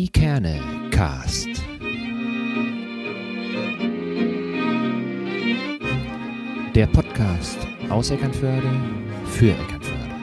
Ikerne 0.00 0.60
Cast. 0.92 1.48
Der 6.72 6.86
Podcast 6.86 7.66
aus 7.88 8.08
Eckernförde 8.12 8.70
für 9.26 9.50
Eckernförde. 9.50 10.14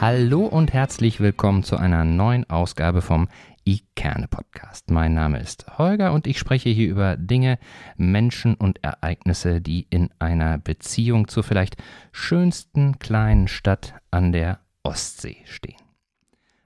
Hallo 0.00 0.46
und 0.46 0.72
herzlich 0.72 1.20
willkommen 1.20 1.64
zu 1.64 1.76
einer 1.76 2.06
neuen 2.06 2.48
Ausgabe 2.48 3.02
vom 3.02 3.28
Ikerne 3.68 4.28
Podcast. 4.28 4.90
Mein 4.90 5.12
Name 5.12 5.38
ist 5.40 5.76
Holger 5.76 6.14
und 6.14 6.26
ich 6.26 6.38
spreche 6.38 6.70
hier 6.70 6.88
über 6.88 7.18
Dinge, 7.18 7.58
Menschen 7.98 8.54
und 8.54 8.82
Ereignisse, 8.82 9.60
die 9.60 9.86
in 9.90 10.08
einer 10.18 10.56
Beziehung 10.56 11.28
zur 11.28 11.42
vielleicht 11.42 11.76
schönsten 12.10 12.98
kleinen 12.98 13.46
Stadt 13.46 13.92
an 14.10 14.32
der 14.32 14.60
Ostsee 14.84 15.36
stehen. 15.44 15.76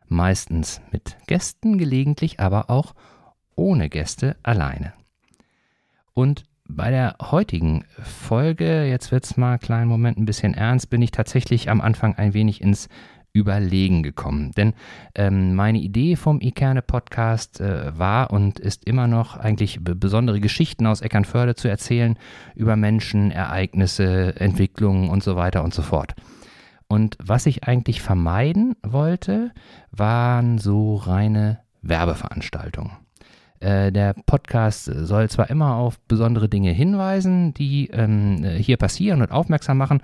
Meistens 0.06 0.80
mit 0.92 1.16
Gästen, 1.26 1.76
gelegentlich 1.76 2.38
aber 2.38 2.70
auch 2.70 2.94
ohne 3.56 3.88
Gäste 3.88 4.36
alleine. 4.44 4.92
Und 6.12 6.44
bei 6.68 6.92
der 6.92 7.16
heutigen 7.20 7.84
Folge, 8.00 8.84
jetzt 8.84 9.10
wird 9.10 9.24
es 9.24 9.36
mal 9.36 9.54
einen 9.54 9.60
kleinen 9.60 9.88
Moment 9.88 10.18
ein 10.18 10.24
bisschen 10.24 10.54
ernst, 10.54 10.88
bin 10.88 11.02
ich 11.02 11.10
tatsächlich 11.10 11.68
am 11.68 11.80
Anfang 11.80 12.14
ein 12.14 12.32
wenig 12.32 12.60
ins 12.60 12.88
Überlegen 13.32 14.02
gekommen. 14.02 14.52
Denn 14.52 14.74
ähm, 15.14 15.54
meine 15.54 15.78
Idee 15.78 16.16
vom 16.16 16.40
Ikerne-Podcast 16.40 17.60
äh, 17.60 17.98
war 17.98 18.30
und 18.30 18.60
ist 18.60 18.84
immer 18.84 19.06
noch 19.06 19.36
eigentlich 19.36 19.78
besondere 19.82 20.40
Geschichten 20.40 20.86
aus 20.86 21.00
Eckernförde 21.00 21.54
zu 21.54 21.68
erzählen 21.68 22.18
über 22.54 22.76
Menschen, 22.76 23.30
Ereignisse, 23.30 24.36
Entwicklungen 24.36 25.08
und 25.08 25.22
so 25.22 25.36
weiter 25.36 25.64
und 25.64 25.72
so 25.72 25.82
fort. 25.82 26.14
Und 26.88 27.16
was 27.22 27.46
ich 27.46 27.64
eigentlich 27.64 28.02
vermeiden 28.02 28.76
wollte, 28.82 29.52
waren 29.90 30.58
so 30.58 30.96
reine 30.96 31.60
Werbeveranstaltungen. 31.80 33.01
Äh, 33.62 33.92
der 33.92 34.14
Podcast 34.26 34.86
soll 34.86 35.30
zwar 35.30 35.48
immer 35.48 35.76
auf 35.76 36.00
besondere 36.00 36.48
Dinge 36.48 36.72
hinweisen, 36.72 37.54
die 37.54 37.88
ähm, 37.92 38.44
hier 38.58 38.76
passieren 38.76 39.22
und 39.22 39.30
aufmerksam 39.30 39.78
machen, 39.78 40.02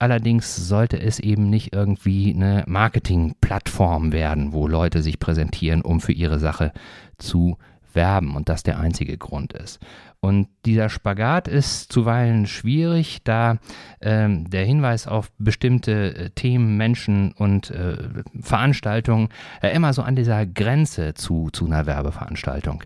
allerdings 0.00 0.56
sollte 0.56 1.00
es 1.00 1.20
eben 1.20 1.48
nicht 1.48 1.72
irgendwie 1.72 2.34
eine 2.34 2.64
Marketingplattform 2.66 4.12
werden, 4.12 4.52
wo 4.52 4.66
Leute 4.66 5.02
sich 5.02 5.20
präsentieren, 5.20 5.82
um 5.82 6.00
für 6.00 6.12
ihre 6.12 6.40
Sache 6.40 6.72
zu 7.16 7.58
werben 7.96 8.36
und 8.36 8.48
das 8.48 8.62
der 8.62 8.78
einzige 8.78 9.18
Grund 9.18 9.52
ist. 9.52 9.80
Und 10.20 10.48
dieser 10.64 10.88
Spagat 10.88 11.48
ist 11.48 11.92
zuweilen 11.92 12.46
schwierig, 12.46 13.20
da 13.24 13.58
ähm, 14.00 14.48
der 14.48 14.64
Hinweis 14.64 15.06
auf 15.06 15.30
bestimmte 15.38 16.14
äh, 16.14 16.30
Themen, 16.30 16.76
Menschen 16.76 17.32
und 17.32 17.70
äh, 17.70 17.96
Veranstaltungen 18.40 19.28
äh, 19.62 19.68
immer 19.74 19.92
so 19.92 20.02
an 20.02 20.16
dieser 20.16 20.46
Grenze 20.46 21.14
zu, 21.14 21.50
zu 21.52 21.66
einer 21.66 21.86
Werbeveranstaltung 21.86 22.84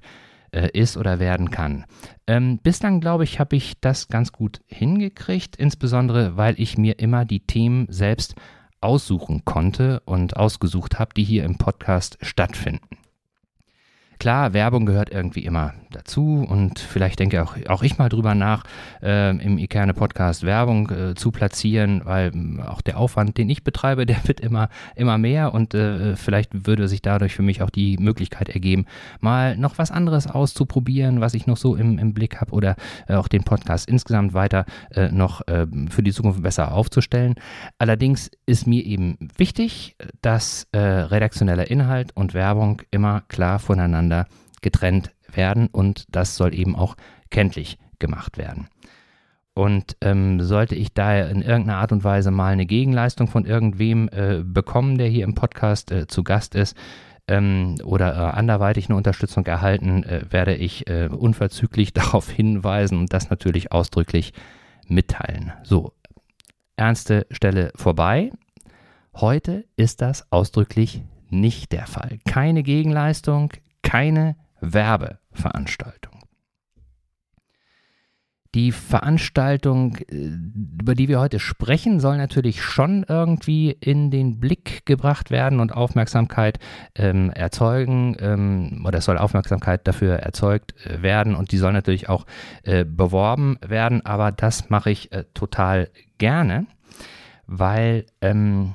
äh, 0.53 0.69
ist 0.73 0.97
oder 0.97 1.19
werden 1.19 1.51
kann. 1.51 1.85
Ähm, 2.27 2.59
bislang, 2.59 3.01
glaube 3.01 3.25
ich, 3.25 3.41
habe 3.41 3.57
ich 3.57 3.81
das 3.81 4.09
ganz 4.09 4.33
gut 4.33 4.61
hingekriegt, 4.67 5.57
insbesondere 5.57 6.37
weil 6.37 6.55
ich 6.61 6.79
mir 6.79 6.99
immer 6.99 7.25
die 7.25 7.41
Themen 7.41 7.87
selbst 7.91 8.35
aussuchen 8.81 9.45
konnte 9.45 10.01
und 10.01 10.37
ausgesucht 10.37 10.99
habe, 10.99 11.15
die 11.15 11.25
hier 11.25 11.45
im 11.45 11.59
Podcast 11.59 12.19
stattfinden. 12.23 13.00
Klar, 14.21 14.53
Werbung 14.53 14.85
gehört 14.85 15.09
irgendwie 15.09 15.47
immer 15.47 15.73
dazu 15.91 16.47
und 16.49 16.79
vielleicht 16.79 17.19
denke 17.19 17.43
auch, 17.43 17.57
auch 17.69 17.83
ich 17.83 17.99
mal 17.99 18.09
drüber 18.09 18.35
nach, 18.35 18.65
äh, 19.03 19.31
im 19.31 19.59
Ikerne 19.59 19.95
Podcast 19.95 20.45
Werbung 20.45 20.91
äh, 20.91 21.15
zu 21.15 21.31
platzieren, 21.31 22.03
weil 22.05 22.33
äh, 22.35 22.63
auch 22.63 22.81
der 22.81 22.99
Aufwand, 22.99 23.39
den 23.39 23.49
ich 23.51 23.65
betreibe, 23.65 24.07
der 24.11 24.27
wird 24.27 24.41
immer, 24.41 24.69
immer 24.97 25.19
mehr 25.19 25.55
und 25.55 25.75
äh, 25.75 26.17
vielleicht 26.17 26.67
würde 26.67 26.89
sich 26.89 27.03
dadurch 27.03 27.35
für 27.35 27.43
mich 27.43 27.63
auch 27.63 27.71
die 27.71 27.97
Möglichkeit 27.99 28.49
ergeben, 28.49 28.87
mal 29.21 29.57
noch 29.57 29.79
was 29.79 29.91
anderes 29.91 30.27
auszuprobieren, 30.27 31.21
was 31.21 31.35
ich 31.35 31.47
noch 31.47 31.57
so 31.57 31.77
im, 31.77 31.99
im 31.99 32.15
Blick 32.15 32.41
habe 32.41 32.53
oder 32.53 32.77
äh, 33.09 33.15
auch 33.15 33.29
den 33.29 33.45
Podcast 33.45 33.89
insgesamt 33.89 34.35
weiter 34.35 34.65
äh, 34.95 35.11
noch 35.11 35.41
für 35.89 36.03
die 36.03 36.13
Zukunft 36.13 36.43
besser 36.43 36.73
aufzustellen. 36.73 37.35
Allerdings 37.79 38.31
ist 38.47 38.67
mir 38.67 38.85
eben 38.85 39.17
wichtig, 39.37 39.97
dass 40.23 40.67
redaktioneller 40.73 41.71
Inhalt 41.71 42.15
und 42.15 42.35
Werbung 42.35 42.83
immer 42.91 43.23
klar 43.29 43.59
voneinander 43.59 44.27
getrennt 44.63 45.11
werden 45.37 45.69
und 45.69 46.05
das 46.09 46.37
soll 46.37 46.55
eben 46.55 46.77
auch 46.77 46.97
kenntlich 47.31 47.79
gemacht 47.99 48.39
werden. 48.39 48.69
Und 49.55 49.97
ähm, 50.01 50.41
sollte 50.41 50.75
ich 50.75 50.95
daher 50.95 51.29
in 51.29 51.43
irgendeiner 51.43 51.79
Art 51.79 51.93
und 51.93 52.05
Weise 52.05 52.31
mal 52.31 52.53
eine 52.53 52.67
Gegenleistung 52.67 53.27
von 53.27 53.45
irgendwem 53.45 54.09
äh, 54.09 54.43
bekommen, 54.45 54.97
der 54.97 55.09
hier 55.09 55.25
im 55.25 55.35
Podcast 55.35 55.91
äh, 55.91 56.07
zu 56.07 56.23
Gast 56.23 56.55
ist, 56.55 56.77
ähm, 57.31 57.77
oder 57.85 58.15
äh, 58.15 58.37
anderweitig 58.39 58.89
eine 58.89 58.97
Unterstützung 58.97 59.47
erhalten, 59.47 60.03
äh, 60.03 60.25
werde 60.31 60.55
ich 60.55 60.89
äh, 60.89 61.09
unverzüglich 61.09 61.93
darauf 61.95 62.31
hinweisen 62.31 62.99
und 62.99 63.13
das 63.13 63.31
natürlich 63.31 63.73
ausdrücklich 63.73 64.33
mitteilen. 64.87 65.53
So, 65.63 65.93
ernste 66.77 67.27
Stelle 67.31 67.73
vorbei. 67.77 68.33
Heute 69.15 69.65
ist 69.77 70.01
das 70.01 70.31
ausdrücklich 70.33 71.03
nicht 71.29 71.73
der 71.73 71.87
Fall. 71.87 72.19
Keine 72.27 72.63
Gegenleistung, 72.63 73.53
keine 73.83 74.37
Werbeveranstaltung. 74.61 76.21
Die 78.57 78.73
Veranstaltung, 78.73 79.97
äh, 80.11 80.31
über 80.81 80.97
die 80.97 81.07
wir 81.07 81.21
heute 81.21 81.39
sprechen, 81.39 82.01
soll 82.01 82.17
natürlich 82.17 82.63
schon 82.63 83.05
irgendwie 83.09 83.71
in 83.71 84.11
den 84.11 84.41
Blick 84.41 84.85
gebracht 84.87 85.31
werden 85.31 85.61
und 85.61 85.73
Aufmerksamkeit 85.73 86.59
ähm, 86.97 87.31
erzeugen 87.31 88.17
ähm, 88.19 88.85
oder 88.85 88.99
es 88.99 89.05
soll 89.05 89.19
Aufmerksamkeit 89.19 89.87
dafür 89.87 90.17
erzeugt 90.17 90.75
äh, 90.85 91.01
werden 91.01 91.37
und 91.37 91.53
die 91.53 91.59
soll 91.59 91.73
natürlich 91.73 92.09
auch 92.09 92.27
äh, 92.65 92.85
beworben 92.85 93.57
werden, 93.65 94.05
aber 94.05 94.33
das 94.33 94.69
mache 94.69 94.91
ich 94.91 95.13
äh, 95.13 95.25
total 95.33 95.89
gerne, 96.19 96.67
weil 97.47 98.05
ähm, 98.21 98.75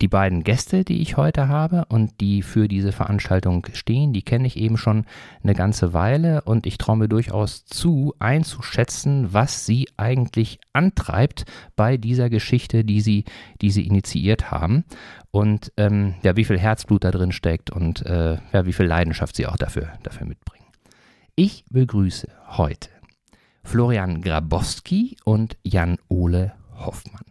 die 0.00 0.08
beiden 0.08 0.44
Gäste, 0.44 0.84
die 0.84 1.02
ich 1.02 1.16
heute 1.16 1.48
habe 1.48 1.84
und 1.88 2.20
die 2.20 2.42
für 2.42 2.68
diese 2.68 2.92
Veranstaltung 2.92 3.66
stehen, 3.72 4.12
die 4.12 4.22
kenne 4.22 4.46
ich 4.46 4.56
eben 4.56 4.76
schon 4.76 5.04
eine 5.42 5.54
ganze 5.54 5.92
Weile 5.92 6.42
und 6.42 6.66
ich 6.66 6.78
traue 6.78 6.96
mir 6.96 7.08
durchaus 7.08 7.64
zu, 7.66 8.14
einzuschätzen, 8.18 9.32
was 9.32 9.66
sie 9.66 9.88
eigentlich 9.96 10.58
antreibt 10.72 11.44
bei 11.76 11.96
dieser 11.98 12.30
Geschichte, 12.30 12.84
die 12.84 13.00
sie, 13.00 13.24
die 13.60 13.70
sie 13.70 13.86
initiiert 13.86 14.50
haben 14.50 14.84
und 15.30 15.72
ähm, 15.76 16.14
ja, 16.22 16.36
wie 16.36 16.44
viel 16.44 16.58
Herzblut 16.58 17.04
da 17.04 17.10
drin 17.10 17.32
steckt 17.32 17.70
und 17.70 18.04
äh, 18.06 18.38
ja, 18.52 18.66
wie 18.66 18.72
viel 18.72 18.86
Leidenschaft 18.86 19.36
sie 19.36 19.46
auch 19.46 19.56
dafür, 19.56 19.92
dafür 20.02 20.26
mitbringen. 20.26 20.66
Ich 21.34 21.64
begrüße 21.70 22.28
heute 22.48 22.88
Florian 23.64 24.22
Grabowski 24.22 25.16
und 25.24 25.58
Jan-Ole 25.62 26.54
Hoffmann. 26.74 27.24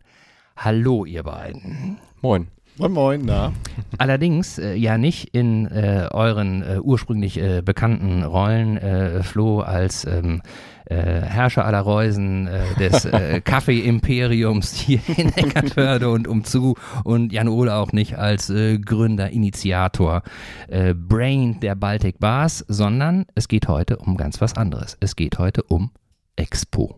Hallo, 0.56 1.06
ihr 1.06 1.24
beiden. 1.24 2.00
Moin. 2.22 2.48
Moin 2.80 2.94
Moin, 2.94 3.26
na. 3.26 3.52
Allerdings 3.98 4.58
äh, 4.58 4.74
ja 4.74 4.98
nicht 4.98 5.36
in 5.36 5.66
äh, 5.66 6.08
euren 6.12 6.64
äh, 6.64 6.80
ursprünglich 6.82 7.38
äh, 7.38 7.62
bekannten 7.62 8.24
Rollen, 8.24 8.78
äh, 8.78 9.22
Flo 9.22 9.60
als 9.60 10.06
ähm, 10.06 10.42
äh, 10.86 10.96
Herrscher 10.96 11.66
aller 11.66 11.82
Reusen 11.82 12.48
des 12.80 13.06
Kaffee-Imperiums 13.44 14.76
hier 14.76 15.02
in 15.18 15.28
Eckernförde 15.36 16.10
und 16.10 16.30
umzu 16.30 16.76
und 17.04 17.34
Jan 17.34 17.50
Ole 17.50 17.76
auch 17.76 17.92
nicht 17.92 18.18
als 18.18 18.48
Gründer, 18.48 19.30
Initiator, 19.30 20.24
Brain 20.68 21.60
der 21.60 21.76
Baltic 21.76 22.20
Bars, 22.20 22.64
sondern 22.70 23.26
es 23.36 23.50
geht 23.50 23.68
heute 23.68 23.98
um 23.98 24.16
ganz 24.16 24.40
was 24.42 24.56
anderes. 24.56 24.98
Es 25.02 25.16
geht 25.18 25.38
heute 25.38 25.64
um 25.64 25.92
Expo. 26.38 26.96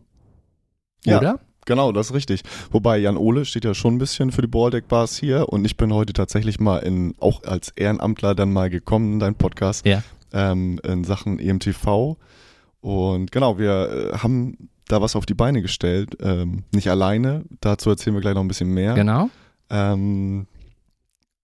Oder? 1.08 1.40
Genau, 1.66 1.92
das 1.92 2.08
ist 2.08 2.14
richtig. 2.14 2.42
Wobei 2.72 2.98
Jan 2.98 3.18
Ole 3.18 3.46
steht 3.46 3.66
ja 3.66 3.74
schon 3.74 3.96
ein 3.96 3.98
bisschen 4.00 4.32
für 4.32 4.42
die 4.42 4.48
Baltic 4.48 4.88
Bars 4.88 5.18
hier 5.18 5.50
und 5.50 5.66
ich 5.66 5.78
bin 5.78 5.94
heute 5.94 6.14
tatsächlich 6.14 6.60
mal 6.60 6.80
in, 6.80 7.14
auch 7.20 7.44
als 7.44 7.70
Ehrenamtler 7.76 8.36
dann 8.36 8.52
mal 8.52 8.70
gekommen 8.70 9.14
in 9.14 9.20
deinen 9.20 9.36
Podcast 9.36 9.86
ja. 9.86 10.04
ähm, 10.34 10.80
in 10.84 11.04
Sachen 11.04 11.40
EMTV. 11.40 12.18
Und 12.82 13.32
genau, 13.32 13.60
wir 13.60 14.12
äh, 14.14 14.18
haben 14.18 14.70
da 14.88 15.02
was 15.02 15.16
auf 15.16 15.26
die 15.26 15.36
Beine 15.36 15.62
gestellt. 15.62 16.18
Ähm, 16.22 16.64
nicht 16.74 16.90
alleine, 16.90 17.44
dazu 17.62 17.90
erzählen 17.90 18.16
wir 18.16 18.22
gleich 18.22 18.34
noch 18.34 18.42
ein 18.42 18.48
bisschen 18.48 18.74
mehr. 18.74 18.96
Genau. 18.96 19.30
Ähm, 19.70 20.48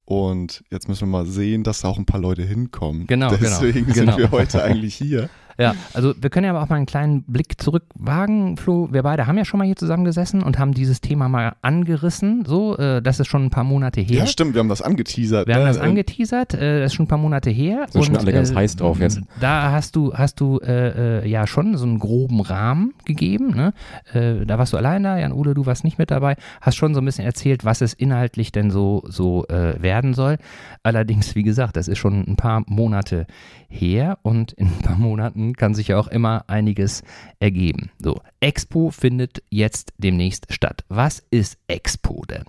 und 0.06 0.64
jetzt 0.72 0.88
müssen 0.88 1.02
wir 1.02 1.20
mal 1.20 1.26
sehen, 1.26 1.64
dass 1.64 1.82
da 1.82 1.90
auch 1.90 1.98
ein 1.98 2.06
paar 2.06 2.22
Leute 2.22 2.44
hinkommen. 2.44 3.08
Genau, 3.08 3.30
Deswegen 3.30 3.86
genau. 3.86 3.94
sind 3.94 4.06
genau. 4.06 4.18
wir 4.18 4.32
heute 4.32 4.64
eigentlich 4.64 4.96
hier. 4.96 5.30
Ja, 5.58 5.74
also 5.94 6.14
wir 6.20 6.30
können 6.30 6.46
ja 6.46 6.52
aber 6.52 6.62
auch 6.62 6.70
mal 6.70 6.76
einen 6.76 6.86
kleinen 6.86 7.24
Blick 7.24 7.60
zurück 7.60 7.84
wagen, 7.96 8.58
Flo. 8.58 8.90
Wir 8.92 9.04
beide 9.04 9.26
haben 9.26 9.38
ja 9.38 9.46
schon 9.46 9.58
mal 9.58 9.66
hier 9.66 9.76
zusammengesessen 9.76 10.44
und 10.44 10.60
haben 10.60 10.74
dieses 10.74 11.02
Thema 11.02 11.30
mal 11.30 11.56
angerissen. 11.62 12.46
So, 12.46 12.78
äh, 12.78 13.02
das 13.02 13.20
ist 13.20 13.28
schon 13.28 13.46
ein 13.46 13.50
paar 13.50 13.64
Monate 13.64 14.02
her. 14.02 14.20
Ja, 14.20 14.28
stimmt, 14.28 14.54
wir 14.54 14.60
haben 14.60 14.70
das 14.70 14.84
angeteasert. 14.84 15.48
Wir 15.48 15.56
haben 15.56 15.64
ne? 15.64 15.70
das 15.70 15.80
angeteasert, 15.80 16.54
äh, 16.54 16.80
das 16.82 16.92
ist 16.92 16.94
schon 16.96 17.06
ein 17.06 17.10
paar 17.10 17.18
Monate 17.18 17.50
her. 17.50 17.88
Sind 17.90 18.06
schon 18.06 18.18
alle 18.18 18.32
ganz 18.32 18.52
äh, 18.52 18.56
heiß 18.56 18.76
drauf 18.76 19.00
jetzt. 19.00 19.22
Da 19.40 19.72
hast 19.72 19.96
du, 19.96 20.14
hast 20.14 20.40
du 20.40 20.60
äh, 20.60 21.24
äh, 21.24 21.28
ja 21.28 21.48
schon 21.48 21.76
so 21.76 21.86
einen 21.86 21.98
groben 21.98 22.42
Rahmen 22.42 22.94
gegeben. 23.06 23.56
Ne? 23.56 23.74
Äh, 24.14 24.46
da 24.46 24.60
warst 24.60 24.74
du 24.74 24.78
allein 24.78 25.02
da, 25.04 25.18
Jan 25.18 25.32
Ole, 25.32 25.56
du 25.56 25.66
warst 25.66 25.84
nicht 25.84 25.98
mit 25.98 26.12
dabei. 26.12 26.36
Hast 26.62 26.76
schon 26.76 26.94
so 26.94 27.02
ein 27.02 27.06
bisschen 27.06 27.26
erzählt, 27.26 27.66
was 27.66 27.82
es 27.82 27.94
inhaltlich 27.94 28.52
denn 28.52 28.70
so, 28.70 29.04
so 29.08 29.46
äh, 29.48 29.82
werden 29.82 30.14
soll. 30.14 30.38
Allerdings, 30.84 31.34
wie 31.34 31.44
gesagt, 31.44 31.78
das 31.78 31.88
ist 31.88 31.98
schon 31.98 32.26
ein 32.28 32.36
paar 32.36 32.64
Monate 32.68 33.26
her 33.70 34.18
und 34.22 34.54
in 34.54 34.68
ein 34.68 34.82
paar 34.84 34.98
Monaten 34.98 35.47
kann 35.56 35.74
sich 35.76 35.90
ja 35.90 36.00
auch 36.00 36.08
immer 36.08 36.46
einiges 36.48 37.04
ergeben. 37.40 37.90
So, 38.00 38.22
Expo 38.40 38.90
findet 38.92 39.44
jetzt 39.50 39.94
demnächst 39.98 40.52
statt. 40.54 40.84
Was 40.90 41.24
ist 41.32 41.58
Expo 41.68 42.24
denn? 42.30 42.46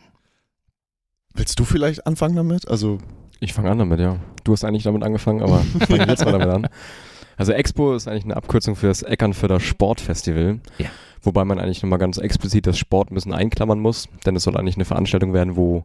Willst 1.35 1.59
du 1.61 1.65
vielleicht 1.65 2.07
anfangen 2.07 2.37
damit? 2.37 2.67
Also, 2.69 2.99
Ich 3.41 3.53
fange 3.53 3.71
an 3.71 3.79
damit, 3.79 4.01
ja. 4.01 4.19
Du 4.45 4.53
hast 4.53 4.65
eigentlich 4.65 4.83
damit 4.83 5.03
angefangen, 5.05 5.43
aber 5.43 5.59
fange 5.87 6.07
jetzt 6.07 6.25
mal 6.25 6.33
damit 6.33 6.49
an. 6.49 6.69
Also 7.37 7.53
Expo 7.53 7.95
ist 7.95 8.09
eigentlich 8.09 8.25
eine 8.25 8.37
Abkürzung 8.37 8.75
für 8.75 8.89
das 8.89 9.03
Eckernförder 9.03 9.61
Sportfestival. 9.61 10.59
Ja. 10.79 10.89
Wobei 11.23 11.45
man 11.45 11.61
eigentlich 11.61 11.83
nochmal 11.83 11.99
ganz 12.01 12.19
explizit 12.19 12.67
das 12.67 12.79
Sport 12.79 13.11
ein 13.11 13.15
bisschen 13.15 13.33
einklammern 13.33 13.79
muss, 13.79 14.09
denn 14.27 14.35
es 14.35 14.43
soll 14.43 14.57
eigentlich 14.57 14.77
eine 14.77 14.85
Veranstaltung 14.85 15.33
werden, 15.33 15.57
wo 15.57 15.85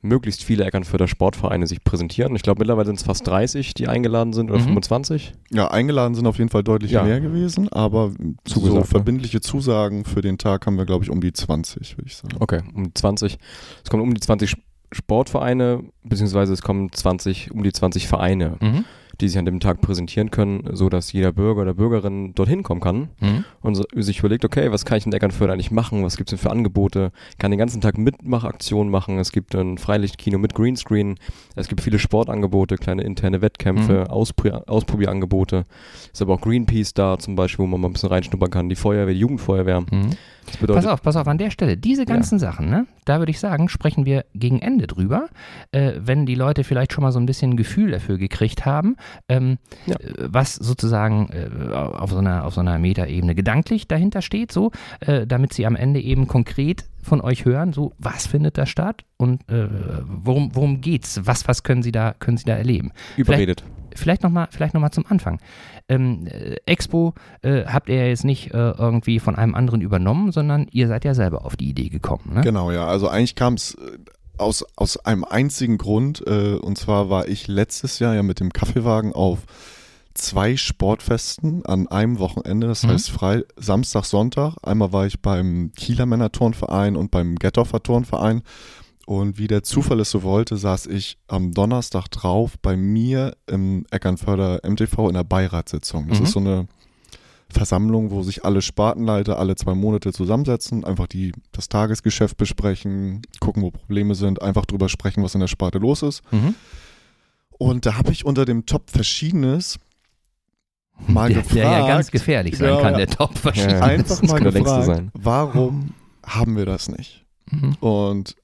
möglichst 0.00 0.44
viele 0.44 0.64
Eckernförder 0.64 1.08
Sportvereine 1.08 1.66
sich 1.66 1.82
präsentieren. 1.82 2.36
Ich 2.36 2.42
glaube, 2.42 2.60
mittlerweile 2.60 2.86
sind 2.86 2.98
es 3.00 3.04
fast 3.04 3.26
30, 3.26 3.74
die 3.74 3.88
eingeladen 3.88 4.32
sind, 4.32 4.50
oder 4.50 4.60
Mhm. 4.60 4.64
25. 4.66 5.32
ja, 5.50 5.68
eingeladen 5.70 6.14
sind 6.14 6.26
auf 6.26 6.38
jeden 6.38 6.50
Fall 6.50 6.62
deutlich 6.62 6.92
Ja. 6.92 7.02
mehr 7.02 7.20
gewesen, 7.20 7.68
aber 7.70 8.12
so 8.46 8.54
Zugesagt, 8.60 8.80
ne? 8.80 8.84
verbindliche 8.84 9.40
Zusagen 9.40 10.04
für 10.04 10.20
den 10.20 10.38
Tag 10.38 10.66
haben 10.66 10.76
wir, 10.78 10.86
glaube 10.86 11.04
ich, 11.04 11.10
um 11.10 11.20
die 11.20 11.32
20, 11.32 11.96
würde 11.98 12.06
ich 12.08 12.16
sagen. 12.16 12.36
Okay, 12.38 12.60
um 12.74 12.84
die 12.84 12.94
20. 12.94 13.38
Es 13.84 13.90
kommen 13.90 14.02
um 14.02 14.14
die 14.14 14.20
20 14.20 14.50
Sp- 14.54 14.62
Sportvereine, 14.90 15.82
beziehungsweise 16.04 16.52
es 16.52 16.62
kommen 16.62 16.90
20, 16.92 17.50
um 17.50 17.62
die 17.62 17.72
20 17.72 18.06
Vereine, 18.08 18.56
Mhm. 18.60 18.84
Die 19.20 19.28
sich 19.28 19.38
an 19.38 19.44
dem 19.46 19.60
Tag 19.60 19.80
präsentieren 19.80 20.30
können, 20.30 20.62
so 20.72 20.88
dass 20.88 21.12
jeder 21.12 21.32
Bürger 21.32 21.62
oder 21.62 21.74
Bürgerin 21.74 22.34
dorthin 22.34 22.62
kommen 22.62 22.80
kann 22.80 23.08
Mhm. 23.20 23.44
und 23.62 23.74
so, 23.74 23.84
sich 23.96 24.20
überlegt, 24.20 24.44
okay, 24.44 24.70
was 24.70 24.84
kann 24.84 24.98
ich 24.98 25.06
in 25.06 25.12
Eckernförde 25.12 25.52
eigentlich 25.52 25.70
machen? 25.70 26.04
Was 26.04 26.16
gibt 26.16 26.30
es 26.30 26.38
denn 26.38 26.42
für 26.42 26.50
Angebote? 26.50 27.10
Kann 27.38 27.50
den 27.50 27.58
ganzen 27.58 27.80
Tag 27.80 27.98
Mitmachaktionen 27.98 28.90
machen. 28.90 29.18
Es 29.18 29.32
gibt 29.32 29.54
ein 29.54 29.78
Freilichtkino 29.78 30.38
mit 30.38 30.54
Greenscreen. 30.54 31.16
Es 31.56 31.68
gibt 31.68 31.80
viele 31.80 31.98
Sportangebote, 31.98 32.76
kleine 32.76 33.02
interne 33.02 33.40
Wettkämpfe, 33.42 34.10
Auspr 34.10 34.62
Ausprobierangebote. 34.68 35.66
Ist 36.12 36.22
aber 36.22 36.34
auch 36.34 36.40
Greenpeace 36.40 36.94
da 36.94 37.18
zum 37.18 37.34
Beispiel, 37.34 37.64
wo 37.64 37.66
man 37.66 37.80
mal 37.80 37.88
ein 37.88 37.92
bisschen 37.92 38.08
reinschnuppern 38.08 38.50
kann. 38.50 38.68
Die 38.68 38.76
Feuerwehr, 38.76 39.14
die 39.14 39.20
Jugendfeuerwehr. 39.20 39.80
Mhm. 39.80 40.10
Pass 40.66 40.86
auf, 40.86 41.02
pass 41.02 41.16
auf, 41.16 41.26
an 41.28 41.38
der 41.38 41.50
Stelle, 41.50 41.76
diese 41.76 42.04
ganzen 42.06 42.38
Sachen, 42.38 42.68
ne, 42.70 42.86
da 43.04 43.18
würde 43.18 43.30
ich 43.30 43.40
sagen, 43.40 43.68
sprechen 43.68 44.04
wir 44.06 44.24
gegen 44.34 44.60
Ende 44.60 44.86
drüber, 44.86 45.28
äh, 45.72 45.92
wenn 45.98 46.26
die 46.26 46.34
Leute 46.34 46.64
vielleicht 46.64 46.92
schon 46.92 47.02
mal 47.02 47.12
so 47.12 47.18
ein 47.20 47.26
bisschen 47.26 47.52
ein 47.52 47.56
Gefühl 47.56 47.90
dafür 47.90 48.18
gekriegt 48.18 48.66
haben, 48.66 48.96
ähm, 49.28 49.58
Ja. 49.86 49.96
äh, 49.96 50.12
was 50.30 50.54
sozusagen 50.54 51.30
äh, 51.30 51.74
auf 51.74 52.10
so 52.10 52.18
einer, 52.18 52.44
auf 52.44 52.54
so 52.54 52.60
einer 52.60 52.78
Metaebene 52.78 53.34
gedanklich 53.34 53.88
dahinter 53.88 54.22
steht, 54.22 54.52
so, 54.52 54.70
äh, 55.00 55.26
damit 55.26 55.52
sie 55.52 55.66
am 55.66 55.76
Ende 55.76 56.00
eben 56.00 56.26
konkret 56.28 56.84
von 57.02 57.20
euch 57.20 57.44
hören, 57.44 57.72
so, 57.72 57.92
was 57.98 58.26
findet 58.26 58.58
da 58.58 58.66
statt 58.66 59.04
und 59.16 59.48
äh, 59.50 59.68
worum, 60.06 60.54
worum 60.54 60.80
geht's? 60.80 61.20
Was, 61.24 61.48
was 61.48 61.62
können 61.62 61.82
sie 61.82 61.92
da, 61.92 62.14
können 62.18 62.36
sie 62.36 62.44
da 62.44 62.54
erleben? 62.54 62.92
überredet. 63.16 63.62
vielleicht 63.62 63.78
nochmal 64.22 64.48
vielleicht 64.50 64.74
noch 64.74 64.80
mal 64.80 64.90
zum 64.90 65.06
Anfang. 65.08 65.40
Ähm, 65.88 66.26
äh, 66.26 66.56
Expo 66.66 67.14
äh, 67.42 67.64
habt 67.66 67.88
ihr 67.88 67.96
ja 67.96 68.06
jetzt 68.06 68.24
nicht 68.24 68.52
äh, 68.54 68.70
irgendwie 68.70 69.18
von 69.20 69.36
einem 69.36 69.54
anderen 69.54 69.80
übernommen, 69.80 70.32
sondern 70.32 70.66
ihr 70.70 70.88
seid 70.88 71.04
ja 71.04 71.14
selber 71.14 71.44
auf 71.44 71.56
die 71.56 71.68
Idee 71.68 71.88
gekommen. 71.88 72.32
Ne? 72.34 72.40
Genau, 72.42 72.70
ja. 72.70 72.86
Also 72.86 73.08
eigentlich 73.08 73.34
kam 73.34 73.54
es 73.54 73.76
aus, 74.36 74.64
aus 74.76 74.96
einem 75.04 75.24
einzigen 75.24 75.78
Grund. 75.78 76.22
Äh, 76.26 76.54
und 76.54 76.78
zwar 76.78 77.10
war 77.10 77.28
ich 77.28 77.48
letztes 77.48 77.98
Jahr 77.98 78.14
ja 78.14 78.22
mit 78.22 78.40
dem 78.40 78.52
Kaffeewagen 78.52 79.12
auf 79.12 79.40
zwei 80.14 80.56
Sportfesten 80.56 81.64
an 81.64 81.86
einem 81.88 82.18
Wochenende. 82.18 82.66
Das 82.66 82.82
Mhm. 82.82 82.88
heißt 82.90 83.10
Frei 83.10 83.44
Samstag, 83.56 84.04
Sonntag. 84.04 84.56
Einmal 84.62 84.92
war 84.92 85.06
ich 85.06 85.20
beim 85.20 85.70
Kieler 85.76 86.06
Männer 86.06 86.32
Turnverein 86.32 86.96
und 86.96 87.10
beim 87.10 87.36
Gettorfer 87.36 87.82
Turnverein. 87.82 88.42
Und 89.08 89.38
wie 89.38 89.46
der 89.46 89.62
Zufall 89.62 90.00
es 90.00 90.10
so 90.10 90.22
wollte, 90.22 90.58
saß 90.58 90.84
ich 90.84 91.16
am 91.28 91.52
Donnerstag 91.54 92.08
drauf 92.08 92.56
bei 92.60 92.76
mir 92.76 93.34
im 93.46 93.86
Eckernförder 93.90 94.60
MTV 94.68 95.08
in 95.08 95.14
der 95.14 95.24
Beiratssitzung. 95.24 96.08
Das 96.08 96.18
Mhm. 96.18 96.24
ist 96.26 96.32
so 96.32 96.40
eine 96.40 96.66
Versammlung, 97.48 98.10
wo 98.10 98.22
sich 98.22 98.44
alle 98.44 98.60
Spartenleiter 98.60 99.38
alle 99.38 99.56
zwei 99.56 99.74
Monate 99.74 100.12
zusammensetzen, 100.12 100.84
einfach 100.84 101.06
die, 101.06 101.32
das 101.52 101.70
Tagesgeschäft 101.70 102.36
besprechen, 102.36 103.22
gucken, 103.40 103.62
wo 103.62 103.70
Probleme 103.70 104.14
sind, 104.14 104.42
einfach 104.42 104.66
drüber 104.66 104.90
sprechen, 104.90 105.22
was 105.22 105.32
in 105.34 105.40
der 105.40 105.48
Sparte 105.48 105.78
los 105.78 106.02
ist. 106.02 106.20
Mhm. 106.30 106.54
Und 107.52 107.86
da 107.86 107.96
habe 107.96 108.12
ich 108.12 108.26
unter 108.26 108.44
dem 108.44 108.66
Top 108.66 108.90
Verschiedenes 108.90 109.78
mal 111.06 111.28
der, 111.32 111.38
gefragt, 111.38 111.56
der 111.56 111.70
ja 111.70 111.86
ganz 111.86 112.10
gefährlich 112.10 112.58
sein 112.58 112.68
Ja, 112.74 112.80
kann, 112.82 112.94
der 112.98 113.06
Top 113.08 113.30
Ja, 113.36 113.40
verschieden. 113.40 113.70
ja. 113.70 113.80
einfach 113.80 114.20
mal 114.20 114.40
gefragt, 114.40 114.84
sein. 114.84 115.10
warum 115.14 115.94
haben 116.26 116.58
wir 116.58 116.66
das 116.66 116.90
nicht? 116.90 117.24
Mhm. 117.50 117.74
Und 117.80 118.36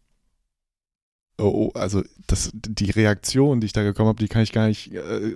oh, 1.39 1.71
also 1.75 2.03
das, 2.27 2.51
die 2.55 2.91
Reaktion, 2.91 3.61
die 3.61 3.67
ich 3.67 3.73
da 3.73 3.83
gekommen 3.83 4.09
habe, 4.09 4.23
die 4.23 4.29
kann 4.29 4.43
ich 4.43 4.53
gar 4.53 4.69
nicht 4.69 4.93
äh, 4.93 5.35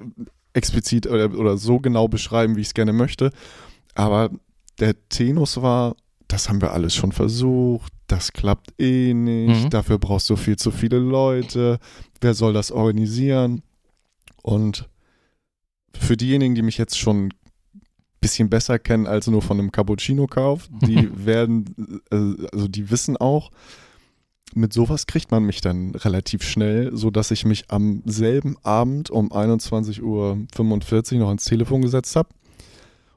explizit 0.52 1.06
oder, 1.06 1.32
oder 1.38 1.56
so 1.58 1.78
genau 1.78 2.08
beschreiben, 2.08 2.56
wie 2.56 2.60
ich 2.62 2.68
es 2.68 2.74
gerne 2.74 2.92
möchte. 2.92 3.30
Aber 3.94 4.30
der 4.78 4.94
Tenus 5.08 5.60
war, 5.60 5.96
das 6.28 6.48
haben 6.48 6.60
wir 6.60 6.72
alles 6.72 6.94
schon 6.94 7.12
versucht, 7.12 7.92
das 8.06 8.32
klappt 8.32 8.80
eh 8.80 9.12
nicht, 9.14 9.64
Mhm. 9.64 9.70
dafür 9.70 9.98
brauchst 9.98 10.30
du 10.30 10.36
viel 10.36 10.56
zu 10.56 10.70
viele 10.70 10.98
Leute, 10.98 11.78
wer 12.20 12.34
soll 12.34 12.52
das 12.52 12.70
organisieren? 12.72 13.62
Und 14.42 14.88
für 15.98 16.16
diejenigen, 16.16 16.54
die 16.54 16.62
mich 16.62 16.78
jetzt 16.78 16.98
schon 16.98 17.26
ein 17.26 17.32
bisschen 18.20 18.48
besser 18.48 18.78
kennen 18.78 19.06
als 19.06 19.26
nur 19.26 19.42
von 19.42 19.58
einem 19.58 19.72
Cappuccino-Kauf, 19.72 20.68
die 20.82 21.08
werden, 21.26 22.00
äh, 22.10 22.46
also 22.52 22.68
die 22.68 22.90
wissen 22.90 23.16
auch, 23.16 23.50
mit 24.54 24.72
sowas 24.72 25.06
kriegt 25.06 25.30
man 25.30 25.44
mich 25.44 25.60
dann 25.60 25.94
relativ 25.94 26.42
schnell, 26.42 26.96
so 26.96 27.10
dass 27.10 27.30
ich 27.30 27.44
mich 27.44 27.70
am 27.70 28.02
selben 28.06 28.56
Abend 28.62 29.10
um 29.10 29.30
21.45 29.30 30.02
Uhr 30.02 31.18
noch 31.18 31.28
ans 31.28 31.44
Telefon 31.44 31.82
gesetzt 31.82 32.16
habe 32.16 32.28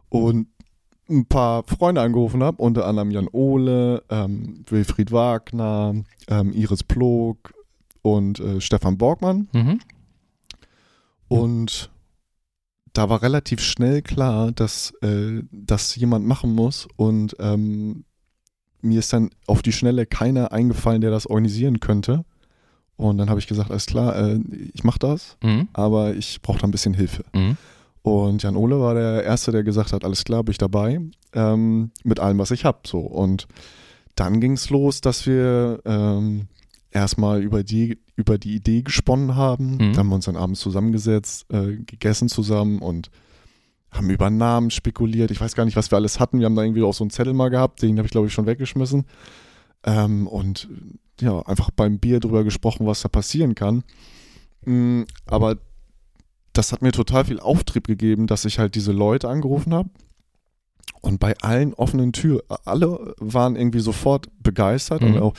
und 0.10 0.48
ein 1.10 1.26
paar 1.26 1.64
Freunde 1.64 2.02
angerufen 2.02 2.42
habe, 2.44 2.62
unter 2.62 2.86
anderem 2.86 3.12
Jan 3.12 3.28
Ohle, 3.32 4.04
ähm, 4.10 4.64
Wilfried 4.68 5.12
Wagner, 5.12 6.04
ähm, 6.28 6.54
Iris 6.54 6.84
Plog 6.84 7.54
und 8.02 8.40
äh, 8.40 8.62
Stefan 8.62 8.98
Borgmann. 8.98 9.50
Mhm. 9.52 9.80
Und 11.28 11.92
da 12.94 13.10
war 13.10 13.22
relativ 13.22 13.62
schnell 13.62 14.02
klar, 14.02 14.52
dass 14.52 14.92
äh, 15.02 15.44
das 15.52 15.96
jemand 15.96 16.26
machen 16.26 16.54
muss. 16.54 16.88
Und 16.98 17.36
ähm, 17.40 18.04
mir 18.82 19.00
ist 19.00 19.14
dann 19.14 19.30
auf 19.48 19.62
die 19.62 19.72
Schnelle 19.72 20.06
keiner 20.06 20.52
eingefallen, 20.52 21.02
der 21.02 21.12
das 21.12 21.28
organisieren 21.28 21.80
könnte. 21.80 22.24
Und 22.98 23.18
dann 23.18 23.30
habe 23.30 23.40
ich 23.40 23.48
gesagt, 23.48 23.72
alles 23.72 23.86
klar, 23.88 24.16
äh, 24.16 24.40
ich 24.74 24.84
mache 24.84 25.00
das, 25.00 25.38
Mhm. 25.44 25.68
aber 25.74 26.14
ich 26.16 26.42
brauche 26.42 26.60
da 26.60 26.68
ein 26.68 26.72
bisschen 26.72 26.94
Hilfe. 26.94 27.24
Mhm. 27.34 27.58
Und 28.04 28.44
Jan 28.44 28.56
Ole 28.56 28.80
war 28.80 28.94
der 28.96 29.24
Erste, 29.24 29.52
der 29.52 29.64
gesagt 29.64 29.94
hat, 29.94 30.04
alles 30.04 30.24
klar, 30.24 30.44
bin 30.44 30.52
ich 30.52 30.58
dabei, 30.58 31.00
ähm, 31.34 31.92
mit 32.04 32.20
allem, 32.20 32.38
was 32.40 32.52
ich 32.52 32.66
habe. 32.66 32.80
So. 32.86 33.00
Und 33.00 33.48
dann 34.16 34.40
ging 34.42 34.54
es 34.54 34.70
los, 34.70 35.02
dass 35.02 35.26
wir 35.28 35.80
ähm, 35.86 36.48
erstmal 36.92 37.42
über 37.42 37.64
die, 37.64 38.00
über 38.16 38.38
die 38.38 38.56
Idee 38.56 38.82
gesponnen 38.82 39.36
haben. 39.36 39.74
Mhm. 39.74 39.78
Dann 39.80 39.98
haben 39.98 40.10
wir 40.10 40.16
uns 40.16 40.26
dann 40.26 40.36
abends 40.36 40.60
zusammengesetzt, 40.60 41.46
äh, 41.52 41.78
gegessen 41.78 42.28
zusammen 42.28 42.80
und 42.80 43.10
haben 43.92 44.10
über 44.10 44.30
Namen 44.30 44.72
spekuliert. 44.72 45.32
Ich 45.32 45.42
weiß 45.42 45.56
gar 45.56 45.66
nicht, 45.66 45.76
was 45.76 45.92
wir 45.92 45.98
alles 45.98 46.20
hatten. 46.20 46.40
Wir 46.40 46.46
haben 46.46 46.56
da 46.56 46.64
irgendwie 46.64 46.84
auch 46.84 46.94
so 46.94 47.04
einen 47.04 47.12
Zettel 47.12 47.34
mal 47.34 47.50
gehabt, 47.50 47.82
den 47.82 47.98
habe 47.98 48.06
ich, 48.06 48.12
glaube 48.12 48.28
ich, 48.28 48.34
schon 48.34 48.46
weggeschmissen. 48.46 49.06
Ähm, 49.84 50.28
und 50.28 50.70
ja, 51.20 51.40
einfach 51.42 51.72
beim 51.72 52.00
Bier 52.00 52.20
drüber 52.20 52.44
gesprochen, 52.44 52.88
was 52.88 53.02
da 53.02 53.10
passieren 53.10 53.54
kann. 53.56 53.84
Mm, 54.66 55.04
aber 55.26 55.58
das 56.54 56.72
hat 56.72 56.82
mir 56.82 56.92
total 56.92 57.26
viel 57.26 57.40
Auftrieb 57.40 57.88
gegeben, 57.88 58.28
dass 58.28 58.46
ich 58.46 58.60
halt 58.60 58.76
diese 58.76 58.92
Leute 58.92 59.28
angerufen 59.30 59.74
habe. 59.74 59.90
Und 61.02 61.20
bei 61.20 61.36
allen 61.40 61.74
offenen 61.74 62.14
Türen, 62.14 62.42
alle 62.66 63.16
waren 63.18 63.56
irgendwie 63.56 63.80
sofort 63.80 64.28
begeistert 64.42 65.02
Mhm. 65.02 65.08
und 65.16 65.22
auch, 65.22 65.34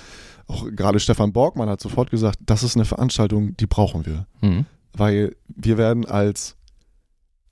auch 0.46 0.66
gerade 0.74 0.98
Stefan 1.00 1.32
Borgmann 1.32 1.68
hat 1.68 1.80
sofort 1.80 2.10
gesagt, 2.10 2.38
das 2.44 2.62
ist 2.62 2.76
eine 2.76 2.84
Veranstaltung, 2.84 3.56
die 3.56 3.66
brauchen 3.66 4.04
wir. 4.06 4.26
Mhm. 4.40 4.66
Weil 4.92 5.36
wir 5.48 5.78
werden 5.78 6.04
als 6.04 6.56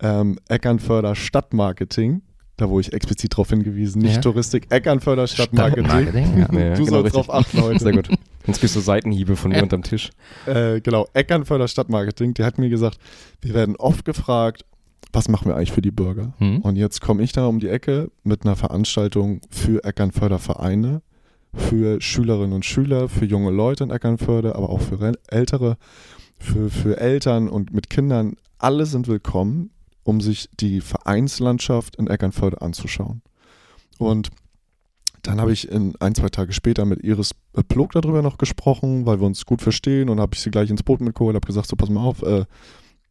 ähm, 0.01 0.39
Eckernförder 0.49 1.15
Stadtmarketing, 1.15 2.23
da 2.57 2.69
wo 2.69 2.79
ich 2.81 2.93
explizit 2.93 3.33
darauf 3.33 3.49
hingewiesen, 3.51 4.03
nicht 4.03 4.17
Ja. 4.17 4.21
Touristik, 4.21 4.67
Eckernförder 4.71 5.27
Stadtmarketing. 5.27 5.85
Stadtmarketing, 5.87 6.39
ja. 6.39 6.49
Nee, 6.51 6.75
Du 6.77 6.85
genau, 6.85 6.91
sollst 7.03 7.05
richtig. 7.07 7.27
drauf 7.27 7.31
achten 7.35 7.63
heute. 7.63 7.79
Sehr 7.83 7.93
gut. 7.93 8.09
Sonst 8.47 8.61
kriegst 8.61 8.77
du 8.77 8.81
Seitenhiebe 8.81 9.37
von 9.37 9.51
mir 9.51 9.63
unterm 9.63 9.83
Tisch. 9.83 10.11
äh, 10.47 10.81
genau, 10.81 11.07
Eckernförder 11.15 11.69
Stadtmarketing, 11.69 12.35
die 12.35 12.45
hat 12.45 12.59
mir 12.59 12.69
gesagt, 12.71 12.99
wir 13.41 13.55
werden 13.55 13.77
oft 13.77 14.05
gefragt, 14.05 14.65
was 15.13 15.29
machen 15.29 15.47
wir 15.49 15.57
eigentlich 15.57 15.73
für 15.73 15.83
die 15.83 15.91
Bürger? 15.91 16.33
Hm? 16.39 16.59
Und 16.61 16.77
jetzt 16.77 17.01
komme 17.01 17.23
ich 17.23 17.33
da 17.33 17.47
um 17.47 17.59
die 17.61 17.69
Ecke 17.69 18.11
mit 18.23 18.45
einer 18.45 18.57
Veranstaltung 18.57 19.41
für 19.51 19.83
Eckernförder-Vereine, 19.85 21.03
für 21.53 22.01
Schülerinnen 22.01 22.53
und 22.53 22.65
Schüler, 22.65 23.09
für 23.09 23.25
junge 23.25 23.51
Leute 23.51 23.85
in 23.85 23.91
Eckernförde, 23.91 24.55
aber 24.55 24.71
auch 24.71 24.81
für 24.81 25.01
Re- 25.01 25.19
Ältere, 25.29 25.77
für, 26.39 26.71
für 26.71 26.99
Eltern 26.99 27.49
und 27.49 27.75
mit 27.75 27.91
Kindern. 27.91 28.37
Alle 28.59 28.87
sind 28.87 29.09
willkommen, 29.09 29.71
um 30.11 30.21
sich 30.21 30.49
die 30.59 30.81
Vereinslandschaft 30.81 31.97
in 31.97 32.09
Eckernförde 32.09 32.61
anzuschauen. 32.61 33.23
Und 33.99 34.31
dann 35.23 35.41
habe 35.41 35.53
ich 35.53 35.71
in 35.71 35.95
ein, 36.01 36.15
zwei 36.15 36.29
Tage 36.29 36.53
später 36.53 36.85
mit 36.85 37.03
Iris 37.05 37.35
Plog 37.69 37.93
darüber 37.93 38.23
noch 38.23 38.39
gesprochen, 38.39 39.07
weil 39.07 39.21
wir 39.21 39.27
uns 39.27 39.47
gut 39.47 39.63
verstehen 39.63 40.09
und 40.09 40.19
habe 40.19 40.35
ich 40.35 40.41
sie 40.41 40.51
gleich 40.51 40.71
ins 40.71 40.83
Boot 40.83 41.01
mitgeholt, 41.01 41.37
habe 41.37 41.47
gesagt, 41.47 41.69
so 41.69 41.77
pass 41.77 41.91
mal 41.91 42.03
auf, 42.03 42.23
äh, 42.23 42.45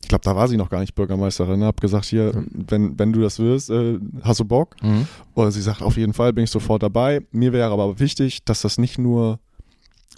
ich 0.02 0.08
glaube, 0.08 0.24
da 0.24 0.36
war 0.36 0.48
sie 0.48 0.58
noch 0.58 0.70
gar 0.70 0.80
nicht 0.80 0.96
Bürgermeisterin, 0.96 1.64
habe 1.64 1.82
gesagt, 1.82 2.06
hier, 2.06 2.44
wenn, 2.52 2.98
wenn 2.98 3.14
du 3.14 3.22
das 3.22 3.40
wirst, 3.40 3.70
äh, 3.70 4.00
hast 4.22 4.40
du 4.40 4.46
Bock? 4.46 4.76
Mhm. 4.82 5.08
Oder 5.36 5.52
sie 5.52 5.62
sagt, 5.62 5.82
auf 5.82 5.98
jeden 5.98 6.14
Fall 6.14 6.34
bin 6.34 6.46
ich 6.46 6.52
sofort 6.52 6.84
dabei. 6.84 7.22
Mir 7.32 7.54
wäre 7.54 7.72
aber 7.72 8.00
wichtig, 8.00 8.44
dass 8.46 8.62
das 8.62 8.78
nicht 8.78 8.98
nur 8.98 9.40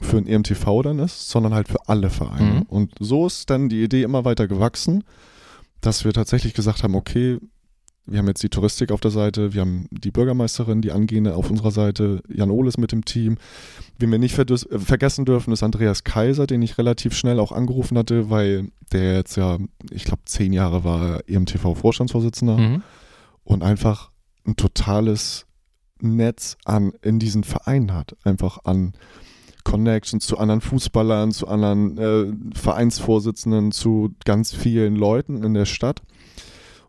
für 0.02 0.18
ein 0.18 0.28
EMTV 0.28 0.84
dann 0.84 1.00
ist, 1.00 1.30
sondern 1.30 1.54
halt 1.54 1.68
für 1.68 1.90
alle 1.90 2.10
Vereine. 2.10 2.60
Mhm. 2.60 2.62
Und 2.64 2.94
so 3.00 3.28
ist 3.28 3.50
dann 3.50 3.70
die 3.70 3.84
Idee 3.84 4.04
immer 4.04 4.24
weiter 4.24 4.48
gewachsen, 4.48 5.04
dass 5.82 6.06
wir 6.06 6.14
tatsächlich 6.14 6.54
gesagt 6.54 6.84
haben, 6.84 6.96
okay, 6.96 7.40
wir 8.08 8.18
haben 8.20 8.28
jetzt 8.28 8.42
die 8.42 8.50
Touristik 8.50 8.92
auf 8.92 9.00
der 9.00 9.12
Seite, 9.12 9.54
wir 9.54 9.62
haben 9.62 9.88
die 9.92 10.10
Bürgermeisterin, 10.12 10.82
die 10.82 10.92
Angehende 10.92 11.36
auf 11.36 11.50
unserer 11.52 11.70
Seite, 11.72 12.22
Jan 12.28 12.50
Ohles 12.50 12.78
mit 12.78 12.92
dem 12.92 13.06
Team. 13.06 13.38
Wen 14.00 14.12
wir 14.12 14.18
nicht 14.18 14.36
verdus- 14.38 14.70
äh, 14.70 14.80
vergessen 14.80 15.24
dürfen, 15.26 15.54
ist 15.54 15.62
Andreas 15.64 16.04
Kaiser, 16.04 16.48
den 16.48 16.62
ich 16.64 16.78
relativ 16.80 17.16
schnell 17.16 17.40
auch 17.40 17.52
angerufen 17.52 17.98
hatte, 17.98 18.30
weil 18.32 18.70
der 18.92 19.16
jetzt 19.16 19.38
ja, 19.38 19.60
ich 19.92 20.04
glaube, 20.04 20.24
zehn 20.26 20.52
Jahre 20.52 20.84
war 20.84 21.22
EMTV-Vorstandsvorsitzender 21.28 22.58
Mhm. 22.58 22.84
und 23.44 23.64
einfach 23.64 24.10
ein 24.48 24.56
totales 24.56 25.46
Netz 26.00 26.58
an 26.66 26.94
in 27.04 27.20
diesen 27.20 27.44
Vereinen 27.44 27.94
hat. 27.94 28.16
Einfach 28.24 28.60
an 28.66 28.94
Connections 29.64 30.26
zu 30.26 30.38
anderen 30.38 30.62
Fußballern, 30.62 31.32
zu 31.32 31.48
anderen 31.48 31.98
äh, 31.98 32.58
Vereinsvorsitzenden, 32.58 33.72
zu 33.72 34.14
ganz 34.26 34.54
vielen 34.54 34.96
Leuten 34.96 35.44
in 35.44 35.54
der 35.54 35.66
Stadt. 35.66 36.02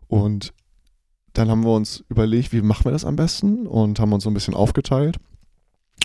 Und 0.07 0.53
dann 1.33 1.49
haben 1.49 1.63
wir 1.63 1.73
uns 1.73 2.03
überlegt, 2.09 2.53
wie 2.53 2.61
machen 2.61 2.85
wir 2.85 2.91
das 2.91 3.05
am 3.05 3.15
besten 3.15 3.65
und 3.67 3.99
haben 3.99 4.13
uns 4.13 4.23
so 4.23 4.29
ein 4.29 4.35
bisschen 4.35 4.53
aufgeteilt 4.53 5.17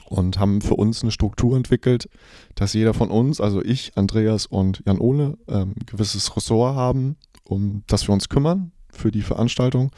und 0.06 0.38
haben 0.38 0.62
für 0.62 0.74
uns 0.74 1.02
eine 1.02 1.10
Struktur 1.10 1.56
entwickelt, 1.56 2.08
dass 2.54 2.72
jeder 2.72 2.94
von 2.94 3.10
uns, 3.10 3.40
also 3.40 3.62
ich, 3.62 3.92
Andreas 3.96 4.46
und 4.46 4.82
Jan 4.86 4.98
Ole, 4.98 5.36
ähm, 5.48 5.74
ein 5.78 5.86
gewisses 5.86 6.34
Ressort 6.34 6.74
haben, 6.74 7.16
um 7.44 7.82
das 7.86 8.08
wir 8.08 8.12
uns 8.14 8.28
kümmern 8.28 8.72
für 8.90 9.10
die 9.10 9.22
Veranstaltung. 9.22 9.90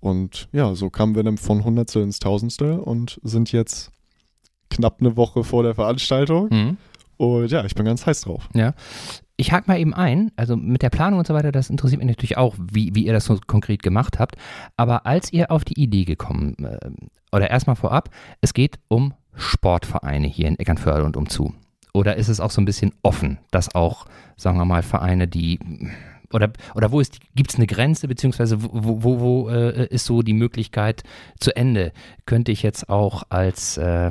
Und 0.00 0.48
ja, 0.52 0.74
so 0.74 0.90
kamen 0.90 1.14
wir 1.14 1.22
dann 1.22 1.38
von 1.38 1.64
Hundertstel 1.64 2.02
ins 2.02 2.18
Tausendstel 2.18 2.78
und 2.78 3.20
sind 3.22 3.52
jetzt 3.52 3.90
knapp 4.74 4.96
eine 5.00 5.16
Woche 5.16 5.44
vor 5.44 5.62
der 5.62 5.74
Veranstaltung. 5.74 6.48
Mhm. 6.50 6.76
Und 7.16 7.50
ja, 7.50 7.64
ich 7.64 7.74
bin 7.74 7.86
ganz 7.86 8.06
heiß 8.06 8.22
drauf. 8.22 8.48
Ich 9.36 9.52
hake 9.52 9.68
mal 9.68 9.78
eben 9.78 9.94
ein, 9.94 10.30
also 10.36 10.56
mit 10.56 10.82
der 10.82 10.90
Planung 10.90 11.18
und 11.18 11.26
so 11.26 11.34
weiter, 11.34 11.50
das 11.50 11.70
interessiert 11.70 12.00
mich 12.00 12.08
natürlich 12.08 12.36
auch, 12.36 12.54
wie, 12.58 12.94
wie 12.94 13.06
ihr 13.06 13.12
das 13.12 13.24
so 13.24 13.38
konkret 13.46 13.82
gemacht 13.82 14.18
habt. 14.18 14.36
Aber 14.76 15.06
als 15.06 15.32
ihr 15.32 15.50
auf 15.50 15.64
die 15.64 15.80
Idee 15.80 16.04
gekommen, 16.04 16.56
äh, 16.64 16.90
oder 17.34 17.50
erstmal 17.50 17.76
vorab, 17.76 18.10
es 18.40 18.54
geht 18.54 18.78
um 18.88 19.14
Sportvereine 19.34 20.28
hier 20.28 20.46
in 20.46 20.58
Eckernförde 20.58 21.04
und 21.04 21.16
umzu. 21.16 21.52
Oder 21.92 22.16
ist 22.16 22.28
es 22.28 22.40
auch 22.40 22.50
so 22.50 22.60
ein 22.60 22.64
bisschen 22.64 22.92
offen, 23.02 23.38
dass 23.50 23.74
auch, 23.74 24.06
sagen 24.36 24.58
wir 24.58 24.64
mal, 24.64 24.82
Vereine, 24.82 25.28
die 25.28 25.58
oder, 26.32 26.52
oder 26.74 26.90
wo 26.90 27.00
ist 27.00 27.18
gibt 27.36 27.50
es 27.50 27.56
eine 27.56 27.66
Grenze, 27.66 28.08
beziehungsweise 28.08 28.60
wo, 28.60 29.02
wo, 29.04 29.20
wo 29.20 29.48
äh, 29.48 29.86
ist 29.86 30.04
so 30.04 30.22
die 30.22 30.32
Möglichkeit 30.32 31.04
zu 31.38 31.54
Ende? 31.56 31.92
Könnte 32.26 32.50
ich 32.50 32.62
jetzt 32.62 32.88
auch 32.88 33.22
als 33.28 33.76
äh, 33.76 34.10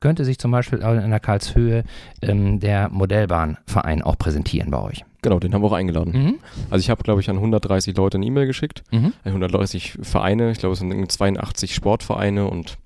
könnte 0.00 0.24
sich 0.24 0.38
zum 0.38 0.50
Beispiel 0.50 0.78
in 0.80 1.10
der 1.10 1.20
Karlshöhe 1.20 1.84
ähm, 2.22 2.60
der 2.60 2.88
Modellbahnverein 2.90 4.02
auch 4.02 4.16
präsentieren 4.18 4.70
bei 4.70 4.80
euch. 4.80 5.04
Genau, 5.22 5.38
den 5.40 5.52
haben 5.54 5.62
wir 5.62 5.66
auch 5.68 5.72
eingeladen. 5.72 6.12
Mhm. 6.12 6.34
Also 6.70 6.80
ich 6.82 6.90
habe, 6.90 7.02
glaube 7.02 7.20
ich, 7.20 7.28
an 7.30 7.36
130 7.36 7.96
Leute 7.96 8.16
eine 8.18 8.26
E-Mail 8.26 8.46
geschickt. 8.46 8.82
Mhm. 8.92 9.12
130 9.24 9.98
Vereine, 10.02 10.50
ich 10.52 10.58
glaube, 10.58 10.74
es 10.74 10.78
sind 10.78 10.90
irgendwie 10.90 11.08
82 11.08 11.74
Sportvereine 11.74 12.46
und 12.48 12.78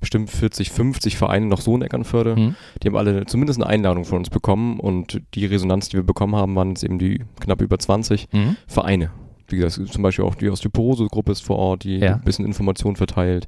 bestimmt 0.00 0.28
40, 0.30 0.70
50 0.72 1.16
Vereine 1.16 1.46
noch 1.46 1.60
so 1.60 1.74
in 1.74 1.82
Eckernförde. 1.82 2.36
Mhm. 2.36 2.54
Die 2.82 2.88
haben 2.88 2.96
alle 2.96 3.24
zumindest 3.26 3.60
eine 3.60 3.68
Einladung 3.68 4.04
von 4.04 4.18
uns 4.18 4.30
bekommen 4.30 4.78
und 4.80 5.22
die 5.34 5.46
Resonanz, 5.46 5.88
die 5.88 5.96
wir 5.96 6.02
bekommen 6.04 6.36
haben, 6.36 6.54
waren 6.56 6.70
jetzt 6.70 6.84
eben 6.84 6.98
die 6.98 7.24
knapp 7.40 7.62
über 7.62 7.78
20 7.78 8.28
Mhm. 8.32 8.56
Vereine. 8.66 9.10
Wie 9.48 9.56
gesagt, 9.56 9.88
zum 9.92 10.02
Beispiel 10.02 10.24
auch 10.24 10.34
die 10.34 10.50
Osteoporose-Gruppe 10.50 11.30
ist 11.32 11.44
vor 11.44 11.56
Ort, 11.56 11.84
die 11.84 11.98
Ja. 11.98 12.14
ein 12.14 12.22
bisschen 12.22 12.44
Informationen 12.44 12.96
verteilt. 12.96 13.46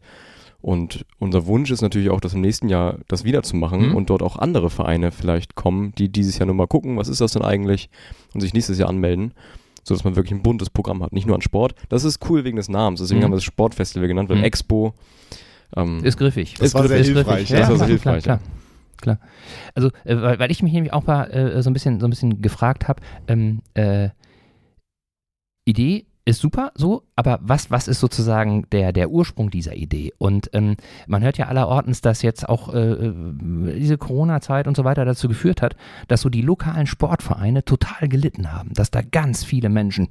Und 0.60 1.04
unser 1.20 1.46
Wunsch 1.46 1.70
ist 1.70 1.82
natürlich 1.82 2.10
auch, 2.10 2.20
das 2.20 2.34
im 2.34 2.40
nächsten 2.40 2.68
Jahr 2.68 2.98
das 3.06 3.22
wieder 3.24 3.42
zu 3.44 3.56
machen 3.56 3.90
Mhm. 3.90 3.94
und 3.94 4.10
dort 4.10 4.22
auch 4.22 4.36
andere 4.36 4.70
Vereine 4.70 5.12
vielleicht 5.12 5.54
kommen, 5.54 5.92
die 5.96 6.08
dieses 6.10 6.38
Jahr 6.38 6.46
nur 6.46 6.54
mal 6.56 6.66
gucken, 6.66 6.96
was 6.96 7.08
ist 7.08 7.20
das 7.20 7.32
denn 7.32 7.42
eigentlich 7.42 7.90
und 8.34 8.40
sich 8.40 8.52
nächstes 8.54 8.76
Jahr 8.78 8.88
anmelden, 8.88 9.34
sodass 9.84 10.02
man 10.02 10.16
wirklich 10.16 10.32
ein 10.32 10.42
buntes 10.42 10.68
Programm 10.68 11.02
hat, 11.02 11.12
nicht 11.12 11.26
nur 11.26 11.36
an 11.36 11.42
Sport. 11.42 11.74
Das 11.88 12.02
ist 12.02 12.28
cool 12.28 12.42
wegen 12.44 12.56
des 12.56 12.68
Namens, 12.68 13.00
deswegen 13.00 13.20
Mhm. 13.20 13.24
haben 13.24 13.30
wir 13.32 13.36
das 13.36 13.44
Sportfestival 13.44 14.08
genannt, 14.08 14.28
weil 14.30 14.38
Mhm. 14.38 14.44
Expo 14.44 14.94
ähm, 15.76 16.02
Ist 16.02 16.16
griffig. 16.16 16.54
Das 16.58 16.74
war 16.74 16.88
sehr 16.88 17.04
hilfreich, 17.04 17.48
Ja, 17.50 17.60
das 17.60 17.68
war 17.68 17.76
sehr 17.76 17.86
klar, 17.98 18.14
hilfreich, 18.14 18.24
Klar, 18.24 18.40
klar. 19.00 19.18
klar. 19.18 19.28
Also, 19.76 19.88
äh, 20.04 20.20
weil, 20.20 20.38
weil 20.40 20.50
ich 20.50 20.62
mich 20.62 20.72
nämlich 20.72 20.92
auch 20.92 21.06
mal 21.06 21.24
äh, 21.30 21.62
so 21.62 21.70
ein 21.70 21.72
bisschen, 21.72 22.00
so 22.00 22.06
ein 22.06 22.10
bisschen 22.10 22.42
gefragt 22.42 22.88
habe, 22.88 23.00
ähm, 23.28 23.60
äh, 23.74 24.08
Idee 25.66 26.06
ist 26.28 26.40
super, 26.40 26.72
so, 26.74 27.04
aber 27.16 27.38
was, 27.40 27.70
was 27.70 27.88
ist 27.88 28.00
sozusagen 28.00 28.66
der, 28.70 28.92
der 28.92 29.10
Ursprung 29.10 29.50
dieser 29.50 29.74
Idee? 29.74 30.12
Und 30.18 30.50
ähm, 30.52 30.76
man 31.06 31.22
hört 31.22 31.38
ja 31.38 31.46
allerortens, 31.46 32.02
dass 32.02 32.20
jetzt 32.20 32.46
auch 32.46 32.74
äh, 32.74 32.78
äh, 32.78 33.14
diese 33.78 33.96
Corona-Zeit 33.96 34.68
und 34.68 34.76
so 34.76 34.84
weiter 34.84 35.06
dazu 35.06 35.26
geführt 35.26 35.62
hat, 35.62 35.74
dass 36.06 36.20
so 36.20 36.28
die 36.28 36.42
lokalen 36.42 36.86
Sportvereine 36.86 37.64
total 37.64 38.08
gelitten 38.08 38.52
haben, 38.52 38.74
dass 38.74 38.90
da 38.90 39.00
ganz 39.00 39.42
viele 39.42 39.70
Menschen 39.70 40.08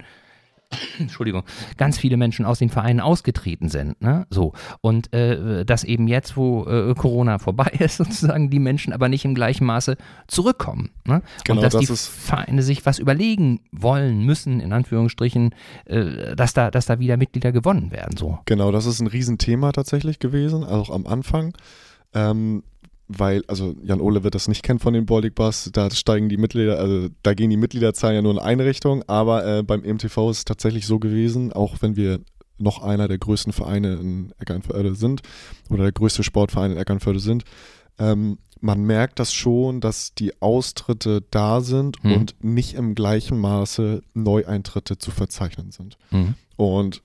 Entschuldigung, 0.99 1.43
ganz 1.77 1.97
viele 1.97 2.17
Menschen 2.17 2.45
aus 2.45 2.59
den 2.59 2.69
Vereinen 2.69 2.99
ausgetreten 2.99 3.69
sind. 3.69 4.01
Ne? 4.01 4.25
So. 4.29 4.53
Und 4.81 5.13
äh, 5.13 5.65
dass 5.65 5.83
eben 5.83 6.07
jetzt, 6.07 6.35
wo 6.35 6.65
äh, 6.65 6.93
Corona 6.95 7.39
vorbei 7.39 7.71
ist, 7.79 7.97
sozusagen 7.97 8.49
die 8.49 8.59
Menschen 8.59 8.93
aber 8.93 9.09
nicht 9.09 9.25
im 9.25 9.35
gleichen 9.35 9.65
Maße 9.65 9.97
zurückkommen. 10.27 10.89
Ne? 11.05 11.21
Genau, 11.45 11.59
und 11.59 11.63
dass 11.63 11.73
das 11.73 11.81
die 11.81 12.21
Vereine 12.27 12.63
sich 12.63 12.85
was 12.85 12.99
überlegen 12.99 13.61
wollen, 13.71 14.23
müssen, 14.23 14.59
in 14.59 14.73
Anführungsstrichen, 14.73 15.55
äh, 15.85 16.35
dass, 16.35 16.53
da, 16.53 16.71
dass 16.71 16.85
da 16.85 16.99
wieder 16.99 17.17
Mitglieder 17.17 17.51
gewonnen 17.51 17.91
werden. 17.91 18.17
So. 18.17 18.39
Genau, 18.45 18.71
das 18.71 18.85
ist 18.85 18.99
ein 18.99 19.07
Riesenthema 19.07 19.71
tatsächlich 19.71 20.19
gewesen, 20.19 20.63
auch 20.63 20.89
am 20.89 21.07
Anfang. 21.07 21.53
Ähm, 22.13 22.63
weil, 23.07 23.43
also 23.47 23.75
Jan 23.83 24.01
Ole 24.01 24.23
wird 24.23 24.35
das 24.35 24.47
nicht 24.47 24.63
kennen 24.63 24.79
von 24.79 24.93
den 24.93 25.05
Baltic 25.05 25.35
Bus, 25.35 25.69
da 25.71 25.89
steigen 25.91 26.29
die 26.29 26.37
Mitglieder, 26.37 26.77
also 26.79 27.07
da 27.23 27.33
gehen 27.33 27.49
die 27.49 27.57
Mitgliederzahlen 27.57 28.15
ja 28.15 28.21
nur 28.21 28.33
in 28.33 28.39
eine 28.39 28.65
Richtung, 28.65 29.03
aber 29.07 29.45
äh, 29.45 29.63
beim 29.63 29.81
MTV 29.81 30.29
ist 30.31 30.37
es 30.39 30.45
tatsächlich 30.45 30.85
so 30.85 30.99
gewesen, 30.99 31.53
auch 31.53 31.77
wenn 31.81 31.95
wir 31.95 32.19
noch 32.57 32.81
einer 32.81 33.07
der 33.07 33.17
größten 33.19 33.53
Vereine 33.53 33.93
in 33.95 34.33
Eckernförde 34.39 34.95
sind 34.95 35.21
oder 35.69 35.83
der 35.83 35.91
größte 35.91 36.23
Sportverein 36.23 36.71
in 36.71 36.77
Eckernförde 36.77 37.19
sind, 37.19 37.43
ähm, 37.99 38.39
man 38.59 38.81
merkt 38.83 39.19
das 39.19 39.31
schon, 39.33 39.81
dass 39.81 40.15
die 40.15 40.41
Austritte 40.41 41.23
da 41.29 41.61
sind 41.61 42.03
Mhm. 42.03 42.11
und 42.13 42.35
nicht 42.43 42.73
im 42.73 42.95
gleichen 42.95 43.37
Maße 43.39 44.01
Neueintritte 44.15 44.97
zu 44.97 45.11
verzeichnen 45.11 45.71
sind. 45.71 45.97
Mhm. 46.09 46.33
Und 46.55 47.03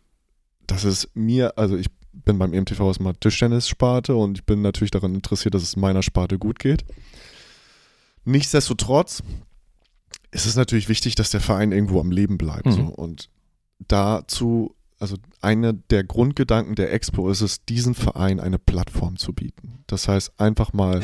das 0.66 0.84
ist 0.84 1.10
mir, 1.14 1.58
also 1.58 1.76
ich 1.76 1.88
bin 2.12 2.38
beim 2.38 2.52
EMTV 2.52 2.80
erstmal 2.80 3.14
Tischtennis-Sparte 3.14 4.14
und 4.14 4.38
ich 4.38 4.44
bin 4.44 4.62
natürlich 4.62 4.90
daran 4.90 5.14
interessiert, 5.14 5.54
dass 5.54 5.62
es 5.62 5.76
meiner 5.76 6.02
Sparte 6.02 6.38
gut 6.38 6.58
geht. 6.58 6.84
Nichtsdestotrotz 8.24 9.22
ist 10.30 10.46
es 10.46 10.56
natürlich 10.56 10.88
wichtig, 10.88 11.14
dass 11.14 11.30
der 11.30 11.40
Verein 11.40 11.72
irgendwo 11.72 12.00
am 12.00 12.10
Leben 12.10 12.38
bleibt. 12.38 12.66
Mhm. 12.66 12.72
So. 12.72 12.82
Und 12.82 13.28
dazu, 13.88 14.74
also 14.98 15.16
einer 15.40 15.72
der 15.72 16.04
Grundgedanken 16.04 16.74
der 16.74 16.92
Expo 16.92 17.28
ist 17.30 17.40
es, 17.40 17.64
diesen 17.64 17.94
Verein 17.94 18.40
eine 18.40 18.58
Plattform 18.58 19.16
zu 19.16 19.32
bieten. 19.32 19.84
Das 19.86 20.08
heißt, 20.08 20.32
einfach 20.38 20.72
mal 20.72 21.02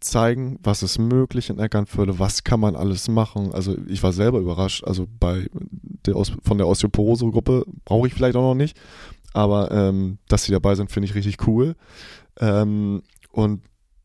zeigen, 0.00 0.58
was 0.62 0.82
ist 0.82 0.98
möglich 0.98 1.50
in 1.50 1.58
Eckernförde, 1.58 2.18
was 2.18 2.44
kann 2.44 2.60
man 2.60 2.76
alles 2.76 3.08
machen. 3.08 3.52
Also 3.52 3.76
ich 3.88 4.02
war 4.02 4.12
selber 4.12 4.38
überrascht, 4.38 4.84
also 4.84 5.06
bei 5.18 5.48
der 6.06 6.16
Os 6.16 6.32
von 6.42 6.58
der 6.58 6.68
Osteoporose-Gruppe 6.68 7.64
brauche 7.84 8.06
ich 8.06 8.14
vielleicht 8.14 8.36
auch 8.36 8.42
noch 8.42 8.54
nicht, 8.54 8.78
aber 9.34 9.70
ähm, 9.70 10.16
dass 10.28 10.44
sie 10.44 10.52
dabei 10.52 10.74
sind, 10.74 10.90
finde 10.90 11.08
ich 11.08 11.14
richtig 11.14 11.46
cool. 11.46 11.76
Ähm, 12.40 13.02
und 13.30 13.62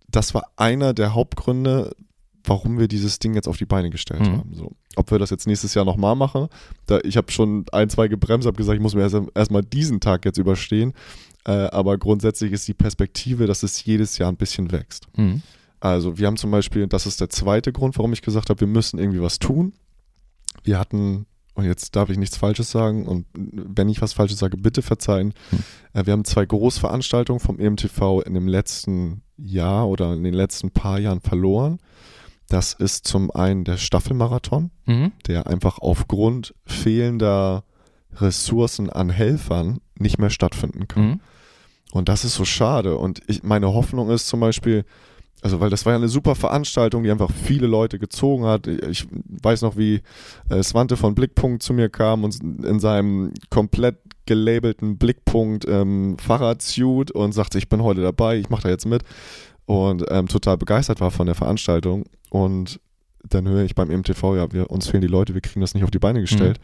das 0.09 0.33
war 0.33 0.43
einer 0.57 0.93
der 0.93 1.13
Hauptgründe, 1.13 1.95
warum 2.43 2.79
wir 2.79 2.87
dieses 2.87 3.19
Ding 3.19 3.33
jetzt 3.35 3.47
auf 3.47 3.57
die 3.57 3.65
Beine 3.65 3.89
gestellt 3.89 4.21
Mhm. 4.21 4.37
haben. 4.37 4.53
So. 4.53 4.71
Ob 4.95 5.11
wir 5.11 5.19
das 5.19 5.29
jetzt 5.29 5.45
nächstes 5.47 5.73
Jahr 5.75 5.85
nochmal 5.85 6.15
machen, 6.15 6.47
da, 6.87 6.99
ich 7.03 7.15
habe 7.15 7.31
schon 7.31 7.65
ein, 7.71 7.89
zwei 7.89 8.07
gebremst, 8.07 8.47
habe 8.47 8.57
gesagt, 8.57 8.75
ich 8.75 8.81
muss 8.81 8.95
mir 8.95 9.01
erst 9.01 9.15
erstmal 9.35 9.61
diesen 9.61 9.99
Tag 9.99 10.25
jetzt 10.25 10.37
überstehen. 10.37 10.93
Äh, 11.45 11.51
aber 11.51 11.97
grundsätzlich 11.97 12.51
ist 12.51 12.67
die 12.67 12.73
Perspektive, 12.73 13.45
dass 13.47 13.63
es 13.63 13.83
jedes 13.85 14.17
Jahr 14.17 14.31
ein 14.31 14.35
bisschen 14.37 14.71
wächst. 14.71 15.07
Mhm. 15.15 15.41
Also 15.79 16.17
wir 16.17 16.27
haben 16.27 16.35
zum 16.37 16.51
Beispiel, 16.51 16.87
das 16.87 17.05
ist 17.05 17.21
der 17.21 17.29
zweite 17.29 17.71
Grund, 17.71 17.97
warum 17.97 18.11
ich 18.11 18.21
gesagt 18.21 18.49
habe, 18.49 18.59
wir 18.59 18.67
müssen 18.67 18.99
irgendwie 18.99 19.21
was 19.21 19.39
tun. 19.39 19.73
Wir 20.63 20.77
hatten 20.79 21.25
und 21.59 21.65
jetzt 21.65 21.95
darf 21.95 22.09
ich 22.09 22.17
nichts 22.17 22.37
Falsches 22.37 22.71
sagen 22.71 23.05
und 23.05 23.25
wenn 23.33 23.89
ich 23.89 24.01
was 24.01 24.13
Falsches 24.13 24.39
sage, 24.39 24.57
bitte 24.57 24.81
verzeihen. 24.81 25.33
Hm. 25.51 25.59
Äh, 25.93 26.05
wir 26.05 26.13
haben 26.13 26.25
zwei 26.25 26.45
Großveranstaltungen 26.45 27.39
vom 27.39 27.59
EMTV 27.59 28.21
in 28.25 28.33
dem 28.33 28.47
letzten 28.47 29.21
Jahr 29.37 29.87
oder 29.87 30.13
in 30.13 30.23
den 30.23 30.33
letzten 30.33 30.71
paar 30.71 30.99
Jahren 30.99 31.21
verloren. 31.21 31.79
Das 32.47 32.73
ist 32.73 33.07
zum 33.07 33.29
einen 33.31 33.63
der 33.63 33.77
Staffelmarathon, 33.77 34.71
Mhm. 34.85 35.11
der 35.27 35.45
einfach 35.47 35.77
aufgrund 35.77 36.55
fehlender 36.65 37.63
Ressourcen 38.15 38.89
an 38.89 39.09
Helfern 39.11 39.79
nicht 39.99 40.17
mehr 40.17 40.31
stattfinden 40.31 40.87
kann. 40.87 41.03
Mhm. 41.03 41.19
Und 41.91 42.09
das 42.09 42.25
ist 42.25 42.35
so 42.35 42.45
schade. 42.45 42.97
Und 42.97 43.21
ich, 43.27 43.43
meine 43.43 43.73
Hoffnung 43.73 44.09
ist 44.09 44.27
zum 44.27 44.39
Beispiel, 44.39 44.83
also 45.41 45.59
weil 45.59 45.69
das 45.69 45.85
war 45.85 45.93
ja 45.93 45.97
eine 45.97 46.09
super 46.09 46.35
Veranstaltung, 46.35 47.03
die 47.03 47.11
einfach 47.11 47.31
viele 47.31 47.67
Leute 47.67 47.99
gezogen 47.99 48.45
hat. 48.45 48.67
Ich 48.67 49.07
weiß 49.41 49.61
noch, 49.61 49.77
wie 49.77 50.01
äh, 50.49 50.61
Svante 50.63 50.97
von 50.97 51.15
Blickpunkt 51.15 51.63
zu 51.63 51.73
mir 51.73 51.89
kam 51.89 52.23
und 52.23 52.41
in 52.41 52.79
seinem 52.79 53.33
komplett 53.49 53.97
gelabelten 54.25 54.97
Blickpunkt 54.97 55.65
ähm, 55.67 56.17
Fahrradsuit 56.19 57.11
und 57.11 57.31
sagte, 57.31 57.57
ich 57.57 57.69
bin 57.69 57.81
heute 57.81 58.01
dabei, 58.01 58.37
ich 58.37 58.49
mache 58.49 58.63
da 58.63 58.69
jetzt 58.69 58.85
mit. 58.85 59.03
Und 59.65 60.03
ähm, 60.09 60.27
total 60.27 60.57
begeistert 60.57 60.99
war 60.99 61.11
von 61.11 61.25
der 61.25 61.35
Veranstaltung. 61.35 62.05
Und 62.29 62.79
dann 63.27 63.47
höre 63.47 63.63
ich 63.63 63.75
beim 63.75 63.89
MTV, 63.89 64.35
ja, 64.35 64.51
wir, 64.51 64.69
uns 64.69 64.87
fehlen 64.87 65.01
die 65.01 65.07
Leute, 65.07 65.33
wir 65.33 65.41
kriegen 65.41 65.61
das 65.61 65.73
nicht 65.73 65.83
auf 65.83 65.91
die 65.91 65.99
Beine 65.99 66.21
gestellt. 66.21 66.59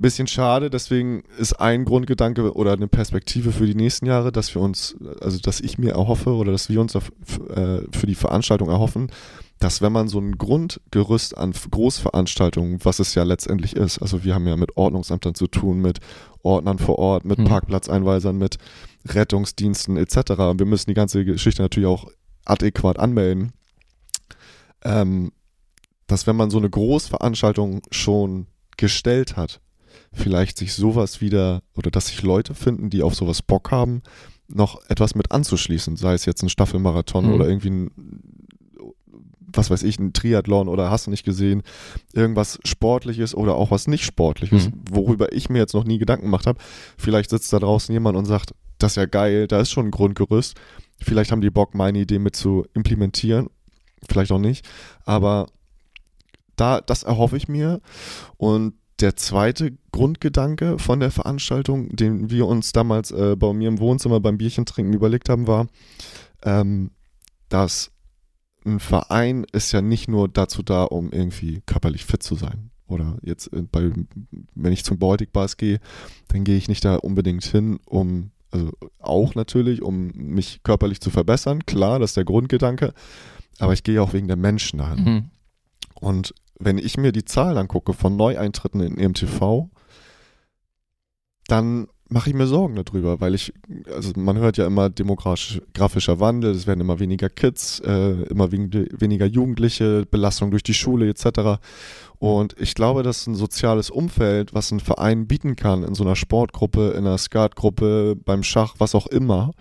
Bisschen 0.00 0.28
schade, 0.28 0.70
deswegen 0.70 1.24
ist 1.38 1.54
ein 1.54 1.84
Grundgedanke 1.84 2.54
oder 2.54 2.72
eine 2.72 2.86
Perspektive 2.86 3.50
für 3.50 3.66
die 3.66 3.74
nächsten 3.74 4.06
Jahre, 4.06 4.30
dass 4.30 4.54
wir 4.54 4.62
uns, 4.62 4.96
also 5.20 5.40
dass 5.40 5.60
ich 5.60 5.76
mir 5.76 5.94
erhoffe 5.94 6.30
oder 6.30 6.52
dass 6.52 6.68
wir 6.68 6.80
uns 6.80 6.94
äh, 6.94 7.00
für 7.00 8.06
die 8.06 8.14
Veranstaltung 8.14 8.68
erhoffen, 8.68 9.10
dass 9.58 9.82
wenn 9.82 9.92
man 9.92 10.06
so 10.06 10.20
ein 10.20 10.38
Grundgerüst 10.38 11.36
an 11.36 11.52
Großveranstaltungen, 11.52 12.78
was 12.84 13.00
es 13.00 13.16
ja 13.16 13.24
letztendlich 13.24 13.74
ist, 13.74 13.98
also 13.98 14.22
wir 14.22 14.34
haben 14.34 14.46
ja 14.46 14.56
mit 14.56 14.76
Ordnungsämtern 14.76 15.34
zu 15.34 15.48
tun, 15.48 15.80
mit 15.80 15.98
Ordnern 16.42 16.78
vor 16.78 17.00
Ort, 17.00 17.24
mit 17.24 17.40
Mhm. 17.40 17.46
Parkplatzeinweisern, 17.46 18.38
mit 18.38 18.58
Rettungsdiensten 19.08 19.96
etc. 19.96 20.30
Und 20.38 20.60
wir 20.60 20.66
müssen 20.66 20.90
die 20.90 20.94
ganze 20.94 21.24
Geschichte 21.24 21.62
natürlich 21.62 21.88
auch 21.88 22.08
adäquat 22.44 23.00
anmelden. 23.00 23.52
Ähm, 24.84 25.32
dass 26.06 26.28
wenn 26.28 26.36
man 26.36 26.50
so 26.50 26.58
eine 26.58 26.70
Großveranstaltung 26.70 27.82
schon 27.90 28.46
gestellt 28.76 29.36
hat, 29.36 29.60
vielleicht 30.12 30.58
sich 30.58 30.72
sowas 30.74 31.20
wieder 31.20 31.62
oder 31.76 31.90
dass 31.90 32.06
sich 32.08 32.22
Leute 32.22 32.54
finden, 32.54 32.90
die 32.90 33.02
auf 33.02 33.14
sowas 33.14 33.42
Bock 33.42 33.70
haben, 33.70 34.02
noch 34.48 34.80
etwas 34.88 35.14
mit 35.14 35.30
anzuschließen, 35.32 35.96
sei 35.96 36.14
es 36.14 36.24
jetzt 36.24 36.42
ein 36.42 36.48
Staffelmarathon 36.48 37.26
Mhm. 37.26 37.32
oder 37.34 37.46
irgendwie 37.48 37.70
ein, 37.70 37.90
was 39.52 39.70
weiß 39.70 39.82
ich, 39.82 39.98
ein 39.98 40.12
Triathlon 40.12 40.68
oder 40.68 40.90
hast 40.90 41.06
du 41.06 41.10
nicht 41.10 41.24
gesehen, 41.24 41.62
irgendwas 42.12 42.58
Sportliches 42.64 43.34
oder 43.34 43.56
auch 43.56 43.70
was 43.70 43.86
nicht 43.88 44.04
Sportliches, 44.04 44.66
Mhm. 44.68 44.72
worüber 44.90 45.32
ich 45.32 45.48
mir 45.50 45.58
jetzt 45.58 45.74
noch 45.74 45.84
nie 45.84 45.98
Gedanken 45.98 46.26
gemacht 46.26 46.46
habe. 46.46 46.60
Vielleicht 46.96 47.30
sitzt 47.30 47.52
da 47.52 47.58
draußen 47.58 47.92
jemand 47.92 48.16
und 48.16 48.26
sagt, 48.26 48.52
das 48.78 48.92
ist 48.92 48.96
ja 48.96 49.06
geil, 49.06 49.48
da 49.48 49.60
ist 49.60 49.70
schon 49.70 49.86
ein 49.86 49.90
Grundgerüst. 49.90 50.54
Vielleicht 51.00 51.32
haben 51.32 51.40
die 51.40 51.50
Bock, 51.50 51.74
meine 51.74 51.98
Idee 52.00 52.18
mit 52.18 52.36
zu 52.36 52.66
implementieren, 52.74 53.48
vielleicht 54.08 54.30
auch 54.32 54.38
nicht, 54.38 54.66
aber 55.04 55.48
da, 56.56 56.80
das 56.80 57.02
erhoffe 57.04 57.36
ich 57.36 57.48
mir. 57.48 57.80
Und 58.36 58.74
der 59.00 59.14
zweite 59.16 59.72
Grundgedanke 59.98 60.78
von 60.78 61.00
der 61.00 61.10
Veranstaltung, 61.10 61.88
den 61.94 62.30
wir 62.30 62.46
uns 62.46 62.72
damals 62.72 63.10
äh, 63.10 63.34
bei 63.36 63.52
mir 63.52 63.68
im 63.68 63.80
Wohnzimmer 63.80 64.20
beim 64.20 64.38
Bierchen 64.38 64.64
trinken 64.64 64.92
überlegt 64.92 65.28
haben, 65.28 65.48
war, 65.48 65.66
ähm, 66.44 66.92
dass 67.48 67.90
ein 68.64 68.78
Verein 68.78 69.44
ist 69.52 69.72
ja 69.72 69.82
nicht 69.82 70.08
nur 70.08 70.28
dazu 70.28 70.62
da, 70.62 70.84
um 70.84 71.10
irgendwie 71.10 71.62
körperlich 71.66 72.04
fit 72.04 72.22
zu 72.22 72.36
sein. 72.36 72.70
Oder 72.86 73.18
jetzt, 73.22 73.52
äh, 73.52 73.62
bei, 73.62 73.90
wenn 74.54 74.72
ich 74.72 74.84
zum 74.84 74.98
Baltic 74.98 75.32
Bars 75.32 75.56
gehe, 75.56 75.80
dann 76.28 76.44
gehe 76.44 76.56
ich 76.56 76.68
nicht 76.68 76.84
da 76.84 76.94
unbedingt 76.96 77.44
hin, 77.44 77.80
um, 77.84 78.30
also 78.52 78.70
auch 79.00 79.34
natürlich, 79.34 79.82
um 79.82 80.12
mich 80.14 80.62
körperlich 80.62 81.00
zu 81.00 81.10
verbessern. 81.10 81.66
Klar, 81.66 81.98
das 81.98 82.10
ist 82.10 82.16
der 82.16 82.24
Grundgedanke. 82.24 82.94
Aber 83.58 83.72
ich 83.72 83.82
gehe 83.82 84.00
auch 84.00 84.12
wegen 84.12 84.28
der 84.28 84.36
Menschen 84.36 84.78
dahin. 84.78 85.04
Mhm. 85.04 85.24
Und 85.94 86.34
wenn 86.60 86.78
ich 86.78 86.96
mir 86.96 87.10
die 87.10 87.24
Zahlen 87.24 87.58
angucke 87.58 87.92
von 87.92 88.16
Neueintritten 88.16 88.80
in 88.80 88.98
EMTV, 88.98 89.68
dann 91.48 91.88
mache 92.08 92.30
ich 92.30 92.36
mir 92.36 92.46
Sorgen 92.46 92.76
darüber, 92.76 93.20
weil 93.20 93.34
ich, 93.34 93.52
also 93.94 94.12
man 94.16 94.38
hört 94.38 94.56
ja 94.56 94.66
immer 94.66 94.88
demografischer 94.88 96.20
Wandel, 96.20 96.52
es 96.52 96.66
werden 96.66 96.80
immer 96.80 97.00
weniger 97.00 97.28
Kids, 97.28 97.80
äh, 97.80 98.22
immer 98.22 98.50
wen 98.50 98.70
weniger 98.72 99.26
Jugendliche, 99.26 100.06
Belastung 100.10 100.50
durch 100.50 100.62
die 100.62 100.74
Schule 100.74 101.08
etc. 101.08 101.60
Und 102.18 102.54
ich 102.58 102.74
glaube, 102.74 103.02
dass 103.02 103.26
ein 103.26 103.34
soziales 103.34 103.90
Umfeld, 103.90 104.54
was 104.54 104.70
ein 104.70 104.80
Verein 104.80 105.26
bieten 105.26 105.56
kann, 105.56 105.82
in 105.82 105.94
so 105.94 106.04
einer 106.04 106.16
Sportgruppe, 106.16 106.90
in 106.90 107.06
einer 107.06 107.18
Skatgruppe, 107.18 108.16
beim 108.16 108.42
Schach, 108.42 108.76
was 108.78 108.94
auch 108.94 109.06
immer, 109.06 109.52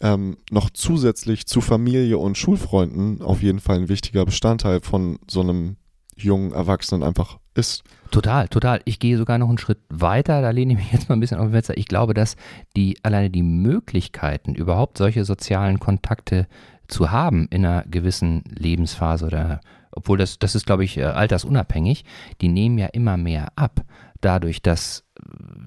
ähm, 0.00 0.36
noch 0.50 0.70
zusätzlich 0.70 1.46
zu 1.46 1.60
Familie 1.60 2.18
und 2.18 2.36
Schulfreunden 2.36 3.22
auf 3.22 3.42
jeden 3.42 3.60
Fall 3.60 3.76
ein 3.76 3.88
wichtiger 3.88 4.24
Bestandteil 4.24 4.80
von 4.80 5.18
so 5.28 5.40
einem 5.40 5.76
jungen 6.16 6.52
Erwachsenen 6.52 7.02
einfach 7.02 7.38
ist. 7.56 7.82
Total, 8.10 8.48
total. 8.48 8.80
Ich 8.84 8.98
gehe 8.98 9.18
sogar 9.18 9.38
noch 9.38 9.48
einen 9.48 9.58
Schritt 9.58 9.80
weiter. 9.88 10.40
Da 10.42 10.50
lehne 10.50 10.74
ich 10.74 10.78
mich 10.78 10.92
jetzt 10.92 11.08
mal 11.08 11.16
ein 11.16 11.20
bisschen 11.20 11.38
auf 11.38 11.46
den 11.46 11.52
Fenster. 11.52 11.76
Ich 11.76 11.86
glaube, 11.86 12.14
dass 12.14 12.36
die 12.76 12.98
alleine 13.02 13.30
die 13.30 13.42
Möglichkeiten, 13.42 14.54
überhaupt 14.54 14.98
solche 14.98 15.24
sozialen 15.24 15.80
Kontakte 15.80 16.46
zu 16.88 17.10
haben 17.10 17.48
in 17.50 17.66
einer 17.66 17.84
gewissen 17.84 18.44
Lebensphase 18.48 19.26
oder 19.26 19.60
obwohl 19.96 20.18
das, 20.18 20.38
das 20.38 20.54
ist, 20.54 20.66
glaube 20.66 20.84
ich, 20.84 20.98
äh, 20.98 21.04
altersunabhängig, 21.04 22.04
die 22.40 22.48
nehmen 22.48 22.76
ja 22.78 22.86
immer 22.86 23.16
mehr 23.16 23.48
ab. 23.56 23.80
Dadurch, 24.20 24.60
dass 24.60 25.04
äh, 25.18 25.22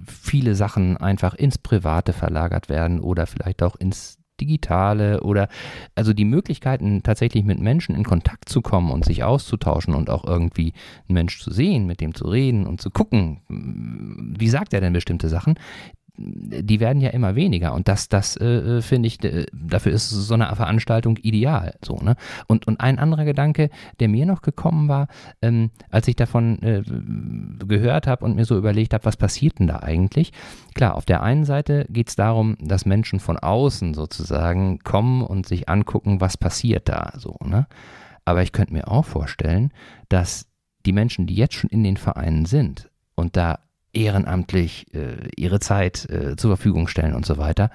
viele 0.06 0.54
Sachen 0.56 0.98
einfach 0.98 1.34
ins 1.34 1.58
Private 1.58 2.14
verlagert 2.14 2.70
werden 2.70 3.00
oder 3.00 3.26
vielleicht 3.26 3.64
auch 3.64 3.76
ins 3.76 4.19
Digitale 4.40 5.22
oder 5.22 5.48
also 5.96 6.14
die 6.14 6.26
Möglichkeiten 6.26 7.04
tatsächlich 7.04 7.44
mit 7.44 7.60
Menschen 7.60 7.96
in 7.96 8.04
Kontakt 8.04 8.50
zu 8.50 8.62
kommen 8.62 8.92
und 8.92 9.06
sich 9.06 9.24
auszutauschen 9.24 9.94
und 9.94 10.10
auch 10.10 10.26
irgendwie 10.26 10.74
einen 11.08 11.16
Mensch 11.16 11.40
zu 11.42 11.52
sehen, 11.52 11.86
mit 11.86 12.02
dem 12.02 12.16
zu 12.16 12.28
reden 12.28 12.66
und 12.66 12.82
zu 12.82 12.90
gucken, 12.90 13.42
wie 13.48 14.50
sagt 14.50 14.74
er 14.74 14.82
denn 14.82 14.94
bestimmte 14.94 15.30
Sachen, 15.30 15.56
die 16.22 16.80
werden 16.80 17.02
ja 17.02 17.10
immer 17.12 17.36
weniger 17.36 17.74
und 17.74 17.88
das, 17.88 18.10
das 18.10 18.36
äh, 18.38 18.82
finde 18.82 19.08
ich, 19.08 19.24
äh, 19.24 19.46
dafür 19.54 19.94
ist 19.94 20.10
so 20.10 20.34
eine 20.34 20.54
Veranstaltung 20.56 21.18
ideal. 21.18 21.76
So, 21.84 21.96
ne? 21.98 22.16
und, 22.48 22.68
und 22.68 22.80
ein 22.82 23.00
anderer 23.00 23.26
Gedanke, 23.26 23.70
der 24.00 24.10
mir 24.10 24.26
noch 24.26 24.42
gekommen 24.42 24.90
war, 24.90 25.08
ähm, 25.42 25.72
als 25.90 26.08
ich 26.08 26.16
davon 26.16 26.62
äh, 26.62 26.84
gehört 27.66 28.08
habe 28.08 28.26
und 28.26 28.36
mir 28.36 28.46
so 28.46 28.58
überlegt 28.58 28.94
habe, 28.94 29.06
was 29.06 29.18
passiert 29.18 29.60
denn 29.60 29.68
da 29.68 29.78
eigentlich? 29.78 30.34
Klar, 30.74 30.96
auf 30.96 31.06
der 31.06 31.24
einen 31.24 31.46
Seite 31.46 31.86
geht 31.90 32.10
es 32.10 32.16
darum, 32.16 32.58
dass 32.60 32.86
Menschen 32.86 33.20
von 33.20 33.38
außen 33.38 33.94
sozusagen 33.94 34.80
kommen 34.80 35.22
und 35.22 35.48
sich 35.48 35.70
angucken, 35.70 36.22
was 36.22 36.38
passiert 36.38 36.90
da 36.90 37.14
so. 37.18 37.38
Ne? 37.44 37.68
Aber 38.26 38.44
ich 38.44 38.52
könnte 38.52 38.74
mir 38.74 38.88
auch 38.90 39.06
vorstellen, 39.06 39.72
dass 40.10 40.48
die 40.86 40.94
Menschen, 40.94 41.28
die 41.28 41.36
jetzt 41.36 41.56
schon 41.56 41.70
in 41.70 41.84
den 41.84 41.98
Vereinen 41.98 42.46
sind 42.46 42.90
und 43.16 43.38
da 43.38 43.60
ehrenamtlich 43.94 44.86
äh, 44.94 45.30
ihre 45.36 45.60
Zeit 45.60 46.10
äh, 46.10 46.36
zur 46.36 46.52
Verfügung 46.56 46.88
stellen 46.88 47.16
und 47.16 47.26
so 47.26 47.38
weiter, 47.38 47.70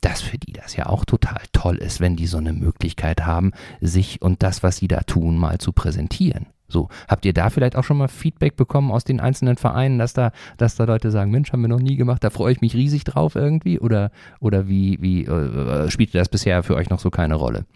dass 0.00 0.20
für 0.20 0.38
die 0.38 0.52
das 0.52 0.74
ja 0.74 0.86
auch 0.86 1.04
total 1.04 1.40
toll 1.52 1.76
ist, 1.76 2.00
wenn 2.00 2.16
die 2.16 2.26
so 2.26 2.38
eine 2.38 2.52
Möglichkeit 2.52 3.24
haben, 3.24 3.52
sich 3.80 4.20
und 4.20 4.42
das, 4.42 4.62
was 4.62 4.76
sie 4.78 4.88
da 4.88 5.00
tun, 5.00 5.38
mal 5.38 5.58
zu 5.58 5.72
präsentieren. 5.72 6.46
So, 6.66 6.88
habt 7.06 7.24
ihr 7.26 7.34
da 7.34 7.50
vielleicht 7.50 7.76
auch 7.76 7.84
schon 7.84 7.98
mal 7.98 8.08
Feedback 8.08 8.56
bekommen 8.56 8.90
aus 8.90 9.04
den 9.04 9.20
einzelnen 9.20 9.58
Vereinen, 9.58 9.98
dass 9.98 10.14
da, 10.14 10.32
dass 10.56 10.74
da 10.74 10.84
Leute 10.84 11.10
sagen, 11.10 11.30
Mensch, 11.30 11.52
haben 11.52 11.60
wir 11.60 11.68
noch 11.68 11.78
nie 11.78 11.96
gemacht, 11.96 12.24
da 12.24 12.30
freue 12.30 12.52
ich 12.52 12.62
mich 12.62 12.74
riesig 12.74 13.04
drauf 13.04 13.34
irgendwie? 13.36 13.78
Oder, 13.78 14.10
oder 14.40 14.66
wie, 14.68 14.98
wie 15.02 15.24
äh, 15.26 15.90
spielte 15.90 16.16
das 16.18 16.30
bisher 16.30 16.62
für 16.62 16.74
euch 16.74 16.88
noch 16.88 16.98
so 16.98 17.10
keine 17.10 17.34
Rolle? 17.34 17.66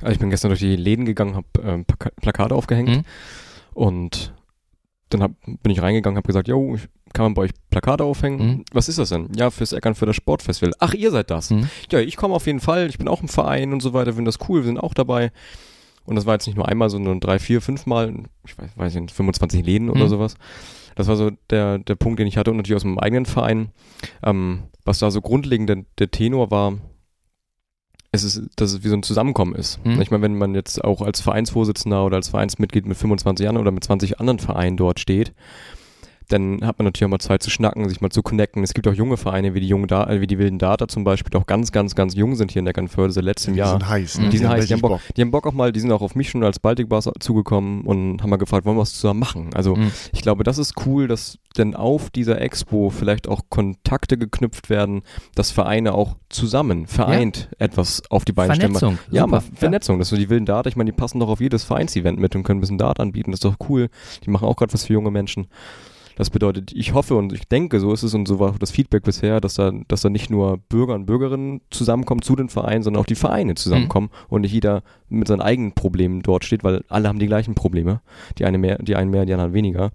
Also 0.00 0.14
ich 0.14 0.18
bin 0.18 0.30
gestern 0.30 0.48
durch 0.48 0.60
die 0.60 0.74
Läden 0.76 1.04
gegangen, 1.04 1.36
habe 1.36 1.46
ähm, 1.62 1.84
Plaka 1.84 2.10
Plakate 2.20 2.54
aufgehängt 2.54 2.88
Mhm. 2.88 3.02
und 3.74 4.32
dann 5.12 5.22
hab, 5.22 5.32
bin 5.44 5.70
ich 5.72 5.80
reingegangen, 5.82 6.16
habe 6.16 6.26
gesagt, 6.26 6.48
yo, 6.48 6.74
ich- 6.74 6.88
kann 7.14 7.26
man 7.26 7.34
bei 7.34 7.42
euch 7.42 7.50
Plakate 7.70 8.04
aufhängen? 8.04 8.38
Mhm. 8.46 8.64
Was 8.72 8.88
ist 8.88 8.98
das 8.98 9.10
denn? 9.10 9.28
Ja, 9.36 9.50
fürs 9.50 9.72
Eckern 9.74 9.94
für 9.94 10.06
das 10.06 10.16
Sportfestival. 10.16 10.72
Ach, 10.78 10.94
ihr 10.94 11.10
seid 11.10 11.30
das. 11.30 11.50
Mhm. 11.50 11.68
Ja, 11.90 12.00
ich 12.00 12.16
komme 12.16 12.32
auf 12.34 12.46
jeden 12.46 12.60
Fall, 12.60 12.88
ich 12.88 12.96
bin 12.96 13.06
auch 13.06 13.20
im 13.20 13.28
Verein 13.28 13.74
und 13.74 13.80
so 13.82 13.92
weiter, 13.92 14.14
finde 14.14 14.30
das 14.30 14.38
cool, 14.48 14.60
wir 14.60 14.66
sind 14.66 14.78
auch 14.78 14.94
dabei. 14.94 15.30
Und 16.06 16.16
das 16.16 16.24
war 16.26 16.32
jetzt 16.34 16.46
nicht 16.46 16.56
nur 16.56 16.68
einmal, 16.68 16.88
sondern 16.88 17.20
drei, 17.20 17.38
vier, 17.38 17.60
fünf 17.60 17.84
Mal, 17.86 18.14
ich 18.46 18.56
weiß, 18.58 18.70
weiß 18.76 18.94
nicht, 18.94 19.14
25 19.14 19.64
Läden 19.64 19.90
oder 19.90 20.04
Mhm. 20.04 20.08
sowas. 20.08 20.34
Das 20.94 21.06
war 21.06 21.16
so 21.16 21.30
der, 21.50 21.78
der 21.78 21.94
Punkt, 21.96 22.18
den 22.18 22.26
ich 22.26 22.36
hatte 22.38 22.50
und 22.50 22.56
natürlich 22.56 22.76
aus 22.76 22.84
meinem 22.84 22.98
eigenen 22.98 23.26
Verein. 23.26 23.68
Ähm, 24.22 24.62
was 24.84 24.98
da 24.98 25.10
so 25.10 25.20
grundlegend 25.20 25.68
der, 25.68 25.84
der 25.98 26.10
Tenor 26.10 26.50
war, 26.50 26.72
es 28.12 28.24
ist, 28.24 28.42
dass 28.56 28.72
es 28.72 28.84
wie 28.84 28.88
so 28.88 28.94
ein 28.94 29.02
Zusammenkommen 29.02 29.54
ist. 29.54 29.84
Mhm. 29.84 30.00
Ich 30.02 30.10
meine, 30.10 30.22
wenn 30.22 30.36
man 30.36 30.54
jetzt 30.54 30.84
auch 30.84 31.00
als 31.00 31.22
Vereinsvorsitzender 31.22 32.04
oder 32.04 32.16
als 32.16 32.28
Vereinsmitglied 32.28 32.86
mit 32.86 32.96
25 32.98 33.44
Jahren 33.44 33.56
oder 33.56 33.70
mit 33.70 33.82
20 33.82 34.20
anderen 34.20 34.38
Vereinen 34.38 34.76
dort 34.76 35.00
steht, 35.00 35.32
dann 36.28 36.64
hat 36.66 36.78
man 36.78 36.84
natürlich 36.86 37.04
auch 37.04 37.10
mal 37.10 37.18
Zeit 37.18 37.42
zu 37.42 37.50
schnacken, 37.50 37.88
sich 37.88 38.00
mal 38.00 38.10
zu 38.10 38.22
connecten. 38.22 38.62
Es 38.62 38.74
gibt 38.74 38.86
auch 38.88 38.94
junge 38.94 39.16
Vereine 39.16 39.54
wie 39.54 39.60
die 39.60 39.68
jungen 39.68 39.86
da 39.88 40.08
äh, 40.08 40.20
wie 40.20 40.26
die 40.26 40.38
Wilden 40.38 40.58
Data 40.58 40.88
zum 40.88 41.04
Beispiel, 41.04 41.30
die 41.30 41.36
auch 41.36 41.46
ganz, 41.46 41.72
ganz, 41.72 41.94
ganz 41.94 42.14
jung 42.14 42.34
sind 42.36 42.50
hier 42.52 42.60
in 42.60 42.66
Eckernförde 42.66 43.12
seit 43.12 43.24
letztem 43.24 43.54
Die 43.54 43.58
Jahr. 43.60 43.70
sind 43.72 43.88
heiß. 43.88 44.18
Mhm. 44.18 44.30
Die 44.30 44.38
sind 44.38 44.48
heiß, 44.48 44.66
die 44.66 44.74
haben, 44.74 44.80
richtig 44.80 44.82
Bock, 44.82 45.00
die 45.16 45.20
haben 45.20 45.30
Bock 45.30 45.46
auch 45.46 45.52
mal, 45.52 45.72
die 45.72 45.80
sind 45.80 45.92
auch 45.92 46.02
auf 46.02 46.14
mich 46.14 46.30
schon 46.30 46.42
als 46.44 46.58
Baltic 46.58 46.88
Bars 46.88 47.08
zugekommen 47.20 47.82
und 47.82 48.22
haben 48.22 48.30
mal 48.30 48.36
gefragt, 48.36 48.64
wollen 48.66 48.76
wir 48.76 48.82
was 48.82 48.94
zusammen 48.94 49.20
machen? 49.20 49.50
Also 49.54 49.76
Mhm. 49.76 49.90
ich 50.12 50.22
glaube, 50.22 50.44
das 50.44 50.58
ist 50.58 50.74
cool, 50.86 51.08
dass 51.08 51.38
denn 51.56 51.74
auf 51.74 52.08
dieser 52.10 52.40
Expo 52.40 52.88
vielleicht 52.90 53.28
auch 53.28 53.42
Kontakte 53.50 54.16
geknüpft 54.16 54.70
werden, 54.70 55.02
dass 55.34 55.50
Vereine 55.50 55.92
auch 55.94 56.16
zusammen, 56.30 56.86
vereint 56.86 57.50
etwas 57.58 58.02
auf 58.10 58.24
die 58.24 58.32
Beine 58.32 58.54
stellen. 58.54 58.74
Vernetzung. 58.74 58.98
Ja, 59.10 59.26
mal 59.26 59.42
Vernetzung. 59.54 59.98
Das 59.98 60.08
so 60.08 60.16
die 60.16 60.30
wilden 60.30 60.46
Dart, 60.46 60.66
ich 60.66 60.76
meine, 60.76 60.90
die 60.90 60.96
passen 60.96 61.20
doch 61.20 61.28
auf 61.28 61.40
jedes 61.40 61.64
Vereinsevent 61.64 62.18
mit 62.18 62.34
und 62.34 62.42
können 62.42 62.58
ein 62.58 62.60
bisschen 62.62 62.78
Dart 62.78 63.00
anbieten. 63.00 63.32
Das 63.32 63.38
ist 63.38 63.44
doch 63.44 63.56
cool. 63.68 63.88
Die 64.24 64.30
machen 64.30 64.46
auch 64.48 64.56
gerade 64.56 64.72
was 64.72 64.84
für 64.86 64.94
junge 64.94 65.10
Menschen. 65.10 65.46
Das 66.16 66.30
bedeutet, 66.30 66.72
ich 66.72 66.94
hoffe 66.94 67.14
und 67.14 67.32
ich 67.32 67.48
denke, 67.48 67.80
so 67.80 67.92
ist 67.92 68.02
es 68.02 68.14
und 68.14 68.26
so 68.26 68.38
war 68.38 68.50
auch 68.50 68.58
das 68.58 68.70
Feedback 68.70 69.02
bisher, 69.02 69.40
dass 69.40 69.54
da, 69.54 69.72
dass 69.88 70.02
da 70.02 70.10
nicht 70.10 70.30
nur 70.30 70.58
Bürger 70.68 70.94
und 70.94 71.06
Bürgerinnen 71.06 71.60
zusammenkommen 71.70 72.22
zu 72.22 72.36
den 72.36 72.48
Vereinen, 72.48 72.82
sondern 72.82 73.02
auch 73.02 73.06
die 73.06 73.14
Vereine 73.14 73.54
zusammenkommen 73.54 74.10
und 74.28 74.42
nicht 74.42 74.52
jeder 74.52 74.82
mit 75.08 75.28
seinen 75.28 75.40
eigenen 75.40 75.72
Problemen 75.72 76.22
dort 76.22 76.44
steht, 76.44 76.64
weil 76.64 76.84
alle 76.88 77.08
haben 77.08 77.18
die 77.18 77.26
gleichen 77.26 77.54
Probleme. 77.54 78.00
Die 78.38 78.44
eine 78.44 78.58
mehr, 78.58 78.78
die 78.78 78.96
einen 78.96 79.10
mehr, 79.10 79.26
die 79.26 79.32
anderen 79.32 79.54
weniger. 79.54 79.90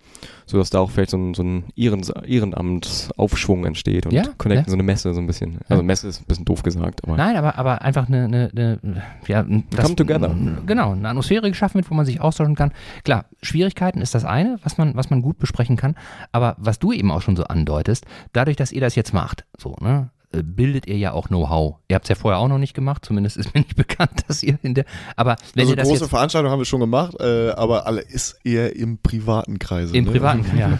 Sodass 0.50 0.70
da 0.70 0.80
auch 0.80 0.90
vielleicht 0.90 1.10
so 1.12 1.18
ein, 1.18 1.34
so 1.34 1.44
ein 1.44 1.66
Ehrenamtsaufschwung 1.76 3.66
entsteht 3.66 4.06
und 4.06 4.14
Ja, 4.14 4.24
connecten, 4.38 4.66
ja. 4.66 4.70
so 4.70 4.74
eine 4.76 4.84
Messe 4.84 5.14
so 5.14 5.20
ein 5.20 5.28
bisschen. 5.28 5.60
Also 5.68 5.84
Messe 5.84 6.08
ist 6.08 6.22
ein 6.22 6.26
bisschen 6.26 6.46
doof 6.46 6.64
gesagt, 6.64 7.04
aber 7.04 7.18
Nein, 7.18 7.36
aber, 7.36 7.58
aber 7.58 7.82
einfach 7.82 8.08
eine, 8.08 8.26
eine, 8.26 8.50
eine 8.54 9.04
ja, 9.28 9.42
ein- 9.42 9.66
Come 9.76 9.96
together. 9.96 10.36
Genau, 10.66 10.94
eine 10.94 11.10
Atmosphäre 11.10 11.50
geschaffen 11.50 11.76
wird, 11.76 11.90
wo 11.92 11.96
man 11.96 12.06
sich 12.06 12.22
austauschen 12.22 12.56
kann. 12.56 12.72
Klar, 13.04 13.26
Schwierigkeiten 13.42 14.02
ist 14.02 14.16
das 14.16 14.26
eine, 14.26 14.58
was 14.64 14.78
man, 14.78 14.96
was 14.96 15.10
man 15.10 15.22
gut 15.22 15.38
besprechen 15.38 15.76
kann. 15.76 15.96
Aber 16.32 16.56
was 16.60 16.80
du 16.80 16.92
eben 16.94 17.12
auch 17.12 17.22
schon 17.22 17.36
so 17.36 17.44
andeutest, 17.44 18.06
dadurch, 18.34 18.56
dass 18.58 18.72
ihr 18.72 18.82
das 18.82 18.96
jetzt 18.96 19.14
macht, 19.14 19.46
so, 19.58 19.76
ne, 19.82 20.10
bildet 20.32 20.88
ihr 20.88 20.98
ja 20.98 21.14
auch 21.14 21.28
Know-how. 21.28 21.78
Ihr 21.88 21.96
habt 21.96 22.06
es 22.06 22.10
ja 22.10 22.16
vorher 22.16 22.40
auch 22.40 22.48
noch 22.48 22.58
nicht 22.58 22.74
gemacht, 22.74 23.06
zumindest 23.06 23.38
ist 23.38 23.54
mir 23.54 23.62
nicht 23.62 23.76
bekannt, 23.78 24.12
dass 24.28 24.44
ihr 24.44 24.60
in 24.62 24.74
der. 24.74 24.86
Aber 25.16 25.36
wenn 25.54 25.62
also 25.62 25.74
ihr 25.74 25.78
das 25.78 25.88
große 25.88 26.10
Veranstaltungen 26.10 26.52
haben 26.52 26.60
wir 26.60 26.66
schon 26.66 26.80
gemacht, 26.82 27.16
äh, 27.20 27.52
aber 27.52 27.88
alle 27.88 28.02
ist 28.02 28.40
eher 28.44 28.76
im 28.76 28.98
privaten 29.00 29.60
Kreise. 29.60 29.96
im 29.96 30.06
ne? 30.06 30.12
privaten, 30.12 30.46
ja. 30.58 30.78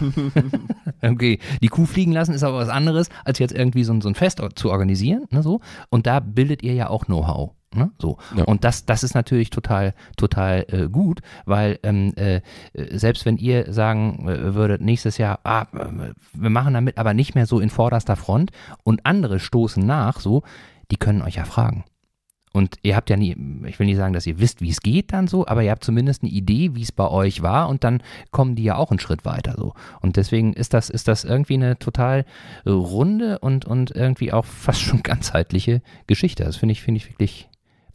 okay, 1.10 1.38
die 1.62 1.68
Kuh 1.68 1.86
fliegen 1.86 2.12
lassen 2.12 2.34
ist 2.34 2.42
aber 2.42 2.58
was 2.58 2.68
anderes, 2.68 3.08
als 3.24 3.38
jetzt 3.38 3.52
irgendwie 3.54 3.84
so, 3.84 3.92
ein- 3.92 4.00
so 4.00 4.08
ein 4.08 4.14
Fest 4.14 4.40
zu 4.54 4.70
organisieren, 4.70 5.24
ne, 5.30 5.42
so. 5.42 5.60
Und 5.88 6.06
da 6.06 6.20
bildet 6.20 6.62
ihr 6.62 6.74
ja 6.74 6.88
auch 6.90 7.06
Know-how. 7.06 7.52
Ne, 7.78 7.92
so. 7.98 8.18
Ja. 8.36 8.44
Und 8.44 8.64
das, 8.64 8.84
das 8.86 9.04
ist 9.04 9.14
natürlich 9.14 9.50
total, 9.50 9.94
total 10.16 10.66
äh, 10.68 10.88
gut, 10.88 11.20
weil 11.46 11.78
ähm, 11.84 12.12
äh, 12.16 12.36
äh, 12.36 12.40
selbst 12.98 13.24
wenn 13.24 13.36
ihr 13.36 13.72
sagen 13.72 14.28
äh, 14.28 14.54
würdet, 14.54 14.80
nächstes 14.80 15.16
Jahr, 15.16 15.38
ah, 15.44 15.66
äh, 15.72 16.12
wir 16.32 16.50
machen 16.50 16.74
damit 16.74 16.98
aber 16.98 17.14
nicht 17.14 17.34
mehr 17.34 17.46
so 17.46 17.60
in 17.60 17.70
vorderster 17.70 18.16
Front 18.16 18.50
und 18.82 19.06
andere 19.06 19.38
stoßen 19.38 19.84
nach, 19.86 20.20
so, 20.20 20.42
die 20.90 20.96
können 20.96 21.22
euch 21.22 21.36
ja 21.36 21.44
fragen. 21.44 21.84
Und 22.52 22.76
ihr 22.82 22.96
habt 22.96 23.10
ja 23.10 23.16
nie, 23.16 23.36
ich 23.66 23.78
will 23.78 23.86
nicht 23.86 23.98
sagen, 23.98 24.14
dass 24.14 24.26
ihr 24.26 24.40
wisst, 24.40 24.60
wie 24.60 24.70
es 24.70 24.80
geht 24.80 25.12
dann 25.12 25.28
so, 25.28 25.46
aber 25.46 25.62
ihr 25.62 25.70
habt 25.70 25.84
zumindest 25.84 26.22
eine 26.22 26.32
Idee, 26.32 26.74
wie 26.74 26.82
es 26.82 26.90
bei 26.90 27.06
euch 27.06 27.42
war 27.42 27.68
und 27.68 27.84
dann 27.84 28.02
kommen 28.30 28.56
die 28.56 28.64
ja 28.64 28.76
auch 28.76 28.90
einen 28.90 28.98
Schritt 28.98 29.24
weiter 29.24 29.54
so. 29.56 29.74
Und 30.00 30.16
deswegen 30.16 30.54
ist 30.54 30.74
das, 30.74 30.90
ist 30.90 31.06
das 31.06 31.24
irgendwie 31.24 31.54
eine 31.54 31.78
total 31.78 32.24
runde 32.66 33.38
und, 33.38 33.64
und 33.64 33.92
irgendwie 33.92 34.32
auch 34.32 34.44
fast 34.44 34.80
schon 34.80 35.02
ganzheitliche 35.02 35.82
Geschichte. 36.06 36.44
Das 36.44 36.56
finde 36.56 36.72
ich, 36.72 36.82
finde 36.82 36.98
ich 36.98 37.08
wirklich 37.10 37.48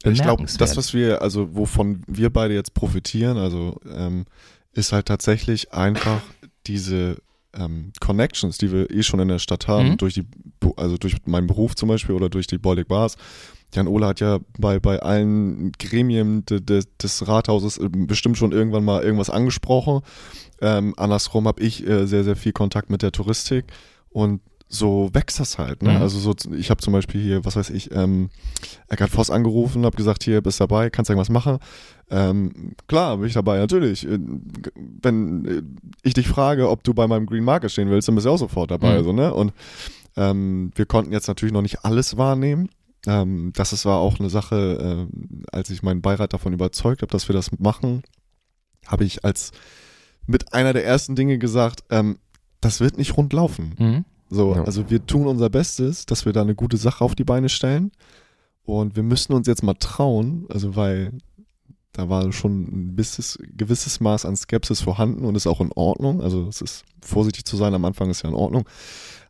Ich 0.04 0.22
glaube, 0.22 0.46
das, 0.58 0.76
was 0.78 0.94
wir, 0.94 1.22
also 1.22 1.56
wovon 1.56 2.04
wir 2.08 2.30
beide 2.30 2.54
jetzt 2.54 2.74
profitieren, 2.74 3.38
also 3.38 3.80
ähm, 3.89 4.26
ist 4.74 4.92
halt 4.92 5.06
tatsächlich 5.06 5.74
einfach 5.74 6.22
diese 6.68 7.18
ähm, 7.54 7.92
Connections, 8.00 8.58
die 8.58 8.72
wir 8.72 8.89
eh 8.89 9.04
schon 9.04 9.20
in 9.20 9.28
der 9.28 9.39
Stadt 9.39 9.68
haben, 9.68 9.92
Mhm. 9.92 9.98
durch 9.98 10.16
die, 10.16 10.26
also 10.76 10.98
durch 10.98 11.16
meinen 11.26 11.48
Beruf 11.48 11.76
zum 11.76 11.89
Beispiel 11.89 12.16
oder 12.16 12.30
durch 12.30 12.48
die 12.48 12.58
Baltic 12.58 12.88
Bars. 12.88 13.16
Jan 13.74 13.88
Ole 13.88 14.06
hat 14.08 14.20
ja 14.20 14.39
bei, 14.60 14.80
bei 14.80 15.00
allen 15.00 15.72
Gremien 15.74 16.46
de, 16.46 16.60
de, 16.60 16.84
des 17.02 17.28
Rathauses 17.28 17.78
äh, 17.78 17.89
bestimmt 17.89 18.38
schon 18.38 18.52
irgendwann 18.52 18.84
mal 18.84 19.04
irgendwas 19.04 19.30
angesprochen. 19.30 20.02
Ähm, 20.62 20.94
andersrum 20.98 21.48
habe 21.48 21.62
ich 21.62 21.88
äh, 21.88 22.06
sehr, 22.08 22.24
sehr 22.24 22.36
viel 22.36 22.52
Kontakt 22.54 22.89
mit 22.89 23.02
der 23.02 23.12
Touristik 23.12 23.66
und 24.10 24.42
so 24.74 25.10
wächst 25.14 25.40
das 25.40 25.58
halt. 25.58 25.84
Ne? 25.84 25.92
Mhm. 25.92 26.02
Also 26.02 26.20
so, 26.20 26.36
ich 26.56 26.70
habe 26.70 26.82
zum 26.82 26.94
Beispiel 26.94 27.22
hier, 27.22 27.46
was 27.46 27.56
weiß 27.56 27.70
ich, 27.70 27.92
ähm, 27.92 28.30
Eckart 28.90 29.12
Voss 29.12 29.30
angerufen, 29.30 29.86
habe 29.86 29.96
gesagt, 29.96 30.24
hier 30.24 30.42
bist 30.42 30.60
dabei, 30.60 30.90
kannst 30.90 31.10
irgendwas 31.10 31.30
machen. 31.30 31.60
Ähm, 32.10 32.74
klar, 32.88 33.18
bin 33.18 33.28
ich 33.28 33.34
dabei, 33.34 33.58
natürlich. 33.58 34.08
Äh, 34.08 34.20
Wenn 35.02 35.46
äh, 35.46 35.62
ich 36.02 36.14
dich 36.14 36.28
frage, 36.28 36.70
ob 36.70 36.84
du 36.84 36.94
bei 36.94 37.08
meinem 37.08 37.26
Green 37.26 37.44
Market 37.44 37.72
stehen 37.72 37.90
willst, 37.90 38.08
dann 38.08 38.16
bist 38.16 38.26
du 38.26 38.32
auch 38.32 38.38
sofort 38.38 38.72
dabei. 38.72 39.00
Mhm. 39.00 39.04
So, 39.04 39.14
ne? 39.14 39.34
Und 39.34 39.54
ähm, 40.18 40.72
wir 40.76 40.86
konnten 40.86 41.12
jetzt 41.12 41.28
natürlich 41.28 41.54
noch 41.54 41.62
nicht 41.62 41.86
alles 41.86 42.18
wahrnehmen. 42.18 42.70
Ähm, 43.06 43.52
das 43.56 43.74
ist, 43.74 43.86
war 43.86 44.00
auch 44.00 44.20
eine 44.20 44.30
Sache, 44.30 45.08
äh, 45.12 45.46
als 45.52 45.70
ich 45.70 45.84
meinen 45.84 46.02
Beirat 46.02 46.34
davon 46.34 46.54
überzeugt 46.54 47.02
habe, 47.02 47.12
dass 47.12 47.28
wir 47.28 47.34
das 47.34 47.52
machen, 47.60 48.04
habe 48.88 49.04
ich 49.04 49.24
als 49.24 49.52
mit 50.26 50.54
einer 50.54 50.74
der 50.74 50.86
ersten 50.86 51.16
Dinge 51.16 51.38
gesagt, 51.38 51.84
ähm, 51.90 52.18
das 52.62 52.80
wird 52.80 52.98
nicht 52.98 53.18
rund 53.18 53.34
laufen. 53.34 53.76
Mhm. 53.78 54.06
So, 54.34 54.56
Ja. 54.56 54.63
also 54.63 54.89
wir 54.89 55.06
tun 55.06 55.28
unser 55.28 55.50
Bestes, 55.50 56.06
dass 56.06 56.26
wir 56.26 56.34
da 56.34 56.41
eine 56.41 56.56
gute 56.56 56.78
Sache 56.78 57.04
auf 57.04 57.15
die 57.15 57.24
Beine 57.24 57.50
stellen. 57.50 57.91
Und 58.65 58.96
wir 58.96 59.04
müssen 59.04 59.34
uns 59.34 59.48
jetzt 59.48 59.63
mal 59.63 59.74
trauen, 59.76 60.46
also 60.50 60.76
weil 60.76 61.12
da 61.91 62.10
war 62.10 62.32
schon 62.32 62.63
ein 62.63 62.96
bisses, 62.96 63.38
gewisses 63.56 64.00
Maß 64.00 64.26
an 64.26 64.36
Skepsis 64.36 64.82
vorhanden 64.82 65.26
und 65.26 65.36
ist 65.36 65.46
auch 65.48 65.62
in 65.62 65.72
Ordnung. 65.74 66.22
Also 66.22 66.48
es 66.48 66.62
ist 66.62 66.84
vorsichtig 67.02 67.46
zu 67.46 67.56
sein, 67.58 67.74
am 67.74 67.86
Anfang 67.86 68.10
ist 68.10 68.24
ja 68.24 68.30
in 68.30 68.36
Ordnung. 68.36 68.67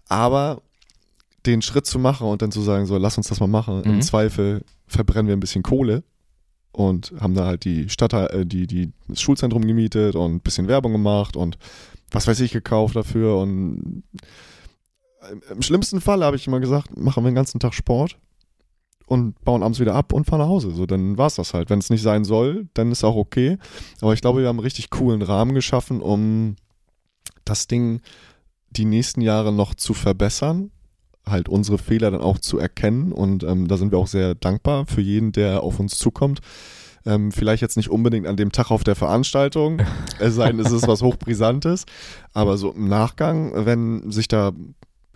Aber 0.07 0.61
den 1.45 1.61
Schritt 1.61 1.85
zu 1.85 1.99
machen 1.99 2.27
und 2.27 2.41
dann 2.41 2.51
zu 2.53 2.61
sagen, 2.61 2.85
so, 2.85 2.97
lass 2.97 3.17
uns 3.17 3.27
das 3.27 3.41
mal 3.41 3.47
machen. 3.47 3.79
Mhm. 3.79 3.95
Im 3.95 4.01
Zweifel 4.01 4.63
verbrennen 4.87 5.27
wir 5.27 5.35
ein 5.35 5.41
bisschen 5.41 5.63
Kohle 5.63 6.03
und 6.71 7.13
haben 7.19 7.33
da 7.33 7.45
halt 7.45 7.65
die 7.65 7.89
Stadt, 7.89 8.13
äh, 8.13 8.45
die, 8.45 8.65
die, 8.67 8.91
das 9.09 9.19
Schulzentrum 9.21 9.65
gemietet 9.67 10.15
und 10.15 10.35
ein 10.35 10.39
bisschen 10.39 10.67
Werbung 10.69 10.93
gemacht 10.93 11.35
und 11.35 11.57
was 12.11 12.27
weiß 12.27 12.39
ich 12.39 12.51
gekauft 12.53 12.95
dafür 12.95 13.37
und 13.39 14.03
im- 15.31 15.41
im 15.49 15.61
schlimmsten 15.61 16.01
Fall 16.01 16.23
habe 16.23 16.35
ich 16.35 16.47
immer 16.47 16.59
gesagt, 16.59 16.97
machen 16.97 17.23
wir 17.23 17.29
den 17.31 17.35
ganzen 17.35 17.59
Tag 17.59 17.73
Sport 17.73 18.17
und 19.05 19.39
bauen 19.43 19.63
abends 19.63 19.79
wieder 19.79 19.95
ab 19.95 20.13
und 20.13 20.25
fahren 20.25 20.39
nach 20.39 20.47
Hause. 20.47 20.71
So, 20.71 20.85
dann 20.85 21.17
war 21.17 21.27
es 21.27 21.35
das 21.35 21.53
halt. 21.53 21.69
Wenn 21.69 21.79
es 21.79 21.89
nicht 21.89 22.01
sein 22.01 22.23
soll, 22.23 22.67
dann 22.73 22.91
ist 22.91 23.03
auch 23.03 23.15
okay. 23.15 23.57
Aber 24.01 24.13
ich 24.13 24.21
glaube, 24.21 24.41
wir 24.41 24.47
haben 24.47 24.57
einen 24.57 24.63
richtig 24.65 24.89
coolen 24.89 25.21
Rahmen 25.21 25.53
geschaffen, 25.53 26.01
um 26.01 26.55
das 27.45 27.67
Ding 27.67 28.01
die 28.69 28.85
nächsten 28.85 29.21
Jahre 29.21 29.53
noch 29.53 29.75
zu 29.75 29.93
verbessern, 29.93 30.71
halt 31.25 31.47
unsere 31.47 31.77
Fehler 31.77 32.09
dann 32.11 32.21
auch 32.21 32.39
zu 32.39 32.57
erkennen 32.57 33.11
und 33.11 33.43
ähm, 33.43 33.67
da 33.67 33.77
sind 33.77 33.91
wir 33.91 33.99
auch 33.99 34.07
sehr 34.07 34.33
dankbar 34.35 34.85
für 34.87 35.01
jeden, 35.01 35.31
der 35.31 35.61
auf 35.61 35.79
uns 35.79 35.97
zukommt. 35.97 36.39
Ähm, 37.05 37.31
vielleicht 37.33 37.61
jetzt 37.61 37.75
nicht 37.77 37.89
unbedingt 37.89 38.25
an 38.27 38.37
dem 38.37 38.51
Tag 38.51 38.71
auf 38.71 38.83
der 38.83 38.95
Veranstaltung, 38.95 39.81
es 40.19 40.35
sei 40.35 40.47
denn, 40.51 40.59
es 40.59 40.71
ist 40.71 40.87
was 40.87 41.01
Hochbrisantes, 41.01 41.85
aber 42.33 42.57
so 42.57 42.71
im 42.71 42.87
Nachgang, 42.87 43.65
wenn 43.65 44.09
sich 44.09 44.27
da 44.27 44.53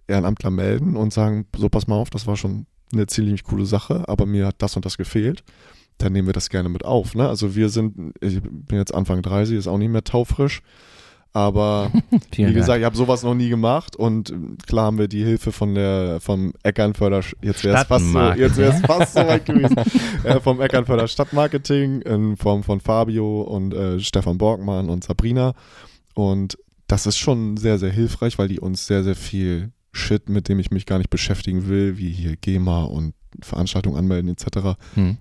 Ehrenamtler 0.07 0.51
melden 0.51 0.95
und 0.95 1.13
sagen, 1.13 1.45
so 1.55 1.69
pass 1.69 1.87
mal 1.87 1.95
auf, 1.95 2.09
das 2.09 2.27
war 2.27 2.37
schon 2.37 2.65
eine 2.93 3.07
ziemlich 3.07 3.43
coole 3.43 3.65
Sache, 3.65 4.07
aber 4.07 4.25
mir 4.25 4.47
hat 4.47 4.55
das 4.59 4.75
und 4.75 4.85
das 4.85 4.97
gefehlt, 4.97 5.43
dann 5.97 6.13
nehmen 6.13 6.27
wir 6.27 6.33
das 6.33 6.49
gerne 6.49 6.69
mit 6.69 6.85
auf. 6.85 7.15
Ne? 7.15 7.27
Also 7.27 7.55
wir 7.55 7.69
sind, 7.69 8.13
ich 8.21 8.41
bin 8.41 8.77
jetzt 8.77 8.93
Anfang 8.93 9.21
30, 9.21 9.57
ist 9.57 9.67
auch 9.67 9.77
nicht 9.77 9.91
mehr 9.91 10.03
taufrisch, 10.03 10.61
aber 11.33 11.91
wie 12.35 12.53
gesagt, 12.53 12.79
ich 12.79 12.85
habe 12.85 12.95
sowas 12.95 13.23
noch 13.23 13.35
nie 13.35 13.49
gemacht 13.49 13.95
und 13.95 14.29
äh, 14.29 14.35
klar 14.65 14.85
haben 14.85 14.97
wir 14.97 15.07
die 15.07 15.23
Hilfe 15.23 15.51
von 15.51 15.75
der 15.75 16.19
vom 16.21 16.53
Eckernförder 16.63 17.21
jetzt 17.41 17.63
wäre 17.63 17.77
es 17.77 17.83
fast 17.83 18.11
so 18.11 18.31
jetzt 18.31 18.57
wäre 18.57 18.73
es 18.73 18.81
fast 18.81 19.13
so 19.13 19.19
weit 19.19 19.45
gewesen 19.45 19.77
äh, 20.23 20.39
vom 20.39 20.61
Eckernförder 20.61 21.07
Stadtmarketing 21.07 22.01
in 22.01 22.37
Form 22.37 22.63
von 22.63 22.79
Fabio 22.79 23.41
und 23.41 23.73
äh, 23.73 23.99
Stefan 23.99 24.37
Borgmann 24.37 24.89
und 24.89 25.03
Sabrina 25.03 25.53
und 26.15 26.57
das 26.87 27.05
ist 27.05 27.17
schon 27.17 27.57
sehr 27.57 27.77
sehr 27.77 27.91
hilfreich, 27.91 28.39
weil 28.39 28.47
die 28.47 28.59
uns 28.59 28.87
sehr 28.87 29.03
sehr 29.03 29.15
viel 29.15 29.73
Shit, 29.97 30.29
mit 30.29 30.47
dem 30.49 30.59
ich 30.59 30.71
mich 30.71 30.85
gar 30.85 30.97
nicht 30.97 31.09
beschäftigen 31.09 31.67
will, 31.67 31.97
wie 31.97 32.09
hier 32.11 32.35
GEMA 32.37 32.83
und 32.83 33.13
Veranstaltungen 33.41 33.97
anmelden 33.97 34.29
etc. 34.31 34.77
Hm. 34.95 35.17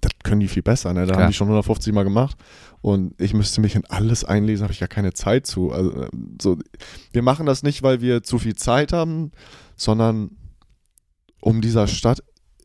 Das 0.00 0.10
können 0.24 0.40
die 0.40 0.48
viel 0.48 0.62
besser, 0.62 0.92
ne? 0.92 1.00
Da 1.00 1.12
Klar. 1.12 1.22
haben 1.22 1.30
die 1.30 1.34
schon 1.36 1.46
150 1.48 1.92
Mal 1.92 2.02
gemacht 2.02 2.36
und 2.80 3.14
ich 3.20 3.34
müsste 3.34 3.60
mich 3.60 3.74
in 3.76 3.84
alles 3.86 4.24
einlesen, 4.24 4.64
habe 4.64 4.72
ich 4.72 4.80
gar 4.80 4.88
keine 4.88 5.12
Zeit 5.12 5.46
zu. 5.46 5.70
Also, 5.72 6.06
so, 6.40 6.58
wir 7.12 7.22
machen 7.22 7.46
das 7.46 7.62
nicht, 7.62 7.82
weil 7.82 8.00
wir 8.00 8.22
zu 8.22 8.38
viel 8.38 8.56
Zeit 8.56 8.92
haben, 8.92 9.30
sondern 9.76 10.32
um 11.40 11.60
dieser 11.60 11.86
Stadt 11.86 12.22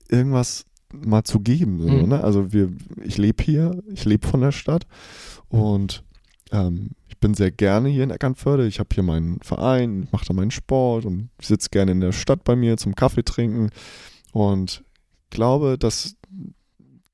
irgendwas 0.09 0.65
mal 0.93 1.23
zu 1.23 1.39
geben. 1.41 1.79
So, 1.79 1.89
Mhm. 1.89 2.09
ne? 2.09 2.23
Also 2.23 2.53
wir, 2.53 2.69
ich 3.03 3.17
lebe 3.17 3.43
hier, 3.43 3.83
ich 3.93 4.05
lebe 4.05 4.27
von 4.27 4.41
der 4.41 4.51
Stadt 4.51 4.87
und 5.49 6.03
ähm, 6.51 6.91
ich 7.17 7.19
bin 7.19 7.33
sehr 7.33 7.49
gerne 7.49 7.89
hier 7.89 8.03
in 8.03 8.11
Eckernförde. 8.11 8.67
Ich 8.67 8.79
habe 8.79 8.89
hier 8.93 9.01
meinen 9.01 9.39
Verein, 9.41 10.07
mache 10.11 10.25
da 10.27 10.35
meinen 10.35 10.51
Sport 10.51 11.03
und 11.03 11.29
sitze 11.41 11.69
gerne 11.71 11.91
in 11.91 11.99
der 11.99 12.11
Stadt 12.11 12.43
bei 12.43 12.55
mir 12.55 12.77
zum 12.77 12.93
Kaffee 12.93 13.23
trinken 13.23 13.71
und 14.33 14.83
glaube, 15.31 15.79
dass 15.79 16.15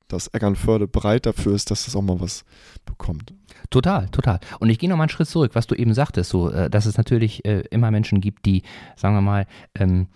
dass 0.09 0.27
Eckernförde 0.27 0.89
bereit 0.89 1.25
dafür 1.25 1.55
ist, 1.55 1.71
dass 1.71 1.87
es 1.87 1.95
auch 1.95 2.01
mal 2.01 2.19
was 2.19 2.43
bekommt. 2.85 3.33
Total, 3.69 4.09
total. 4.09 4.41
Und 4.59 4.69
ich 4.69 4.77
gehe 4.77 4.89
noch 4.89 4.97
mal 4.97 5.03
einen 5.03 5.09
Schritt 5.09 5.29
zurück, 5.29 5.51
was 5.55 5.67
du 5.67 5.73
eben 5.73 5.93
sagtest, 5.93 6.29
so, 6.29 6.49
äh, 6.49 6.69
dass 6.69 6.85
es 6.85 6.97
natürlich 6.97 7.45
äh, 7.45 7.63
immer 7.71 7.89
Menschen 7.89 8.19
gibt, 8.19 8.45
die, 8.45 8.61
sagen 8.97 9.15
wir 9.15 9.21
mal, 9.21 9.47
ähm, 9.73 10.07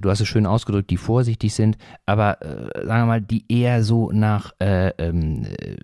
du 0.00 0.10
hast 0.10 0.20
es 0.20 0.28
schön 0.28 0.46
ausgedrückt, 0.46 0.90
die 0.90 0.96
vorsichtig 0.96 1.54
sind, 1.54 1.78
aber 2.06 2.42
äh, 2.42 2.86
sagen 2.86 3.02
wir 3.02 3.06
mal, 3.06 3.20
die 3.20 3.44
eher 3.48 3.82
so 3.82 4.10
nach 4.12 4.52
äh, 4.60 4.88
ähm, 4.98 5.44
äh, 5.44 5.76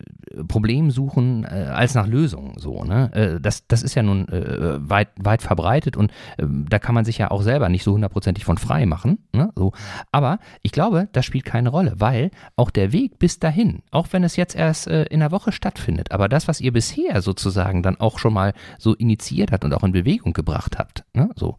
Problemen 0.49 0.91
suchen 0.91 1.45
äh, 1.45 1.71
als 1.73 1.95
nach 1.95 2.07
Lösungen. 2.07 2.59
So, 2.59 2.85
ne? 2.85 3.13
Äh, 3.15 3.41
das, 3.41 3.67
das 3.67 3.83
ist 3.83 3.95
ja 3.95 4.03
nun 4.03 4.29
äh, 4.29 4.89
weit, 4.89 5.09
weit 5.19 5.43
verbreitet 5.43 5.97
und 5.97 6.13
ähm, 6.39 6.67
da 6.69 6.79
kann 6.79 6.95
man 6.95 7.05
sich 7.05 7.19
ja 7.19 7.31
auch 7.31 7.43
selber 7.43 7.69
nicht 7.69 7.85
so 7.85 7.93
hundertprozentig 7.93 8.45
von 8.45 8.59
frei 8.59 8.87
machen. 8.87 9.19
Ne? 9.33 9.51
So. 9.57 9.73
Aber 10.13 10.39
ich 10.63 10.73
glaube, 10.73 11.09
das 11.13 11.25
spielt 11.25 11.45
keine 11.45 11.69
Rolle, 11.69 11.95
weil 11.97 12.31
auch 12.57 12.71
der 12.71 12.93
Weg 12.93 13.19
bis 13.19 13.39
dahin, 13.39 13.83
auch 13.91 14.09
wenn 14.11 14.25
es 14.25 14.37
jetzt 14.37 14.55
erst 14.55 14.87
in 14.87 15.21
der 15.21 15.31
Woche 15.31 15.53
stattfindet, 15.53 16.13
aber 16.13 16.29
das, 16.29 16.49
was 16.49 16.61
ihr 16.61 16.73
bisher 16.73 17.23
sozusagen 17.23 17.83
dann 17.83 17.99
auch 17.99 18.19
schon 18.19 18.33
mal 18.33 18.53
so 18.79 18.95
initiiert 18.95 19.53
habt 19.53 19.65
und 19.65 19.73
auch 19.73 19.83
in 19.83 19.93
Bewegung 19.93 20.33
gebracht 20.33 20.79
habt, 20.79 21.05
ne? 21.15 21.31
so, 21.37 21.57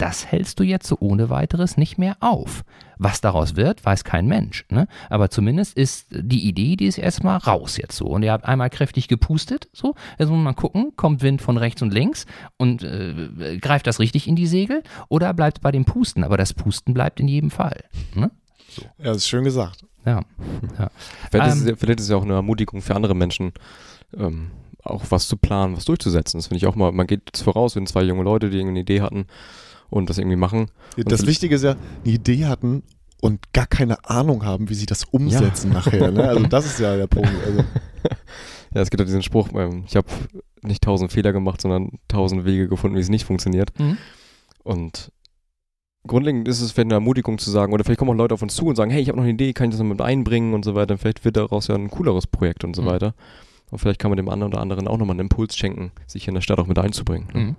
das 0.00 0.26
hältst 0.26 0.58
du 0.58 0.64
jetzt 0.64 0.86
so 0.86 0.96
ohne 1.00 1.28
weiteres 1.28 1.76
nicht 1.76 1.98
mehr 1.98 2.16
auf. 2.20 2.64
Was 2.98 3.20
daraus 3.20 3.56
wird, 3.56 3.84
weiß 3.84 4.04
kein 4.04 4.26
Mensch. 4.26 4.64
Ne? 4.70 4.88
Aber 5.08 5.30
zumindest 5.30 5.76
ist 5.76 6.06
die 6.10 6.46
Idee, 6.48 6.76
die 6.76 6.86
ist 6.86 6.98
erstmal 6.98 7.36
raus 7.38 7.76
jetzt 7.76 7.96
so. 7.96 8.06
Und 8.06 8.22
ihr 8.22 8.32
habt 8.32 8.44
einmal 8.44 8.70
kräftig 8.70 9.08
gepustet, 9.08 9.68
so. 9.72 9.94
Jetzt 10.18 10.28
muss 10.28 10.38
man 10.38 10.56
gucken, 10.56 10.92
kommt 10.96 11.22
Wind 11.22 11.42
von 11.42 11.56
rechts 11.56 11.82
und 11.82 11.92
links 11.92 12.26
und 12.56 12.82
äh, 12.82 13.58
greift 13.60 13.86
das 13.86 14.00
richtig 14.00 14.26
in 14.26 14.36
die 14.36 14.46
Segel 14.46 14.82
oder 15.08 15.34
bleibt 15.34 15.58
es 15.58 15.60
bei 15.62 15.70
dem 15.70 15.84
Pusten? 15.84 16.24
Aber 16.24 16.36
das 16.36 16.54
Pusten 16.54 16.94
bleibt 16.94 17.20
in 17.20 17.28
jedem 17.28 17.50
Fall. 17.50 17.84
Ne? 18.14 18.30
So. 18.68 18.82
Ja, 18.98 19.04
das 19.04 19.18
ist 19.18 19.28
schön 19.28 19.44
gesagt. 19.44 19.84
Ja. 20.06 20.22
ja. 20.78 20.90
Vielleicht, 21.30 21.56
ähm, 21.56 21.68
ist, 21.68 21.80
vielleicht, 21.80 22.00
ist, 22.00 22.06
es 22.06 22.10
ja 22.10 22.16
auch 22.16 22.24
eine 22.24 22.34
Ermutigung 22.34 22.80
für 22.80 22.94
andere 22.94 23.14
Menschen. 23.14 23.52
Ähm, 24.16 24.50
auch 24.82 25.04
was 25.10 25.28
zu 25.28 25.36
planen, 25.36 25.76
was 25.76 25.84
durchzusetzen. 25.84 26.38
Das 26.38 26.46
finde 26.46 26.58
ich 26.58 26.66
auch 26.66 26.74
mal, 26.74 26.90
man 26.92 27.06
geht 27.06 27.22
jetzt 27.26 27.42
voraus, 27.42 27.76
wenn 27.76 27.86
zwei 27.86 28.02
junge 28.02 28.22
Leute, 28.22 28.48
die 28.48 28.56
irgendeine 28.56 28.80
Idee 28.80 29.02
hatten, 29.02 29.26
und 29.90 30.08
das 30.08 30.18
irgendwie 30.18 30.36
machen. 30.36 30.70
das 30.96 31.26
Wichtige 31.26 31.54
ist 31.54 31.62
ja, 31.62 31.76
eine 32.04 32.14
Idee 32.14 32.46
hatten 32.46 32.82
und 33.20 33.52
gar 33.52 33.66
keine 33.66 34.04
Ahnung 34.08 34.44
haben, 34.44 34.68
wie 34.70 34.74
sie 34.74 34.86
das 34.86 35.04
umsetzen 35.04 35.68
ja. 35.68 35.74
nachher. 35.74 36.10
Ne? 36.10 36.28
Also 36.28 36.46
das 36.46 36.66
ist 36.66 36.80
ja 36.80 36.96
der 36.96 37.06
Punkt. 37.08 37.30
Also. 37.44 37.64
Ja, 38.74 38.82
es 38.82 38.90
gibt 38.90 39.00
ja 39.00 39.04
diesen 39.04 39.22
Spruch, 39.22 39.48
ähm, 39.54 39.84
ich 39.86 39.96
habe 39.96 40.06
nicht 40.62 40.82
tausend 40.82 41.12
Fehler 41.12 41.32
gemacht, 41.32 41.60
sondern 41.60 41.98
tausend 42.08 42.44
Wege 42.44 42.68
gefunden, 42.68 42.96
wie 42.96 43.00
es 43.00 43.08
nicht 43.08 43.24
funktioniert. 43.24 43.76
Mhm. 43.78 43.98
Und 44.62 45.12
grundlegend 46.06 46.46
ist 46.48 46.60
es 46.60 46.72
vielleicht 46.72 46.86
eine 46.86 46.94
Ermutigung 46.94 47.38
zu 47.38 47.50
sagen, 47.50 47.72
oder 47.72 47.84
vielleicht 47.84 47.98
kommen 47.98 48.12
auch 48.12 48.16
Leute 48.16 48.34
auf 48.34 48.42
uns 48.42 48.54
zu 48.54 48.66
und 48.66 48.76
sagen, 48.76 48.90
hey, 48.90 49.02
ich 49.02 49.08
habe 49.08 49.16
noch 49.16 49.24
eine 49.24 49.32
Idee, 49.32 49.52
kann 49.52 49.70
ich 49.70 49.76
das 49.76 49.84
mit 49.84 50.00
einbringen 50.00 50.54
und 50.54 50.64
so 50.64 50.74
weiter. 50.74 50.96
Vielleicht 50.98 51.24
wird 51.24 51.36
daraus 51.36 51.66
ja 51.66 51.74
ein 51.74 51.90
cooleres 51.90 52.26
Projekt 52.26 52.64
und 52.64 52.76
so 52.76 52.82
mhm. 52.82 52.86
weiter. 52.86 53.14
Und 53.70 53.78
vielleicht 53.78 54.00
kann 54.00 54.10
man 54.10 54.16
dem 54.16 54.28
anderen 54.28 54.52
oder 54.52 54.62
anderen 54.62 54.88
auch 54.88 54.98
nochmal 54.98 55.14
einen 55.14 55.28
Impuls 55.28 55.56
schenken, 55.56 55.92
sich 56.06 56.26
in 56.28 56.34
der 56.34 56.40
Stadt 56.40 56.58
auch 56.58 56.66
mit 56.66 56.78
einzubringen. 56.78 57.28
Ne? 57.32 57.40
Mhm. 57.40 57.56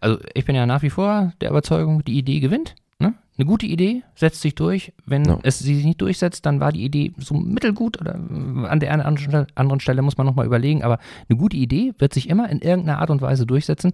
Also 0.00 0.18
ich 0.34 0.44
bin 0.44 0.56
ja 0.56 0.66
nach 0.66 0.82
wie 0.82 0.90
vor 0.90 1.32
der 1.40 1.50
Überzeugung, 1.50 2.04
die 2.04 2.18
Idee 2.18 2.40
gewinnt. 2.40 2.74
Ne? 2.98 3.14
Eine 3.36 3.46
gute 3.46 3.66
Idee 3.66 4.02
setzt 4.14 4.40
sich 4.40 4.54
durch. 4.54 4.92
Wenn 5.06 5.22
no. 5.22 5.40
es 5.42 5.58
sie 5.58 5.74
sich 5.74 5.84
nicht 5.84 6.00
durchsetzt, 6.00 6.46
dann 6.46 6.60
war 6.60 6.72
die 6.72 6.84
Idee 6.84 7.12
so 7.18 7.34
mittelgut 7.34 8.00
oder 8.00 8.14
an 8.14 8.80
der 8.80 8.92
einen 8.92 9.46
anderen 9.54 9.80
Stelle 9.80 10.02
muss 10.02 10.16
man 10.16 10.26
nochmal 10.26 10.46
überlegen. 10.46 10.82
Aber 10.82 10.98
eine 11.28 11.38
gute 11.38 11.56
Idee 11.56 11.94
wird 11.98 12.14
sich 12.14 12.28
immer 12.28 12.48
in 12.48 12.60
irgendeiner 12.60 12.98
Art 12.98 13.10
und 13.10 13.22
Weise 13.22 13.46
durchsetzen 13.46 13.92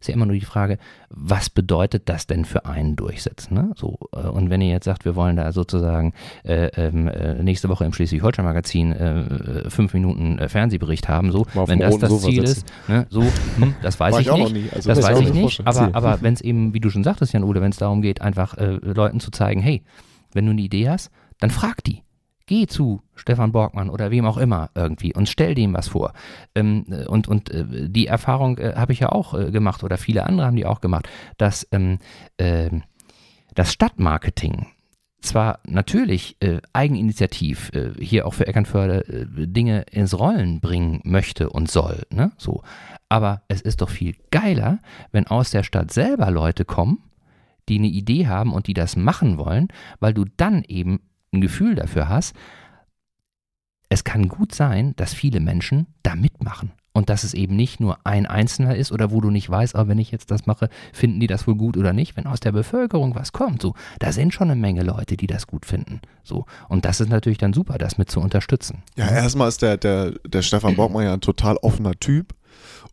ist 0.00 0.08
ja 0.08 0.14
immer 0.14 0.26
nur 0.26 0.34
die 0.34 0.40
Frage, 0.40 0.78
was 1.10 1.50
bedeutet 1.50 2.08
das 2.08 2.26
denn 2.26 2.44
für 2.44 2.64
einen 2.64 2.96
durchsetzen? 2.96 3.54
Ne? 3.54 3.72
So, 3.76 3.98
äh, 4.14 4.20
und 4.20 4.48
wenn 4.48 4.60
ihr 4.62 4.70
jetzt 4.70 4.86
sagt, 4.86 5.04
wir 5.04 5.14
wollen 5.14 5.36
da 5.36 5.52
sozusagen 5.52 6.14
äh, 6.42 6.66
ähm, 6.76 7.06
äh, 7.08 7.42
nächste 7.42 7.68
Woche 7.68 7.84
im 7.84 7.92
Schleswig-Holstein-Magazin 7.92 8.92
äh, 8.92 9.70
fünf 9.70 9.92
Minuten 9.92 10.38
äh, 10.38 10.48
Fernsehbericht 10.48 11.08
haben, 11.08 11.30
so, 11.32 11.46
wenn 11.66 11.78
das 11.78 11.98
das 11.98 12.10
Sofa 12.10 12.28
Ziel 12.28 12.44
ist, 12.44 12.66
ne, 12.88 13.06
so, 13.10 13.22
hm, 13.58 13.74
das 13.82 14.00
weiß 14.00 14.18
ich 14.20 14.32
nicht. 14.32 14.74
Also 14.74 14.88
das, 14.88 15.00
das 15.00 15.10
weiß 15.10 15.20
ich 15.20 15.34
nicht, 15.34 15.66
aber, 15.66 15.90
aber 15.94 16.22
wenn 16.22 16.34
es 16.34 16.40
eben, 16.40 16.72
wie 16.72 16.80
du 16.80 16.88
schon 16.88 17.04
sagtest, 17.04 17.32
Jan-Ole, 17.32 17.60
wenn 17.60 17.70
es 17.70 17.76
darum 17.76 18.00
geht, 18.00 18.22
einfach 18.22 18.56
äh, 18.56 18.78
Leuten 18.82 19.20
zu 19.20 19.30
zeigen, 19.30 19.60
hey, 19.60 19.82
wenn 20.32 20.46
du 20.46 20.52
eine 20.52 20.62
Idee 20.62 20.88
hast, 20.88 21.10
dann 21.38 21.50
frag 21.50 21.84
die 21.84 22.02
geh 22.50 22.66
zu 22.66 23.00
Stefan 23.14 23.52
Borgmann 23.52 23.90
oder 23.90 24.10
wem 24.10 24.26
auch 24.26 24.36
immer 24.36 24.70
irgendwie 24.74 25.14
und 25.14 25.28
stell 25.28 25.54
dem 25.54 25.72
was 25.72 25.86
vor. 25.86 26.12
Ähm, 26.56 26.84
und 27.06 27.28
und 27.28 27.48
äh, 27.50 27.88
die 27.88 28.08
Erfahrung 28.08 28.58
äh, 28.58 28.74
habe 28.74 28.92
ich 28.92 28.98
ja 28.98 29.10
auch 29.10 29.34
äh, 29.34 29.52
gemacht 29.52 29.84
oder 29.84 29.96
viele 29.98 30.26
andere 30.26 30.48
haben 30.48 30.56
die 30.56 30.66
auch 30.66 30.80
gemacht, 30.80 31.08
dass 31.38 31.66
ähm, 31.70 31.98
ähm 32.38 32.82
das 33.54 33.72
Stadtmarketing 33.72 34.66
zwar 35.20 35.58
natürlich 35.64 36.36
äh, 36.40 36.60
eigeninitiativ 36.72 37.70
äh, 37.72 37.92
hier 37.98 38.26
auch 38.26 38.34
für 38.34 38.46
Eckernförde 38.46 39.06
äh, 39.08 39.46
Dinge 39.46 39.82
ins 39.90 40.18
Rollen 40.18 40.60
bringen 40.60 41.00
möchte 41.04 41.50
und 41.50 41.70
soll, 41.70 42.02
ne? 42.10 42.32
So. 42.36 42.62
Aber 43.08 43.42
es 43.48 43.60
ist 43.60 43.80
doch 43.80 43.90
viel 43.90 44.14
geiler, 44.30 44.78
wenn 45.12 45.26
aus 45.26 45.50
der 45.50 45.62
Stadt 45.64 45.92
selber 45.92 46.30
Leute 46.30 46.64
kommen, 46.64 46.98
die 47.68 47.78
eine 47.78 47.88
Idee 47.88 48.28
haben 48.28 48.52
und 48.52 48.66
die 48.66 48.74
das 48.74 48.96
machen 48.96 49.36
wollen, 49.36 49.68
weil 49.98 50.14
du 50.14 50.24
dann 50.36 50.64
eben 50.66 51.00
ein 51.32 51.40
Gefühl 51.40 51.74
dafür 51.74 52.08
hast, 52.08 52.34
es 53.88 54.04
kann 54.04 54.28
gut 54.28 54.54
sein, 54.54 54.94
dass 54.96 55.12
viele 55.12 55.40
Menschen 55.40 55.86
da 56.02 56.14
mitmachen. 56.14 56.72
Und 56.92 57.08
dass 57.08 57.22
es 57.22 57.34
eben 57.34 57.54
nicht 57.54 57.78
nur 57.78 57.98
ein 58.02 58.26
Einzelner 58.26 58.74
ist 58.74 58.90
oder 58.90 59.12
wo 59.12 59.20
du 59.20 59.30
nicht 59.30 59.48
weißt, 59.48 59.76
aber 59.76 59.88
wenn 59.88 59.98
ich 59.98 60.10
jetzt 60.10 60.32
das 60.32 60.46
mache, 60.46 60.68
finden 60.92 61.20
die 61.20 61.28
das 61.28 61.46
wohl 61.46 61.54
gut 61.54 61.76
oder 61.76 61.92
nicht. 61.92 62.16
Wenn 62.16 62.26
aus 62.26 62.40
der 62.40 62.50
Bevölkerung 62.50 63.14
was 63.14 63.32
kommt, 63.32 63.62
so, 63.62 63.74
da 64.00 64.10
sind 64.10 64.34
schon 64.34 64.50
eine 64.50 64.60
Menge 64.60 64.82
Leute, 64.82 65.16
die 65.16 65.28
das 65.28 65.46
gut 65.46 65.66
finden. 65.66 66.00
So. 66.24 66.46
Und 66.68 66.84
das 66.84 67.00
ist 67.00 67.08
natürlich 67.08 67.38
dann 67.38 67.52
super, 67.52 67.78
das 67.78 67.96
mit 67.96 68.10
zu 68.10 68.20
unterstützen. 68.20 68.82
Ja, 68.96 69.08
erstmal 69.08 69.48
ist 69.48 69.62
der, 69.62 69.76
der, 69.76 70.12
der 70.26 70.42
Stefan 70.42 70.74
Borgmann 70.74 71.04
ja 71.04 71.14
ein 71.14 71.20
total 71.20 71.56
offener 71.58 71.94
Typ. 71.94 72.34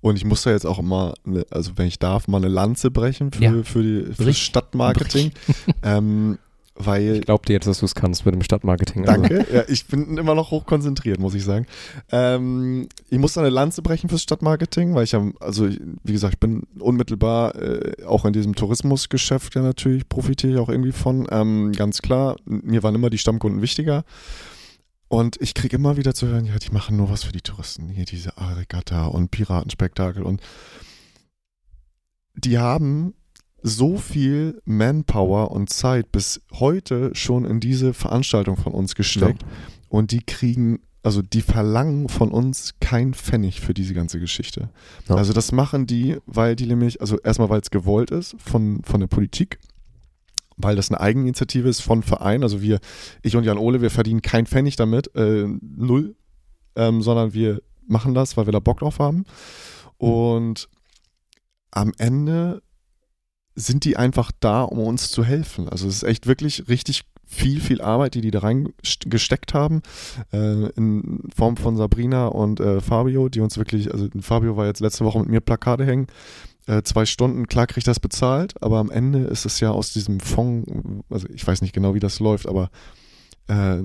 Und 0.02 0.16
ich 0.16 0.26
muss 0.26 0.44
da 0.44 0.52
jetzt 0.52 0.66
auch 0.66 0.78
immer, 0.78 1.16
also 1.50 1.72
wenn 1.76 1.88
ich 1.88 1.98
darf, 1.98 2.28
mal 2.28 2.38
eine 2.38 2.50
Lanze 2.50 2.92
brechen 2.92 3.32
für, 3.32 3.44
ja. 3.44 3.64
für, 3.64 3.82
die, 3.82 4.14
für 4.14 4.26
das 4.26 4.38
Stadtmarketing. 4.38 5.32
ähm, 5.84 6.38
weil 6.78 7.18
ich 7.18 7.22
glaube 7.22 7.46
dir 7.46 7.54
jetzt, 7.54 7.68
dass 7.68 7.80
du 7.80 7.86
es 7.86 7.96
kannst 7.96 8.26
mit 8.26 8.34
dem 8.34 8.42
Stadtmarketing. 8.42 9.08
Also. 9.08 9.22
Danke. 9.22 9.40
Also. 9.40 9.54
Ja, 9.54 9.64
ich 9.68 9.88
bin 9.88 10.18
immer 10.18 10.36
noch 10.36 10.52
hochkonzentriert, 10.52 11.20
muss 11.20 11.34
ich 11.34 11.44
sagen. 11.44 11.66
Ähm, 12.12 12.88
ich 13.10 13.18
muss 13.18 13.38
eine 13.38 13.50
Lanze 13.50 13.82
brechen 13.82 14.10
fürs 14.10 14.24
Stadtmarketing, 14.24 14.94
weil 14.96 15.04
ich 15.04 15.14
ja, 15.14 15.24
also 15.40 15.68
wie 15.68 16.12
gesagt, 16.12 16.36
ich 16.36 16.40
bin 16.40 16.64
unmittelbar 16.80 17.56
äh, 17.56 18.04
auch 18.06 18.26
in 18.26 18.34
diesem 18.34 18.56
Tourismusgeschäft 18.56 19.56
ja 19.56 19.62
natürlich 19.62 20.08
profitiere 20.08 20.54
ich 20.54 20.60
auch 20.60 20.70
irgendwie 20.70 20.92
von. 20.92 21.28
Ähm, 21.32 21.72
ganz 21.74 22.02
klar, 22.02 22.38
mir 22.46 22.84
waren 22.84 22.96
immer 22.96 23.10
die 23.10 23.18
Stammkunden 23.18 23.62
wichtiger. 23.62 24.04
Und 25.10 25.38
ich 25.40 25.54
kriege 25.54 25.78
immer 25.78 25.96
wieder 25.96 26.14
zu 26.14 26.28
hören, 26.28 26.46
ja, 26.46 26.58
die 26.58 26.72
machen 26.72 26.98
nur 26.98 27.10
was 27.10 27.24
für 27.24 27.32
die 27.32 27.42
Touristen. 27.42 27.88
Hier 27.88 28.04
diese 28.04 28.34
Regatta 28.38 29.06
und 29.06 29.32
Piratenspektakel 29.32 30.24
und 30.24 30.42
die 32.36 32.60
haben 32.60 33.14
so 33.62 33.98
viel 33.98 34.62
Manpower 34.66 35.52
und 35.52 35.70
Zeit 35.70 36.12
bis 36.12 36.42
heute 36.54 37.12
schon 37.14 37.46
in 37.46 37.60
diese 37.60 37.94
Veranstaltung 37.94 38.58
von 38.58 38.74
uns 38.74 38.96
gesteckt 38.96 39.42
ja. 39.42 39.48
und 39.90 40.12
die 40.12 40.22
kriegen, 40.22 40.80
also 41.04 41.22
die 41.22 41.42
verlangen 41.42 42.10
von 42.10 42.32
uns 42.32 42.76
kein 42.80 43.14
Pfennig 43.14 43.62
für 43.62 43.74
diese 43.74 43.94
ganze 43.94 44.20
Geschichte. 44.20 44.70
Ja. 45.10 45.16
Also 45.16 45.34
das 45.34 45.52
machen 45.52 45.88
die, 45.88 46.18
weil 46.26 46.56
die 46.56 46.68
nämlich, 46.68 47.02
also 47.02 47.20
erstmal 47.20 47.50
weil 47.50 47.62
es 47.62 47.72
gewollt 47.72 48.12
ist 48.12 48.36
von, 48.40 48.84
von 48.84 49.00
der 49.00 49.08
Politik, 49.08 49.60
weil 50.56 50.76
das 50.76 50.90
eine 50.90 51.00
Eigeninitiative 51.00 51.68
ist 51.68 51.82
von 51.82 52.04
Verein, 52.04 52.44
also 52.44 52.62
wir, 52.62 52.80
ich 53.22 53.36
und 53.36 53.44
Jan 53.44 53.58
Ole, 53.58 53.82
wir 53.82 53.92
verdienen 53.92 54.22
kein 54.22 54.46
Pfennig 54.46 54.76
damit, 54.76 55.14
äh, 55.16 55.48
null, 55.62 56.16
ähm, 56.76 57.02
sondern 57.02 57.34
wir 57.34 57.62
machen 57.88 58.14
das, 58.14 58.38
weil 58.38 58.46
wir 58.46 58.54
da 58.54 58.60
Bock 58.60 58.80
drauf 58.80 59.00
haben 59.00 59.26
und 59.98 60.70
am 61.72 61.92
Ende 61.98 62.62
sind 63.58 63.86
die 63.86 63.98
einfach 63.98 64.32
da, 64.40 64.62
um 64.62 64.80
uns 64.80 65.10
zu 65.10 65.26
helfen. 65.26 65.68
Also 65.68 65.88
es 65.88 65.96
ist 65.96 66.04
echt 66.04 66.28
wirklich 66.28 66.70
richtig 66.70 67.04
viel, 67.26 67.60
viel 67.60 67.82
Arbeit, 67.82 68.14
die 68.14 68.22
die 68.22 68.32
da 68.32 68.40
reingesteckt 68.40 69.54
haben, 69.54 69.82
äh, 70.32 70.70
in 70.70 71.24
Form 71.36 71.58
von 71.58 71.76
Sabrina 71.76 72.28
und 72.28 72.60
äh, 72.60 72.80
Fabio, 72.80 73.28
die 73.28 73.42
uns 73.42 73.58
wirklich, 73.58 73.92
also 73.92 74.08
Fabio 74.22 74.56
war 74.56 74.66
jetzt 74.66 74.80
letzte 74.80 75.04
Woche 75.04 75.20
mit 75.20 75.28
mir 75.28 75.42
Plakate 75.42 75.86
hängen, 75.86 76.08
äh, 76.68 76.84
zwei 76.84 77.06
Stunden, 77.06 77.48
klar 77.48 77.68
kriege 77.68 77.80
ich 77.80 77.84
das 77.84 78.00
bezahlt, 78.00 78.62
aber 78.62 78.78
am 78.78 78.90
Ende 78.90 79.20
ist 79.26 79.46
es 79.46 79.60
ja 79.60 79.72
aus 79.72 79.92
diesem 79.92 80.22
Fonds, 80.22 80.72
also 81.10 81.28
ich 81.34 81.46
weiß 81.46 81.62
nicht 81.62 81.74
genau, 81.74 81.96
wie 81.96 82.00
das 82.00 82.20
läuft, 82.20 82.48
aber 82.48 82.70
äh, 83.48 83.78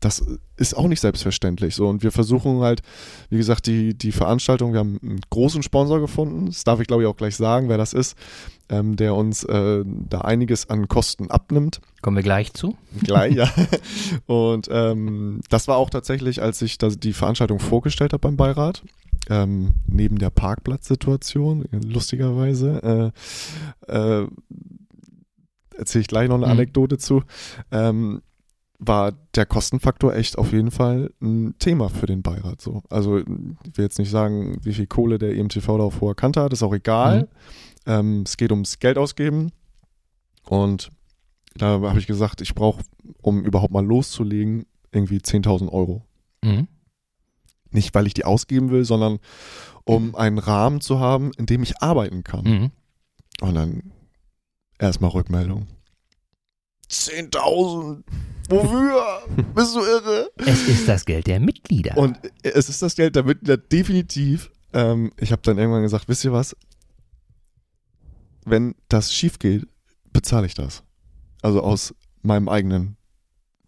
das 0.00 0.24
ist 0.56 0.76
auch 0.76 0.88
nicht 0.88 1.00
selbstverständlich. 1.00 1.74
So, 1.74 1.88
und 1.88 2.02
wir 2.02 2.12
versuchen 2.12 2.60
halt, 2.60 2.82
wie 3.28 3.36
gesagt, 3.36 3.66
die, 3.66 3.94
die 3.94 4.12
Veranstaltung, 4.12 4.72
wir 4.72 4.80
haben 4.80 4.98
einen 5.02 5.20
großen 5.30 5.62
Sponsor 5.62 6.00
gefunden, 6.00 6.46
das 6.46 6.64
darf 6.64 6.80
ich 6.80 6.86
glaube 6.86 7.02
ich 7.02 7.08
auch 7.08 7.16
gleich 7.16 7.36
sagen, 7.36 7.68
wer 7.68 7.78
das 7.78 7.92
ist, 7.92 8.16
ähm, 8.68 8.96
der 8.96 9.14
uns 9.14 9.44
äh, 9.44 9.84
da 9.86 10.22
einiges 10.22 10.70
an 10.70 10.88
Kosten 10.88 11.30
abnimmt. 11.30 11.80
Kommen 12.02 12.16
wir 12.16 12.22
gleich 12.22 12.52
zu? 12.54 12.76
Gleich, 13.02 13.34
ja. 13.34 13.50
Und 14.26 14.68
ähm, 14.70 15.40
das 15.50 15.68
war 15.68 15.76
auch 15.76 15.90
tatsächlich, 15.90 16.42
als 16.42 16.62
ich 16.62 16.78
das, 16.78 16.98
die 16.98 17.12
Veranstaltung 17.12 17.58
vorgestellt 17.58 18.12
habe 18.12 18.20
beim 18.20 18.36
Beirat, 18.36 18.82
ähm, 19.28 19.74
neben 19.86 20.18
der 20.18 20.30
Parkplatzsituation, 20.30 21.66
lustigerweise, 21.84 23.12
äh, 23.88 23.92
äh, 23.92 24.26
erzähle 25.76 26.02
ich 26.02 26.08
gleich 26.08 26.28
noch 26.28 26.36
eine 26.36 26.46
mhm. 26.46 26.52
Anekdote 26.52 26.98
zu. 26.98 27.22
Ähm, 27.70 28.22
war 28.80 29.12
der 29.34 29.44
Kostenfaktor 29.44 30.14
echt 30.14 30.38
auf 30.38 30.52
jeden 30.52 30.70
Fall 30.70 31.12
ein 31.20 31.54
Thema 31.58 31.90
für 31.90 32.06
den 32.06 32.22
Beirat. 32.22 32.60
So. 32.62 32.82
Also 32.88 33.18
ich 33.18 33.26
will 33.26 33.84
jetzt 33.84 33.98
nicht 33.98 34.10
sagen, 34.10 34.56
wie 34.62 34.72
viel 34.72 34.86
Kohle 34.86 35.18
der 35.18 35.36
EMTV 35.36 35.66
da 35.66 35.84
auf 35.84 36.00
hoher 36.00 36.16
Kante 36.16 36.40
hat, 36.40 36.52
ist 36.52 36.62
auch 36.62 36.72
egal. 36.72 37.22
Mhm. 37.22 37.26
Ähm, 37.86 38.22
es 38.26 38.36
geht 38.36 38.50
ums 38.50 38.78
Geld 38.78 38.96
ausgeben 38.96 39.52
und 40.46 40.90
da 41.54 41.80
habe 41.80 41.98
ich 41.98 42.06
gesagt, 42.06 42.40
ich 42.40 42.54
brauche, 42.54 42.82
um 43.20 43.44
überhaupt 43.44 43.72
mal 43.72 43.84
loszulegen, 43.84 44.64
irgendwie 44.92 45.18
10.000 45.18 45.70
Euro. 45.70 46.02
Mhm. 46.42 46.66
Nicht, 47.70 47.94
weil 47.94 48.06
ich 48.06 48.14
die 48.14 48.24
ausgeben 48.24 48.70
will, 48.70 48.84
sondern 48.84 49.18
um 49.84 50.14
einen 50.14 50.38
Rahmen 50.38 50.80
zu 50.80 50.98
haben, 50.98 51.32
in 51.36 51.46
dem 51.46 51.62
ich 51.62 51.82
arbeiten 51.82 52.24
kann. 52.24 52.44
Mhm. 52.44 52.70
Und 53.42 53.54
dann 53.54 53.92
erstmal 54.78 55.10
Rückmeldung. 55.10 55.66
10.000? 56.90 58.02
Wofür? 58.48 59.22
Bist 59.54 59.76
du 59.76 59.80
irre? 59.80 60.30
Es 60.36 60.66
ist 60.66 60.88
das 60.88 61.04
Geld 61.04 61.26
der 61.26 61.40
Mitglieder. 61.40 61.96
Und 61.96 62.18
es 62.42 62.68
ist 62.68 62.82
das 62.82 62.96
Geld 62.96 63.14
der 63.14 63.22
Mitglieder 63.22 63.56
definitiv. 63.56 64.50
Ähm, 64.72 65.12
ich 65.18 65.32
habe 65.32 65.42
dann 65.42 65.58
irgendwann 65.58 65.82
gesagt, 65.82 66.08
wisst 66.08 66.24
ihr 66.24 66.32
was? 66.32 66.56
Wenn 68.44 68.74
das 68.88 69.12
schief 69.12 69.38
geht, 69.38 69.66
bezahle 70.12 70.46
ich 70.46 70.54
das. 70.54 70.82
Also 71.42 71.62
aus 71.62 71.94
meinem 72.22 72.48
eigenen 72.48 72.96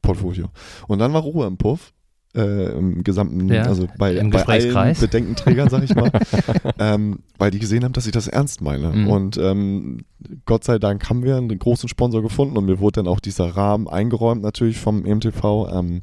Portfolio. 0.03 0.51
Und 0.89 0.99
dann 0.99 1.13
war 1.13 1.23
Ruhe 1.23 1.47
im 1.47 1.57
Puff. 1.57 1.93
Äh, 2.35 2.79
Im 2.79 3.05
gesamten, 3.05 3.53
Ja, 3.53 3.65
also 3.65 3.87
bei, 3.99 4.15
bei 4.31 4.47
allen. 4.47 4.97
Bedenkenträgern, 4.99 5.69
sag 5.69 5.83
ich 5.83 5.95
mal. 5.95 6.11
ähm, 6.79 7.19
weil 7.37 7.51
die 7.51 7.59
gesehen 7.59 7.85
haben, 7.85 7.93
dass 7.93 8.07
ich 8.07 8.13
das 8.13 8.27
ernst 8.27 8.63
meine. 8.63 8.91
Mhm. 8.91 9.09
Und 9.09 9.37
ähm, 9.37 10.05
Gott 10.47 10.65
sei 10.65 10.79
Dank 10.79 11.11
haben 11.11 11.23
wir 11.23 11.37
einen 11.37 11.59
großen 11.59 11.91
Sponsor 11.91 12.23
gefunden 12.23 12.57
und 12.57 12.65
mir 12.65 12.81
wurde 12.81 13.03
dann 13.03 13.09
auch 13.09 13.21
dieser 13.21 13.55
Rahmen 13.55 13.87
eingeräumt 13.87 14.43
natürlich 14.43 14.79
vom 14.79 15.05
EMTV. 15.05 15.69
Ähm, 15.75 16.01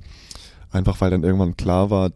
einfach 0.70 1.02
weil 1.02 1.10
dann 1.10 1.24
irgendwann 1.24 1.58
klar 1.58 1.90
war, 1.90 2.12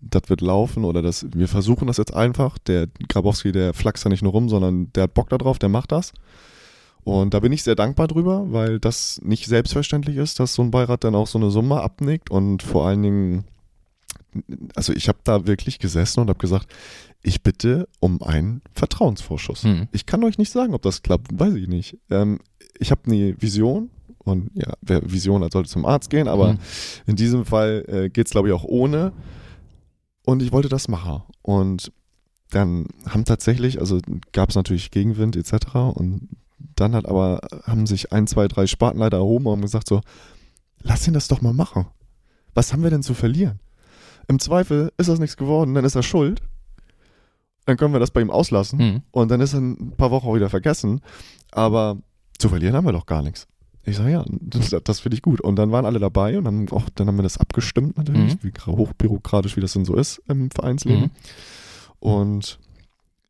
das 0.00 0.22
wird 0.28 0.40
laufen 0.40 0.84
oder 0.84 1.02
das, 1.02 1.26
wir 1.34 1.48
versuchen 1.48 1.86
das 1.86 1.96
jetzt 1.96 2.14
einfach. 2.14 2.58
Der 2.58 2.88
Grabowski, 3.08 3.52
der 3.52 3.74
flaxt 3.74 4.04
da 4.04 4.08
nicht 4.08 4.22
nur 4.22 4.32
rum, 4.32 4.48
sondern 4.48 4.92
der 4.94 5.04
hat 5.04 5.14
Bock 5.14 5.28
da 5.28 5.38
drauf, 5.38 5.58
der 5.58 5.68
macht 5.68 5.92
das. 5.92 6.12
Und 7.04 7.34
da 7.34 7.40
bin 7.40 7.52
ich 7.52 7.62
sehr 7.64 7.74
dankbar 7.74 8.06
drüber, 8.08 8.52
weil 8.52 8.78
das 8.78 9.20
nicht 9.24 9.46
selbstverständlich 9.46 10.16
ist, 10.16 10.38
dass 10.38 10.54
so 10.54 10.62
ein 10.62 10.70
Beirat 10.70 11.02
dann 11.04 11.14
auch 11.16 11.26
so 11.26 11.38
eine 11.38 11.50
Summe 11.50 11.80
abnickt 11.80 12.30
und 12.30 12.62
vor 12.62 12.86
allen 12.86 13.02
Dingen, 13.02 13.44
also 14.76 14.92
ich 14.92 15.08
habe 15.08 15.18
da 15.24 15.46
wirklich 15.46 15.78
gesessen 15.80 16.20
und 16.20 16.28
habe 16.28 16.38
gesagt, 16.38 16.72
ich 17.22 17.42
bitte 17.42 17.88
um 18.00 18.22
einen 18.22 18.62
Vertrauensvorschuss. 18.74 19.64
Mhm. 19.64 19.88
Ich 19.92 20.06
kann 20.06 20.22
euch 20.24 20.38
nicht 20.38 20.50
sagen, 20.50 20.74
ob 20.74 20.82
das 20.82 21.02
klappt, 21.02 21.28
weiß 21.38 21.54
ich 21.54 21.68
nicht. 21.68 21.98
Ähm, 22.10 22.38
ich 22.78 22.90
habe 22.90 23.02
eine 23.06 23.40
Vision 23.40 23.90
und 24.18 24.50
ja, 24.54 24.72
wer 24.80 25.02
Vision 25.10 25.42
hat, 25.42 25.52
sollte 25.52 25.70
zum 25.70 25.84
Arzt 25.84 26.08
gehen, 26.10 26.28
aber 26.28 26.52
Mhm. 26.54 26.58
in 27.06 27.16
diesem 27.16 27.44
Fall 27.44 27.84
äh, 27.88 28.08
geht 28.10 28.26
es, 28.26 28.32
glaube 28.32 28.48
ich, 28.48 28.54
auch 28.54 28.64
ohne. 28.64 29.12
Und 30.24 30.40
ich 30.42 30.52
wollte 30.52 30.68
das 30.68 30.86
machen. 30.86 31.22
Und 31.42 31.90
dann 32.50 32.86
haben 33.08 33.24
tatsächlich, 33.24 33.80
also 33.80 33.98
gab 34.32 34.50
es 34.50 34.54
natürlich 34.54 34.92
Gegenwind 34.92 35.34
etc. 35.36 35.74
Und 35.94 36.28
dann 36.76 36.94
hat 36.94 37.06
aber, 37.06 37.40
haben 37.64 37.86
sich 37.86 38.12
ein, 38.12 38.26
zwei, 38.26 38.48
drei 38.48 38.66
Spartenleiter 38.66 39.18
erhoben 39.18 39.46
und 39.46 39.62
gesagt 39.62 39.88
so, 39.88 40.00
lass 40.82 41.06
ihn 41.06 41.14
das 41.14 41.28
doch 41.28 41.40
mal 41.40 41.52
machen. 41.52 41.86
Was 42.54 42.72
haben 42.72 42.82
wir 42.82 42.90
denn 42.90 43.02
zu 43.02 43.14
verlieren? 43.14 43.60
Im 44.28 44.38
Zweifel 44.38 44.92
ist 44.98 45.08
das 45.08 45.18
nichts 45.18 45.36
geworden, 45.36 45.74
dann 45.74 45.84
ist 45.84 45.94
er 45.94 46.02
schuld. 46.02 46.42
Dann 47.66 47.76
können 47.76 47.92
wir 47.92 48.00
das 48.00 48.10
bei 48.10 48.20
ihm 48.20 48.30
auslassen. 48.30 48.78
Mhm. 48.78 49.02
Und 49.10 49.30
dann 49.30 49.40
ist 49.40 49.54
er 49.54 49.60
ein 49.60 49.92
paar 49.96 50.10
Wochen 50.10 50.26
auch 50.26 50.34
wieder 50.34 50.50
vergessen. 50.50 51.00
Aber 51.52 51.98
zu 52.38 52.48
verlieren 52.48 52.74
haben 52.74 52.86
wir 52.86 52.92
doch 52.92 53.06
gar 53.06 53.22
nichts. 53.22 53.46
Ich 53.84 53.96
sage, 53.96 54.10
ja, 54.12 54.24
das, 54.28 54.74
das 54.84 55.00
finde 55.00 55.16
ich 55.16 55.22
gut. 55.22 55.40
Und 55.40 55.56
dann 55.56 55.72
waren 55.72 55.84
alle 55.86 55.98
dabei 55.98 56.38
und 56.38 56.44
dann, 56.44 56.68
auch, 56.70 56.88
dann 56.94 57.08
haben 57.08 57.16
wir 57.18 57.22
das 57.24 57.38
abgestimmt 57.38 57.96
natürlich, 57.96 58.34
Mhm. 58.34 58.38
wie 58.42 58.52
hochbürokratisch, 58.72 59.56
wie 59.56 59.60
das 59.60 59.72
denn 59.72 59.84
so 59.84 59.94
ist 59.96 60.22
im 60.28 60.50
Vereinsleben. 60.50 61.02
Mhm. 61.02 61.10
Und 62.00 62.58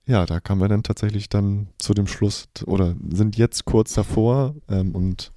ja, 0.06 0.26
da 0.26 0.40
kamen 0.40 0.60
wir 0.60 0.68
dann 0.68 0.82
tatsächlich 0.82 1.28
dann 1.28 1.68
zu 1.78 1.94
dem 1.94 2.06
Schluss 2.06 2.48
oder 2.66 2.96
sind 3.10 3.36
jetzt 3.36 3.64
kurz 3.64 3.94
davor 3.94 4.54
ähm, 4.68 4.94
und 4.94 5.32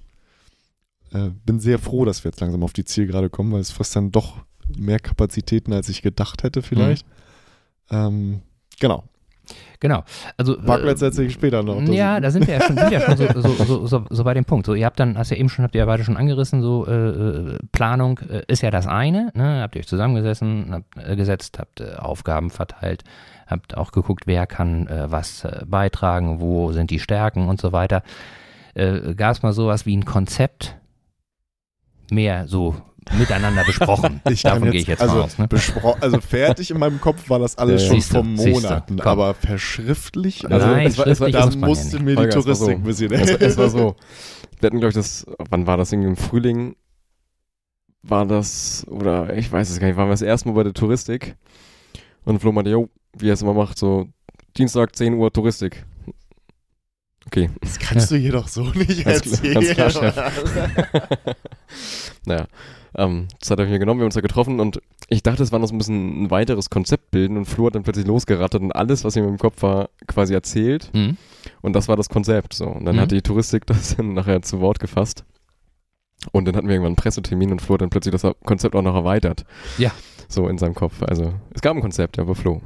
äh, 1.12 1.30
bin 1.44 1.60
sehr 1.60 1.78
froh, 1.78 2.04
dass 2.04 2.24
wir 2.24 2.30
jetzt 2.30 2.40
langsam 2.40 2.62
auf 2.62 2.72
die 2.72 2.84
Zielgerade 2.84 3.30
kommen, 3.30 3.52
weil 3.52 3.60
es 3.60 3.70
frisst 3.70 3.94
dann 3.94 4.10
doch 4.10 4.44
mehr 4.76 4.98
Kapazitäten, 4.98 5.72
als 5.72 5.88
ich 5.88 6.02
gedacht 6.02 6.42
hätte 6.42 6.62
vielleicht. 6.62 7.06
Ähm, 7.90 8.42
genau. 8.80 9.04
Genau. 9.80 10.02
Also, 10.36 10.56
Parkplatz 10.60 11.02
äh, 11.02 11.06
erzähle 11.06 11.26
ich 11.28 11.34
später 11.34 11.62
noch. 11.62 11.78
Das- 11.80 11.94
Ja, 11.94 12.18
da 12.20 12.30
sind 12.30 12.46
wir 12.46 12.54
ja 12.54 12.60
schon, 12.62 12.76
sind 12.76 12.90
ja 12.92 13.00
schon 13.00 13.16
so, 13.16 13.26
so, 13.40 13.64
so, 13.64 13.86
so, 13.86 14.04
so 14.08 14.24
bei 14.24 14.34
dem 14.34 14.44
Punkt. 14.44 14.66
So, 14.66 14.74
ihr 14.74 14.86
habt 14.86 14.98
dann, 14.98 15.16
hast 15.18 15.30
ja 15.30 15.36
eben 15.36 15.48
schon, 15.48 15.62
habt 15.64 15.74
ihr 15.74 15.80
ja 15.80 15.86
beide 15.86 16.04
schon 16.04 16.16
angerissen, 16.16 16.62
so 16.62 16.86
äh, 16.86 16.92
äh, 16.92 17.58
Planung 17.72 18.18
äh, 18.28 18.42
ist 18.48 18.62
ja 18.62 18.70
das 18.70 18.86
eine, 18.86 19.30
ne? 19.34 19.60
Habt 19.62 19.74
ihr 19.76 19.80
euch 19.80 19.86
zusammengesessen, 19.88 20.68
habt 20.72 21.08
äh, 21.08 21.16
gesetzt, 21.16 21.58
habt 21.58 21.80
äh, 21.80 21.94
Aufgaben 21.96 22.50
verteilt, 22.50 23.04
habt 23.46 23.76
auch 23.76 23.92
geguckt, 23.92 24.26
wer 24.26 24.46
kann 24.46 24.86
äh, 24.88 25.10
was 25.10 25.44
äh, 25.44 25.62
beitragen, 25.66 26.40
wo 26.40 26.72
sind 26.72 26.90
die 26.90 26.98
Stärken 26.98 27.48
und 27.48 27.60
so 27.60 27.72
weiter. 27.72 28.02
Äh, 28.74 29.14
Gab 29.14 29.32
es 29.32 29.42
mal 29.42 29.52
sowas 29.52 29.86
wie 29.86 29.96
ein 29.96 30.04
Konzept? 30.04 30.76
Mehr 32.10 32.46
so 32.46 32.76
miteinander 33.18 33.64
besprochen. 33.64 34.20
Ich 34.30 34.42
Davon 34.42 34.70
gehe 34.70 34.80
ich 34.80 34.86
jetzt 34.86 35.00
also, 35.02 35.14
mal 35.16 35.22
aus. 35.22 35.38
Ne? 35.38 35.46
bespro- 35.46 35.96
also 36.00 36.20
fertig 36.20 36.70
in 36.70 36.78
meinem 36.78 37.00
Kopf 37.00 37.28
war 37.30 37.38
das 37.38 37.56
alles 37.58 37.82
Ja, 37.82 37.88
schon 37.88 37.96
siehste, 38.00 38.14
vor 38.14 38.24
Monaten, 38.24 39.00
aber 39.00 39.34
verschriftlich, 39.34 40.50
Also, 40.50 40.66
Nein, 40.66 40.86
es 40.88 40.98
war- 40.98 41.06
es 41.06 41.20
war- 41.20 41.30
da 41.30 41.48
ja 41.48 41.56
musste 41.56 41.98
mir 42.00 42.12
die 42.16 42.22
Holger, 42.22 42.34
war 42.36 42.42
Touristik 42.42 42.66
so. 42.66 42.70
ein 42.72 42.82
bisschen 42.82 43.12
Es, 43.12 43.30
es 43.30 43.56
war 43.56 43.68
so. 43.70 43.96
Wir 44.60 44.66
hatten, 44.68 44.78
glaube 44.80 44.88
ich, 44.90 44.94
das, 44.94 45.26
wann 45.50 45.66
war 45.66 45.76
das? 45.76 45.92
Irgendwie 45.92 46.08
im 46.08 46.16
Frühling 46.16 46.76
war 48.02 48.24
das, 48.24 48.86
oder 48.88 49.36
ich 49.36 49.52
weiß 49.52 49.68
es 49.68 49.78
gar 49.80 49.86
nicht, 49.88 49.96
waren 49.96 50.06
wir 50.08 50.12
das 50.12 50.22
erste 50.22 50.48
Mal 50.48 50.54
bei 50.54 50.62
der 50.62 50.72
Touristik 50.72 51.36
und 52.24 52.38
Flo 52.40 52.52
meinte, 52.52 52.70
jo, 52.70 52.88
wie 53.18 53.28
er 53.28 53.34
es 53.34 53.42
immer 53.42 53.52
macht, 53.52 53.78
so 53.78 54.08
Dienstag 54.56 54.96
10 54.96 55.12
Uhr 55.14 55.30
Touristik. 55.32 55.84
Okay, 57.26 57.50
Das 57.60 57.78
kannst 57.78 58.10
du 58.12 58.16
jedoch 58.16 58.46
so 58.48 58.62
nicht 58.70 59.04
Ganz 59.04 59.22
klar- 59.22 59.54
erzählen. 59.56 59.76
ganz 59.76 59.94
klar, 59.98 60.32
naja, 62.24 62.46
ähm, 62.96 63.28
das 63.40 63.50
hat 63.50 63.58
er 63.60 63.66
mir 63.66 63.78
genommen, 63.78 64.00
wir 64.00 64.02
haben 64.04 64.08
uns 64.08 64.14
da 64.14 64.20
getroffen 64.20 64.58
und 64.60 64.80
ich 65.08 65.22
dachte, 65.22 65.42
es 65.42 65.52
war 65.52 65.58
noch 65.58 65.68
so 65.68 65.74
ein 65.74 65.78
bisschen 65.78 66.24
ein 66.24 66.30
weiteres 66.30 66.70
Konzept 66.70 67.10
bilden 67.10 67.36
und 67.36 67.44
Flo 67.46 67.66
hat 67.66 67.74
dann 67.74 67.82
plötzlich 67.82 68.06
losgerattert 68.06 68.62
und 68.62 68.72
alles, 68.72 69.04
was 69.04 69.16
ihm 69.16 69.26
im 69.28 69.38
Kopf 69.38 69.62
war, 69.62 69.88
quasi 70.06 70.34
erzählt 70.34 70.90
Hm? 70.94 71.16
und 71.62 71.74
das 71.74 71.88
war 71.88 71.96
das 71.96 72.08
Konzept. 72.08 72.54
So. 72.54 72.66
Und 72.66 72.84
dann 72.84 72.96
Mhm. 72.96 73.00
hat 73.00 73.10
die 73.12 73.22
Touristik 73.22 73.66
das 73.66 73.96
dann 73.96 74.14
nachher 74.14 74.42
zu 74.42 74.60
Wort 74.60 74.80
gefasst. 74.80 75.24
Und 76.32 76.46
dann 76.46 76.56
hatten 76.56 76.66
wir 76.66 76.74
irgendwann 76.74 76.90
einen 76.90 76.96
Pressetermin 76.96 77.52
und 77.52 77.62
Flo 77.62 77.74
hat 77.74 77.82
dann 77.82 77.90
plötzlich 77.90 78.12
das 78.18 78.26
Konzept 78.44 78.74
auch 78.74 78.82
noch 78.82 78.94
erweitert. 78.94 79.44
Ja. 79.78 79.92
So 80.28 80.48
in 80.48 80.58
seinem 80.58 80.74
Kopf. 80.74 81.02
Also 81.02 81.34
es 81.54 81.60
gab 81.62 81.76
ein 81.76 81.82
Konzept, 81.82 82.18
aber 82.18 82.34
Flo. 82.34 82.60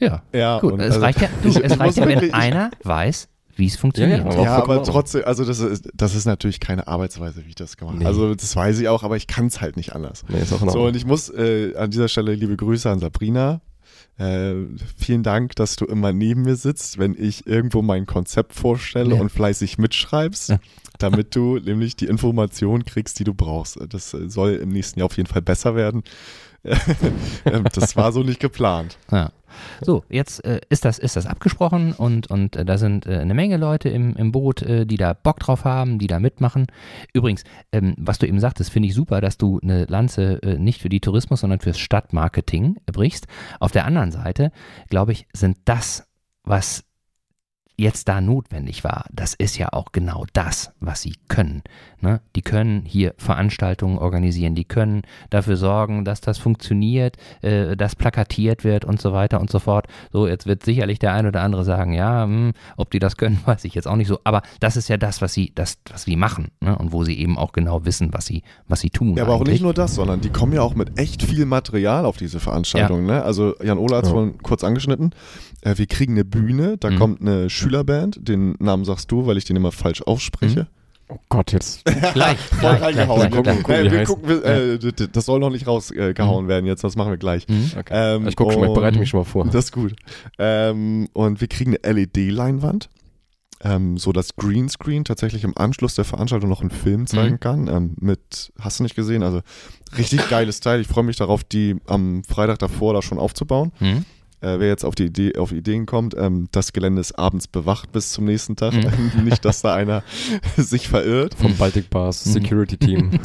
Ja, 0.00 0.22
Ja, 0.32 0.58
gut. 0.58 0.74
Es 0.80 0.94
also- 0.94 1.00
reicht 1.00 1.20
ja, 1.20 1.28
du, 1.42 1.48
ich- 1.50 1.62
es 1.62 1.72
ich 1.74 1.78
reicht 1.78 1.96
ja 1.98 2.06
wenn 2.08 2.34
einer 2.34 2.70
weiß, 2.82 3.28
wie 3.56 3.66
es 3.66 3.76
funktioniert. 3.76 4.24
Ja, 4.24 4.32
ja, 4.32 4.42
Ja, 4.42 4.56
aber 4.56 4.82
trotzdem, 4.82 5.22
also 5.24 5.44
das 5.44 5.60
ist, 5.60 5.88
das 5.94 6.14
ist 6.14 6.24
natürlich 6.24 6.60
keine 6.60 6.88
Arbeitsweise, 6.88 7.44
wie 7.44 7.50
ich 7.50 7.54
das 7.54 7.76
gemacht 7.76 7.94
habe. 7.94 8.04
Nee. 8.04 8.08
Also 8.08 8.34
das 8.34 8.54
weiß 8.54 8.78
ich 8.80 8.88
auch, 8.88 9.02
aber 9.02 9.16
ich 9.16 9.26
kann 9.26 9.46
es 9.46 9.60
halt 9.60 9.76
nicht 9.76 9.94
anders. 9.94 10.24
Nee, 10.28 10.40
ist 10.40 10.52
auch 10.52 10.62
in 10.62 10.68
So, 10.68 10.78
Ordnung. 10.78 10.86
und 10.88 10.96
ich 10.96 11.06
muss 11.06 11.28
äh, 11.30 11.74
an 11.76 11.90
dieser 11.90 12.08
Stelle 12.08 12.34
liebe 12.34 12.56
Grüße 12.56 12.90
an 12.90 12.98
Sabrina. 12.98 13.60
Äh, 14.16 14.54
vielen 14.96 15.22
Dank, 15.24 15.56
dass 15.56 15.74
du 15.76 15.86
immer 15.86 16.12
neben 16.12 16.42
mir 16.42 16.54
sitzt, 16.56 16.98
wenn 16.98 17.16
ich 17.18 17.46
irgendwo 17.48 17.82
mein 17.82 18.06
Konzept 18.06 18.54
vorstelle 18.54 19.16
Ja. 19.16 19.20
und 19.20 19.28
fleißig 19.30 19.76
mitschreibst, 19.78 20.54
damit 20.98 21.34
du 21.34 21.58
nämlich 21.64 21.96
die 21.96 22.06
Informationen 22.06 22.84
kriegst, 22.84 23.18
die 23.18 23.24
du 23.24 23.34
brauchst. 23.34 23.78
Das 23.88 24.10
soll 24.10 24.52
im 24.54 24.68
nächsten 24.68 25.00
Jahr 25.00 25.06
auf 25.06 25.16
jeden 25.16 25.28
Fall 25.28 25.42
besser 25.42 25.74
werden. 25.74 26.02
Ähm, 27.44 27.64
das 27.72 27.96
war 27.96 28.12
so 28.12 28.22
nicht 28.22 28.40
geplant. 28.40 28.96
Ja. 29.10 29.30
So, 29.80 30.04
jetzt 30.08 30.44
äh, 30.44 30.60
ist, 30.68 30.84
das, 30.84 30.98
ist 30.98 31.16
das 31.16 31.26
abgesprochen 31.26 31.92
und, 31.92 32.30
und 32.30 32.56
äh, 32.56 32.64
da 32.64 32.78
sind 32.78 33.06
äh, 33.06 33.18
eine 33.18 33.34
Menge 33.34 33.56
Leute 33.56 33.88
im, 33.88 34.16
im 34.16 34.32
Boot, 34.32 34.62
äh, 34.62 34.86
die 34.86 34.96
da 34.96 35.12
Bock 35.12 35.38
drauf 35.40 35.64
haben, 35.64 35.98
die 35.98 36.06
da 36.06 36.20
mitmachen. 36.20 36.66
Übrigens, 37.12 37.44
ähm, 37.72 37.94
was 37.98 38.18
du 38.18 38.26
eben 38.26 38.40
sagtest, 38.40 38.70
finde 38.70 38.88
ich 38.88 38.94
super, 38.94 39.20
dass 39.20 39.38
du 39.38 39.60
eine 39.62 39.84
Lanze 39.84 40.42
äh, 40.42 40.58
nicht 40.58 40.80
für 40.80 40.88
die 40.88 41.00
Tourismus, 41.00 41.40
sondern 41.40 41.60
fürs 41.60 41.78
Stadtmarketing 41.78 42.76
brichst. 42.86 43.26
Auf 43.60 43.72
der 43.72 43.84
anderen 43.84 44.10
Seite, 44.10 44.50
glaube 44.88 45.12
ich, 45.12 45.26
sind 45.32 45.58
das, 45.64 46.08
was 46.44 46.84
jetzt 47.76 48.08
da 48.08 48.20
notwendig 48.20 48.84
war, 48.84 49.06
das 49.12 49.34
ist 49.34 49.58
ja 49.58 49.72
auch 49.72 49.90
genau 49.92 50.24
das, 50.32 50.72
was 50.80 51.02
sie 51.02 51.14
können. 51.28 51.62
Ne? 52.00 52.20
Die 52.36 52.42
können 52.42 52.82
hier 52.84 53.14
Veranstaltungen 53.18 53.98
organisieren, 53.98 54.54
die 54.54 54.64
können 54.64 55.02
dafür 55.30 55.56
sorgen, 55.56 56.04
dass 56.04 56.20
das 56.20 56.38
funktioniert, 56.38 57.16
äh, 57.42 57.76
dass 57.76 57.96
plakatiert 57.96 58.62
wird 58.62 58.84
und 58.84 59.00
so 59.00 59.12
weiter 59.12 59.40
und 59.40 59.50
so 59.50 59.58
fort. 59.58 59.86
So, 60.12 60.28
jetzt 60.28 60.46
wird 60.46 60.62
sicherlich 60.64 60.98
der 61.00 61.14
ein 61.14 61.26
oder 61.26 61.42
andere 61.42 61.64
sagen, 61.64 61.92
ja, 61.94 62.24
hm, 62.24 62.52
ob 62.76 62.90
die 62.92 62.98
das 63.00 63.16
können, 63.16 63.40
weiß 63.46 63.64
ich 63.64 63.74
jetzt 63.74 63.88
auch 63.88 63.96
nicht 63.96 64.08
so. 64.08 64.20
Aber 64.24 64.42
das 64.60 64.76
ist 64.76 64.88
ja 64.88 64.96
das, 64.96 65.20
was 65.20 65.32
sie, 65.32 65.50
das, 65.54 65.78
was 65.90 66.04
sie 66.04 66.16
machen 66.16 66.48
ne? 66.60 66.78
und 66.78 66.92
wo 66.92 67.02
sie 67.04 67.18
eben 67.18 67.36
auch 67.36 67.52
genau 67.52 67.84
wissen, 67.84 68.10
was 68.12 68.26
sie, 68.26 68.42
was 68.68 68.80
sie 68.80 68.90
tun. 68.90 69.16
Ja, 69.16 69.24
aber 69.24 69.32
auch 69.34 69.40
eigentlich. 69.40 69.54
nicht 69.54 69.62
nur 69.62 69.74
das, 69.74 69.94
sondern 69.96 70.20
die 70.20 70.30
kommen 70.30 70.52
ja 70.52 70.62
auch 70.62 70.74
mit 70.76 70.98
echt 70.98 71.22
viel 71.22 71.44
Material 71.44 72.04
auf 72.04 72.16
diese 72.18 72.38
Veranstaltung. 72.38 73.04
Ne? 73.06 73.22
Also 73.24 73.54
Jan 73.62 73.78
Ola 73.78 73.96
hat 73.96 74.04
es 74.04 74.10
Ja. 74.10 74.14
vorhin 74.14 74.38
kurz 74.42 74.62
angeschnitten. 74.62 75.10
Äh, 75.62 75.76
wir 75.78 75.86
kriegen 75.86 76.12
eine 76.12 76.24
Bühne, 76.24 76.76
da 76.78 76.90
Mhm. 76.90 76.98
kommt 76.98 77.20
eine 77.20 77.50
Schülerband, 77.64 78.18
den 78.28 78.54
Namen 78.58 78.84
sagst 78.84 79.10
du, 79.10 79.26
weil 79.26 79.36
ich 79.36 79.44
den 79.44 79.56
immer 79.56 79.72
falsch 79.72 80.02
ausspreche. 80.02 80.66
Oh 81.08 81.18
Gott, 81.28 81.52
jetzt. 81.52 81.84
Gleich, 82.14 82.38
Voll 82.38 82.76
gleich, 82.76 82.80
reingehauen. 82.96 83.30
gleich, 83.42 83.62
gleich, 83.62 83.92
wir 83.92 84.04
gucken, 84.04 84.26
wir, 84.28 84.44
äh, 84.44 84.78
das 85.12 85.26
soll 85.26 85.38
noch 85.38 85.50
nicht 85.50 85.66
rausgehauen 85.66 86.48
werden 86.48 86.64
jetzt, 86.64 86.82
das 86.82 86.96
machen 86.96 87.10
wir 87.10 87.18
gleich. 87.18 87.46
Mhm. 87.46 87.72
Okay. 87.78 87.92
Ähm, 88.16 88.26
ich 88.26 88.36
gucke 88.36 88.52
schon 88.52 88.62
mal, 88.62 88.68
ich 88.68 88.74
bereite 88.74 88.98
mich 88.98 89.10
schon 89.10 89.20
mal 89.20 89.24
vor. 89.24 89.44
Das 89.44 89.66
ist 89.66 89.72
gut. 89.72 89.94
Ähm, 90.38 91.08
und 91.12 91.42
wir 91.42 91.48
kriegen 91.48 91.76
eine 91.82 91.92
LED-Leinwand, 92.00 92.88
ähm, 93.62 93.98
so 93.98 94.12
dass 94.12 94.34
Greenscreen 94.36 95.04
tatsächlich 95.04 95.44
im 95.44 95.56
Anschluss 95.58 95.94
der 95.94 96.06
Veranstaltung 96.06 96.48
noch 96.48 96.62
einen 96.62 96.70
Film 96.70 97.06
zeigen 97.06 97.34
Mhm. 97.34 97.40
kann. 97.40 97.68
Ähm, 97.68 97.96
mit, 98.00 98.52
hast 98.58 98.78
du 98.78 98.82
nicht 98.84 98.96
gesehen? 98.96 99.22
Also 99.22 99.40
richtig 99.98 100.26
geiles 100.30 100.60
Teil. 100.60 100.80
Ich 100.80 100.86
freue 100.88 101.04
mich 101.04 101.16
darauf, 101.16 101.44
die 101.44 101.76
am 101.86 102.24
Freitag 102.24 102.60
davor 102.60 102.94
da 102.94 103.02
schon 103.02 103.18
aufzubauen. 103.18 103.72
Mhm. 104.44 104.48
Äh, 104.48 104.60
wer 104.60 104.68
jetzt 104.68 104.84
auf 104.84 104.94
die 104.94 105.04
Idee, 105.06 105.36
auf 105.38 105.52
Ideen 105.52 105.86
kommt, 105.86 106.14
ähm, 106.16 106.48
das 106.52 106.72
Gelände 106.72 107.00
ist 107.00 107.18
abends 107.18 107.48
bewacht 107.48 107.92
bis 107.92 108.12
zum 108.12 108.24
nächsten 108.26 108.56
Tag. 108.56 108.74
Mhm. 108.74 109.24
nicht, 109.24 109.44
dass 109.44 109.62
da 109.62 109.74
einer 109.74 110.02
sich 110.56 110.88
verirrt. 110.88 111.34
Vom 111.34 111.56
Baltic 111.56 111.90
Bars 111.90 112.26
Mhm. 112.26 112.30
Security 112.32 112.76
Team. 112.76 113.10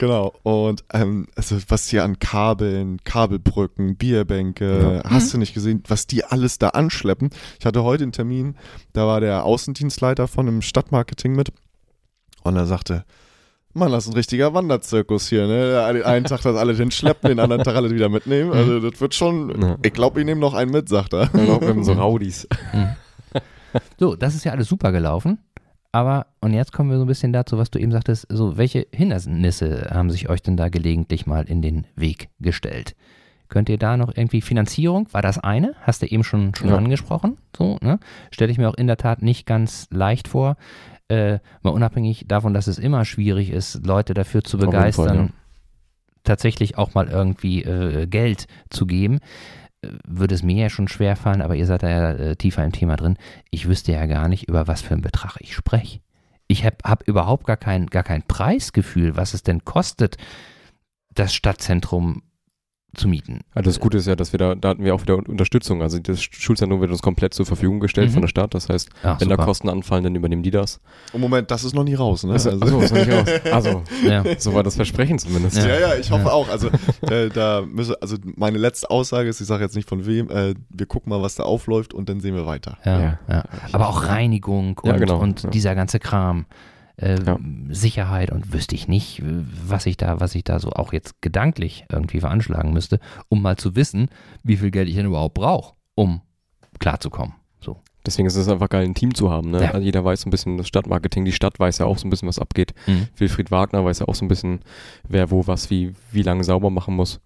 Genau. 0.00 0.32
Und 0.44 0.84
ähm, 0.92 1.26
also 1.34 1.56
was 1.66 1.88
hier 1.88 2.04
an 2.04 2.20
Kabeln, 2.20 2.98
Kabelbrücken, 3.02 3.96
Bierbänke, 3.96 5.00
Ja. 5.04 5.10
hast 5.10 5.34
du 5.34 5.38
nicht 5.38 5.54
gesehen, 5.54 5.82
was 5.88 6.06
die 6.06 6.22
alles 6.24 6.58
da 6.58 6.68
anschleppen. 6.68 7.30
Ich 7.58 7.66
hatte 7.66 7.82
heute 7.82 8.04
einen 8.04 8.12
Termin, 8.12 8.54
da 8.92 9.08
war 9.08 9.18
der 9.20 9.44
Außendienstleiter 9.44 10.28
von 10.28 10.46
einem 10.46 10.62
Stadtmarketing 10.62 11.34
mit 11.34 11.52
und 12.44 12.54
er 12.54 12.66
sagte, 12.66 13.04
Mann, 13.74 13.92
das 13.92 14.04
ist 14.06 14.10
ein 14.12 14.16
richtiger 14.16 14.54
Wanderzirkus 14.54 15.28
hier, 15.28 15.46
ne? 15.46 15.92
Den 15.92 16.02
einen 16.02 16.24
Tag 16.24 16.40
das 16.42 16.56
alle 16.56 16.74
hinschleppen, 16.74 17.28
den 17.28 17.38
anderen 17.38 17.62
Tag 17.62 17.76
alle 17.76 17.90
wieder 17.90 18.08
mitnehmen. 18.08 18.52
Also 18.52 18.80
das 18.80 19.00
wird 19.00 19.14
schon, 19.14 19.60
Ja. 19.60 19.76
ich 19.82 19.92
glaube, 19.92 20.20
ich 20.20 20.26
nehme 20.26 20.40
noch 20.40 20.54
einen 20.54 20.70
mit, 20.72 20.88
sagt 20.88 21.12
er. 21.12 21.32
Wir 21.34 21.68
haben 21.68 21.84
so 21.84 21.92
Raudis. 21.92 22.48
So, 23.98 24.16
das 24.16 24.34
ist 24.34 24.44
ja 24.44 24.52
alles 24.52 24.68
super 24.68 24.90
gelaufen. 24.92 25.38
Aber, 25.92 26.26
und 26.40 26.52
jetzt 26.54 26.72
kommen 26.72 26.90
wir 26.90 26.96
so 26.98 27.04
ein 27.04 27.08
bisschen 27.08 27.32
dazu, 27.32 27.56
was 27.58 27.70
du 27.70 27.78
eben 27.78 27.92
sagtest, 27.92 28.26
so, 28.30 28.56
welche 28.56 28.86
Hindernisse 28.92 29.88
haben 29.92 30.10
sich 30.10 30.28
euch 30.28 30.42
denn 30.42 30.56
da 30.56 30.68
gelegentlich 30.68 31.26
mal 31.26 31.44
in 31.44 31.62
den 31.62 31.86
Weg 31.96 32.28
gestellt? 32.40 32.94
Könnt 33.48 33.68
ihr 33.70 33.78
da 33.78 33.96
noch 33.96 34.14
irgendwie 34.14 34.42
Finanzierung? 34.42 35.08
War 35.12 35.22
das 35.22 35.38
eine? 35.38 35.74
Hast 35.80 36.02
du 36.02 36.06
eben 36.06 36.24
schon, 36.24 36.54
schon 36.54 36.68
Ja. 36.68 36.76
angesprochen? 36.76 37.38
So, 37.56 37.78
ne? 37.80 37.98
Stelle 38.30 38.52
ich 38.52 38.58
mir 38.58 38.68
auch 38.68 38.74
in 38.74 38.86
der 38.86 38.98
Tat 38.98 39.22
nicht 39.22 39.46
ganz 39.46 39.86
leicht 39.90 40.28
vor. 40.28 40.56
Äh, 41.08 41.38
mal 41.62 41.70
unabhängig 41.70 42.26
davon, 42.28 42.52
dass 42.52 42.66
es 42.66 42.78
immer 42.78 43.04
schwierig 43.04 43.50
ist, 43.50 43.86
Leute 43.86 44.12
dafür 44.12 44.44
zu 44.44 44.58
jeden 44.58 44.72
Fall, 44.72 44.80
begeistern, 44.80 45.16
ja. 45.16 45.28
tatsächlich 46.22 46.76
auch 46.76 46.92
mal 46.94 47.08
irgendwie 47.08 47.62
äh, 47.62 48.06
Geld 48.06 48.46
zu 48.68 48.86
geben, 48.86 49.20
äh, 49.80 49.88
würde 50.06 50.34
es 50.34 50.42
mir 50.42 50.64
ja 50.64 50.68
schon 50.68 50.86
schwer 50.86 51.16
fallen, 51.16 51.40
aber 51.40 51.56
ihr 51.56 51.64
seid 51.64 51.82
da 51.82 51.88
ja 51.88 52.10
äh, 52.10 52.36
tiefer 52.36 52.62
im 52.62 52.72
Thema 52.72 52.96
drin. 52.96 53.16
Ich 53.50 53.66
wüsste 53.66 53.92
ja 53.92 54.04
gar 54.04 54.28
nicht, 54.28 54.48
über 54.48 54.66
was 54.66 54.82
für 54.82 54.92
einen 54.92 55.02
Betrag 55.02 55.36
ich 55.40 55.54
spreche. 55.54 56.00
Ich 56.46 56.64
habe 56.64 56.76
hab 56.84 57.08
überhaupt 57.08 57.46
gar 57.46 57.56
kein, 57.56 57.86
gar 57.86 58.02
kein 58.02 58.22
Preisgefühl, 58.22 59.16
was 59.16 59.32
es 59.32 59.42
denn 59.42 59.64
kostet, 59.64 60.18
das 61.14 61.32
Stadtzentrum 61.34 62.22
zu 62.94 63.06
mieten. 63.06 63.40
Also 63.54 63.68
das 63.70 63.80
Gute 63.80 63.98
ist 63.98 64.06
ja, 64.06 64.16
dass 64.16 64.32
wir 64.32 64.38
da, 64.38 64.54
da 64.54 64.70
hatten 64.70 64.82
wir 64.82 64.94
auch 64.94 65.02
wieder 65.02 65.16
Unterstützung. 65.16 65.82
Also 65.82 65.98
das 65.98 66.22
Schulzentrum 66.22 66.80
wird 66.80 66.90
uns 66.90 67.02
komplett 67.02 67.34
zur 67.34 67.44
Verfügung 67.44 67.80
gestellt 67.80 68.08
Mhm. 68.08 68.12
von 68.14 68.22
der 68.22 68.28
Stadt. 68.28 68.54
Das 68.54 68.68
heißt, 68.70 68.88
Ach, 69.02 69.20
wenn 69.20 69.28
da 69.28 69.34
super. 69.34 69.44
Kosten 69.44 69.68
anfallen, 69.68 70.04
dann 70.04 70.14
übernehmen 70.14 70.42
die 70.42 70.50
das. 70.50 70.80
Und 71.12 71.20
Moment, 71.20 71.50
das 71.50 71.64
ist 71.64 71.74
noch 71.74 71.84
nie 71.84 71.94
raus, 71.94 72.24
ne? 72.24 72.32
Also, 72.32 72.50
achso, 72.50 72.80
ist 72.80 72.92
noch 72.94 72.98
nicht 73.06 73.12
raus. 73.12 73.28
Also, 73.52 73.82
Ja. 74.08 74.24
so 74.38 74.54
war 74.54 74.62
das 74.62 74.76
Versprechen 74.76 75.18
zumindest. 75.18 75.58
Ja, 75.58 75.66
ja, 75.78 75.94
ich 75.96 76.10
hoffe 76.10 76.24
Ja. 76.24 76.32
auch. 76.32 76.48
Also, 76.48 76.68
äh, 77.02 77.28
da 77.28 77.62
müsse, 77.66 78.00
also 78.00 78.16
meine 78.36 78.56
letzte 78.58 78.90
Aussage 78.90 79.28
ist, 79.28 79.40
ich 79.40 79.46
sage 79.46 79.64
jetzt 79.64 79.76
nicht 79.76 79.88
von 79.88 80.06
wem, 80.06 80.30
äh, 80.30 80.54
wir 80.70 80.86
gucken 80.86 81.10
mal, 81.10 81.20
was 81.20 81.34
da 81.34 81.42
aufläuft 81.42 81.92
und 81.92 82.08
dann 82.08 82.20
sehen 82.20 82.34
wir 82.34 82.46
weiter. 82.46 82.78
Ja, 82.84 83.00
Ja. 83.00 83.18
ja. 83.28 83.44
Aber 83.72 83.88
auch 83.90 84.06
Reinigung 84.06 84.78
und, 84.78 84.88
Ja, 84.90 84.96
genau, 84.96 85.18
und 85.18 85.42
ja. 85.42 85.50
dieser 85.50 85.74
ganze 85.74 85.98
Kram. 85.98 86.46
Äh, 86.98 87.18
Ja. 87.24 87.38
Sicherheit 87.70 88.30
und 88.32 88.52
wüsste 88.52 88.74
ich 88.74 88.88
nicht, 88.88 89.22
was 89.66 89.86
ich 89.86 89.96
da, 89.96 90.20
was 90.20 90.34
ich 90.34 90.44
da 90.44 90.58
so 90.58 90.70
auch 90.72 90.92
jetzt 90.92 91.20
gedanklich 91.22 91.84
irgendwie 91.90 92.20
veranschlagen 92.20 92.72
müsste, 92.72 92.98
um 93.28 93.40
mal 93.42 93.56
zu 93.56 93.76
wissen, 93.76 94.08
wie 94.42 94.56
viel 94.56 94.70
Geld 94.70 94.88
ich 94.88 94.96
denn 94.96 95.06
überhaupt 95.06 95.34
brauche, 95.34 95.74
um 95.94 96.20
klarzukommen. 96.78 97.34
So. 97.60 97.80
Deswegen 98.06 98.26
ist 98.26 98.36
es 98.36 98.48
einfach 98.48 98.68
geil, 98.68 98.84
ein 98.84 98.94
Team 98.94 99.14
zu 99.14 99.30
haben. 99.30 99.50
Ne? 99.50 99.62
Ja. 99.64 99.70
Also 99.72 99.84
jeder 99.84 100.04
weiß 100.04 100.22
so 100.22 100.28
ein 100.28 100.30
bisschen 100.30 100.56
das 100.58 100.66
Stadtmarketing. 100.68 101.24
Die 101.24 101.32
Stadt 101.32 101.58
weiß 101.60 101.78
ja 101.78 101.86
auch 101.86 101.98
so 101.98 102.06
ein 102.06 102.10
bisschen, 102.10 102.28
was 102.28 102.38
abgeht. 102.38 102.72
Mhm. 102.86 103.08
Wilfried 103.16 103.50
Wagner 103.50 103.84
weiß 103.84 103.98
ja 104.00 104.08
auch 104.08 104.14
so 104.14 104.24
ein 104.24 104.28
bisschen, 104.28 104.60
wer 105.08 105.30
wo 105.30 105.46
was 105.46 105.70
wie, 105.70 105.92
wie 106.12 106.22
lange 106.22 106.42
sauber 106.44 106.70
machen 106.70 106.94
muss. 106.94 107.20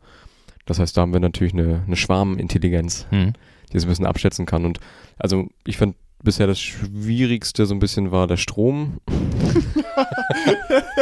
Das 0.67 0.79
heißt, 0.79 0.97
da 0.97 1.03
haben 1.03 1.13
wir 1.13 1.21
natürlich 1.21 1.53
eine, 1.55 1.83
eine 1.87 1.97
Schwarmintelligenz, 1.97 3.07
Mhm. 3.11 3.33
die 3.73 3.77
es 3.77 3.85
ein 3.85 3.89
bisschen 3.89 4.07
abschätzen 4.07 4.47
kann. 4.47 4.65
Und 4.65 4.81
also 5.19 5.49
ich 5.67 5.77
fand 5.77 5.97
bisher 6.23 6.47
das 6.47 6.61
Schwierigste 6.61 7.67
so 7.67 7.75
ein 7.75 7.79
bisschen 7.79 8.11
war 8.13 8.27
der 8.27 8.37
Strom. 8.37 8.99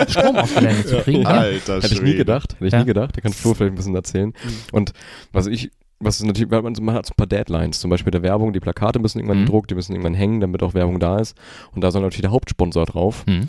Strom 0.08 0.36
aufs 0.36 0.54
Gelände 0.54 0.84
zu 0.86 0.96
kriegen. 0.98 1.22
Ja. 1.22 1.28
Alter 1.28 1.76
Hätte 1.82 1.94
ich 1.94 2.02
nie 2.02 2.14
gedacht. 2.14 2.54
Hätte 2.54 2.66
ich 2.66 2.72
Ja. 2.72 2.80
nie 2.80 2.86
gedacht. 2.86 3.16
Da 3.16 3.20
kann 3.20 3.32
Flo 3.32 3.54
vielleicht 3.54 3.72
ein 3.72 3.76
bisschen 3.76 3.94
erzählen. 3.94 4.32
Und 4.72 4.92
was 5.32 5.46
ich, 5.46 5.70
was 5.98 6.16
ist 6.20 6.26
natürlich, 6.26 6.50
weil 6.50 6.62
man, 6.62 6.74
hat 6.94 7.06
so 7.06 7.12
ein 7.12 7.16
paar 7.16 7.26
Deadlines, 7.26 7.80
zum 7.80 7.90
Beispiel 7.90 8.10
der 8.10 8.22
Werbung, 8.22 8.52
die 8.52 8.60
Plakate 8.60 8.98
müssen 8.98 9.18
irgendwann 9.18 9.40
Mhm. 9.40 9.44
gedruckt, 9.46 9.70
die 9.70 9.74
müssen 9.74 9.92
irgendwann 9.92 10.14
hängen, 10.14 10.40
damit 10.40 10.62
auch 10.62 10.74
Werbung 10.74 10.98
da 10.98 11.18
ist. 11.18 11.36
Und 11.72 11.82
da 11.84 11.90
soll 11.90 12.02
natürlich 12.02 12.22
der 12.22 12.30
Hauptsponsor 12.32 12.86
drauf. 12.86 13.24
Mhm. 13.26 13.46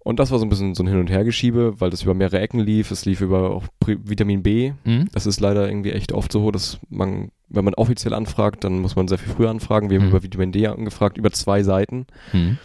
Und 0.00 0.18
das 0.18 0.30
war 0.30 0.38
so 0.38 0.44
ein 0.44 0.50
bisschen 0.50 0.74
so 0.74 0.82
ein 0.82 0.86
Hin- 0.86 1.00
und 1.00 1.10
Hergeschiebe, 1.10 1.80
weil 1.80 1.88
das 1.88 2.02
über 2.02 2.12
mehrere 2.12 2.38
Ecken 2.40 2.60
lief. 2.60 2.90
Es 2.90 3.06
lief 3.06 3.22
über 3.22 3.50
auch 3.50 3.64
Pri- 3.82 3.98
Vitamin 4.04 4.42
B. 4.42 4.72
Mhm. 4.84 5.08
Das 5.12 5.24
ist 5.24 5.40
leider 5.40 5.66
irgendwie 5.66 5.92
echt 5.92 6.12
oft 6.12 6.30
so, 6.30 6.50
dass 6.50 6.78
man, 6.90 7.30
wenn 7.54 7.64
man 7.64 7.74
offiziell 7.74 8.14
anfragt, 8.14 8.64
dann 8.64 8.80
muss 8.80 8.96
man 8.96 9.08
sehr 9.08 9.18
viel 9.18 9.32
früher 9.32 9.50
anfragen. 9.50 9.90
Wir 9.90 9.98
haben 9.98 10.04
Mhm. 10.06 10.10
über 10.10 10.22
Vitamin 10.22 10.52
D 10.52 10.66
angefragt, 10.66 11.16
über 11.18 11.30
zwei 11.32 11.62
Seiten. 11.62 12.06
Mhm. 12.32 12.58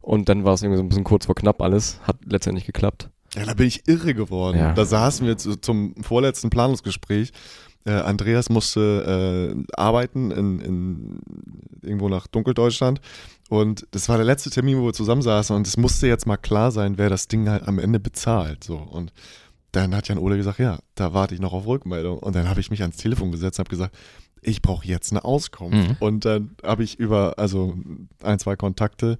Und 0.00 0.28
dann 0.28 0.44
war 0.44 0.54
es 0.54 0.62
irgendwie 0.62 0.76
so 0.78 0.82
ein 0.82 0.88
bisschen 0.88 1.04
kurz 1.04 1.26
vor 1.26 1.34
knapp 1.34 1.62
alles. 1.62 2.00
Hat 2.02 2.16
letztendlich 2.26 2.66
geklappt. 2.66 3.08
Ja, 3.34 3.44
da 3.46 3.54
bin 3.54 3.66
ich 3.66 3.88
irre 3.88 4.14
geworden. 4.14 4.58
Ja. 4.58 4.72
Da 4.74 4.84
saßen 4.84 5.26
wir 5.26 5.36
zu, 5.38 5.56
zum 5.56 5.94
vorletzten 6.02 6.50
Planungsgespräch. 6.50 7.32
Äh, 7.86 7.92
Andreas 7.92 8.48
musste 8.48 9.54
äh, 9.56 9.62
arbeiten 9.76 10.30
in, 10.30 10.60
in 10.60 11.18
irgendwo 11.82 12.08
nach 12.08 12.26
Dunkeldeutschland. 12.26 13.00
Und 13.50 13.86
das 13.90 14.08
war 14.08 14.16
der 14.16 14.24
letzte 14.24 14.50
Termin, 14.50 14.78
wo 14.78 14.86
wir 14.86 14.92
zusammensaßen. 14.92 15.54
Und 15.54 15.66
es 15.66 15.76
musste 15.76 16.06
jetzt 16.06 16.26
mal 16.26 16.36
klar 16.36 16.70
sein, 16.70 16.96
wer 16.96 17.10
das 17.10 17.28
Ding 17.28 17.48
halt 17.48 17.66
am 17.66 17.78
Ende 17.78 17.98
bezahlt. 18.00 18.62
So. 18.64 18.76
Und 18.76 19.12
dann 19.72 19.94
hat 19.94 20.06
Jan 20.08 20.18
Ole 20.18 20.36
gesagt, 20.36 20.60
ja, 20.60 20.78
da 20.94 21.12
warte 21.12 21.34
ich 21.34 21.40
noch 21.40 21.52
auf 21.52 21.66
Rückmeldung. 21.66 22.18
Und 22.20 22.36
dann 22.36 22.48
habe 22.48 22.60
ich 22.60 22.70
mich 22.70 22.82
ans 22.82 22.96
Telefon 22.96 23.32
gesetzt 23.32 23.58
und 23.58 23.64
habe 23.64 23.70
gesagt, 23.70 23.94
ich 24.44 24.62
brauche 24.62 24.86
jetzt 24.86 25.12
eine 25.12 25.24
Auskunft. 25.24 25.88
Mhm. 25.88 25.96
Und 26.00 26.24
dann 26.24 26.56
habe 26.62 26.84
ich 26.84 26.98
über, 26.98 27.38
also 27.38 27.74
ein, 28.22 28.38
zwei 28.38 28.56
Kontakte, 28.56 29.18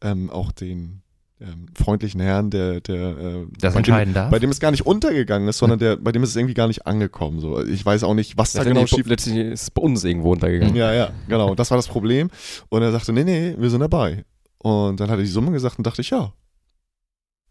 ähm, 0.00 0.30
auch 0.30 0.52
den 0.52 1.02
ähm, 1.40 1.66
freundlichen 1.74 2.20
Herrn, 2.20 2.50
der, 2.50 2.80
der 2.80 3.18
äh, 3.18 3.46
Das 3.58 3.74
bei 3.74 3.82
dem, 3.82 3.94
entscheiden 3.94 4.14
darf. 4.14 4.30
bei 4.30 4.38
dem 4.38 4.50
es 4.50 4.60
gar 4.60 4.70
nicht 4.70 4.86
untergegangen 4.86 5.48
ist, 5.48 5.58
sondern 5.58 5.78
der, 5.78 5.96
bei 5.96 6.12
dem 6.12 6.22
ist 6.22 6.30
es 6.30 6.36
irgendwie 6.36 6.54
gar 6.54 6.68
nicht 6.68 6.86
angekommen. 6.86 7.40
So. 7.40 7.62
Ich 7.64 7.84
weiß 7.84 8.04
auch 8.04 8.14
nicht, 8.14 8.38
was 8.38 8.52
da 8.52 8.64
genau 8.64 8.86
schief 8.86 9.06
letztlich 9.06 9.36
ist 9.36 9.62
es 9.62 9.70
bei 9.70 9.82
uns 9.82 10.04
irgendwo 10.04 10.32
untergegangen. 10.32 10.74
Ja, 10.74 10.92
ja, 10.92 11.10
genau. 11.28 11.54
Das 11.54 11.70
war 11.70 11.78
das 11.78 11.88
Problem. 11.88 12.30
Und 12.68 12.82
er 12.82 12.92
sagte, 12.92 13.12
nee, 13.12 13.24
nee, 13.24 13.54
wir 13.58 13.70
sind 13.70 13.80
dabei. 13.80 14.24
Und 14.58 15.00
dann 15.00 15.10
hat 15.10 15.18
er 15.18 15.22
die 15.24 15.30
Summe 15.30 15.52
gesagt 15.52 15.78
und 15.78 15.86
dachte 15.86 16.00
ich, 16.00 16.10
ja, 16.10 16.32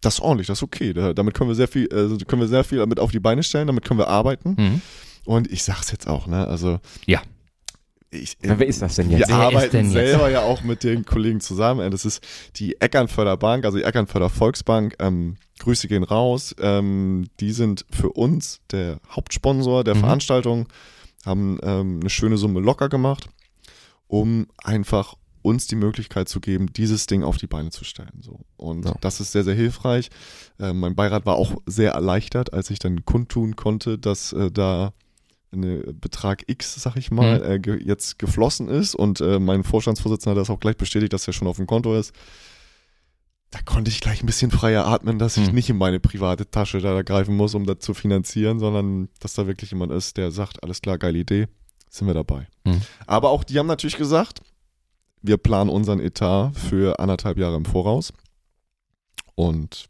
das 0.02 0.16
ist 0.16 0.20
ordentlich, 0.22 0.48
das 0.48 0.60
ist 0.60 0.64
okay. 0.64 0.94
Da, 0.94 1.14
damit 1.14 1.34
können 1.34 1.50
wir 1.50 1.56
sehr 1.56 1.68
viel, 1.68 1.88
also 1.92 2.18
können 2.26 2.42
wir 2.42 2.48
sehr 2.48 2.64
viel 2.64 2.80
damit 2.80 3.00
auf 3.00 3.12
die 3.12 3.20
Beine 3.20 3.44
stellen, 3.44 3.68
damit 3.68 3.86
können 3.86 4.00
wir 4.00 4.08
arbeiten. 4.08 4.56
Mhm. 4.58 4.82
Und 5.26 5.52
ich 5.52 5.64
sag's 5.64 5.92
jetzt 5.92 6.08
auch, 6.08 6.28
ne? 6.28 6.48
Also 6.48 6.80
Ja. 7.06 7.22
Ich, 8.12 8.38
Ja, 8.44 8.60
wer 8.60 8.68
ist 8.68 8.80
das 8.82 8.96
denn 8.96 9.10
wir 9.10 9.18
jetzt? 9.18 9.30
Wer 9.30 9.36
ist 9.38 9.42
arbeiten 9.56 9.72
denn 9.72 9.86
jetzt? 9.86 9.94
selber 9.94 10.30
ja 10.30 10.42
auch 10.44 10.62
mit 10.62 10.84
den 10.84 11.04
Kollegen 11.04 11.40
zusammen. 11.42 11.90
Das 11.90 12.06
ist 12.06 12.24
die 12.58 12.80
Eckernförder 12.80 13.38
Bank, 13.38 13.66
also 13.66 13.78
die 13.80 13.84
Eckernförder 13.84 14.30
Volksbank. 14.30 14.96
Ähm, 15.00 15.38
Grüße 15.60 15.88
gehen 15.88 16.04
raus. 16.04 16.54
Ähm, 16.60 17.26
die 17.40 17.52
sind 17.52 17.86
für 17.92 18.10
uns 18.12 18.60
der 18.72 19.00
Hauptsponsor 19.10 19.84
der 19.84 19.96
Mhm. 19.96 20.00
Veranstaltung, 20.02 20.68
haben 21.26 21.58
ähm, 21.64 22.02
eine 22.02 22.10
schöne 22.12 22.38
Summe 22.38 22.60
locker 22.60 22.88
gemacht, 22.90 23.30
um 24.08 24.46
einfach 24.64 25.16
uns 25.42 25.66
die 25.68 25.76
Möglichkeit 25.76 26.30
zu 26.30 26.40
geben, 26.40 26.72
dieses 26.72 27.08
Ding 27.08 27.24
auf 27.24 27.38
die 27.38 27.48
Beine 27.48 27.72
zu 27.72 27.84
stellen. 27.84 28.22
So. 28.22 28.40
Und 28.58 28.86
Ja. 28.86 28.94
das 29.02 29.22
ist 29.22 29.32
sehr, 29.32 29.44
sehr 29.44 29.56
hilfreich. 29.56 30.10
Äh, 30.60 30.74
mein 30.74 30.96
Beirat 30.96 31.26
war 31.26 31.36
auch 31.36 31.56
sehr 31.66 31.94
erleichtert, 31.94 32.54
als 32.54 32.70
ich 32.70 32.78
dann 32.80 33.04
kundtun 33.06 33.56
konnte, 33.56 33.98
dass 33.98 34.34
äh, 34.34 34.52
da 34.52 34.94
eine 35.54 35.78
Betrag 35.94 36.44
X, 36.48 36.76
sag 36.76 36.96
ich 36.98 37.12
mal, 37.12 37.40
Mhm. 37.40 37.46
äh, 37.52 37.60
ge 37.60 37.82
jetzt 37.84 38.20
geflossen 38.20 38.68
ist 38.68 38.96
und 38.96 39.22
äh, 39.22 39.40
mein 39.40 39.64
Vorstandsvorsitzender 39.64 40.32
hat 40.36 40.42
das 40.42 40.50
auch 40.50 40.60
gleich 40.60 40.78
bestätigt, 40.78 41.14
dass 41.14 41.28
er 41.28 41.34
schon 41.34 41.48
auf 41.48 41.58
dem 41.58 41.68
Konto 41.68 41.96
ist. 41.96 42.14
Da 43.52 43.60
konnte 43.62 43.92
ich 43.92 44.02
gleich 44.02 44.24
ein 44.24 44.26
bisschen 44.26 44.50
freier 44.50 44.88
atmen, 44.88 45.20
dass 45.20 45.38
ich 45.38 45.48
Mhm. 45.50 45.54
nicht 45.56 45.70
in 45.70 45.78
meine 45.78 46.00
private 46.00 46.50
Tasche 46.50 46.80
da 46.80 47.02
greifen 47.04 47.36
muss, 47.38 47.54
um 47.54 47.66
das 47.66 47.80
zu 47.80 47.94
finanzieren, 47.94 48.58
sondern 48.60 49.10
dass 49.20 49.36
da 49.36 49.46
wirklich 49.46 49.70
jemand 49.72 49.92
ist, 49.92 50.18
der 50.18 50.32
sagt, 50.32 50.64
alles 50.64 50.82
klar, 50.82 50.98
geile 50.98 51.20
Idee, 51.20 51.48
sind 51.90 52.08
wir 52.08 52.16
dabei. 52.16 52.48
Mhm. 52.66 52.82
Aber 53.06 53.30
auch 53.30 53.44
die 53.44 53.60
haben 53.60 53.68
natürlich 53.68 53.98
gesagt, 53.98 54.42
wir 55.22 55.38
planen 55.38 55.70
unseren 55.70 56.00
Etat 56.00 56.52
für 56.58 57.00
anderthalb 57.00 57.38
Jahre 57.38 57.56
im 57.58 57.66
Voraus. 57.66 58.12
Und 59.36 59.86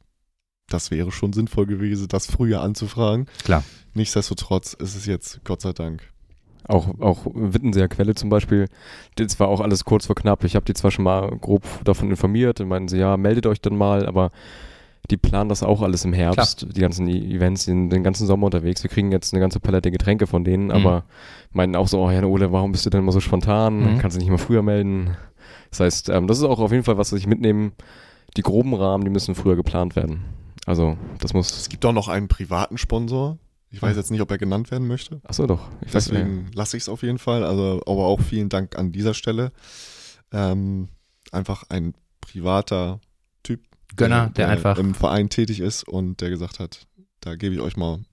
das 0.74 0.92
wäre 0.92 1.12
schon 1.12 1.34
sinnvoll 1.34 1.66
gewesen, 1.66 2.08
das 2.08 2.26
früher 2.26 2.62
anzufragen. 2.62 3.28
Klar. 3.44 3.64
Nichtsdestotrotz 3.94 4.74
ist 4.74 4.96
es 4.96 5.06
jetzt, 5.06 5.42
Gott 5.44 5.62
sei 5.62 5.72
Dank, 5.74 6.02
Auch, 6.68 7.00
auch 7.00 7.26
Wittenseer 7.34 7.88
Quelle 7.88 8.16
zum 8.16 8.30
Beispiel, 8.30 8.68
das 9.16 9.40
war 9.40 9.48
auch 9.48 9.62
alles 9.62 9.86
kurz 9.86 10.08
vor 10.08 10.16
knapp. 10.16 10.44
Ich 10.44 10.56
habe 10.56 10.66
die 10.66 10.74
zwar 10.74 10.92
schon 10.92 11.04
mal 11.04 11.30
grob 11.40 11.64
davon 11.84 12.10
informiert 12.10 12.60
und 12.60 12.68
meinten 12.70 12.88
sie, 12.88 12.98
ja, 12.98 13.18
meldet 13.18 13.46
euch 13.46 13.62
dann 13.62 13.76
mal, 13.76 14.08
aber 14.08 14.32
die 15.12 15.18
planen 15.18 15.50
das 15.50 15.64
auch 15.64 15.82
alles 15.82 16.06
im 16.06 16.14
Herbst, 16.14 16.60
Klar. 16.60 16.72
die 16.74 16.80
ganzen 16.80 17.08
Events, 17.08 17.66
sind 17.66 17.90
den 17.90 18.04
ganzen 18.04 18.26
Sommer 18.26 18.46
unterwegs. 18.46 18.84
Wir 18.84 18.90
kriegen 18.90 19.12
jetzt 19.12 19.34
eine 19.34 19.42
ganze 19.42 19.60
Palette 19.60 19.92
Getränke 19.92 20.28
von 20.28 20.46
denen, 20.46 20.66
mhm. 20.66 20.72
aber 20.72 21.04
meinten 21.52 21.76
auch 21.76 21.90
so, 21.90 22.00
oh 22.00 22.10
Jan 22.10 22.24
Ole, 22.24 22.52
warum 22.52 22.72
bist 22.72 22.86
du 22.86 22.90
denn 22.90 23.02
immer 23.02 23.12
so 23.12 23.20
spontan? 23.20 23.96
Mhm. 23.96 23.98
Kannst 24.00 24.16
du 24.16 24.20
nicht 24.20 24.30
mal 24.30 24.38
früher 24.38 24.62
melden? 24.62 25.18
Das 25.70 25.82
heißt, 25.82 26.10
ähm, 26.10 26.28
das 26.28 26.38
ist 26.38 26.46
auch 26.46 26.60
auf 26.60 26.72
jeden 26.72 26.84
Fall 26.84 26.98
was, 26.98 27.12
was 27.12 27.20
ich 27.20 27.28
mitnehme. 27.28 27.74
Die 28.38 28.42
groben 28.42 28.74
Rahmen, 28.74 29.04
die 29.04 29.12
müssen 29.12 29.36
früher 29.36 29.56
geplant 29.56 29.96
werden. 29.96 30.24
Also, 30.66 30.98
das 31.20 31.34
muss. 31.34 31.52
Es 31.58 31.70
gibt 31.70 31.86
auch 31.86 31.94
noch 31.94 32.08
einen 32.08 32.28
privaten 32.28 32.78
Sponsor. 32.78 33.38
Ich 33.70 33.82
weiß 33.82 33.96
jetzt 33.96 34.12
nicht, 34.12 34.22
ob 34.22 34.30
er 34.30 34.38
genannt 34.38 34.70
werden 34.70 34.88
möchte. 34.88 35.20
Achso, 35.24 35.48
doch. 35.48 35.68
Ich 35.84 35.92
Deswegen 35.92 36.52
lasse 36.54 36.78
ich 36.78 36.84
es 36.84 36.90
auf 36.90 37.02
jeden 37.02 37.18
Fall. 37.18 37.44
Also, 37.44 37.82
aber 37.88 38.06
auch 38.06 38.22
vielen 38.22 38.50
Dank 38.50 38.78
an 38.78 38.92
dieser 38.92 39.16
Stelle. 39.16 39.52
Ähm, 40.32 40.90
einfach 41.32 41.64
ein 41.70 41.96
privater 42.22 43.00
Typ. 43.42 43.62
Gönner, 43.96 44.28
der, 44.28 44.46
der, 44.46 44.50
einfach 44.50 44.78
im 44.78 44.94
Verein 44.94 45.30
tätig 45.30 45.60
ist 45.60 45.88
und 45.88 46.22
der 46.22 46.30
gesagt 46.30 46.60
hat, 46.60 46.86
da 47.20 47.36
gebe 47.36 47.56
ich 47.56 47.62
euch 47.62 47.76
mal 47.76 47.96
ein 47.96 48.06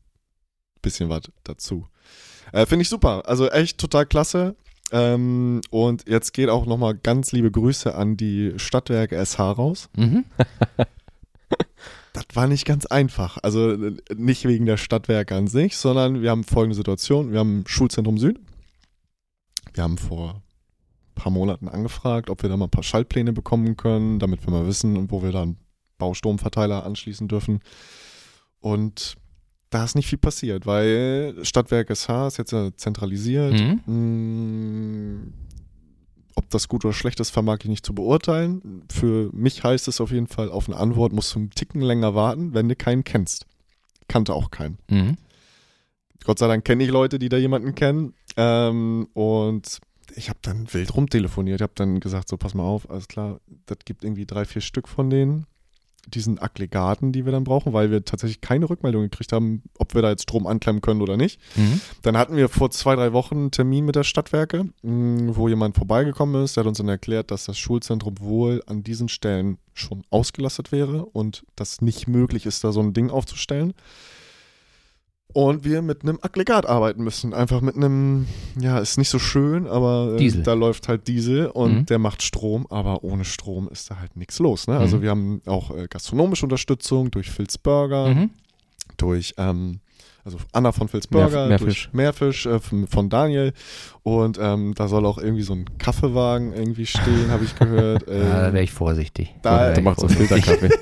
bisschen 0.80 1.10
was 1.10 1.22
dazu. 1.44 1.86
Äh, 2.52 2.64
Finde 2.64 2.82
ich 2.82 2.88
super. 2.88 3.22
Also 3.26 3.48
echt 3.50 3.76
total 3.78 4.06
klasse. 4.06 4.56
Ähm, 4.92 5.60
und 5.70 6.08
jetzt 6.08 6.32
geht 6.32 6.48
auch 6.48 6.66
nochmal 6.66 6.94
ganz 6.94 7.32
liebe 7.32 7.50
Grüße 7.50 7.94
an 7.94 8.16
die 8.16 8.54
Stadtwerke 8.56 9.24
SH 9.24 9.38
raus. 9.40 9.88
Mhm. 9.96 10.24
das 12.12 12.24
war 12.34 12.46
nicht 12.46 12.64
ganz 12.64 12.86
einfach. 12.86 13.38
Also 13.42 13.76
nicht 14.14 14.44
wegen 14.46 14.66
der 14.66 14.76
Stadtwerke 14.76 15.34
an 15.36 15.46
sich, 15.46 15.76
sondern 15.76 16.22
wir 16.22 16.30
haben 16.30 16.44
folgende 16.44 16.76
Situation. 16.76 17.32
Wir 17.32 17.38
haben 17.38 17.64
Schulzentrum 17.66 18.18
Süd. 18.18 18.40
Wir 19.74 19.84
haben 19.84 19.98
vor 19.98 20.34
ein 20.34 21.14
paar 21.14 21.32
Monaten 21.32 21.68
angefragt, 21.68 22.30
ob 22.30 22.42
wir 22.42 22.48
da 22.48 22.56
mal 22.56 22.66
ein 22.66 22.70
paar 22.70 22.82
Schaltpläne 22.82 23.32
bekommen 23.32 23.76
können, 23.76 24.18
damit 24.18 24.44
wir 24.44 24.50
mal 24.50 24.66
wissen, 24.66 25.10
wo 25.10 25.22
wir 25.22 25.32
dann 25.32 25.56
Baustromverteiler 25.98 26.84
anschließen 26.84 27.28
dürfen. 27.28 27.60
Und 28.58 29.16
da 29.70 29.84
ist 29.84 29.94
nicht 29.94 30.08
viel 30.08 30.18
passiert, 30.18 30.66
weil 30.66 31.36
Stadtwerk 31.42 31.94
SH 31.94 32.26
ist 32.26 32.38
jetzt 32.38 32.80
zentralisiert. 32.80 33.52
Mhm. 33.52 33.80
Hm, 33.86 35.32
ob 36.40 36.50
das 36.50 36.68
gut 36.68 36.84
oder 36.84 36.94
schlecht 36.94 37.20
ist, 37.20 37.30
vermag 37.30 37.58
ich 37.60 37.68
nicht 37.68 37.84
zu 37.84 37.94
beurteilen. 37.94 38.82
Für 38.90 39.30
mich 39.32 39.62
heißt 39.62 39.88
es 39.88 40.00
auf 40.00 40.10
jeden 40.10 40.26
Fall, 40.26 40.50
auf 40.50 40.68
eine 40.68 40.78
Antwort 40.78 41.12
musst 41.12 41.34
du 41.34 41.38
einen 41.38 41.50
Ticken 41.50 41.82
länger 41.82 42.14
warten, 42.14 42.54
wenn 42.54 42.68
du 42.68 42.74
keinen 42.74 43.04
kennst. 43.04 43.46
Kannte 44.08 44.34
auch 44.34 44.50
keinen. 44.50 44.78
Mhm. 44.88 45.16
Gott 46.24 46.38
sei 46.38 46.48
Dank 46.48 46.64
kenne 46.64 46.82
ich 46.84 46.90
Leute, 46.90 47.18
die 47.18 47.28
da 47.28 47.36
jemanden 47.36 47.74
kennen. 47.74 48.14
Ähm, 48.36 49.08
und 49.12 49.80
ich 50.16 50.28
habe 50.28 50.38
dann 50.42 50.72
wild 50.72 50.94
rumtelefoniert. 50.94 51.60
Ich 51.60 51.62
habe 51.62 51.72
dann 51.76 52.00
gesagt, 52.00 52.28
so 52.28 52.36
pass 52.36 52.54
mal 52.54 52.64
auf, 52.64 52.90
alles 52.90 53.06
klar, 53.06 53.40
das 53.66 53.78
gibt 53.84 54.04
irgendwie 54.04 54.26
drei, 54.26 54.44
vier 54.44 54.62
Stück 54.62 54.88
von 54.88 55.10
denen 55.10 55.46
diesen 56.08 56.38
Aggregaten, 56.38 57.12
die 57.12 57.24
wir 57.24 57.32
dann 57.32 57.44
brauchen, 57.44 57.72
weil 57.72 57.90
wir 57.90 58.04
tatsächlich 58.04 58.40
keine 58.40 58.68
Rückmeldung 58.68 59.02
gekriegt 59.02 59.32
haben, 59.32 59.62
ob 59.78 59.94
wir 59.94 60.02
da 60.02 60.10
jetzt 60.10 60.22
Strom 60.22 60.46
anklemmen 60.46 60.80
können 60.80 61.02
oder 61.02 61.16
nicht. 61.16 61.40
Mhm. 61.56 61.80
Dann 62.02 62.16
hatten 62.16 62.36
wir 62.36 62.48
vor 62.48 62.70
zwei, 62.70 62.96
drei 62.96 63.12
Wochen 63.12 63.36
einen 63.36 63.50
Termin 63.50 63.84
mit 63.84 63.96
der 63.96 64.04
Stadtwerke, 64.04 64.64
mm, 64.82 65.30
wo 65.32 65.48
jemand 65.48 65.76
vorbeigekommen 65.76 66.42
ist. 66.42 66.56
Der 66.56 66.64
hat 66.64 66.68
uns 66.68 66.78
dann 66.78 66.88
erklärt, 66.88 67.30
dass 67.30 67.44
das 67.44 67.58
Schulzentrum 67.58 68.14
wohl 68.20 68.62
an 68.66 68.82
diesen 68.82 69.08
Stellen 69.08 69.58
schon 69.74 70.02
ausgelastet 70.10 70.72
wäre 70.72 71.04
und 71.04 71.44
das 71.56 71.80
nicht 71.80 72.08
möglich 72.08 72.46
ist, 72.46 72.64
da 72.64 72.72
so 72.72 72.80
ein 72.80 72.92
Ding 72.92 73.10
aufzustellen 73.10 73.74
und 75.32 75.64
wir 75.64 75.82
mit 75.82 76.02
einem 76.02 76.18
Aggregat 76.22 76.66
arbeiten 76.66 77.02
müssen. 77.02 77.34
Einfach 77.34 77.60
mit 77.60 77.76
einem, 77.76 78.26
ja, 78.58 78.78
ist 78.78 78.98
nicht 78.98 79.08
so 79.08 79.18
schön, 79.18 79.66
aber 79.66 80.16
äh, 80.18 80.42
da 80.42 80.54
läuft 80.54 80.88
halt 80.88 81.08
Diesel 81.08 81.46
und 81.46 81.72
mhm. 81.72 81.86
der 81.86 81.98
macht 81.98 82.22
Strom, 82.22 82.66
aber 82.70 83.04
ohne 83.04 83.24
Strom 83.24 83.68
ist 83.68 83.90
da 83.90 83.98
halt 83.98 84.16
nichts 84.16 84.38
los. 84.38 84.66
Ne? 84.66 84.76
Also 84.78 84.98
mhm. 84.98 85.02
wir 85.02 85.10
haben 85.10 85.42
auch 85.46 85.76
äh, 85.76 85.86
gastronomische 85.88 86.46
Unterstützung 86.46 87.10
durch 87.10 87.30
Phil's 87.30 87.58
Burger, 87.58 88.14
mhm. 88.14 88.30
durch 88.96 89.34
ähm, 89.38 89.80
also 90.30 90.44
Anna 90.52 90.72
von 90.72 90.88
Filzburger, 90.88 91.48
Mehr, 91.48 91.58
Meerfisch, 91.58 91.90
Meerfisch 91.92 92.46
äh, 92.46 92.60
von 92.60 93.10
Daniel. 93.10 93.52
Und 94.02 94.38
ähm, 94.40 94.74
da 94.76 94.88
soll 94.88 95.04
auch 95.04 95.18
irgendwie 95.18 95.42
so 95.42 95.52
ein 95.54 95.66
Kaffeewagen 95.78 96.52
irgendwie 96.52 96.86
stehen, 96.86 97.30
habe 97.30 97.44
ich 97.44 97.56
gehört. 97.56 97.90
Ähm, 98.10 98.22
ja, 98.22 98.46
da 98.46 98.52
wäre 98.52 98.64
ich 98.64 98.72
vorsichtig. 98.72 99.34
Da, 99.42 99.72
da 99.72 99.80
macht 99.80 100.00
so 100.00 100.08
Filterkaffee. 100.08 100.70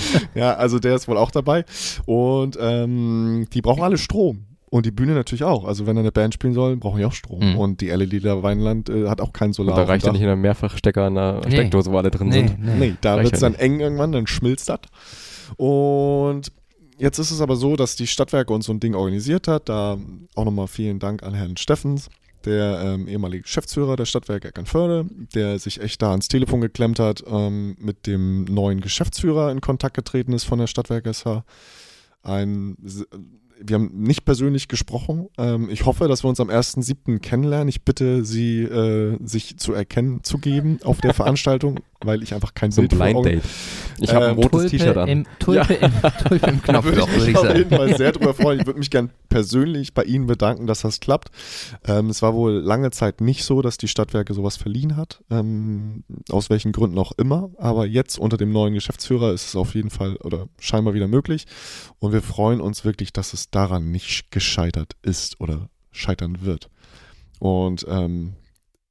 ja, 0.34 0.54
also 0.54 0.78
der 0.78 0.94
ist 0.94 1.06
wohl 1.08 1.16
auch 1.18 1.30
dabei. 1.30 1.64
Und 2.06 2.56
ähm, 2.60 3.46
die 3.52 3.60
brauchen 3.62 3.82
alle 3.82 3.98
Strom. 3.98 4.46
Und 4.70 4.86
die 4.86 4.90
Bühne 4.90 5.12
natürlich 5.12 5.44
auch. 5.44 5.64
Also 5.64 5.86
wenn 5.86 5.96
er 5.96 6.00
eine 6.00 6.12
Band 6.12 6.34
spielen 6.34 6.54
soll, 6.54 6.76
brauchen 6.76 6.98
die 6.98 7.04
auch 7.04 7.12
Strom. 7.12 7.52
Mhm. 7.52 7.58
Und 7.58 7.80
die 7.80 7.88
LED 7.88 8.24
da 8.24 8.42
Weinland 8.42 8.88
äh, 8.88 9.08
hat 9.08 9.20
auch 9.20 9.32
keinen 9.32 9.52
Solar. 9.52 9.76
Und 9.76 9.82
da 9.82 9.86
reicht 9.86 10.06
ja 10.06 10.12
nicht 10.12 10.22
in 10.22 10.28
einem 10.28 10.40
Mehrfachstecker 10.40 11.06
in 11.08 11.14
der 11.14 11.40
nee. 11.44 11.52
Steckdose, 11.52 11.90
wo 11.90 11.98
alle 11.98 12.10
drin 12.10 12.28
nee, 12.28 12.48
sind. 12.48 12.64
Nee, 12.64 12.74
nee 12.78 12.94
da 13.00 13.22
wird 13.22 13.34
es 13.34 13.40
dann 13.40 13.54
eng 13.54 13.80
irgendwann, 13.80 14.12
dann 14.12 14.26
schmilzt 14.26 14.68
das. 14.68 14.80
Und 15.56 16.52
Jetzt 16.98 17.18
ist 17.18 17.30
es 17.30 17.40
aber 17.40 17.56
so, 17.56 17.76
dass 17.76 17.96
die 17.96 18.06
Stadtwerke 18.06 18.52
uns 18.52 18.66
so 18.66 18.72
ein 18.72 18.80
Ding 18.80 18.94
organisiert 18.94 19.48
hat. 19.48 19.68
Da 19.68 19.98
auch 20.34 20.44
nochmal 20.44 20.66
vielen 20.66 20.98
Dank 20.98 21.22
an 21.22 21.34
Herrn 21.34 21.56
Steffens, 21.56 22.08
der 22.44 22.80
ähm, 22.80 23.06
ehemalige 23.06 23.42
Geschäftsführer 23.42 23.96
der 23.96 24.06
Stadtwerke 24.06 24.48
Eckernförde, 24.48 25.06
der 25.34 25.58
sich 25.58 25.80
echt 25.80 26.00
da 26.00 26.10
ans 26.10 26.28
Telefon 26.28 26.60
geklemmt 26.60 26.98
hat, 26.98 27.22
ähm, 27.26 27.76
mit 27.78 28.06
dem 28.06 28.44
neuen 28.44 28.80
Geschäftsführer 28.80 29.50
in 29.52 29.60
Kontakt 29.60 29.94
getreten 29.94 30.32
ist 30.32 30.44
von 30.44 30.58
der 30.58 30.66
Stadtwerke 30.66 31.12
SH. 31.12 31.44
Ein 32.22 32.76
wir 33.60 33.74
haben 33.74 33.90
nicht 33.94 34.24
persönlich 34.24 34.68
gesprochen. 34.68 35.28
Ähm, 35.38 35.68
ich 35.70 35.86
hoffe, 35.86 36.08
dass 36.08 36.24
wir 36.24 36.28
uns 36.28 36.40
am 36.40 36.50
1.7. 36.50 37.20
kennenlernen. 37.20 37.68
Ich 37.68 37.82
bitte 37.82 38.24
Sie, 38.24 38.62
äh, 38.62 39.16
sich 39.24 39.58
zu 39.58 39.72
erkennen 39.72 40.22
zu 40.22 40.38
geben 40.38 40.78
auf 40.84 41.00
der 41.00 41.14
Veranstaltung, 41.14 41.80
weil 42.04 42.22
ich 42.22 42.34
einfach 42.34 42.54
kein 42.54 42.70
so 42.70 42.82
Bild 42.82 42.92
Blind 42.92 43.24
Date. 43.24 43.42
Ich 43.98 44.12
habe 44.12 44.26
ein 44.26 44.36
ähm, 44.36 44.42
rotes 44.42 44.70
T-Shirt 44.70 44.96
an. 44.96 45.08
Im, 45.08 45.26
Tulpe, 45.38 45.74
ja. 45.74 45.86
im, 45.86 45.92
Tulpe 46.28 46.46
im 46.46 46.62
Knopfloch, 46.62 47.08
würde 47.08 47.22
ich, 47.22 47.28
ich 47.28 47.36
auf 47.36 47.56
jeden 47.56 47.70
Fall 47.70 47.96
sehr 47.96 48.12
darüber 48.12 48.34
freuen. 48.42 48.60
Ich 48.60 48.66
würde 48.66 48.78
mich 48.78 48.90
gern 48.90 49.10
persönlich 49.28 49.94
bei 49.94 50.04
Ihnen 50.04 50.26
bedanken, 50.26 50.66
dass 50.66 50.82
das 50.82 51.00
klappt. 51.00 51.28
Ähm, 51.86 52.10
es 52.10 52.22
war 52.22 52.34
wohl 52.34 52.52
lange 52.52 52.90
Zeit 52.90 53.20
nicht 53.20 53.44
so, 53.44 53.62
dass 53.62 53.78
die 53.78 53.88
Stadtwerke 53.88 54.34
sowas 54.34 54.56
verliehen 54.56 54.96
hat. 54.96 55.22
Ähm, 55.30 56.04
aus 56.30 56.50
welchen 56.50 56.72
Gründen 56.72 56.98
auch 56.98 57.12
immer. 57.12 57.50
Aber 57.58 57.86
jetzt 57.86 58.18
unter 58.18 58.36
dem 58.36 58.52
neuen 58.52 58.74
Geschäftsführer 58.74 59.32
ist 59.32 59.48
es 59.48 59.56
auf 59.56 59.74
jeden 59.74 59.90
Fall 59.90 60.16
oder 60.16 60.48
scheinbar 60.58 60.94
wieder 60.94 61.08
möglich. 61.08 61.46
Und 61.98 62.12
wir 62.12 62.22
freuen 62.22 62.60
uns 62.60 62.84
wirklich, 62.84 63.12
dass 63.12 63.32
es 63.32 63.50
daran 63.50 63.90
nicht 63.90 64.30
gescheitert 64.30 64.96
ist 65.02 65.40
oder 65.40 65.70
scheitern 65.90 66.42
wird. 66.42 66.68
Und 67.38 67.86
ähm, 67.88 68.34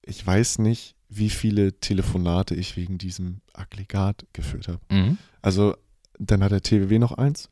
ich 0.04 0.26
weiß 0.26 0.60
nicht, 0.60 0.95
wie 1.18 1.30
viele 1.30 1.80
Telefonate 1.80 2.56
ich 2.56 2.76
wegen 2.78 2.98
diesem 2.98 3.42
Aggregat 3.54 4.26
geführt 4.34 4.68
habe. 4.68 4.80
Mhm. 4.90 5.18
Also, 5.42 5.76
dann 6.20 6.44
hat 6.44 6.52
der 6.52 6.62
TWW 6.62 7.00
noch 7.00 7.14
eins. 7.14 7.50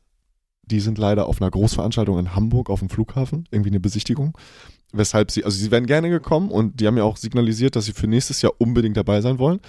Die 0.62 0.80
sind 0.80 0.98
leider 0.98 1.26
auf 1.26 1.40
einer 1.40 1.50
Großveranstaltung 1.50 2.18
in 2.18 2.34
Hamburg 2.34 2.70
auf 2.70 2.80
dem 2.80 2.88
Flughafen, 2.88 3.46
irgendwie 3.50 3.70
eine 3.70 3.80
Besichtigung. 3.80 4.36
Weshalb 4.92 5.30
sie, 5.30 5.44
also 5.44 5.58
sie 5.58 5.70
wären 5.70 5.86
gerne 5.86 6.08
gekommen 6.08 6.50
und 6.50 6.80
die 6.80 6.86
haben 6.86 6.96
ja 6.96 7.02
auch 7.02 7.16
signalisiert, 7.16 7.76
dass 7.76 7.84
sie 7.84 7.92
für 7.92 8.06
nächstes 8.06 8.40
Jahr 8.42 8.52
unbedingt 8.58 8.96
dabei 8.96 9.20
sein 9.20 9.38
wollen. 9.38 9.60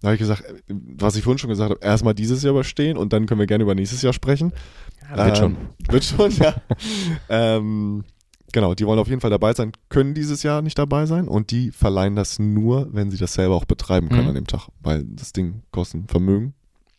Da 0.00 0.08
habe 0.08 0.16
ich 0.16 0.20
gesagt, 0.20 0.44
was 0.68 1.16
ich 1.16 1.24
vorhin 1.24 1.38
schon 1.38 1.50
gesagt 1.50 1.70
habe, 1.70 1.80
erstmal 1.82 2.14
dieses 2.14 2.42
Jahr 2.42 2.52
überstehen 2.52 2.98
und 2.98 3.12
dann 3.12 3.26
können 3.26 3.40
wir 3.40 3.46
gerne 3.46 3.64
über 3.64 3.74
nächstes 3.74 4.02
Jahr 4.02 4.12
sprechen. 4.12 4.52
Ja, 5.10 5.24
wird 5.24 5.28
ähm, 5.28 5.36
schon. 5.36 5.56
Wird 5.92 6.04
schon, 6.04 6.30
ja. 6.32 6.54
ähm, 7.28 8.04
genau, 8.56 8.74
die 8.74 8.86
wollen 8.86 8.98
auf 8.98 9.08
jeden 9.08 9.20
Fall 9.20 9.28
dabei 9.28 9.52
sein, 9.52 9.72
können 9.90 10.14
dieses 10.14 10.42
Jahr 10.42 10.62
nicht 10.62 10.78
dabei 10.78 11.04
sein 11.04 11.28
und 11.28 11.50
die 11.50 11.70
verleihen 11.72 12.16
das 12.16 12.38
nur, 12.38 12.88
wenn 12.90 13.10
sie 13.10 13.18
das 13.18 13.34
selber 13.34 13.54
auch 13.54 13.66
betreiben 13.66 14.08
können 14.08 14.22
mhm. 14.22 14.28
an 14.28 14.34
dem 14.34 14.46
Tag, 14.46 14.68
weil 14.80 15.04
das 15.04 15.34
Ding 15.34 15.62
kostet 15.72 16.04
ein 16.04 16.08
Vermögen 16.08 16.54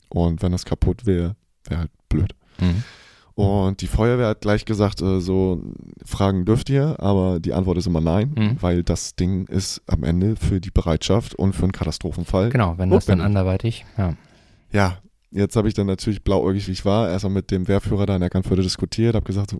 und 0.08 0.44
wenn 0.44 0.52
das 0.52 0.66
kaputt 0.66 1.08
wäre, 1.08 1.36
wäre 1.68 1.80
halt 1.80 1.92
blöd. 2.10 2.36
Mhm. 2.60 2.84
Und 3.34 3.82
die 3.82 3.88
Feuerwehr 3.88 4.28
hat 4.28 4.42
gleich 4.42 4.66
gesagt, 4.66 5.02
äh, 5.02 5.20
so 5.20 5.64
Fragen 6.06 6.46
dürft 6.46 6.70
ihr, 6.70 7.00
aber 7.00 7.40
die 7.40 7.54
Antwort 7.54 7.80
ist 7.80 7.88
immer 7.88 8.02
nein, 8.02 8.36
mhm. 8.38 8.58
weil 8.62 8.84
das 8.84 9.16
Ding 9.16 9.48
ist 9.48 9.82
am 9.88 10.04
Ende 10.04 10.36
für 10.36 10.62
die 10.62 10.72
Bereitschaft 10.72 11.34
und 11.34 11.56
für 11.56 11.64
einen 11.64 11.72
Katastrophenfall. 11.72 12.50
Genau, 12.50 12.76
wenn 12.78 12.92
das 12.92 13.08
dann 13.08 13.20
anderweitig, 13.20 13.84
ja. 13.98 14.14
Ja, 14.72 14.98
jetzt 15.32 15.56
habe 15.56 15.68
ich 15.68 15.74
dann 15.74 15.88
natürlich 15.88 16.24
blauäugig, 16.24 16.68
wie 16.68 16.74
ich 16.74 16.86
war, 16.86 17.10
erstmal 17.10 17.34
mit 17.34 17.50
dem 17.50 17.68
Wehrführer 17.68 18.06
da 18.06 18.14
in 18.14 18.22
der 18.22 18.30
Kampfhürde 18.30 18.62
diskutiert, 18.62 19.16
habe 19.16 19.26
gesagt, 19.26 19.52
so, 19.52 19.60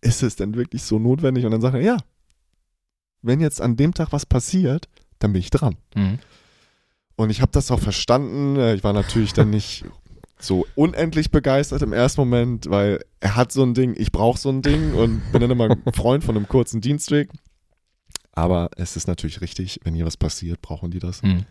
ist 0.00 0.22
es 0.22 0.36
denn 0.36 0.54
wirklich 0.54 0.82
so 0.82 0.98
notwendig? 0.98 1.44
Und 1.44 1.52
dann 1.52 1.60
sagt 1.60 1.74
er, 1.74 1.82
ja, 1.82 1.98
wenn 3.22 3.40
jetzt 3.40 3.60
an 3.60 3.76
dem 3.76 3.94
Tag 3.94 4.12
was 4.12 4.26
passiert, 4.26 4.88
dann 5.18 5.32
bin 5.32 5.40
ich 5.40 5.50
dran. 5.50 5.76
Mhm. 5.94 6.18
Und 7.16 7.30
ich 7.30 7.42
habe 7.42 7.52
das 7.52 7.70
auch 7.70 7.80
verstanden. 7.80 8.56
Äh, 8.56 8.74
ich 8.74 8.84
war 8.84 8.92
natürlich 8.92 9.32
dann 9.32 9.50
nicht 9.50 9.84
so 10.38 10.66
unendlich 10.74 11.30
begeistert 11.30 11.82
im 11.82 11.92
ersten 11.92 12.22
Moment, 12.22 12.70
weil 12.70 13.04
er 13.20 13.36
hat 13.36 13.52
so 13.52 13.62
ein 13.62 13.74
Ding, 13.74 13.94
ich 13.98 14.10
brauche 14.10 14.38
so 14.38 14.48
ein 14.48 14.62
Ding 14.62 14.94
und 14.94 15.20
bin 15.32 15.42
dann 15.42 15.50
immer 15.50 15.68
ein 15.68 15.92
Freund 15.92 16.24
von 16.24 16.36
einem 16.36 16.48
kurzen 16.48 16.80
Dienstweg. 16.80 17.30
Aber 18.32 18.70
es 18.76 18.96
ist 18.96 19.06
natürlich 19.06 19.42
richtig, 19.42 19.80
wenn 19.84 19.94
hier 19.94 20.06
was 20.06 20.16
passiert, 20.16 20.62
brauchen 20.62 20.90
die 20.90 20.98
das. 20.98 21.22
Mhm. 21.22 21.44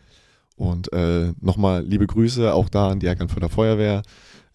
Und 0.56 0.92
äh, 0.92 1.34
nochmal 1.40 1.86
liebe 1.86 2.08
Grüße 2.08 2.54
auch 2.54 2.68
da 2.68 2.90
an 2.90 3.00
die 3.00 3.08
Eckernförder 3.08 3.50
Feuerwehr. 3.50 4.02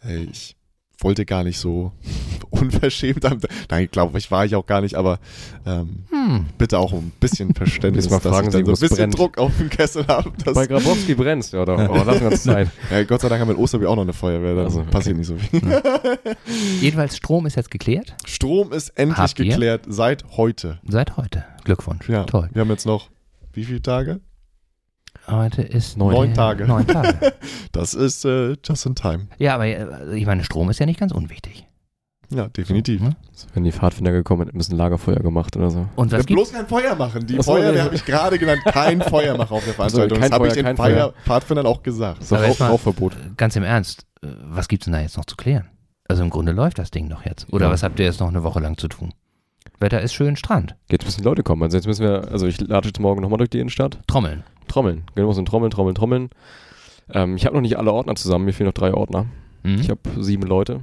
Hey, 0.01 0.29
ich 0.31 0.57
wollte 0.99 1.25
gar 1.27 1.45
nicht 1.45 1.59
so 1.59 1.93
unverschämt. 2.51 3.25
Nein, 3.71 3.89
glaube 3.91 4.19
ich, 4.19 4.31
war 4.31 4.45
ich 4.45 4.55
auch 4.55 4.67
gar 4.67 4.81
nicht, 4.81 4.95
aber 4.95 5.19
ähm, 5.67 6.05
Hm. 6.11 6.47
bitte 6.57 6.79
auch 6.79 6.93
um 6.93 7.07
ein 7.07 7.13
bisschen 7.21 7.55
Verständnis, 7.55 8.09
mal 8.09 8.21
dass 8.21 8.33
fragen 8.33 8.47
ich 8.49 8.53
dann 8.53 8.65
Sie, 8.65 8.67
so 8.67 8.73
ein 8.73 8.81
bisschen 8.81 8.97
brennt. 8.97 9.19
Druck 9.19 9.39
auf 9.39 9.57
dem 9.59 9.69
Kessel 9.71 10.07
habe. 10.07 10.33
dass- 10.45 10.55
Bei 10.55 10.67
Grabowski 10.67 11.15
brennt 11.15 11.51
ja, 11.53 11.63
oder? 11.63 11.91
Oh, 11.91 12.03
lassen 12.05 12.21
wir 12.23 12.29
uns 12.31 12.43
Zeit. 12.45 12.69
Ja, 12.91 13.03
Gott 13.05 13.21
sei 13.21 13.29
Dank 13.29 13.41
haben 13.41 13.49
wir 13.49 13.55
in 13.57 13.61
Osterby 13.61 13.87
auch 13.87 13.97
noch 13.97 14.03
eine 14.03 14.13
Feuerwehr, 14.13 14.57
Also, 14.65 14.81
okay. 14.81 14.91
passiert 14.91 15.17
nicht 15.19 15.27
so 15.27 15.37
viel. 15.37 15.61
Jedenfalls, 16.81 17.17
Strom 17.17 17.47
ist 17.47 17.57
jetzt 17.57 17.71
geklärt. 17.71 18.15
Strom 18.25 18.73
ist 18.73 18.91
endlich 18.91 19.35
geklärt 19.35 19.85
seit 19.89 20.25
heute. 20.37 20.81
Seit 20.89 21.17
heute. 21.17 21.45
Glückwunsch. 21.65 22.09
Ja, 22.09 22.25
Toll. 22.25 22.49
wir 22.53 22.61
haben 22.61 22.71
jetzt 22.71 22.87
noch 22.87 23.11
wie 23.53 23.65
viele 23.65 23.83
Tage? 23.83 24.21
Heute 25.29 25.63
ist 25.63 25.97
Neun. 25.97 26.13
Neun 26.15 26.35
Tage. 26.35 26.67
Neun 26.67 26.87
Tage. 26.87 27.33
Das 27.73 27.95
ist 27.95 28.25
äh, 28.25 28.57
just 28.65 28.87
in 28.87 28.95
time. 28.95 29.27
ja, 29.39 29.55
aber 29.55 29.67
äh, 29.67 30.17
ich 30.17 30.27
meine, 30.27 30.45
Strom 30.45 30.71
ist 30.71 30.79
ja 30.79 30.87
nicht 30.87 31.01
ganz 31.01 31.13
unwichtig. 31.13 31.67
Ja, 32.31 32.49
definitiv. 32.49 33.01
Ne? 33.03 33.17
Wenn 33.53 33.65
die 33.65 33.73
Pfadfinder 33.73 34.11
gekommen 34.13 34.47
sind, 34.47 34.55
müssen 34.55 34.77
Lagerfeuer 34.77 35.17
gemacht 35.21 35.57
oder 35.57 35.71
so. 35.71 35.87
Und 35.97 36.11
Wir 36.13 36.19
was 36.19 36.27
gibt 36.27 36.37
bloß 36.39 36.53
kein 36.53 36.67
Feuer 36.67 36.95
machen. 36.95 37.27
Die 37.27 37.37
so, 37.37 37.43
Feuerwehr 37.43 37.85
habe 37.85 37.95
ich 37.95 38.05
gerade 38.05 38.39
genannt. 38.39 38.61
Kein 38.65 39.01
Feuermacher 39.03 39.53
auf 39.53 39.65
der 39.65 39.75
Veranstaltung. 39.75 40.19
kein 40.19 40.31
das 40.31 40.39
habe 40.39 40.49
ich 40.49 40.55
Feuer, 40.55 40.63
den 40.63 40.77
Feuer. 40.77 41.15
Pfadfindern 41.25 41.67
auch 41.67 41.83
gesagt. 41.83 42.19
Das 42.19 42.25
ist 42.25 42.33
doch 42.33 42.39
Aber 42.39 42.47
Rauch, 42.49 42.61
Rauchverbot. 42.61 43.17
ganz 43.37 43.57
im 43.57 43.63
Ernst, 43.63 44.07
äh, 44.23 44.29
was 44.45 44.69
gibt's 44.69 44.85
denn 44.87 44.95
da 44.95 45.01
jetzt 45.01 45.17
noch 45.17 45.27
zu 45.27 45.37
klären? 45.37 45.69
Also 46.09 46.23
im 46.23 46.31
Grunde 46.31 46.53
läuft 46.53 46.79
das 46.79 46.91
Ding 46.91 47.09
doch 47.09 47.25
jetzt. 47.25 47.51
Oder 47.53 47.67
Ja. 47.67 47.73
was 47.73 47.83
habt 47.83 47.99
ihr 47.99 48.07
jetzt 48.07 48.21
noch 48.21 48.29
eine 48.29 48.43
Woche 48.43 48.61
lang 48.61 48.77
zu 48.79 48.89
tun? 48.89 49.13
Wetter 49.85 50.01
ist 50.01 50.15
schön, 50.15 50.35
Strand. 50.35 50.77
Jetzt 50.91 51.05
müssen 51.05 51.21
die 51.21 51.25
Leute 51.25 51.43
kommen. 51.43 51.63
Also 51.63 51.77
jetzt 51.77 51.87
müssen 51.87 52.05
wir, 52.05 52.33
also 52.33 52.47
ich 52.47 52.59
lade 52.59 52.89
jetzt 52.89 53.01
morgen 53.01 53.21
nochmal 53.21 53.37
durch 53.37 53.51
die 53.51 53.59
Innenstadt. 53.59 53.99
Trommeln. 54.07 54.43
Trommeln. 54.67 55.03
Wir 55.15 55.31
so 55.31 55.43
Trommeln, 55.43 55.71
Trommeln, 55.71 55.95
Trommeln. 55.95 56.31
Ähm, 57.13 57.37
ich 57.37 57.45
habe 57.45 57.55
noch 57.55 57.61
nicht 57.61 57.77
alle 57.77 57.93
Ordner 57.93 58.15
zusammen. 58.15 58.47
Mir 58.47 58.55
fehlen 58.55 58.69
noch 58.69 58.75
drei 58.75 58.95
Ordner. 58.95 59.27
Mhm. 59.63 59.79
Ich 59.81 59.91
habe 59.91 60.01
sieben 60.19 60.45
Leute. 60.45 60.81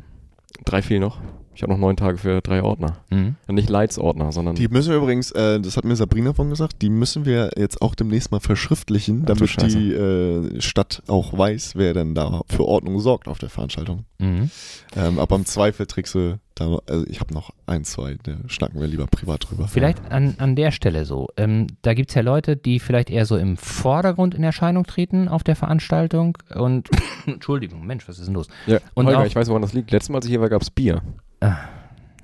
Drei 0.65 0.83
fehlen 0.83 1.01
noch. 1.01 1.17
Ich 1.53 1.63
habe 1.63 1.73
noch 1.73 1.79
neun 1.79 1.97
Tage 1.97 2.17
für 2.17 2.41
drei 2.41 2.63
Ordner. 2.63 2.97
Mhm. 3.09 3.35
Nicht 3.49 3.69
Leitsordner, 3.69 4.31
sondern 4.31 4.55
Die 4.55 4.67
müssen 4.69 4.89
wir 4.91 4.97
übrigens, 4.97 5.31
äh, 5.31 5.59
das 5.59 5.75
hat 5.75 5.83
mir 5.83 5.95
Sabrina 5.97 6.33
von 6.33 6.49
gesagt, 6.49 6.81
die 6.81 6.89
müssen 6.89 7.25
wir 7.25 7.51
jetzt 7.57 7.81
auch 7.81 7.93
demnächst 7.93 8.31
mal 8.31 8.39
verschriftlichen, 8.39 9.21
Ach 9.23 9.35
damit 9.35 9.61
die 9.73 9.91
äh, 9.91 10.61
Stadt 10.61 11.03
auch 11.07 11.37
weiß, 11.37 11.73
wer 11.75 11.93
denn 11.93 12.15
da 12.15 12.41
für 12.47 12.65
Ordnung 12.65 12.99
sorgt 12.99 13.27
auf 13.27 13.37
der 13.37 13.49
Veranstaltung. 13.49 14.05
Mhm. 14.19 14.49
Ähm, 14.95 15.19
aber 15.19 15.35
im 15.35 15.45
Zweifel 15.45 15.85
trägst 15.87 16.15
du 16.15 16.39
da, 16.55 16.79
also 16.87 17.05
ich 17.07 17.19
habe 17.19 17.33
noch 17.33 17.51
ein, 17.65 17.83
zwei, 17.83 18.17
da 18.23 18.33
schnacken 18.47 18.79
wir 18.79 18.87
lieber 18.87 19.07
privat 19.07 19.49
drüber. 19.49 19.67
Vielleicht 19.67 20.09
an, 20.11 20.35
an 20.37 20.55
der 20.55 20.71
Stelle 20.71 21.05
so. 21.05 21.27
Ähm, 21.37 21.67
da 21.81 21.93
gibt 21.93 22.11
es 22.11 22.15
ja 22.15 22.21
Leute, 22.21 22.55
die 22.55 22.79
vielleicht 22.79 23.09
eher 23.09 23.25
so 23.25 23.35
im 23.37 23.57
Vordergrund 23.57 24.35
in 24.35 24.43
Erscheinung 24.43 24.85
treten 24.85 25.27
auf 25.27 25.43
der 25.43 25.55
Veranstaltung. 25.57 26.37
Und 26.55 26.89
Entschuldigung, 27.25 27.85
Mensch, 27.85 28.07
was 28.07 28.19
ist 28.19 28.27
denn 28.27 28.35
los? 28.35 28.47
Ja, 28.67 28.79
Und 28.93 29.05
Holger, 29.07 29.19
auch- 29.19 29.25
ich 29.25 29.35
weiß, 29.35 29.49
woran 29.49 29.61
das 29.61 29.73
liegt. 29.73 29.91
Letztes 29.91 30.09
Mal, 30.09 30.17
als 30.19 30.25
ich 30.25 30.31
hier 30.31 30.41
war, 30.41 30.49
gab 30.49 30.61
es 30.61 30.69
Bier. 30.69 31.01
Ah. 31.41 31.57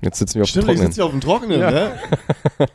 Jetzt 0.01 0.19
sitzen 0.19 0.35
wir 0.35 0.43
auf 0.43 0.49
Stimmt, 0.49 0.67
dem 0.67 0.73
ich 0.73 0.75
Trockenen. 0.77 0.91
sitze 0.91 1.01
hier 1.01 1.05
auf 1.05 1.11
dem 1.11 1.21
Trockenen, 1.21 1.59
Ja. 1.59 1.71
ne? 1.71 1.91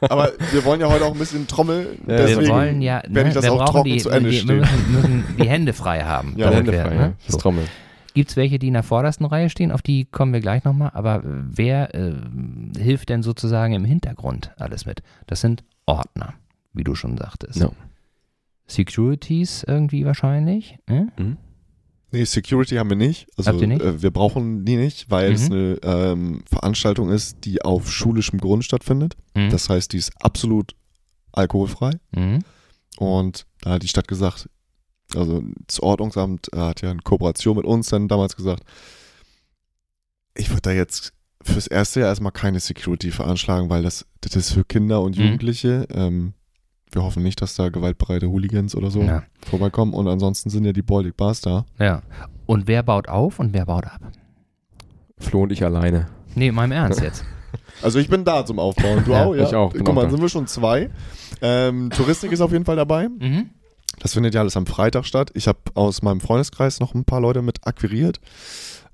Aber 0.01 0.33
wir 0.51 0.65
wollen 0.65 0.81
ja 0.81 0.89
heute 0.89 1.05
auch 1.05 1.13
ein 1.13 1.19
bisschen 1.19 1.47
trommeln. 1.47 1.87
Ja, 2.03 2.09
Wir 2.09 2.17
deswegen 2.27 2.51
wollen 2.51 2.83
ja, 2.83 3.01
werde 3.09 3.29
ich 3.29 3.35
das 3.35 3.45
wir 3.45 3.53
auch 3.53 3.65
trocken 3.69 3.91
die, 3.91 3.99
zu 3.99 4.11
Ende 4.11 4.31
die, 4.31 4.37
stehen. 4.39 4.49
Wir 4.49 4.57
müssen, 4.57 4.93
müssen 4.93 5.37
die 5.39 5.49
Hände 5.49 5.73
frei 5.73 6.03
haben. 6.03 6.35
Ja, 6.37 6.51
Hände 6.51 6.73
wir, 6.73 6.83
frei, 6.83 6.95
ne? 6.95 7.01
ja. 7.01 7.13
Das 7.27 7.35
So. 7.35 7.39
Trommeln. 7.39 7.69
Gibt 8.15 8.29
es 8.31 8.37
welche, 8.37 8.59
die 8.59 8.67
in 8.69 8.75
der 8.75 8.83
vordersten 8.83 9.25
Reihe 9.25 9.49
stehen? 9.51 9.71
Auf 9.73 9.81
die 9.83 10.05
kommen 10.05 10.33
wir 10.35 10.41
gleich 10.41 10.65
nochmal. 10.65 10.91
Aber 10.95 11.19
äh, 11.19 11.23
wer 11.25 11.95
äh, 11.95 12.13
hilft 12.77 13.09
denn 13.09 13.23
sozusagen 13.23 13.73
im 13.73 13.85
Hintergrund 13.85 14.51
alles 14.59 14.85
mit? 14.85 15.03
Das 15.29 15.41
sind 15.41 15.63
Ordner, 15.87 16.35
wie 16.75 16.85
du 16.85 16.95
schon 16.97 17.17
sagtest. 17.17 17.61
Ja. 17.61 17.71
Securities 18.67 19.65
irgendwie 19.67 20.05
wahrscheinlich. 20.05 20.79
Äh? 20.89 21.03
Mhm. 21.17 21.37
Nee, 22.13 22.25
Security 22.25 22.77
haben 22.77 22.91
wir 22.91 22.97
nicht. 22.97 23.27
Also 23.37 23.51
Habt 23.51 23.61
ihr 23.63 23.67
nicht? 23.69 23.81
Äh, 23.83 24.03
wir 24.03 24.11
brauchen 24.11 24.65
die 24.65 24.77
nicht, 24.77 25.11
weil 25.11 25.31
Mhm. 25.31 25.35
es 25.35 25.51
eine 25.51 25.79
ähm, 25.83 26.45
Veranstaltung 26.49 27.09
ist, 27.11 27.39
die 27.45 27.63
auf 27.63 27.91
schulischem 27.91 28.39
Grund 28.39 28.65
stattfindet. 28.65 29.17
Mhm. 29.35 29.51
Das 29.51 29.69
heißt, 29.69 29.93
die 29.93 29.97
ist 29.99 30.13
absolut 30.23 30.75
alkoholfrei. 31.33 31.93
Mhm. 32.15 32.41
Und 32.99 33.47
da 33.63 33.71
hat 33.73 33.83
die 33.83 33.89
Stadt 33.89 34.07
gesagt, 34.09 34.49
also 35.15 35.43
das 35.67 35.81
Ordnungsamt 35.81 36.53
äh, 36.53 36.59
hat 36.59 36.83
ja 36.83 36.91
in 36.91 37.03
Kooperation 37.03 37.57
mit 37.57 37.65
uns 37.65 37.89
dann 37.89 38.09
damals 38.09 38.37
gesagt, 38.37 38.63
ich 40.35 40.51
würde 40.51 40.63
da 40.63 40.73
jetzt 40.73 41.13
fürs 41.43 41.67
erste 41.67 42.01
Jahr 42.01 42.09
erstmal 42.11 42.33
keine 42.33 42.61
Security 42.61 43.11
veranschlagen, 43.11 43.69
weil 43.69 43.83
das, 43.83 44.07
das 44.21 44.37
ist 44.37 44.53
für 44.53 44.65
Kinder 44.65 45.01
und 45.03 45.17
Mhm. 45.17 45.25
Jugendliche. 45.25 45.87
Ähm, 45.91 46.35
wir 46.95 47.03
hoffen 47.03 47.23
nicht, 47.23 47.41
dass 47.43 47.55
da 47.55 47.69
gewaltbereite 47.69 48.29
Hooligans 48.29 48.75
oder 48.75 48.91
so 48.91 49.03
Ja. 49.03 49.23
vorbeikommen. 49.47 49.95
Und 49.95 50.09
ansonsten 50.09 50.51
sind 50.51 50.65
ja 50.65 50.73
die 50.73 50.83
Baltic 50.83 51.17
Bars 51.17 51.41
da. 51.41 51.65
ja. 51.79 52.03
Und 52.47 52.67
wer 52.67 52.83
baut 52.83 53.09
auf 53.09 53.39
und 53.39 53.55
wer 53.55 53.65
baut 53.67 53.87
ab? 53.87 54.01
Flo 55.19 55.43
und 55.45 55.53
ich 55.53 55.65
alleine. 55.65 56.09
Nee, 56.35 56.49
in 56.49 56.55
meinem 56.55 56.73
Ernst 56.73 57.01
jetzt. 57.01 57.25
Also 57.83 57.99
ich 57.99 58.09
bin 58.09 58.25
da 58.25 58.47
zum 58.47 58.59
Aufbauen. 58.59 59.03
Du 59.05 59.11
Ja, 59.13 59.25
auch? 59.25 59.35
Ja, 59.35 59.45
ich 59.45 59.55
auch, 59.55 59.73
bin 59.73 59.81
Guck 59.81 59.91
auch 59.91 59.95
mal, 59.95 60.01
da. 60.03 60.07
dann 60.07 60.11
sind 60.13 60.23
wir 60.23 60.29
schon 60.29 60.47
zwei. 60.47 60.89
Ähm, 61.43 61.91
Touristik 61.91 62.33
ist 62.33 62.41
auf 62.41 62.53
jeden 62.53 62.65
Fall 62.65 62.77
dabei. 62.77 63.09
Mhm. 63.09 63.51
Das 63.99 64.15
findet 64.15 64.35
ja 64.35 64.41
alles 64.41 64.57
am 64.57 64.67
Freitag 64.67 65.05
statt. 65.05 65.31
Ich 65.35 65.49
habe 65.49 65.59
aus 65.75 66.01
meinem 66.03 66.21
Freundeskreis 66.21 66.81
noch 66.81 66.95
ein 66.95 67.05
paar 67.05 67.21
Leute 67.21 67.43
mit 67.43 67.67
akquiriert. 67.67 68.21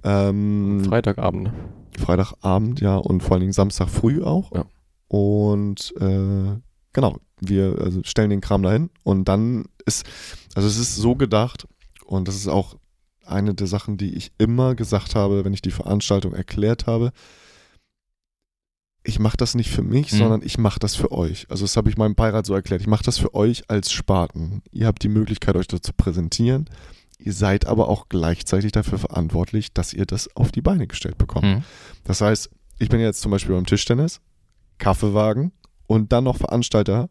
Ähm, 0.05 0.83
Freitagabend. 0.85 1.45
ne? 1.45 1.53
Freitagabend, 1.99 2.81
ja, 2.81 2.97
und 2.97 3.23
vor 3.23 3.33
allen 3.33 3.41
Dingen 3.41 3.53
Samstag 3.53 3.89
früh 3.89 4.23
auch. 4.23 4.53
Ja. 4.55 4.65
Und 5.09 5.93
äh, 6.01 6.57
genau, 6.93 7.19
wir 7.41 7.79
also 7.81 8.03
stellen 8.05 8.31
den 8.31 8.41
Kram 8.41 8.63
dahin 8.63 8.91
und 9.05 9.27
dann 9.27 9.65
ist, 9.87 10.05
also 10.55 10.69
es 10.69 10.77
ist 10.79 10.97
so 10.97 11.15
gedacht 11.15 11.67
und 12.05 12.29
das 12.29 12.37
ist 12.37 12.49
auch 12.49 12.77
eine 13.25 13.55
der 13.55 13.67
Sachen, 13.67 13.97
die 13.99 14.15
ich 14.15 14.33
immer 14.39 14.75
gesagt 14.75 15.15
habe, 15.15 15.45
wenn 15.45 15.53
ich 15.53 15.63
die 15.63 15.71
Veranstaltung 15.71 16.33
erklärt 16.33 16.87
habe. 16.87 17.13
Ich 19.05 19.19
mache 19.19 19.37
das 19.37 19.55
nicht 19.55 19.71
für 19.71 19.83
mich, 19.83 20.13
Mhm. 20.13 20.17
sondern 20.19 20.43
ich 20.43 20.59
mache 20.59 20.81
das 20.81 20.95
für 20.95 21.13
euch. 21.13 21.47
Also 21.49 21.65
das 21.65 21.77
habe 21.77 21.89
ich 21.89 21.97
meinem 21.97 22.15
Beirat 22.15 22.47
so 22.47 22.55
erklärt. 22.55 22.81
Ich 22.81 22.87
mache 22.87 23.05
das 23.05 23.19
für 23.19 23.35
euch 23.35 23.71
als 23.71 23.91
Spaten. 23.93 24.63
Ihr 24.71 24.87
habt 24.87 25.03
die 25.03 25.09
Möglichkeit, 25.09 25.57
euch 25.57 25.69
da 25.69 25.81
zu 25.81 25.93
präsentieren. 25.93 26.69
Ihr 27.19 27.33
seid 27.33 27.67
aber 27.67 27.89
auch 27.89 28.09
gleichzeitig 28.09 28.73
dafür 28.73 28.99
verantwortlich, 28.99 29.73
dass 29.73 29.93
ihr 29.93 30.07
das 30.07 30.35
auf 30.37 30.53
die 30.53 30.63
Beine 30.63 30.87
gestellt 30.87 31.19
bekommt. 31.19 31.45
Mhm. 31.47 31.65
Das 32.05 32.21
heißt, 32.21 32.51
ich 32.79 32.89
bin 32.89 33.01
jetzt 33.01 33.21
zum 33.21 33.31
Beispiel 33.31 33.55
beim 33.55 33.67
Tischtennis, 33.67 34.21
Kaffeewagen 34.79 35.53
und 35.89 36.13
dann 36.13 36.23
noch 36.23 36.37
Veranstalter. 36.37 37.11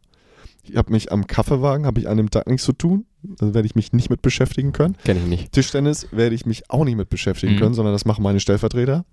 Ich 0.63 0.77
habe 0.77 0.91
mich 0.91 1.11
am 1.11 1.27
Kaffeewagen, 1.27 1.85
habe 1.85 1.99
ich 1.99 2.07
an 2.07 2.15
dem 2.17 2.29
Tag 2.29 2.47
nichts 2.47 2.63
zu 2.65 2.73
tun. 2.73 3.05
Da 3.23 3.53
werde 3.53 3.65
ich 3.65 3.75
mich 3.75 3.91
nicht 3.91 4.09
mit 4.09 4.21
beschäftigen 4.21 4.71
können. 4.71 4.95
Kenn 5.03 5.17
ich 5.17 5.25
nicht. 5.25 5.51
Tischtennis 5.51 6.07
werde 6.11 6.35
ich 6.35 6.45
mich 6.45 6.69
auch 6.69 6.85
nicht 6.85 6.95
mit 6.97 7.09
beschäftigen 7.09 7.55
Mhm. 7.55 7.59
können, 7.59 7.73
sondern 7.73 7.93
das 7.93 8.05
machen 8.05 8.23
meine 8.23 8.39
Stellvertreter. 8.39 9.03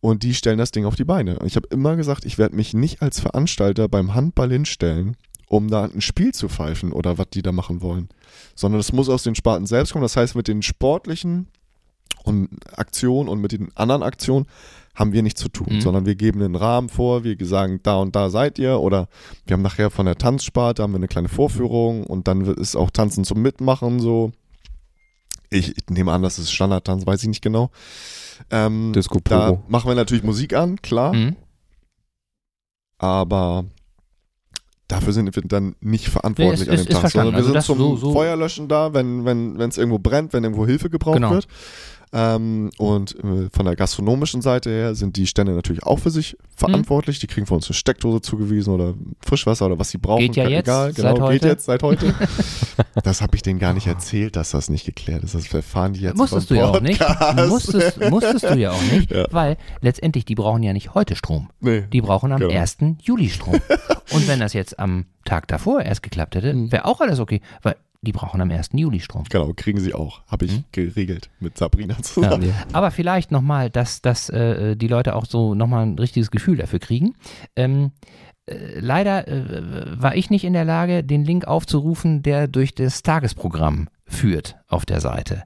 Und 0.00 0.22
die 0.22 0.34
stellen 0.34 0.58
das 0.58 0.70
Ding 0.70 0.84
auf 0.84 0.94
die 0.94 1.04
Beine. 1.04 1.38
Und 1.40 1.46
ich 1.46 1.56
habe 1.56 1.66
immer 1.70 1.96
gesagt, 1.96 2.24
ich 2.24 2.38
werde 2.38 2.54
mich 2.56 2.74
nicht 2.74 3.02
als 3.02 3.18
Veranstalter 3.20 3.88
beim 3.88 4.14
Handball 4.14 4.50
hinstellen, 4.52 5.16
um 5.48 5.68
da 5.68 5.84
ein 5.84 6.00
Spiel 6.00 6.32
zu 6.32 6.48
pfeifen 6.48 6.92
oder 6.92 7.18
was 7.18 7.30
die 7.30 7.42
da 7.42 7.50
machen 7.50 7.82
wollen. 7.82 8.08
Sondern 8.54 8.80
es 8.80 8.92
muss 8.92 9.08
aus 9.08 9.24
den 9.24 9.34
Sparten 9.34 9.66
selbst 9.66 9.92
kommen. 9.92 10.02
Das 10.04 10.16
heißt, 10.16 10.36
mit 10.36 10.46
den 10.46 10.62
sportlichen 10.62 11.48
und 12.28 12.48
Aktionen 12.78 13.28
und 13.28 13.40
mit 13.40 13.52
den 13.52 13.68
anderen 13.76 14.02
Aktionen 14.02 14.46
haben 14.94 15.12
wir 15.12 15.22
nichts 15.22 15.40
zu 15.40 15.48
tun, 15.48 15.76
Mhm. 15.76 15.80
sondern 15.80 16.06
wir 16.06 16.14
geben 16.16 16.42
einen 16.42 16.56
Rahmen 16.56 16.88
vor, 16.88 17.22
wir 17.24 17.36
sagen, 17.46 17.78
da 17.84 17.96
und 17.98 18.16
da 18.16 18.30
seid 18.30 18.58
ihr 18.58 18.80
oder 18.80 19.08
wir 19.46 19.54
haben 19.54 19.62
nachher 19.62 19.90
von 19.90 20.06
der 20.06 20.16
Tanzsparte 20.16 20.82
haben 20.82 20.92
wir 20.92 20.96
eine 20.96 21.06
kleine 21.08 21.28
Vorführung 21.28 22.04
und 22.04 22.26
dann 22.28 22.40
ist 22.44 22.74
auch 22.76 22.90
Tanzen 22.90 23.22
zum 23.24 23.40
Mitmachen 23.42 24.00
so. 24.00 24.32
Ich, 25.50 25.70
ich 25.76 25.84
nehme 25.88 26.12
an, 26.12 26.22
das 26.22 26.38
ist 26.38 26.50
Standardtanz, 26.52 27.06
weiß 27.06 27.22
ich 27.22 27.28
nicht 27.28 27.42
genau. 27.42 27.70
Ähm, 28.50 28.92
Disco 28.92 29.18
da 29.24 29.62
machen 29.68 29.88
wir 29.88 29.94
natürlich 29.94 30.24
Musik 30.24 30.52
an, 30.54 30.82
klar, 30.82 31.14
Mhm. 31.14 31.36
aber 32.98 33.64
dafür 34.88 35.12
sind 35.12 35.34
wir 35.34 35.42
dann 35.42 35.74
nicht 35.80 36.08
verantwortlich 36.08 36.66
Nee, 36.66 36.74
an 36.74 36.80
ist- 36.80 36.88
dem 36.88 37.00
Tag, 37.00 37.10
sondern 37.10 37.34
wir 37.34 37.38
Also 37.38 37.52
sind 37.52 37.62
zum 37.62 37.78
so- 37.78 37.96
so- 37.96 38.12
Feuerlöschen 38.12 38.68
da, 38.68 38.94
wenn 38.94 39.24
wenn 39.24 39.58
wenn 39.58 39.70
es 39.70 39.78
irgendwo 39.78 39.98
brennt, 39.98 40.32
wenn 40.32 40.44
irgendwo 40.44 40.66
Hilfe 40.66 40.90
gebraucht 40.90 41.16
Genau. 41.16 41.30
wird. 41.30 41.46
Ähm, 42.12 42.70
und 42.78 43.14
äh, 43.22 43.48
von 43.52 43.66
der 43.66 43.76
gastronomischen 43.76 44.40
Seite 44.42 44.70
her 44.70 44.94
sind 44.94 45.16
die 45.16 45.26
Stände 45.26 45.52
natürlich 45.52 45.82
auch 45.82 45.98
für 45.98 46.10
sich 46.10 46.36
verantwortlich. 46.56 47.18
Die 47.18 47.26
kriegen 47.26 47.46
von 47.46 47.56
uns 47.56 47.66
eine 47.68 47.74
Steckdose 47.74 48.20
zugewiesen 48.22 48.72
oder 48.72 48.94
Frischwasser 49.20 49.66
oder 49.66 49.78
was 49.78 49.90
sie 49.90 49.98
brauchen. 49.98 50.20
Geht 50.20 50.36
ja 50.36 50.48
jetzt, 50.48 50.66
Egal, 50.68 50.92
seit 50.94 50.96
genau, 50.96 51.14
geht 51.14 51.22
heute. 51.42 51.48
jetzt 51.48 51.64
seit 51.66 51.82
heute. 51.82 52.14
das 53.04 53.20
habe 53.20 53.36
ich 53.36 53.42
denen 53.42 53.58
gar 53.58 53.74
nicht 53.74 53.86
erzählt, 53.86 54.36
dass 54.36 54.50
das 54.50 54.68
nicht 54.70 54.86
geklärt 54.86 55.22
ist. 55.24 55.34
Das 55.34 55.52
erfahren 55.52 55.92
die 55.92 56.00
jetzt 56.00 56.16
Musstest 56.16 56.50
du 56.50 56.54
ja 56.54 56.66
auch 56.66 56.80
nicht. 56.80 57.00
Musstest, 57.48 58.00
musstest 58.10 58.44
du 58.50 58.54
ja 58.58 58.70
auch 58.72 58.82
nicht, 58.92 59.10
Ja. 59.18 59.26
weil 59.30 59.56
letztendlich, 59.80 60.24
die 60.24 60.34
brauchen 60.34 60.62
ja 60.62 60.72
nicht 60.72 60.94
heute 60.94 61.16
Strom. 61.16 61.50
Nee. 61.60 61.82
Die 61.92 62.00
brauchen 62.00 62.32
am 62.32 62.40
Genau. 62.40 62.52
1. 62.54 62.78
Juli 63.02 63.28
Strom. 63.30 63.54
Und 64.12 64.26
wenn 64.28 64.40
das 64.40 64.52
jetzt 64.54 64.78
am 64.78 65.06
Tag 65.24 65.48
davor 65.48 65.82
erst 65.82 66.02
geklappt 66.02 66.34
hätte, 66.34 66.52
Mhm. 66.54 66.72
wäre 66.72 66.84
auch 66.86 67.00
alles 67.00 67.18
okay, 67.20 67.40
weil 67.62 67.76
die 68.02 68.12
brauchen 68.12 68.40
am 68.40 68.50
1. 68.50 68.70
Juli 68.74 69.00
Strom. 69.00 69.24
Genau, 69.28 69.52
kriegen 69.56 69.80
sie 69.80 69.92
auch. 69.94 70.22
Habe 70.28 70.44
ich 70.44 70.52
Mhm. 70.58 70.64
geregelt 70.72 71.30
mit 71.40 71.58
Sabrina 71.58 71.94
Ja. 71.96 72.02
zusammen. 72.02 72.54
Aber 72.72 72.90
vielleicht 72.90 73.30
nochmal, 73.32 73.70
dass, 73.70 74.02
dass 74.02 74.28
äh, 74.30 74.76
die 74.76 74.86
Leute 74.88 75.14
auch 75.16 75.24
so 75.26 75.54
nochmal 75.54 75.84
ein 75.84 75.98
richtiges 75.98 76.30
Gefühl 76.30 76.56
dafür 76.58 76.78
kriegen. 76.78 77.14
Ähm, 77.56 77.90
äh, 78.46 78.78
leider 78.78 79.26
äh, 79.26 80.00
war 80.00 80.14
ich 80.14 80.30
nicht 80.30 80.44
in 80.44 80.52
der 80.52 80.64
Lage, 80.64 81.02
den 81.02 81.24
Link 81.24 81.46
aufzurufen, 81.46 82.22
der 82.22 82.46
durch 82.46 82.74
das 82.74 83.02
Tagesprogramm 83.02 83.88
führt 84.06 84.56
auf 84.68 84.86
der 84.86 85.00
Seite. 85.00 85.42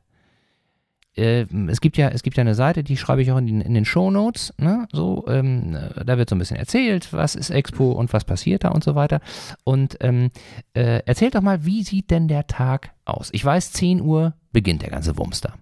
Äh, 1.17 1.47
es 1.69 1.81
gibt 1.81 1.97
ja, 1.97 2.09
es 2.09 2.23
gibt 2.23 2.37
ja 2.37 2.41
eine 2.43 2.55
Seite, 2.55 2.83
die 2.85 2.97
schreibe 2.97 3.23
ich 3.23 3.31
auch 3.33 3.39
in, 3.39 3.47
den- 3.47 3.61
in 3.61 3.75
den 3.75 3.85
Shownotes, 3.85 4.55
ne? 4.59 4.87
So, 4.93 5.25
ähm, 5.29 5.75
äh, 5.75 6.05
da 6.05 6.17
wird 6.19 6.31
so 6.31 6.37
ein 6.37 6.39
bisschen 6.39 6.57
erzählt, 6.57 7.13
was 7.13 7.35
ist 7.35 7.51
Expo 7.51 7.93
und 7.93 8.13
was 8.13 8.25
passiert 8.25 8.65
da 8.65 8.69
und 8.71 8.83
so 8.85 8.95
weiter. 8.95 9.21
Und 9.65 9.97
ähm, 10.01 10.31
äh, 10.75 11.01
erzählt 11.05 11.35
doch 11.35 11.43
mal, 11.43 11.65
wie 11.67 11.83
sieht 11.83 12.11
denn 12.11 12.29
der 12.29 12.47
Tag 12.47 12.93
aus? 13.05 13.29
Ich 13.33 13.45
weiß, 13.45 13.73
10 13.73 14.01
Uhr 14.01 14.35
beginnt 14.53 14.83
der 14.83 14.91
ganze 14.91 15.17
Wumms 15.19 15.41
da. 15.43 15.55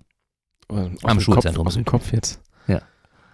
Ähm, 0.71 0.97
Am 1.03 1.21
Schulzentrum 1.21 1.65
Kopf, 1.65 1.69
aus 1.69 1.75
dem. 1.75 1.85
Kopf 1.85 2.13
jetzt. 2.13 2.41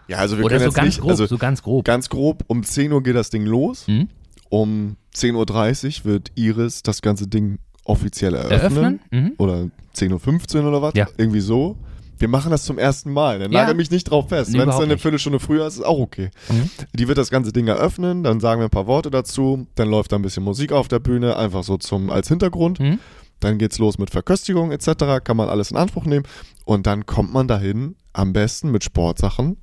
Ja, 0.09 0.19
also 0.19 0.39
wir 0.39 0.45
Oder 0.45 0.59
können 0.59 0.61
so 0.61 0.67
jetzt 0.69 0.77
ganz 0.77 0.87
nicht, 0.87 1.01
grob, 1.01 1.11
also 1.11 1.27
so 1.27 1.37
ganz 1.37 1.62
grob. 1.64 1.85
ganz 1.85 2.09
grob, 2.09 2.45
um 2.47 2.62
10 2.62 2.93
Uhr 2.93 3.03
geht 3.03 3.17
das 3.17 3.29
Ding 3.29 3.45
los. 3.45 3.89
Hm? 3.89 4.09
Um 4.51 4.97
10.30 5.12 5.99
Uhr 5.99 6.05
wird 6.05 6.31
Iris 6.37 6.85
das 6.85 7.03
ganze 7.03 7.27
Ding 7.27 7.59
offiziell 7.85 8.35
eröffnen. 8.35 8.61
Eröffnen? 8.61 9.01
Mhm. 9.11 9.33
Oder 9.39 9.69
10.15 9.97 10.61
Uhr 10.62 10.69
oder 10.69 10.81
was? 10.81 10.95
Ja. 10.95 11.09
Irgendwie 11.17 11.41
so. 11.41 11.77
Wir 12.19 12.29
machen 12.29 12.51
das 12.51 12.64
zum 12.64 12.79
ersten 12.79 13.12
Mal. 13.12 13.39
Dann 13.39 13.53
Ja. 13.53 13.61
nagel 13.62 13.75
mich 13.75 13.91
nicht 13.91 14.05
drauf 14.05 14.29
fest. 14.31 14.51
Nee, 14.53 14.59
Wenn 14.59 14.69
es 14.69 14.77
dann 14.77 14.85
eine. 14.85 14.99
Viertelstunde 14.99 15.39
früher 15.41 15.67
ist, 15.67 15.75
ist 15.75 15.85
auch 15.85 15.99
okay. 15.99 16.31
Mhm. 16.49 16.71
Die 16.95 17.09
wird 17.09 17.19
das 17.19 17.31
ganze 17.31 17.53
Ding 17.53 17.67
eröffnen, 17.69 18.23
dann 18.23 18.41
sagen 18.41 18.61
wir 18.61 18.67
ein 18.67 18.71
paar 18.71 18.87
Worte 18.87 19.11
dazu, 19.11 19.67
dann 19.75 19.89
läuft 19.91 20.12
da 20.12 20.17
ein 20.17 20.23
bisschen 20.23 20.43
Musik 20.45 20.73
auf 20.73 20.89
der 20.89 20.99
Bühne, 20.99 21.37
einfach 21.37 21.62
so 21.64 21.77
zum 21.77 22.11
als 22.11 22.29
Hintergrund. 22.29 22.81
Mhm. 22.81 22.99
Dann 23.41 23.59
geht's 23.59 23.79
los 23.79 23.99
mit 23.99 24.09
Verköstigung 24.11 24.73
etc., 24.73 25.23
kann 25.23 25.37
man 25.37 25.49
alles 25.51 25.71
in 25.71 25.77
Anspruch 25.77 26.05
nehmen 26.07 26.25
und 26.64 26.87
dann 26.87 27.05
kommt 27.05 27.33
man 27.35 27.47
dahin 27.49 27.97
am 28.14 28.33
besten 28.33 28.71
mit 28.71 28.83
Sportsachen, 28.83 29.59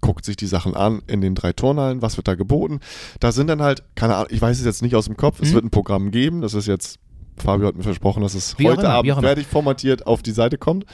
guckt 0.00 0.24
sich 0.24 0.36
die 0.36 0.46
Sachen 0.48 0.74
an 0.74 1.00
in 1.06 1.20
den 1.20 1.36
drei 1.36 1.52
Turnhallen, 1.52 2.02
was 2.02 2.16
wird 2.16 2.26
da 2.26 2.34
geboten. 2.34 2.80
Da 3.20 3.30
sind 3.30 3.46
dann 3.46 3.62
halt, 3.62 3.84
keine 3.94 4.16
Ahnung, 4.16 4.28
ich 4.30 4.42
weiß 4.42 4.58
es 4.58 4.64
jetzt 4.66 4.82
nicht 4.82 4.96
aus 4.96 5.04
dem 5.06 5.16
Kopf, 5.16 5.38
es 5.40 5.50
Mhm. 5.50 5.54
wird 5.54 5.64
ein 5.66 5.70
Programm 5.70 6.10
geben, 6.10 6.40
das 6.40 6.54
ist 6.54 6.66
jetzt 6.66 6.98
Fabio 7.36 7.66
hat 7.68 7.76
mir 7.76 7.82
versprochen, 7.82 8.22
dass 8.22 8.34
es 8.34 8.58
Wie 8.58 8.66
heute 8.68 8.82
immer, 8.82 8.90
Abend 8.90 9.20
fertig 9.20 9.46
formatiert 9.46 10.06
auf 10.06 10.22
die 10.22 10.30
Seite 10.32 10.58
kommt. 10.58 10.84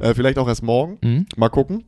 Äh, 0.00 0.14
vielleicht 0.14 0.38
auch 0.38 0.48
erst 0.48 0.62
morgen. 0.62 0.98
Mhm. 1.02 1.26
Mal 1.36 1.48
gucken. 1.48 1.84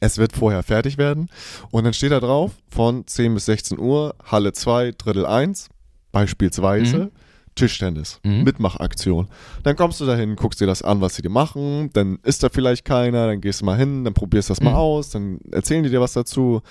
Es 0.00 0.18
wird 0.18 0.32
vorher 0.32 0.62
fertig 0.62 0.98
werden. 0.98 1.28
Und 1.70 1.84
dann 1.84 1.94
steht 1.94 2.10
da 2.12 2.18
drauf, 2.20 2.52
von 2.68 3.06
10 3.06 3.34
bis 3.34 3.44
16 3.46 3.78
Uhr, 3.78 4.14
Halle 4.24 4.52
2, 4.52 4.92
Drittel 4.98 5.26
1, 5.26 5.68
beispielsweise 6.10 6.96
Mhm. 6.96 7.10
Tischtennis, 7.54 8.18
Mhm. 8.24 8.44
Mitmachaktion. 8.44 9.28
Dann 9.62 9.76
kommst 9.76 10.00
du 10.00 10.06
dahin, 10.06 10.36
guckst 10.36 10.60
dir 10.60 10.66
das 10.66 10.82
an, 10.82 11.00
was 11.02 11.14
sie 11.16 11.22
dir 11.22 11.28
machen, 11.28 11.90
dann 11.92 12.18
ist 12.22 12.42
da 12.42 12.48
vielleicht 12.48 12.84
keiner, 12.84 13.26
dann 13.26 13.40
gehst 13.42 13.60
du 13.60 13.66
mal 13.66 13.76
hin, 13.76 14.04
dann 14.04 14.14
probierst 14.14 14.48
das 14.50 14.60
mal 14.62 14.70
Mhm. 14.70 14.76
aus, 14.76 15.10
dann 15.10 15.38
erzählen 15.50 15.82
die 15.82 15.90
dir 15.90 16.00
was 16.00 16.14
dazu, 16.14 16.62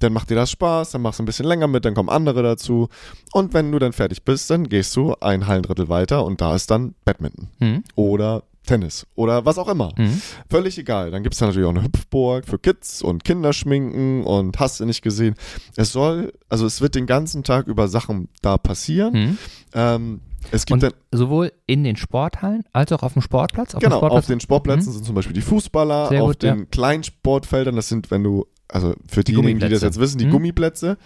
dann 0.00 0.12
macht 0.12 0.28
dir 0.30 0.34
das 0.34 0.50
Spaß, 0.50 0.90
dann 0.90 1.02
machst 1.02 1.18
du 1.18 1.22
ein 1.22 1.26
bisschen 1.26 1.46
länger 1.46 1.68
mit, 1.68 1.84
dann 1.84 1.94
kommen 1.94 2.08
andere 2.08 2.42
dazu. 2.42 2.88
Und 3.32 3.54
wenn 3.54 3.70
du 3.70 3.78
dann 3.78 3.92
fertig 3.92 4.24
bist, 4.24 4.50
dann 4.50 4.68
gehst 4.68 4.94
du 4.96 5.14
ein 5.20 5.46
Hallendrittel 5.46 5.88
weiter 5.88 6.24
und 6.24 6.40
da 6.40 6.54
ist 6.54 6.70
dann 6.70 6.94
Badminton 7.04 7.48
Mhm. 7.60 7.84
oder 7.94 8.42
Tennis 8.66 9.06
oder 9.14 9.44
was 9.46 9.56
auch 9.58 9.68
immer. 9.68 9.90
Mhm. 9.96 10.20
Völlig 10.50 10.76
egal. 10.78 11.10
Dann 11.10 11.22
gibt 11.22 11.32
es 11.34 11.38
da 11.38 11.46
natürlich 11.46 11.66
auch 11.66 11.70
eine 11.74 11.82
Hüpfburg 11.82 12.46
für 12.46 12.58
Kids 12.58 13.00
und 13.02 13.24
Kinderschminken 13.24 14.22
und 14.24 14.58
hast 14.60 14.80
du 14.80 14.84
nicht 14.84 15.02
gesehen. 15.02 15.34
Es 15.76 15.92
soll, 15.92 16.32
also 16.48 16.66
es 16.66 16.80
wird 16.80 16.94
den 16.94 17.06
ganzen 17.06 17.42
Tag 17.42 17.66
über 17.68 17.88
Sachen 17.88 18.28
da 18.42 18.58
passieren. 18.58 19.12
Mhm. 19.14 19.38
Ähm, 19.74 20.20
es 20.52 20.66
gibt 20.66 20.74
Und 20.74 20.82
dann, 20.82 20.92
sowohl 21.12 21.52
in 21.66 21.84
den 21.84 21.96
Sporthallen 21.96 22.64
als 22.72 22.92
auch 22.92 23.02
auf 23.02 23.14
dem 23.14 23.22
Sportplatz? 23.22 23.74
Auf 23.74 23.80
genau, 23.82 23.96
dem 23.96 23.98
Sportplatz? 24.00 24.18
auf 24.24 24.26
den 24.26 24.40
Sportplätzen 24.40 24.92
sind 24.92 25.04
zum 25.04 25.14
Beispiel 25.14 25.34
die 25.34 25.42
Fußballer, 25.42 26.08
Sehr 26.08 26.22
auf 26.22 26.28
gut, 26.28 26.42
den 26.42 26.58
ja. 26.60 26.64
kleinen 26.66 27.02
Sportfeldern, 27.02 27.76
das 27.76 27.88
sind, 27.88 28.10
wenn 28.10 28.22
du, 28.22 28.46
also 28.72 28.94
für 29.08 29.22
Die 29.24 29.32
diejenigen, 29.32 29.60
die 29.60 29.68
das 29.68 29.82
jetzt 29.82 29.98
wissen, 30.00 30.18
die 30.18 30.26
Mhm. 30.26 30.30
Gummiplätze. 30.32 30.96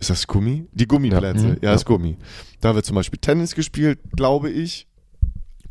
Ist 0.00 0.10
das 0.10 0.26
Gummi? 0.26 0.66
Die 0.72 0.86
Gummiplätze, 0.88 1.48
Ja. 1.48 1.56
ja, 1.62 1.70
Mhm. 1.70 1.76
ist 1.76 1.84
Gummi. 1.86 2.16
Da 2.60 2.74
wird 2.74 2.84
zum 2.84 2.94
Beispiel 2.96 3.18
Tennis 3.20 3.54
gespielt, 3.54 3.98
glaube 4.16 4.50
ich. 4.50 4.86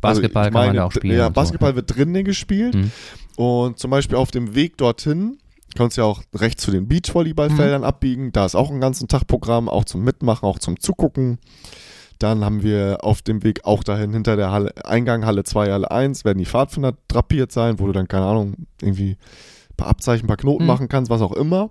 Basketball 0.00 0.10
Also 0.10 0.22
ich 0.22 0.32
kann 0.32 0.52
man 0.52 0.66
meine, 0.68 0.84
auch 0.84 0.92
spielen. 0.92 1.16
Ja, 1.16 1.28
Basketball 1.28 1.76
wird 1.76 1.94
drinnen 1.94 2.24
gespielt. 2.24 2.74
Mhm. 2.74 2.90
Und 3.36 3.78
zum 3.78 3.90
Beispiel 3.90 4.16
auf 4.16 4.30
dem 4.30 4.54
Weg 4.54 4.76
dorthin 4.76 5.38
kannst 5.76 5.96
du 5.96 6.02
ja 6.02 6.06
auch 6.06 6.22
rechts 6.34 6.62
zu 6.62 6.70
den 6.70 6.88
Beachvolleyballfeldern 6.88 7.80
Mhm. 7.82 7.86
abbiegen. 7.86 8.32
Da 8.32 8.44
ist 8.46 8.54
auch 8.54 8.70
ein 8.70 8.80
ganzen 8.80 9.08
Tag 9.08 9.26
Programm, 9.26 9.68
auch 9.68 9.84
zum 9.84 10.02
Mitmachen, 10.04 10.46
auch 10.46 10.58
zum 10.58 10.78
Zugucken. 10.78 11.38
Dann 12.18 12.44
haben 12.44 12.62
wir 12.62 12.98
auf 13.02 13.22
dem 13.22 13.42
Weg 13.42 13.64
auch 13.64 13.82
dahin 13.82 14.12
hinter 14.12 14.36
der 14.36 14.52
Halle, 14.52 14.72
Eingang 14.84 15.26
Halle 15.26 15.42
2, 15.44 15.70
Halle 15.72 15.90
1, 15.90 16.24
werden 16.24 16.38
die 16.38 16.46
Pfadfinder 16.46 16.94
drapiert 17.08 17.50
sein, 17.50 17.78
wo 17.80 17.86
du 17.86 17.92
dann, 17.92 18.06
keine 18.08 18.26
Ahnung, 18.26 18.54
irgendwie 18.80 19.16
ein 19.74 19.76
paar 19.76 19.88
Abzeichen, 19.88 20.24
ein 20.24 20.28
paar 20.28 20.36
Knoten 20.36 20.62
Mhm. 20.64 20.68
machen 20.68 20.88
kannst, 20.88 21.10
was 21.10 21.20
auch 21.20 21.32
immer. 21.32 21.70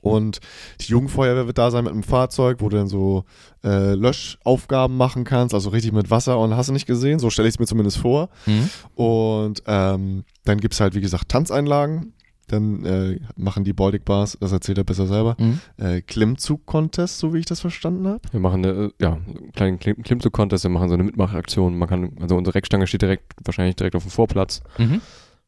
Und 0.00 0.40
die 0.80 0.86
Jugendfeuerwehr 0.90 1.46
wird 1.46 1.58
da 1.58 1.70
sein 1.70 1.84
mit 1.84 1.92
einem 1.92 2.02
Fahrzeug, 2.02 2.56
wo 2.60 2.68
du 2.68 2.76
dann 2.76 2.88
so 2.88 3.24
äh, 3.62 3.94
Löschaufgaben 3.94 4.96
machen 4.96 5.22
kannst, 5.22 5.54
also 5.54 5.70
richtig 5.70 5.92
mit 5.92 6.10
Wasser 6.10 6.38
und 6.40 6.56
hast 6.56 6.68
du 6.68 6.72
nicht 6.72 6.86
gesehen, 6.86 7.20
so 7.20 7.30
stelle 7.30 7.46
ich 7.48 7.54
es 7.54 7.58
mir 7.60 7.66
zumindest 7.66 7.98
vor. 7.98 8.28
Mhm. 8.46 8.68
Und 8.96 9.62
ähm, 9.66 10.24
dann 10.44 10.58
gibt 10.58 10.74
es 10.74 10.80
halt, 10.80 10.94
wie 10.96 11.00
gesagt, 11.00 11.28
Tanzeinlagen. 11.28 12.14
Dann 12.48 12.84
äh, 12.84 13.20
machen 13.36 13.62
die 13.62 13.72
Baltic 13.72 14.04
Bars, 14.04 14.36
das 14.40 14.50
erzählt 14.50 14.76
er 14.76 14.84
besser 14.84 15.06
selber, 15.06 15.36
Mhm. 15.38 15.60
äh, 15.78 16.00
Klimmzug-Contest, 16.02 17.18
so 17.18 17.32
wie 17.32 17.38
ich 17.38 17.46
das 17.46 17.60
verstanden 17.60 18.06
habe. 18.08 18.20
Wir 18.32 18.40
machen 18.40 18.64
eine, 18.66 18.90
ja, 19.00 19.12
einen 19.12 19.52
kleinen 19.52 19.78
Klim 19.78 20.02
Klimmzug-Contest, 20.02 20.64
wir 20.64 20.70
machen 20.70 20.88
so 20.88 20.94
eine 20.94 21.04
Mitmachaktion. 21.04 21.78
Man 21.78 21.88
kann, 21.88 22.16
also 22.20 22.36
unsere 22.36 22.56
Reckstange 22.56 22.88
steht 22.88 23.02
direkt, 23.02 23.32
wahrscheinlich 23.44 23.76
direkt 23.76 23.94
auf 23.94 24.02
dem 24.02 24.10
Vorplatz, 24.10 24.60
Mhm. 24.78 25.00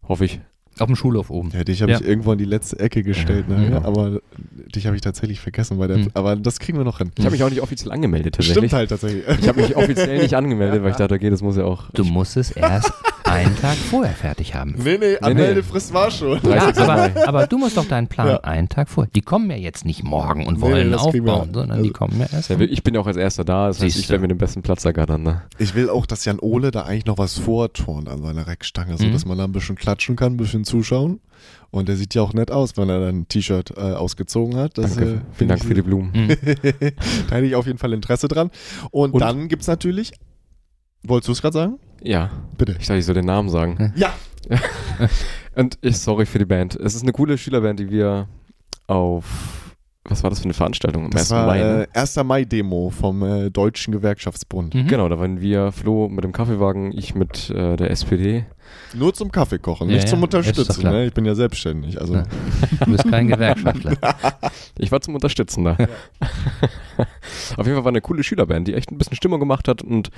hoffe 0.08 0.24
ich. 0.26 0.40
Auf 0.78 0.86
dem 0.86 0.96
Schulhof 0.96 1.30
oben. 1.30 1.50
Ja, 1.54 1.62
dich 1.64 1.82
habe 1.82 1.92
Ja. 1.92 2.00
ich 2.00 2.06
irgendwo 2.06 2.32
in 2.32 2.38
die 2.38 2.44
letzte 2.44 2.78
Ecke 2.80 3.02
gestellt, 3.02 3.46
Ja, 3.48 3.56
ne? 3.56 3.70
ja. 3.72 3.84
aber 3.84 4.20
dich 4.74 4.86
habe 4.86 4.96
ich 4.96 5.02
tatsächlich 5.02 5.40
vergessen, 5.40 5.78
bei 5.78 5.86
der, 5.86 5.98
Mhm. 5.98 6.08
aber 6.14 6.36
das 6.36 6.58
kriegen 6.58 6.78
wir 6.78 6.84
noch 6.84 6.98
hin. 6.98 7.10
Ich 7.16 7.24
habe 7.24 7.32
mich 7.32 7.42
auch 7.44 7.50
nicht 7.50 7.62
offiziell 7.62 7.92
angemeldet, 7.92 8.34
tatsächlich. 8.34 8.56
Stimmt 8.58 8.72
halt 8.72 8.90
tatsächlich. 8.90 9.24
Ich 9.40 9.48
habe 9.48 9.60
mich 9.62 9.76
offiziell 9.76 10.18
nicht 10.22 10.34
angemeldet, 10.34 10.82
weil 10.82 10.90
ich 10.90 10.96
dachte, 10.96 11.14
okay, 11.14 11.30
das 11.30 11.42
muss 11.42 11.56
ja 11.56 11.64
auch. 11.64 11.90
Du 11.92 12.04
musst 12.04 12.36
es 12.36 12.50
erst 12.50 12.92
einen 13.24 13.56
Tag 13.58 13.76
vorher 13.76 14.12
fertig 14.14 14.54
haben. 14.54 14.74
Nee, 14.82 14.98
nee, 14.98 15.16
Anmeldefrist 15.18 15.94
war 15.94 16.10
schon. 16.10 16.40
Ja, 16.44 16.70
30. 16.72 16.82
aber, 16.82 17.10
aber 17.26 17.46
du 17.46 17.58
musst 17.58 17.76
doch 17.76 17.86
deinen 17.86 18.06
Plan 18.08 18.28
Ja. 18.28 18.40
einen 18.40 18.68
Tag 18.68 18.88
vorher. 18.88 19.10
Die 19.14 19.22
kommen 19.22 19.50
ja 19.50 19.56
jetzt 19.56 19.84
nicht 19.84 20.02
morgen 20.04 20.46
und 20.46 20.56
Nee, 20.56 20.60
wollen 20.62 20.90
wir- 20.90 21.00
aufbauen, 21.00 21.50
sondern 21.52 21.82
die 21.82 21.88
also- 21.88 21.92
kommen 21.98 22.18
ja 22.20 22.26
erst. 22.32 22.50
Ja, 22.50 22.60
ich 22.60 22.82
bin 22.82 22.94
ja 22.94 23.00
auch 23.00 23.06
als 23.06 23.16
erster 23.16 23.44
da, 23.44 23.68
das 23.68 23.80
heißt, 23.82 23.98
ich 23.98 24.08
werde 24.10 24.22
mir 24.22 24.28
den 24.28 24.38
besten 24.38 24.62
Platz 24.62 24.84
ergattern. 24.84 25.22
Ne? 25.22 25.42
Ich 25.58 25.74
will 25.74 25.88
auch, 25.88 26.04
dass 26.06 26.24
Jan 26.24 26.38
Ole 26.40 26.70
da 26.70 26.82
eigentlich 26.82 27.06
noch 27.06 27.18
was 27.18 27.38
vorturnt 27.38 28.08
an 28.08 28.22
seiner 28.22 28.46
Reckstange, 28.46 28.96
so 28.98 29.06
Mhm. 29.06 29.12
dass 29.12 29.24
man 29.24 29.38
da 29.38 29.44
ein 29.44 29.52
bisschen 29.52 29.76
klatschen 29.76 30.16
kann, 30.16 30.34
ein 30.34 30.36
bisschen 30.36 30.63
zuschauen. 30.64 31.20
Und 31.70 31.88
der 31.88 31.96
sieht 31.96 32.14
ja 32.14 32.22
auch 32.22 32.32
nett 32.32 32.50
aus, 32.52 32.76
wenn 32.76 32.88
er 32.88 33.00
dann 33.00 33.20
ein 33.22 33.28
T-Shirt 33.28 33.72
äh, 33.76 33.80
ausgezogen 33.80 34.56
hat. 34.56 34.78
Das, 34.78 34.94
Danke. 34.94 35.10
äh, 35.14 35.18
Vielen 35.32 35.48
Dank 35.48 35.60
ich- 35.62 35.66
für 35.66 35.74
die 35.74 35.82
Blumen. 35.82 36.12
Mhm. 36.12 36.28
da 37.28 37.34
hätte 37.36 37.46
ich 37.46 37.54
auf 37.56 37.66
jeden 37.66 37.78
Fall 37.78 37.92
Interesse 37.92 38.28
dran. 38.28 38.50
Und, 38.92 39.12
Und? 39.12 39.20
dann 39.20 39.48
gibt 39.48 39.62
es 39.62 39.68
natürlich, 39.68 40.12
wolltest 41.02 41.28
du 41.28 41.32
es 41.32 41.42
gerade 41.42 41.54
sagen? 41.54 41.78
Ja, 42.02 42.30
Bitte. 42.56 42.72
ich 42.78 42.86
dachte, 42.86 42.98
ich 42.98 43.04
soll 43.06 43.14
den 43.16 43.24
Namen 43.26 43.48
sagen. 43.48 43.92
Ja. 43.96 44.12
Und 45.56 45.78
ich, 45.80 45.98
sorry 45.98 46.26
für 46.26 46.38
die 46.38 46.44
Band. 46.44 46.76
Es 46.76 46.94
ist 46.94 47.02
eine 47.02 47.12
coole 47.12 47.38
Schülerband, 47.38 47.80
die 47.80 47.90
wir 47.90 48.28
auf, 48.86 49.63
was 50.06 50.22
war 50.22 50.30
das 50.30 50.40
für 50.40 50.44
eine 50.44 50.54
Veranstaltung? 50.54 51.06
Am 51.06 51.10
Das 51.10 51.22
1. 51.22 51.30
war 51.32 51.46
Mai, 51.46 51.58
ne? 51.58 51.88
äh, 51.94 51.98
1. 51.98 52.16
Mai-Demo 52.24 52.90
vom 52.90 53.22
äh, 53.22 53.50
Deutschen 53.50 53.92
Gewerkschaftsbund. 53.92 54.74
Mhm. 54.74 54.86
Genau, 54.86 55.08
da 55.08 55.18
waren 55.18 55.40
wir, 55.40 55.72
Flo 55.72 56.08
mit 56.08 56.24
dem 56.24 56.32
Kaffeewagen, 56.32 56.92
ich 56.96 57.14
mit 57.14 57.48
äh, 57.50 57.76
der 57.76 57.90
SPD. 57.90 58.44
Nur 58.94 59.14
zum 59.14 59.30
Kaffee 59.32 59.58
kochen, 59.58 59.88
Ja, 59.88 59.94
nicht 59.94 60.04
ja, 60.04 60.10
zum 60.10 60.22
Unterstützen. 60.22 60.82
Ne? 60.84 61.06
Ich 61.06 61.14
bin 61.14 61.24
ja 61.24 61.34
selbstständig. 61.34 62.00
Also, 62.00 62.14
Ja. 62.16 62.22
Du 62.84 62.90
bist 62.92 63.08
kein 63.10 63.28
Gewerkschaftler. 63.28 63.96
Ich 64.76 64.90
war 64.90 65.00
zum 65.00 65.14
Unterstützen 65.14 65.64
da. 65.64 65.76
Auf 67.56 67.64
jeden 67.64 67.76
Fall 67.76 67.84
war 67.84 67.92
eine 67.92 68.00
coole 68.00 68.24
Schülerband, 68.24 68.66
die 68.66 68.74
echt 68.74 68.90
ein 68.90 68.98
bisschen 68.98 69.14
Stimmung 69.16 69.38
gemacht 69.38 69.68
hat 69.68 69.82
und 69.82 70.10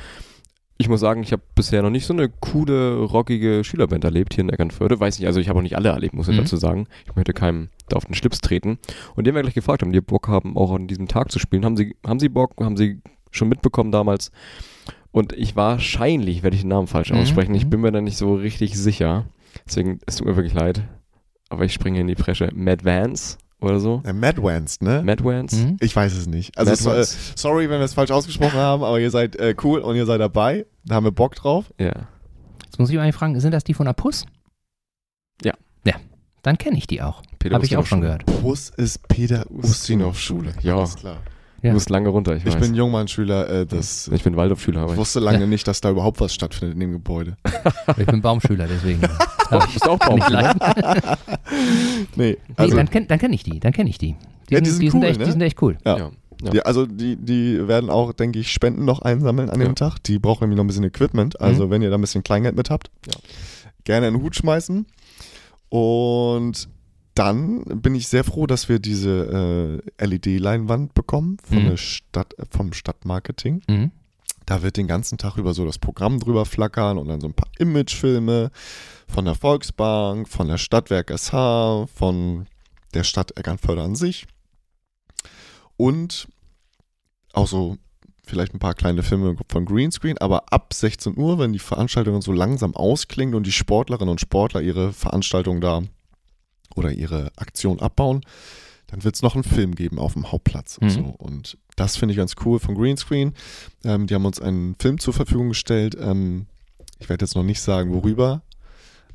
ich 0.78 0.88
muss 0.88 1.00
sagen, 1.00 1.22
ich 1.22 1.32
habe 1.32 1.42
bisher 1.54 1.82
noch 1.82 1.90
nicht 1.90 2.04
so 2.06 2.12
eine 2.12 2.28
coole, 2.28 2.96
rockige 2.96 3.64
Schülerband 3.64 4.04
erlebt 4.04 4.34
hier 4.34 4.44
in 4.44 4.50
Eckernförde. 4.50 5.00
Weiß 5.00 5.18
nicht, 5.18 5.26
also 5.26 5.40
ich 5.40 5.48
habe 5.48 5.58
auch 5.58 5.62
nicht 5.62 5.76
alle 5.76 5.88
erlebt, 5.88 6.14
muss 6.14 6.28
ich 6.28 6.34
Mhm. 6.36 6.40
dazu 6.42 6.56
sagen. 6.56 6.86
Ich 7.06 7.16
möchte 7.16 7.32
keinem 7.32 7.68
da 7.88 7.96
auf 7.96 8.04
den 8.04 8.14
Schlips 8.14 8.40
treten. 8.40 8.78
Und 9.14 9.24
die 9.26 9.30
haben 9.30 9.36
wir 9.36 9.42
gleich 9.42 9.54
gefragt, 9.54 9.82
haben 9.82 9.92
die 9.92 10.00
Bock 10.00 10.28
haben, 10.28 10.56
auch 10.56 10.72
an 10.74 10.86
diesem 10.86 11.08
Tag 11.08 11.30
zu 11.32 11.38
spielen. 11.38 11.64
Haben 11.64 11.76
sie, 11.76 11.96
haben 12.06 12.20
sie 12.20 12.28
Bock? 12.28 12.52
Haben 12.60 12.76
sie 12.76 13.00
schon 13.30 13.48
mitbekommen 13.48 13.90
damals? 13.90 14.30
Und 15.12 15.32
ich 15.32 15.56
wahrscheinlich 15.56 16.42
werde 16.42 16.56
ich 16.56 16.62
den 16.62 16.68
Namen 16.68 16.88
falsch 16.88 17.10
Mhm, 17.10 17.18
aussprechen. 17.18 17.54
Ich 17.54 17.64
mhm. 17.64 17.70
bin 17.70 17.80
mir 17.80 17.92
da 17.92 18.00
nicht 18.02 18.18
so 18.18 18.34
richtig 18.34 18.76
sicher. 18.76 19.24
Deswegen, 19.66 20.00
es 20.04 20.16
tut 20.16 20.26
mir 20.26 20.36
wirklich 20.36 20.52
leid. 20.54 20.82
Aber 21.48 21.64
ich 21.64 21.72
springe 21.72 22.00
in 22.00 22.06
die 22.06 22.14
Presche. 22.16 22.50
Mad 22.54 22.84
Vance 22.84 23.38
oder 23.66 23.80
so. 23.80 24.02
äh, 24.04 24.12
Mad 24.12 24.42
Vance, 24.42 24.82
ne? 24.82 25.02
Mad 25.04 25.22
Vance? 25.24 25.56
Mhm. 25.56 25.76
Ich 25.80 25.94
weiß 25.94 26.14
es 26.14 26.26
nicht. 26.26 26.56
Also, 26.58 26.70
Mad 26.70 26.82
so, 26.82 26.90
äh, 26.92 27.04
sorry, 27.36 27.68
wenn 27.70 27.78
wir 27.80 27.84
es 27.84 27.94
falsch 27.94 28.10
ausgesprochen 28.10 28.58
haben, 28.58 28.82
aber 28.82 28.98
ihr 29.00 29.10
seid 29.10 29.36
äh, 29.36 29.54
cool 29.62 29.80
und 29.80 29.96
ihr 29.96 30.06
seid 30.06 30.20
dabei. 30.20 30.66
Da 30.84 30.94
haben 30.96 31.04
wir 31.04 31.12
Bock 31.12 31.34
drauf. 31.34 31.72
Ja. 31.78 31.92
Jetzt 32.64 32.78
muss 32.78 32.90
ich 32.90 32.96
mal 32.96 33.10
fragen, 33.12 33.38
sind 33.40 33.52
das 33.52 33.64
die 33.64 33.74
von 33.74 33.86
der 33.86 33.92
Puss? 33.92 34.26
Ja. 35.42 35.52
Ja, 35.84 35.94
dann 36.42 36.58
kenne 36.58 36.76
ich 36.78 36.86
die 36.86 37.02
auch. 37.02 37.22
Peter 37.38 37.54
Habe 37.54 37.64
ich 37.64 37.76
auch 37.76 37.86
schon 37.86 38.00
gehört. 38.00 38.24
Bus 38.42 38.70
ist 38.70 39.06
Peter 39.08 39.44
Ustinov 39.50 40.18
Schule. 40.18 40.52
Ja, 40.62 40.76
Alles 40.78 40.96
klar. 40.96 41.18
Du 41.62 41.72
musst 41.72 41.90
lange 41.90 42.08
runter, 42.08 42.36
ich, 42.36 42.44
Ich 42.44 42.54
weiß. 42.54 42.60
bin 42.60 42.74
Jungmann-Schüler. 42.74 43.48
Äh, 43.50 43.66
das, 43.66 44.08
ich 44.08 44.22
bin 44.22 44.36
Waldorfschüler, 44.36 44.80
aber 44.82 44.90
ich 44.90 44.94
ich, 44.94 44.98
wusste 44.98 45.20
lange 45.20 45.46
nicht, 45.46 45.66
dass 45.66 45.80
da 45.80 45.90
überhaupt 45.90 46.20
was 46.20 46.32
stattfindet 46.34 46.74
in 46.74 46.80
dem 46.80 46.92
Gebäude. 46.92 47.36
Ich 47.98 48.06
bin 48.06 48.20
Baumschüler, 48.20 48.66
deswegen. 48.66 49.00
oh, 49.50 49.58
du 49.58 49.66
bist 49.72 49.88
auch 49.88 49.98
Baumschüler. 49.98 50.54
Nee, 52.16 52.30
Nee, 52.30 52.36
also 52.56 52.76
dann 52.76 52.90
kenne 52.90 53.06
dann 53.06 53.18
kenn 53.18 53.32
ich 53.32 53.42
die, 53.42 53.60
dann 53.60 53.72
kenne 53.72 53.88
ich 53.90 53.98
die. 53.98 54.16
Die, 54.48 54.54
Ja, 54.54 54.58
sind, 54.58 54.66
die 54.66 54.70
sind 54.70 54.80
die, 54.82 54.90
sind 54.90 55.00
cool, 55.02 55.08
echt, 55.08 55.18
ne? 55.18 55.24
die 55.24 55.30
sind 55.32 55.40
echt 55.42 55.62
cool. 55.62 55.78
Ja. 55.84 55.98
Ja. 55.98 56.10
Ja. 56.42 56.50
Die, 56.50 56.62
also 56.66 56.84
die, 56.86 57.16
die 57.16 57.66
werden 57.66 57.88
auch, 57.88 58.12
denke 58.12 58.38
ich, 58.38 58.52
Spenden 58.52 58.84
noch 58.84 59.00
einsammeln 59.00 59.48
an 59.48 59.58
dem. 59.58 59.74
Tag. 59.74 59.98
Die 60.04 60.18
brauchen 60.18 60.42
nämlich 60.44 60.56
noch 60.58 60.64
ein 60.64 60.66
bisschen 60.66 60.84
Equipment. 60.84 61.40
Also 61.40 61.70
wenn 61.70 61.80
ihr 61.80 61.88
da 61.88 61.96
ein 61.96 62.00
bisschen 62.02 62.22
Kleingeld 62.22 62.56
mit 62.56 62.68
habt, 62.68 62.90
Ja. 63.06 63.14
gerne 63.84 64.08
in 64.08 64.14
den 64.14 64.22
Hut 64.22 64.36
schmeißen. 64.36 64.86
Und 65.70 66.68
dann 67.16 67.64
bin 67.64 67.94
ich 67.94 68.08
sehr 68.08 68.22
froh, 68.24 68.46
dass 68.46 68.68
wir 68.68 68.78
diese 68.78 69.82
äh, 69.98 70.04
LED-Leinwand 70.06 70.94
bekommen 70.94 71.38
von 71.42 71.62
Mhm. 71.64 71.68
der 71.70 71.76
Stadt, 71.78 72.34
äh, 72.38 72.44
vom 72.50 72.72
Stadtmarketing. 72.72 73.62
Mhm. 73.68 73.90
Da 74.44 74.62
wird 74.62 74.76
den 74.76 74.86
ganzen 74.86 75.18
Tag 75.18 75.36
über 75.38 75.54
so 75.54 75.64
das 75.64 75.78
Programm 75.78 76.20
drüber 76.20 76.44
flackern 76.44 76.98
und 76.98 77.08
dann 77.08 77.20
so 77.20 77.26
ein 77.26 77.34
paar 77.34 77.50
Imagefilme 77.58 78.50
von 79.08 79.24
der 79.24 79.34
Volksbank, 79.34 80.28
von 80.28 80.46
der 80.46 80.58
Stadtwerk 80.58 81.10
SH, 81.10 81.88
von 81.92 82.46
der 82.94 83.02
Stadt 83.02 83.36
Eckernförde 83.36 83.82
an 83.82 83.96
sich. 83.96 84.26
Und 85.76 86.28
auch 87.32 87.46
so 87.46 87.76
vielleicht 88.24 88.54
ein 88.54 88.58
paar 88.58 88.74
kleine 88.74 89.02
Filme 89.02 89.36
von 89.48 89.64
Greenscreen, 89.64 90.18
aber 90.18 90.52
ab 90.52 90.72
16 90.74 91.16
Uhr, 91.16 91.38
wenn 91.38 91.52
die 91.52 91.58
Veranstaltung 91.58 92.20
so 92.22 92.32
langsam 92.32 92.74
ausklingt 92.74 93.34
und 93.34 93.46
die 93.46 93.52
Sportlerinnen 93.52 94.10
und 94.10 94.20
Sportler 94.20 94.60
ihre 94.62 94.92
Veranstaltung 94.92 95.60
da 95.60 95.82
oder 96.76 96.92
ihre 96.92 97.32
Aktion 97.36 97.80
abbauen, 97.80 98.20
dann 98.86 99.02
wird 99.02 99.16
es 99.16 99.22
noch 99.22 99.34
einen 99.34 99.42
Film 99.42 99.74
geben 99.74 99.98
auf 99.98 100.12
dem 100.12 100.30
Hauptplatz 100.30 100.78
und 100.78 100.86
Mhm. 100.86 100.90
so. 100.90 101.02
Und 101.18 101.58
das 101.74 101.96
finde 101.96 102.12
ich 102.12 102.18
ganz 102.18 102.34
cool 102.44 102.60
von 102.60 102.76
Greenscreen. 102.76 103.32
Ähm, 103.84 104.06
die 104.06 104.14
haben 104.14 104.24
uns 104.24 104.40
einen 104.40 104.76
Film 104.78 105.00
zur 105.00 105.12
Verfügung 105.12 105.48
gestellt. 105.48 105.96
Ähm, 106.00 106.46
ich 107.00 107.08
werde 107.08 107.24
jetzt 107.24 107.34
noch 107.34 107.42
nicht 107.42 107.60
sagen, 107.60 107.92
worüber. 107.92 108.42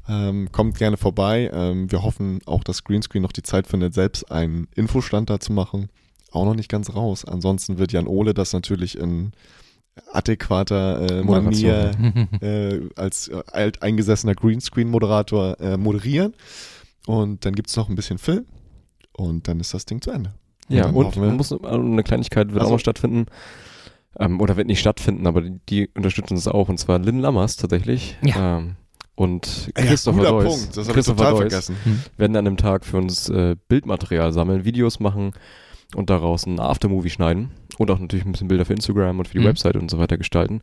Ähm, 0.09 0.51
kommt 0.51 0.77
gerne 0.77 0.97
vorbei. 0.97 1.49
Ähm, 1.53 1.89
wir 1.91 2.03
hoffen 2.03 2.39
auch, 2.45 2.63
dass 2.63 2.83
Greenscreen 2.83 3.21
noch 3.23 3.31
die 3.31 3.43
Zeit 3.43 3.67
findet, 3.67 3.93
selbst 3.93 4.29
einen 4.31 4.67
Infostand 4.75 5.29
da 5.29 5.39
zu 5.39 5.53
machen. 5.53 5.89
Auch 6.31 6.45
noch 6.45 6.55
nicht 6.55 6.69
ganz 6.69 6.93
raus. 6.93 7.23
Ansonsten 7.23 7.77
wird 7.77 7.91
Jan 7.93 8.07
Ole 8.07 8.33
das 8.33 8.51
natürlich 8.51 8.97
in 8.97 9.31
adäquater 10.11 11.19
äh, 11.19 11.23
Manier 11.23 11.91
äh, 12.41 12.79
als 12.95 13.27
äh, 13.27 13.41
alteingesessener 13.51 14.35
Greenscreen-Moderator 14.35 15.59
äh, 15.59 15.77
moderieren. 15.77 16.33
Und 17.07 17.45
dann 17.45 17.53
gibt 17.55 17.69
es 17.69 17.75
noch 17.75 17.89
ein 17.89 17.95
bisschen 17.95 18.17
Film. 18.17 18.45
Und 19.13 19.47
dann 19.47 19.59
ist 19.59 19.73
das 19.73 19.85
Ding 19.85 20.01
zu 20.01 20.11
Ende. 20.11 20.33
Ja, 20.69 20.83
dann 20.83 20.95
und 20.95 21.05
hoffen 21.07 21.21
wir- 21.21 21.27
man 21.27 21.37
muss, 21.37 21.51
eine 21.51 22.03
Kleinigkeit 22.03 22.49
wird 22.49 22.59
Also- 22.59 22.67
auch 22.69 22.75
noch 22.75 22.79
stattfinden. 22.79 23.25
Ähm, 24.19 24.41
oder 24.41 24.57
wird 24.57 24.67
nicht 24.67 24.79
stattfinden, 24.79 25.25
aber 25.25 25.41
die, 25.41 25.59
die 25.69 25.89
unterstützen 25.95 26.35
es 26.35 26.47
auch. 26.47 26.67
Und 26.69 26.77
zwar 26.77 26.99
Lynn 26.99 27.19
Lammers 27.19 27.55
tatsächlich. 27.55 28.17
Ja. 28.23 28.57
Ähm, 28.57 28.75
und 29.15 29.69
Ah 29.75 29.81
Ja, 29.81 29.87
Christopher 29.87 30.17
guter 30.17 30.29
Deuss. 30.31 30.45
Punkt. 30.45 30.69
Das 30.69 30.77
habe 30.77 30.87
ich 30.89 30.93
Christopher 30.93 31.17
total 31.17 31.31
Deuss 31.49 31.65
vergessen. 31.65 31.75
werden 32.17 32.35
an 32.35 32.45
dem 32.45 32.57
Tag 32.57 32.85
für 32.85 32.97
uns 32.97 33.29
äh, 33.29 33.55
Bildmaterial 33.67 34.33
sammeln, 34.33 34.65
Videos 34.65 34.99
machen 34.99 35.31
und 35.95 36.09
daraus 36.09 36.45
ein 36.45 36.59
Aftermovie 36.59 37.09
schneiden. 37.09 37.51
Und 37.77 37.89
auch 37.89 37.99
natürlich 37.99 38.25
ein 38.25 38.31
bisschen 38.33 38.47
Bilder 38.49 38.65
für 38.65 38.73
Instagram 38.73 39.19
und 39.19 39.27
für 39.27 39.33
die 39.33 39.39
Mhm. 39.39 39.45
Website 39.45 39.75
und 39.77 39.89
so 39.89 39.97
weiter 39.97 40.17
gestalten. 40.17 40.61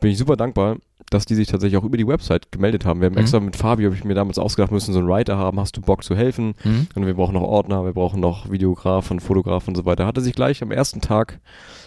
Bin 0.00 0.10
ich 0.10 0.18
super 0.18 0.36
dankbar, 0.36 0.76
dass 1.10 1.24
die 1.24 1.34
sich 1.34 1.48
tatsächlich 1.48 1.76
auch 1.78 1.84
über 1.84 1.96
die 1.96 2.06
Website 2.06 2.50
gemeldet 2.50 2.84
haben. 2.84 3.00
Wir 3.00 3.06
haben 3.06 3.12
Mhm. 3.14 3.20
extra 3.20 3.40
mit 3.40 3.56
Fabio, 3.56 3.86
habe 3.86 3.96
ich 3.96 4.04
mir 4.04 4.14
damals 4.14 4.38
ausgedacht, 4.38 4.72
müssen 4.72 4.92
so 4.92 4.98
einen 4.98 5.08
Writer 5.08 5.38
haben, 5.38 5.60
hast 5.60 5.76
du 5.76 5.80
Bock 5.80 6.02
zu 6.02 6.16
helfen? 6.16 6.54
Mhm. 6.64 6.88
Und 6.94 7.06
wir 7.06 7.14
brauchen 7.14 7.34
noch 7.34 7.42
Ordner, 7.42 7.84
wir 7.84 7.92
brauchen 7.92 8.20
noch 8.20 8.50
Videograf 8.50 9.10
und 9.10 9.20
Fotograf 9.20 9.68
und 9.68 9.76
so 9.76 9.84
weiter. 9.84 10.06
Hat 10.06 10.16
er 10.18 10.22
sich 10.22 10.34
gleich 10.34 10.62
am 10.62 10.70
ersten 10.72 11.00
Tag, 11.00 11.38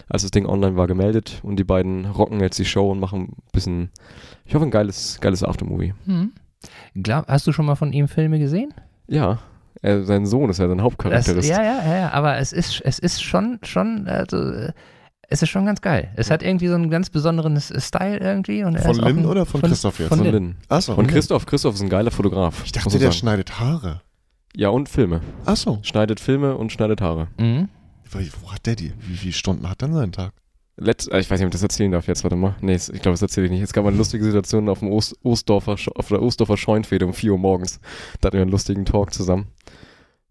als 0.08 0.22
das 0.22 0.30
Ding 0.30 0.46
online 0.46 0.76
war, 0.76 0.86
gemeldet 0.86 1.40
und 1.42 1.56
die 1.56 1.64
beiden 1.64 2.06
rocken 2.06 2.40
jetzt 2.40 2.58
die 2.58 2.64
Show 2.64 2.90
und 2.90 2.98
machen 3.00 3.20
ein 3.20 3.36
bisschen, 3.52 3.90
ich 4.46 4.54
hoffe, 4.54 4.64
ein 4.64 4.70
geiles, 4.70 5.18
geiles 5.20 5.44
Aftermovie. 5.44 5.94
Mhm. 6.06 6.32
Glaub, 6.94 7.28
hast 7.28 7.46
du 7.46 7.52
schon 7.52 7.66
mal 7.66 7.76
von 7.76 7.92
ihm 7.92 8.08
Filme 8.08 8.38
gesehen? 8.38 8.72
Ja, 9.06 9.38
er, 9.80 10.02
sein 10.04 10.26
Sohn 10.26 10.50
ist 10.50 10.58
ja 10.58 10.66
sein 10.66 10.78
Das, 10.78 10.84
Hauptcharakterist. 10.84 11.48
ja, 11.48 11.62
ja, 11.62 11.80
ja, 11.86 11.96
ja, 11.98 12.10
aber 12.12 12.38
es 12.38 12.52
ist, 12.52 12.80
es 12.84 12.98
ist 12.98 13.22
schon, 13.22 13.58
schon, 13.62 14.08
also, 14.08 14.38
äh, 14.38 14.72
es 15.28 15.42
ist 15.42 15.50
schon 15.50 15.66
ganz 15.66 15.80
geil. 15.80 16.10
Es 16.16 16.30
hat 16.30 16.42
irgendwie 16.42 16.68
so 16.68 16.74
einen 16.74 16.90
ganz 16.90 17.10
besonderen 17.10 17.54
S- 17.56 17.72
Style 17.78 18.18
irgendwie. 18.18 18.64
Und 18.64 18.74
er 18.76 18.82
Von 18.82 19.00
ein- 19.04 19.26
oder 19.26 19.46
von 19.46 19.60
Christoph 19.62 19.98
jetzt? 20.00 20.08
Von 20.08 20.18
Von 20.18 20.26
Lynn. 20.26 20.34
Lynn. 20.34 20.56
Achso. 20.68 20.94
Und 20.94 21.06
Christoph, 21.06 21.46
Christoph 21.46 21.74
ist 21.74 21.82
ein 21.82 21.88
geiler 21.88 22.10
Fotograf. 22.10 22.62
Ich 22.64 22.72
dachte, 22.72 22.90
der 22.90 23.00
sagen. 23.00 23.12
schneidet 23.12 23.60
Haare. 23.60 24.02
Ja, 24.56 24.70
und 24.70 24.88
Filme. 24.88 25.20
Achso. 25.44 25.78
Schneidet 25.82 26.18
Filme 26.20 26.56
und 26.56 26.72
schneidet 26.72 27.00
Haare. 27.00 27.28
Mhm. 27.38 27.68
Wo 28.40 28.52
hat 28.52 28.64
der 28.66 28.74
die? 28.74 28.92
Wie 29.06 29.16
viele 29.16 29.34
Stunden 29.34 29.68
hat 29.68 29.82
denn 29.82 29.92
sein 29.92 30.12
Tag? 30.12 30.32
Letzt, 30.80 31.12
äh, 31.12 31.18
ich 31.20 31.28
weiß 31.30 31.38
nicht, 31.40 31.44
ob 31.46 31.48
ich 31.50 31.52
das 31.52 31.62
erzählen 31.62 31.90
darf 31.92 32.06
jetzt, 32.06 32.22
warte 32.24 32.36
mal. 32.36 32.54
Nee, 32.60 32.76
ich 32.76 32.86
glaube, 32.86 33.10
das 33.10 33.22
erzähle 33.22 33.46
ich 33.46 33.52
nicht. 33.52 33.62
Es 33.62 33.72
gab 33.72 33.82
mal 33.84 33.88
eine 33.90 33.98
lustige 33.98 34.24
Situation 34.24 34.68
auf 34.68 34.78
dem 34.78 34.90
Ost, 34.92 35.14
Ostdorfer, 35.24 35.76
auf 35.96 36.08
der 36.08 36.22
Ostdorfer 36.22 36.56
Scheunfehde 36.56 37.04
um 37.04 37.12
4 37.12 37.32
Uhr 37.32 37.38
morgens. 37.38 37.80
Da 38.20 38.28
hatten 38.28 38.36
wir 38.36 38.42
einen 38.42 38.50
lustigen 38.50 38.84
Talk 38.86 39.12
zusammen. 39.12 39.48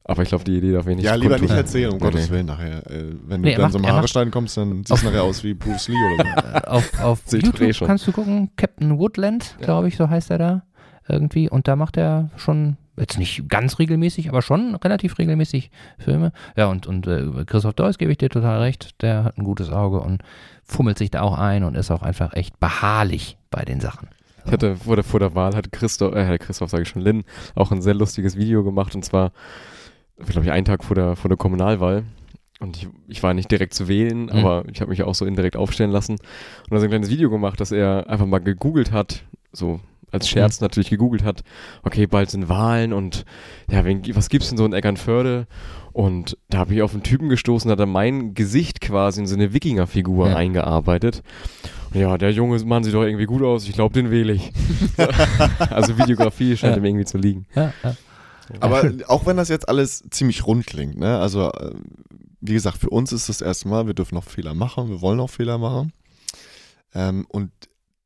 Aber 0.07 0.23
ich 0.23 0.29
glaube, 0.29 0.43
die 0.45 0.57
Idee 0.57 0.71
darf 0.71 0.87
ich 0.87 0.95
nicht 0.95 1.05
ja, 1.05 1.15
lieber 1.15 1.37
nicht 1.37 1.49
erzählen, 1.51 1.91
um 1.91 1.97
Nee, 1.97 2.03
Gottes 2.05 2.25
nee. 2.29 2.35
Willen 2.35 2.45
nachher. 2.45 2.77
Äh, 2.89 3.13
wenn 3.27 3.41
du 3.41 3.47
Nee, 3.49 3.51
er 3.51 3.55
dann 3.57 3.61
macht- 3.63 3.71
so 3.73 3.79
im 3.79 3.85
Haare 3.87 3.97
macht- 4.01 4.09
schneiden 4.09 4.31
kommst, 4.31 4.55
dann 4.57 4.83
siehst 4.85 5.01
du 5.03 5.05
nachher 5.07 5.23
aus 5.23 5.43
wie 5.43 5.53
Bruce 5.53 5.89
Lee 5.89 5.95
oder 6.15 6.23
so. 6.23 6.67
Auf 6.67 7.03
auf 7.03 7.33
eh 7.33 7.37
YouTube 7.39 7.73
schon. 7.75 7.87
kannst 7.87 8.07
du 8.07 8.11
gucken, 8.13 8.49
Captain 8.55 8.97
Woodland, 8.97 9.55
Ja. 9.59 9.65
glaube 9.65 9.87
ich, 9.89 9.97
so 9.97 10.09
heißt 10.09 10.31
er 10.31 10.37
da 10.37 10.63
irgendwie. 11.09 11.49
Und 11.49 11.67
da 11.67 11.75
macht 11.75 11.97
er 11.97 12.29
schon, 12.37 12.77
jetzt 12.97 13.17
nicht 13.19 13.47
ganz 13.49 13.79
regelmäßig, 13.79 14.29
aber 14.29 14.41
schon 14.41 14.75
relativ 14.75 15.17
regelmäßig 15.17 15.71
Filme. 15.99 16.31
Ja, 16.55 16.67
und, 16.67 16.87
und 16.87 17.05
äh, 17.07 17.43
Christoph 17.45 17.73
Deuss 17.73 17.97
gebe 17.97 18.11
ich 18.11 18.17
dir 18.17 18.29
total 18.29 18.59
recht, 18.61 19.01
der 19.01 19.23
hat 19.25 19.37
ein 19.37 19.43
gutes 19.43 19.69
Auge 19.69 19.99
und 19.99 20.21
fummelt 20.63 20.97
sich 20.97 21.11
da 21.11 21.21
auch 21.21 21.37
ein 21.37 21.63
und 21.63 21.75
ist 21.75 21.91
auch 21.91 22.01
einfach 22.01 22.33
echt 22.33 22.59
beharrlich 22.59 23.37
bei 23.51 23.63
den 23.65 23.79
Sachen. 23.81 24.07
Ich 24.45 24.51
hatte 24.53 24.77
vor 24.77 24.95
der, 24.95 25.03
vor 25.03 25.19
der 25.19 25.35
Wahl, 25.35 25.53
hatte 25.55 25.69
Christoph, 25.69 26.15
äh, 26.15 26.37
Christoph 26.37 26.69
sage 26.69 26.83
ich 26.83 26.89
schon, 26.89 27.01
Lynn, 27.01 27.25
auch 27.55 27.71
ein 27.71 27.81
sehr 27.81 27.93
lustiges 27.93 28.37
Video 28.37 28.63
gemacht 28.63 28.95
und 28.95 29.03
zwar, 29.03 29.31
glaube 30.25 30.45
ich, 30.45 30.51
einen 30.51 30.65
Tag 30.65 30.83
vor 30.83 30.95
der, 30.95 31.15
vor 31.15 31.29
der 31.29 31.37
Kommunalwahl. 31.37 32.03
Und 32.59 32.75
ich, 32.77 32.87
ich 33.07 33.21
war 33.21 33.33
nicht 33.35 33.51
direkt 33.51 33.73
zu 33.75 33.87
wählen, 33.87 34.23
Mhm. 34.25 34.29
aber 34.31 34.63
ich 34.71 34.81
habe 34.81 34.89
mich 34.89 35.03
auch 35.03 35.13
so 35.15 35.25
indirekt 35.25 35.55
aufstellen 35.55 35.91
lassen. 35.91 36.13
Und 36.13 36.71
da 36.71 36.79
so 36.79 36.85
ein 36.85 36.89
kleines 36.89 37.09
Video 37.09 37.29
gemacht, 37.29 37.59
dass 37.61 37.71
er 37.71 38.09
einfach 38.09 38.25
mal 38.25 38.39
gegoogelt 38.39 38.91
hat, 38.91 39.23
so 39.51 39.79
als 40.11 40.27
Scherz 40.29 40.61
natürlich 40.61 40.89
gegoogelt 40.89 41.23
hat, 41.23 41.43
okay, 41.83 42.07
bald 42.07 42.29
sind 42.31 42.47
Wahlen 42.49 42.93
und 42.93 43.25
ja, 43.69 43.83
wen, 43.85 44.01
was 44.15 44.29
gibt's 44.29 44.47
denn 44.49 44.57
so 44.57 44.65
in 44.65 44.71
Eckernförde? 44.73 45.45
Und 45.91 46.37
da 46.49 46.59
habe 46.59 46.73
ich 46.73 46.81
auf 46.81 46.93
einen 46.93 47.03
Typen 47.03 47.27
gestoßen, 47.27 47.69
hat 47.69 47.79
er 47.79 47.85
mein 47.87 48.33
Gesicht 48.33 48.79
quasi 48.81 49.19
in 49.19 49.27
so 49.27 49.35
eine 49.35 49.53
Wikingerfigur 49.53 50.29
Ja. 50.29 50.35
eingearbeitet. 50.37 51.23
Und 51.93 51.99
ja, 51.99 52.17
der 52.17 52.31
junge 52.31 52.57
Mann 52.63 52.83
sieht 52.83 52.93
doch 52.93 53.03
irgendwie 53.03 53.25
gut 53.25 53.41
aus, 53.43 53.67
ich 53.67 53.73
glaube, 53.73 53.93
den 53.93 54.09
wähle 54.09 54.33
ich. 54.33 54.51
also 55.69 55.97
Videografie 55.97 56.55
scheint 56.57 56.75
Ja. 56.75 56.81
ihm 56.81 56.85
irgendwie 56.85 57.05
zu 57.05 57.17
liegen. 57.17 57.45
Ja, 57.53 57.73
ja. 57.83 57.95
Aber 58.59 58.91
auch 59.07 59.25
wenn 59.25 59.37
das 59.37 59.49
jetzt 59.49 59.69
alles 59.69 60.03
ziemlich 60.09 60.45
rund 60.45 60.65
klingt, 60.65 60.97
ne? 60.97 61.19
Also, 61.19 61.51
äh, 61.51 61.73
wie 62.41 62.53
gesagt, 62.53 62.77
für 62.77 62.89
uns 62.89 63.11
ist 63.11 63.29
das 63.29 63.41
erstmal, 63.41 63.87
wir 63.87 63.93
dürfen 63.93 64.15
noch 64.15 64.23
Fehler 64.23 64.53
machen, 64.53 64.89
wir 64.89 65.01
wollen 65.01 65.19
auch 65.19 65.29
Fehler 65.29 65.57
machen. 65.57 65.93
Ähm, 66.93 67.25
und 67.29 67.51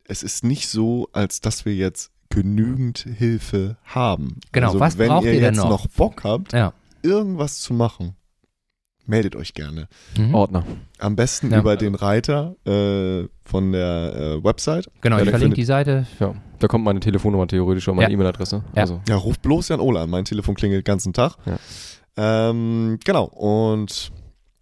es 0.06 0.24
ist 0.24 0.44
nicht 0.44 0.68
so, 0.68 1.10
als 1.14 1.42
dass 1.42 1.66
wir 1.66 1.76
jetzt 1.76 2.12
genügend 2.30 3.00
Hilfe 3.00 3.78
haben. 3.84 4.40
Genau, 4.52 4.68
also, 4.68 4.80
was 4.80 4.98
wenn 4.98 5.10
braucht 5.10 5.26
ihr 5.26 5.34
ihr 5.34 5.42
jetzt 5.42 5.58
noch? 5.58 5.88
Bock 5.88 6.24
habt, 6.24 6.54
ja. 6.54 6.74
irgendwas 7.02 7.60
zu 7.60 7.74
machen, 7.74 8.16
meldet 9.12 9.36
euch 9.36 9.54
gerne. 9.54 9.88
Mhm. 10.18 10.34
Ordner. 10.34 10.66
Am 10.98 11.16
besten 11.16 11.52
Ja. 11.52 11.60
über 11.60 11.76
den 11.78 11.94
Reiter 11.94 12.56
äh, 12.66 13.28
von 13.46 13.72
der 13.72 14.16
äh, 14.40 14.44
Website. 14.44 14.88
Genau, 15.02 15.18
Ja, 15.18 15.24
ich 15.24 15.30
verlinke 15.30 15.56
die 15.56 15.66
Seite. 15.66 16.08
Ja, 16.20 16.34
da 16.58 16.68
kommt 16.68 16.84
meine 16.86 17.00
Telefonnummer 17.00 17.46
theoretisch 17.48 17.88
und 17.88 17.98
meine 17.98 18.10
Ja. 18.10 18.14
E-Mail-Adresse. 18.14 18.64
Ja. 18.76 18.82
Also, 18.82 19.02
Ja, 19.08 19.18
ruft 19.18 19.42
bloß 19.44 19.70
Jan 19.70 19.80
Ole 19.80 20.00
an. 20.00 20.10
Mein 20.10 20.26
Telefon 20.26 20.56
klingelt 20.56 20.88
den 20.88 20.92
ganzen 20.92 21.14
Tag. 21.14 21.36
Ja. 21.46 21.60
Ähm, 22.18 22.98
genau. 23.06 23.26
Und 23.26 24.12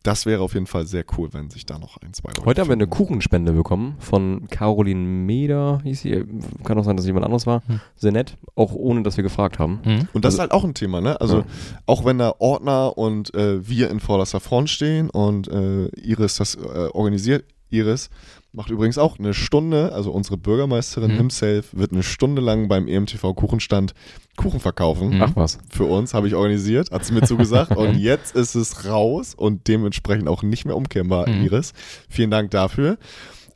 das 0.04 0.26
wäre 0.26 0.42
auf 0.42 0.54
jeden 0.54 0.66
Fall 0.66 0.86
sehr 0.88 1.04
cool, 1.18 1.30
wenn 1.34 1.50
sich 1.50 1.66
da 1.66 1.78
noch 1.78 1.98
ein, 2.02 2.14
zwei 2.14 2.30
Leute 2.30 2.46
Heute 2.46 2.62
haben 2.62 2.68
wir 2.70 2.74
eine. 2.74 2.88
Kuchenspende 2.88 3.52
bekommen 3.52 3.96
von 4.00 4.48
Caroline 4.50 5.00
Meder, 5.02 5.82
hieß 5.84 6.02
sie. 6.02 6.26
Kann 6.64 6.78
auch 6.78 6.84
sein, 6.84 6.96
dass 6.96 7.04
es 7.04 7.08
jemand 7.08 7.26
anderes 7.26 7.46
war. 7.46 7.62
Hm. 7.68 7.80
Sehr 7.96 8.12
nett, 8.12 8.38
auch 8.56 8.74
ohne, 8.74 9.04
dass 9.04 9.18
wir 9.18 9.24
gefragt 9.24 9.60
haben. 9.60 9.80
Mhm. 9.86 10.08
Und 10.14 10.26
das 10.26 10.34
Also- 10.34 10.36
ist 10.36 10.40
halt 10.40 10.52
auch 10.52 10.64
ein 10.64 10.74
Thema, 10.74 11.02
ne? 11.02 11.20
Also 11.20 11.40
Ja. 11.40 11.46
auch 11.86 12.06
wenn 12.06 12.18
da 12.18 12.34
Ordner 12.40 12.98
und 12.98 13.34
äh, 13.34 13.68
wir 13.68 13.90
in 13.90 14.00
vorderster 14.00 14.40
Front 14.40 14.70
stehen 14.70 15.10
und 15.10 15.48
äh, 15.50 15.88
Iris 15.90 16.36
das 16.36 16.56
äh, 16.56 16.60
organisiert, 16.94 17.46
Iris 17.70 18.10
macht 18.52 18.72
übrigens 18.72 18.98
auch 18.98 19.20
eine 19.20 19.34
Stunde, 19.34 19.92
also 19.94 20.12
unsere 20.12 20.38
Bürgermeisterin 20.38 21.12
Mhm. 21.12 21.18
himself 21.18 21.70
wird 21.76 21.92
eine 21.92 22.02
Stunde 22.04 22.42
lang 22.42 22.68
beim 22.68 22.88
EMTV 22.88 23.34
Kuchenstand 23.36 23.94
Kuchen 24.38 24.60
verkaufen. 24.60 25.16
Mhm. 25.16 25.22
Ach 25.22 25.36
was. 25.36 25.60
Für 25.70 25.84
uns 25.86 26.14
habe 26.14 26.28
ich 26.28 26.34
organisiert, 26.36 26.92
hat 26.92 27.06
sie 27.06 27.14
mir 27.14 27.22
zugesagt 27.24 27.72
und 27.78 27.96
jetzt 27.96 28.36
ist 28.36 28.56
es 28.56 28.86
raus 28.86 29.36
und 29.36 29.68
dementsprechend 29.68 30.28
auch 30.28 30.42
nicht 30.44 30.66
mehr 30.66 30.76
umkehrbar, 30.76 31.30
Mhm. 31.30 31.44
Iris. 31.46 31.74
Vielen 32.10 32.32
Dank 32.32 32.50
dafür. 32.52 32.98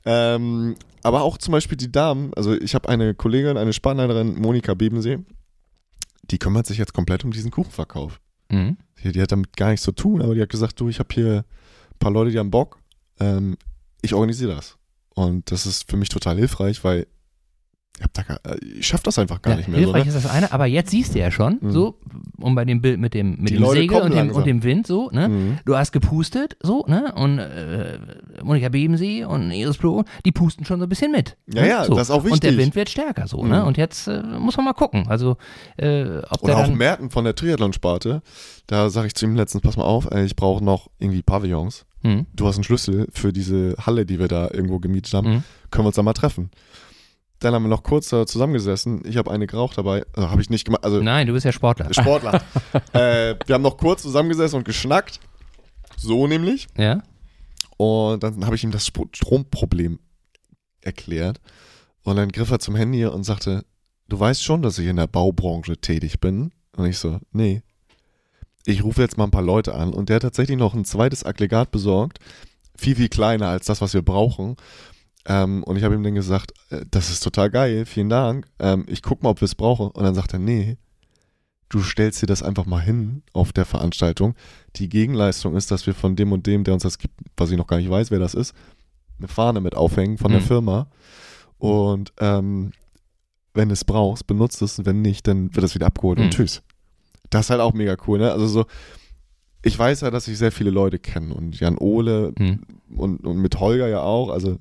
Ähm, 0.06 0.76
aber 1.02 1.24
auch 1.24 1.38
zum 1.38 1.52
Beispiel 1.54 1.78
die 1.78 1.92
Damen, 1.92 2.32
also 2.36 2.54
ich 2.54 2.76
habe 2.76 2.90
eine 2.90 3.14
Kollegin, 3.16 3.58
eine 3.58 3.74
Spannleiterin, 3.74 4.40
Monika 4.40 4.74
Bebensee, 4.74 5.20
die 6.32 6.38
kümmert 6.38 6.66
sich 6.66 6.78
jetzt 6.78 6.94
komplett 6.94 7.24
um 7.26 7.32
diesen 7.32 7.52
Kuchenverkauf. 7.52 8.20
Mhm. 8.50 8.78
Die, 9.04 9.12
die 9.12 9.22
hat 9.22 9.32
damit 9.32 9.56
gar 9.58 9.70
nichts 9.70 9.84
zu 9.84 9.92
tun, 9.92 10.22
aber 10.22 10.36
die 10.36 10.42
hat 10.42 10.50
gesagt, 10.50 10.80
du, 10.80 10.88
ich 10.90 11.00
habe 11.00 11.10
hier 11.14 11.38
ein 11.94 12.00
paar 12.00 12.12
Leute, 12.12 12.32
die 12.32 12.40
haben 12.40 12.52
Bock, 12.52 12.80
ähm, 13.20 13.58
ich 14.02 14.14
organisiere 14.14 14.56
das. 14.56 14.78
Und 15.16 15.52
das 15.52 15.66
ist 15.66 15.90
für 15.90 15.98
mich 15.98 16.10
total 16.10 16.38
hilfreich, 16.38 16.84
weil 16.84 17.08
Ich, 18.00 18.08
da 18.14 18.24
gar, 18.24 18.40
äh, 18.44 18.58
ich 18.66 18.88
schaff 18.88 19.04
das 19.04 19.20
einfach 19.20 19.40
gar 19.44 19.52
Ja, 19.52 19.58
nicht 19.58 19.68
mehr. 19.70 19.78
So, 19.80 19.86
hilfreich 19.86 20.06
ne? 20.06 20.10
ist 20.10 20.26
das 20.26 20.32
eine, 20.32 20.52
aber 20.52 20.66
jetzt 20.66 20.90
siehst 20.90 21.14
du 21.14 21.20
ja 21.20 21.30
schon, 21.30 21.60
Mhm. 21.62 21.72
so, 21.72 22.00
um 22.40 22.56
bei 22.56 22.66
dem 22.66 22.82
Bild 22.82 23.00
mit 23.00 23.14
dem, 23.14 23.36
mit 23.40 23.52
Die 23.52 23.54
dem 23.54 23.62
Leute 23.62 23.82
Segel 23.82 24.02
und 24.02 24.16
dem, 24.16 24.32
und 24.32 24.48
dem 24.48 24.64
Wind, 24.64 24.88
so, 24.88 25.12
ne? 25.12 25.30
Mhm. 25.30 25.60
Du 25.66 25.78
hast 25.78 25.92
gepustet, 25.92 26.58
so, 26.64 26.84
ne? 26.88 27.14
Und 27.16 27.38
äh, 27.38 28.00
Monika 28.42 28.70
Bebensee 28.70 29.24
und 29.26 29.52
Iris 29.52 29.78
Plo, 29.78 30.04
die 30.26 30.32
pusten 30.32 30.66
schon 30.66 30.80
so 30.80 30.88
ein 30.88 30.90
bisschen 30.90 31.12
mit. 31.12 31.38
Ja, 31.54 31.62
ne? 31.62 31.70
ja, 31.70 31.86
so. 31.86 31.94
das 31.94 32.10
ist 32.10 32.12
auch 32.12 32.24
Und 32.24 32.42
der 32.42 32.50
wichtig. 32.50 32.58
Wind 32.58 32.76
wird 32.76 32.90
stärker, 32.90 33.28
so, 33.28 33.46
ne? 33.46 33.60
Mhm. 33.62 33.68
Und 33.68 33.78
jetzt 33.78 34.08
äh, 34.08 34.24
muss 34.40 34.58
man 34.58 34.66
mal 34.66 34.74
gucken, 34.74 35.06
also, 35.08 35.38
äh, 35.78 36.18
ob 36.32 36.42
Oder 36.42 36.56
der 36.56 36.66
auch 36.66 36.70
Merten 36.74 37.12
von 37.12 37.26
der 37.26 37.36
Triathlon-Sparte. 37.36 38.24
Da 38.66 38.90
sage 38.90 39.06
ich 39.08 39.14
zu 39.14 39.26
ihm 39.26 39.36
letztens, 39.36 39.62
pass 39.62 39.78
mal 39.78 39.84
auf, 39.84 40.08
ey, 40.10 40.26
ich 40.26 40.36
brauche 40.36 40.64
noch 40.64 40.90
irgendwie 40.98 41.22
Pavillons. 41.22 41.86
Hm, 42.04 42.26
Du 42.34 42.48
hast 42.48 42.56
einen 42.58 42.64
Schlüssel 42.64 43.08
für 43.12 43.34
diese 43.34 43.76
Halle, 43.80 44.06
die 44.06 44.20
wir 44.20 44.28
da 44.28 44.50
irgendwo 44.52 44.80
gemietet 44.80 45.14
haben. 45.14 45.28
hm, 45.28 45.44
Können 45.72 45.86
wir 45.86 45.88
uns 45.88 45.96
da 45.96 46.04
mal 46.04 46.14
treffen? 46.14 46.52
Dann 47.40 47.54
haben 47.54 47.64
wir 47.64 47.70
noch 47.70 47.84
kurz 47.84 48.08
zusammengesessen. 48.08 49.02
Ich 49.06 49.18
habe 49.18 49.30
eine 49.32 49.48
geraucht 49.48 49.78
dabei. 49.78 50.06
Also, 50.14 50.30
habe 50.30 50.42
ich 50.42 50.50
nicht 50.50 50.64
gemacht. 50.64 50.84
Also 50.86 51.02
nein, 51.02 51.28
du 51.28 51.34
bist 51.34 51.46
ja 51.46 51.52
Sportler. 51.52 51.94
Sportler. 51.94 52.42
äh, 52.94 53.36
wir 53.46 53.56
haben 53.56 53.62
noch 53.64 53.76
kurz 53.78 54.02
zusammengesessen 54.04 54.58
und 54.60 54.64
geschnackt. 54.66 55.20
So 55.98 56.26
nämlich. 56.28 56.68
Ja? 56.78 57.04
Und 57.78 58.24
dann 58.24 58.46
habe 58.46 58.56
ich 58.56 58.64
ihm 58.64 58.72
das 58.72 58.86
Stromproblem 58.88 60.00
erklärt. 60.82 61.42
Und 62.04 62.16
dann 62.18 62.30
griff 62.30 62.52
er 62.52 62.60
zum 62.60 62.76
Handy 62.76 63.06
und 63.06 63.24
sagte, 63.24 63.66
du 64.08 64.20
weißt 64.20 64.44
schon, 64.44 64.62
dass 64.62 64.78
ich 64.80 64.88
in 64.88 64.96
der 64.98 65.08
Baubranche 65.08 65.78
tätig 65.78 66.20
bin? 66.20 66.52
Und 66.76 66.86
ich 66.86 66.98
so, 66.98 67.20
nee. 67.32 67.62
Ich 68.66 68.84
rufe 68.84 69.02
jetzt 69.02 69.18
mal 69.18 69.26
ein 69.26 69.32
paar 69.32 69.42
Leute 69.42 69.76
an. 69.76 69.94
Und 69.94 70.10
der 70.10 70.16
hat 70.18 70.24
tatsächlich 70.24 70.58
noch 70.58 70.74
ein 70.74 70.86
zweites 70.86 71.26
Aggregat 71.26 71.72
besorgt. 71.72 72.20
Viel, 72.76 72.96
viel 72.96 73.10
kleiner 73.10 73.48
als 73.50 73.66
das, 73.66 73.82
was 73.82 73.94
wir 73.94 74.02
brauchen. 74.02 74.56
Ähm, 75.26 75.64
und 75.64 75.78
ich 75.78 75.84
habe 75.84 75.96
ihm 75.96 76.04
dann 76.04 76.16
gesagt, 76.16 76.54
äh, 76.70 76.86
das 76.90 77.10
ist 77.10 77.22
total 77.22 77.50
geil, 77.50 77.86
vielen 77.86 78.10
Dank. 78.10 78.46
Ähm, 78.60 78.86
ich 78.88 79.02
guck 79.02 79.24
mal, 79.24 79.30
ob 79.30 79.42
wir 79.42 79.46
es 79.46 79.56
brauchen. 79.56 79.88
Und 79.88 80.04
dann 80.04 80.16
sagt 80.16 80.34
er, 80.34 80.40
nee, 80.40 80.78
du 81.70 81.82
stellst 81.82 82.22
dir 82.22 82.26
das 82.26 82.44
einfach 82.44 82.66
mal 82.66 82.82
hin 82.82 83.24
auf 83.34 83.54
der 83.54 83.66
Veranstaltung. 83.66 84.36
Die 84.76 84.90
Gegenleistung 84.90 85.56
ist, 85.56 85.72
dass 85.72 85.86
wir 85.88 85.94
von 85.94 86.16
dem 86.16 86.32
und 86.32 86.46
dem, 86.46 86.64
der 86.64 86.74
uns 86.74 86.84
das 86.84 86.98
gibt, 86.98 87.14
was 87.38 87.52
ich 87.52 87.58
noch 87.58 87.68
gar 87.68 87.78
nicht 87.78 87.90
weiß, 87.90 88.12
wer 88.12 88.20
das 88.20 88.34
ist, 88.34 88.54
eine 89.18 89.28
Fahne 89.28 89.62
mit 89.62 89.76
aufhängen 89.76 90.18
von 90.18 90.32
der 90.32 90.42
Mhm. 90.42 90.46
Firma. 90.46 90.88
Und 91.58 92.12
ähm, 92.20 92.72
wenn 93.54 93.70
du 93.70 93.74
es 93.74 93.86
brauchst, 93.86 94.28
benutzt 94.28 94.62
es. 94.62 94.80
Und 94.80 94.86
wenn 94.86 95.02
nicht, 95.02 95.28
dann 95.28 95.56
wird 95.56 95.64
es 95.66 95.76
wieder 95.76 95.86
abgeholt 95.88 96.18
Mhm. 96.20 96.26
und 96.26 96.34
tschüss. 96.34 96.62
Das 97.34 97.48
ist 97.48 97.50
halt 97.50 97.62
auch 97.62 97.74
mega 97.74 97.96
cool, 98.08 98.20
ne? 98.20 98.32
Also 98.32 98.48
so, 98.48 98.66
ich 99.64 99.78
weiß 99.78 100.02
ja, 100.02 100.12
dass 100.12 100.28
ich 100.28 100.38
sehr 100.38 100.52
viele 100.52 100.70
Leute 100.70 101.00
kenne 101.00 101.34
und 101.34 101.60
Jan 101.60 101.78
Ole 101.78 102.34
Hm. 102.38 102.60
und, 102.96 103.26
und 103.26 103.38
mit 103.38 103.60
Holger 103.60 103.88
ja 103.88 104.02
auch, 104.02 104.30
also 104.30 104.58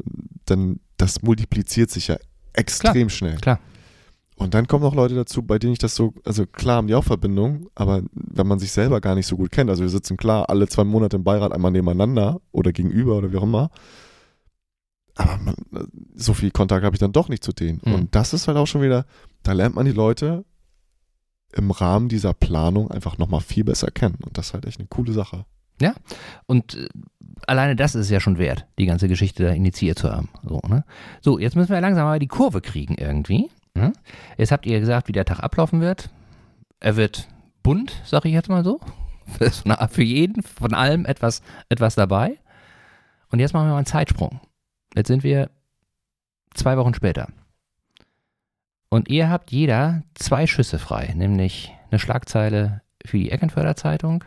dann, 0.46 0.80
das 0.96 1.22
multipliziert 1.22 1.90
sich 1.90 2.08
ja 2.08 2.16
extrem 2.52 3.08
schnell. 3.10 3.36
Klar. 3.36 3.58
Und 4.36 4.54
dann 4.54 4.66
kommen 4.66 4.82
noch 4.82 4.94
Leute 4.94 5.14
dazu, 5.14 5.42
bei 5.42 5.58
denen 5.58 5.74
ich 5.74 5.78
das 5.78 5.94
so, 5.94 6.14
also 6.24 6.46
klar 6.46 6.76
haben 6.76 6.86
die 6.88 6.94
auch 6.94 7.04
Verbindung, 7.04 7.68
aber 7.74 8.02
wenn 8.12 8.46
man 8.46 8.58
sich 8.58 8.72
selber 8.72 9.00
gar 9.00 9.14
nicht 9.14 9.26
so 9.26 9.36
gut 9.36 9.52
kennt, 9.52 9.70
also 9.70 9.82
wir 9.82 9.90
sitzen 9.90 10.16
klar 10.16 10.48
alle 10.48 10.66
zwei 10.66 10.84
Monate 10.84 11.16
im 11.16 11.24
Beirat 11.24 11.52
einmal 11.52 11.70
nebeneinander 11.70 12.40
oder 12.50 12.72
gegenüber 12.72 13.18
oder 13.18 13.32
wie 13.32 13.36
auch 13.36 13.42
immer, 13.44 13.70
aber 15.14 15.38
man, 15.38 15.54
so 16.14 16.34
viel 16.34 16.50
Kontakt 16.50 16.84
habe 16.84 16.96
ich 16.96 17.00
dann 17.00 17.12
doch 17.12 17.28
nicht 17.28 17.44
zu 17.44 17.52
denen. 17.52 17.80
Mhm. 17.84 17.94
Und 17.94 18.14
das 18.14 18.32
ist 18.32 18.48
halt 18.48 18.56
auch 18.56 18.66
schon 18.66 18.82
wieder, 18.82 19.04
da 19.42 19.52
lernt 19.52 19.74
man 19.74 19.84
die 19.84 19.92
Leute 19.92 20.44
im 21.53 21.70
Rahmen 21.70 22.09
dieser 22.09 22.34
Planung 22.34 22.90
einfach 22.90 23.18
nochmal 23.18 23.40
viel 23.40 23.64
besser 23.64 23.90
kennen. 23.90 24.18
Und 24.24 24.38
das 24.38 24.48
ist 24.48 24.55
halt 24.55 24.66
echt 24.66 24.78
eine 24.78 24.88
coole 24.88 25.12
Sache. 25.12 25.44
Und 26.46 26.74
äh, 26.74 26.88
alleine 27.46 27.76
das 27.76 27.94
ist 27.94 28.11
ja 28.11 28.20
schon 28.20 28.38
wert, 28.38 28.66
die 28.78 28.86
ganze 28.86 29.09
Geschichte 29.09 29.44
da 29.44 29.50
initiiert 29.50 29.98
zu 29.98 30.11
haben. 30.11 30.28
So, 30.44 30.61
ne? 30.68 30.84
so 31.20 31.38
jetzt 31.38 31.57
müssen 31.57 31.70
wir 31.70 31.80
langsam 31.80 32.05
mal 32.05 32.18
die 32.18 32.28
Kurve 32.28 32.61
kriegen 32.61 32.94
irgendwie. 32.94 33.50
Ne? 33.74 33.92
Jetzt 34.36 34.53
habt 34.53 34.66
ihr 34.66 34.80
gesagt, 34.80 35.09
wie 35.09 35.12
der 35.12 35.24
Tag 35.24 35.40
ablaufen 35.40 35.80
wird. 35.80 36.11
Er 36.80 36.96
wird 36.96 37.28
bunt, 37.62 38.00
sag 38.05 38.24
ich 38.24 38.32
jetzt 38.32 38.48
mal 38.48 38.64
so. 38.64 38.80
Für 39.90 40.03
jeden, 40.03 40.42
von 40.42 40.74
allem 40.74 41.07
etwas, 41.07 41.42
etwas 41.68 41.94
dabei. 41.94 42.38
Und 43.30 43.40
jetzt 43.40 43.55
machen 43.55 43.66
wir 43.66 43.72
mal 43.72 43.78
einen 43.78 43.86
Zeitsprung. 43.86 44.40
Jetzt 44.94 45.09
sind 45.09 45.22
wir 45.22 45.50
zwei 46.55 46.76
Wochen 46.76 46.94
später. 46.94 47.28
Und 48.93 49.09
ihr 49.09 49.30
habt 49.30 49.53
jeder 49.53 50.03
zwei 50.12 50.47
Schüsse 50.47 50.78
frei, 50.78 51.14
nämlich 51.16 51.72
eine 51.90 51.99
Schlagzeile 51.99 52.82
für 53.03 53.16
die 53.16 53.30
Eckernförder 53.30 53.74
Zeitung 53.74 54.22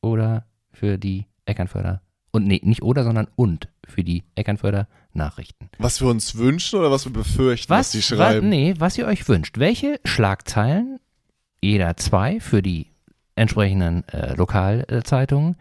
oder 0.00 0.46
für 0.70 0.96
die 0.96 1.26
Eckernförder 1.44 2.00
und 2.30 2.46
nee, 2.46 2.60
nicht 2.62 2.82
oder, 2.82 3.02
sondern 3.02 3.26
und 3.34 3.66
für 3.84 4.04
die 4.04 4.22
Eckernförder 4.36 4.86
Nachrichten. 5.12 5.70
Was 5.78 6.00
wir 6.00 6.06
uns 6.06 6.36
wünschen 6.36 6.78
oder 6.78 6.92
was 6.92 7.04
wir 7.04 7.12
befürchten, 7.12 7.68
was, 7.68 7.88
Was, 7.88 7.90
die 7.90 8.02
schreiben? 8.02 8.48
nee, 8.48 8.76
was 8.78 8.96
ihr 8.96 9.08
euch 9.08 9.26
wünscht. 9.28 9.58
Welche 9.58 9.98
Schlagzeilen, 10.04 11.00
jeder 11.60 11.96
zwei 11.96 12.38
für 12.38 12.62
die 12.62 12.86
entsprechenden 13.34 14.08
äh, 14.10 14.34
Lokalzeitungen, 14.34 15.56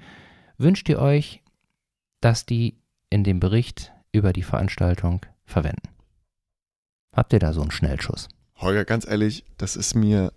wünscht 0.59 0.87
ihr 0.87 0.99
euch, 0.99 1.41
dass 2.21 2.45
die 2.45 2.75
in 3.09 3.23
dem 3.23 3.39
Bericht 3.39 3.91
über 4.11 4.33
die 4.33 4.43
Veranstaltung 4.43 5.25
verwenden? 5.45 5.89
Habt 7.13 7.33
ihr 7.33 7.39
da 7.39 7.53
so 7.53 7.61
einen 7.61 7.71
Schnellschuss? 7.71 8.27
Holger, 8.57 8.85
ganz 8.85 9.07
ehrlich, 9.07 9.45
das 9.57 9.75
ist 9.75 9.95
mir 9.95 10.31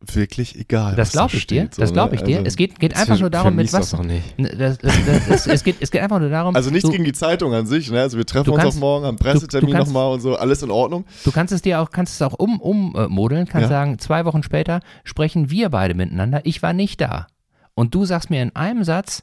wirklich 0.00 0.58
egal. 0.58 0.96
Das 0.96 1.12
glaube 1.12 1.36
ich 1.36 1.46
dir. 1.46 1.68
Das 1.76 1.92
glaube 1.92 2.14
ne? 2.14 2.20
ich 2.20 2.22
dir. 2.22 2.36
Also, 2.38 2.46
es 2.48 2.56
geht, 2.56 2.78
geht 2.78 2.96
einfach 2.96 3.18
nur 3.18 3.28
darum, 3.28 3.54
mit 3.54 3.70
was. 3.72 3.90
das 3.90 3.98
doch 3.98 4.04
nicht. 4.04 4.38
Ne, 4.38 4.48
Das, 4.56 4.78
das, 4.78 4.94
das, 5.04 5.28
es, 5.28 5.46
es, 5.46 5.64
geht, 5.64 5.76
es 5.80 5.90
geht 5.90 6.00
einfach 6.00 6.18
nur 6.20 6.30
darum, 6.30 6.56
also 6.56 6.70
nichts 6.70 6.90
gegen 6.90 7.04
die 7.04 7.12
Zeitung 7.12 7.52
an 7.52 7.66
sich, 7.66 7.90
ne? 7.90 8.00
Also 8.00 8.16
wir 8.16 8.24
treffen 8.24 8.46
Du 8.46 8.54
uns 8.54 8.64
auch 8.64 8.74
morgen, 8.76 9.16
du 9.16 9.22
Pressetermin 9.22 9.76
nochmal 9.76 10.12
und 10.12 10.20
so, 10.20 10.36
alles 10.36 10.62
in 10.62 10.70
Ordnung. 10.70 11.04
Du 11.24 11.32
kannst 11.32 11.52
es 11.52 11.60
dir 11.60 11.80
auch, 11.80 11.90
kannst 11.90 12.14
es 12.14 12.22
auch 12.22 12.32
um, 12.32 12.60
ummodeln, 12.60 13.46
kannst 13.46 13.64
Ja. 13.64 13.68
sagen, 13.68 13.98
zwei 13.98 14.24
Wochen 14.24 14.42
später 14.42 14.80
sprechen 15.04 15.50
wir 15.50 15.68
beide 15.68 15.94
miteinander, 15.94 16.40
ich 16.44 16.62
war 16.62 16.72
nicht 16.72 17.00
da. 17.00 17.26
Und 17.74 17.94
du 17.94 18.04
sagst 18.06 18.30
mir 18.30 18.42
in 18.42 18.56
einem 18.56 18.84
Satz, 18.84 19.20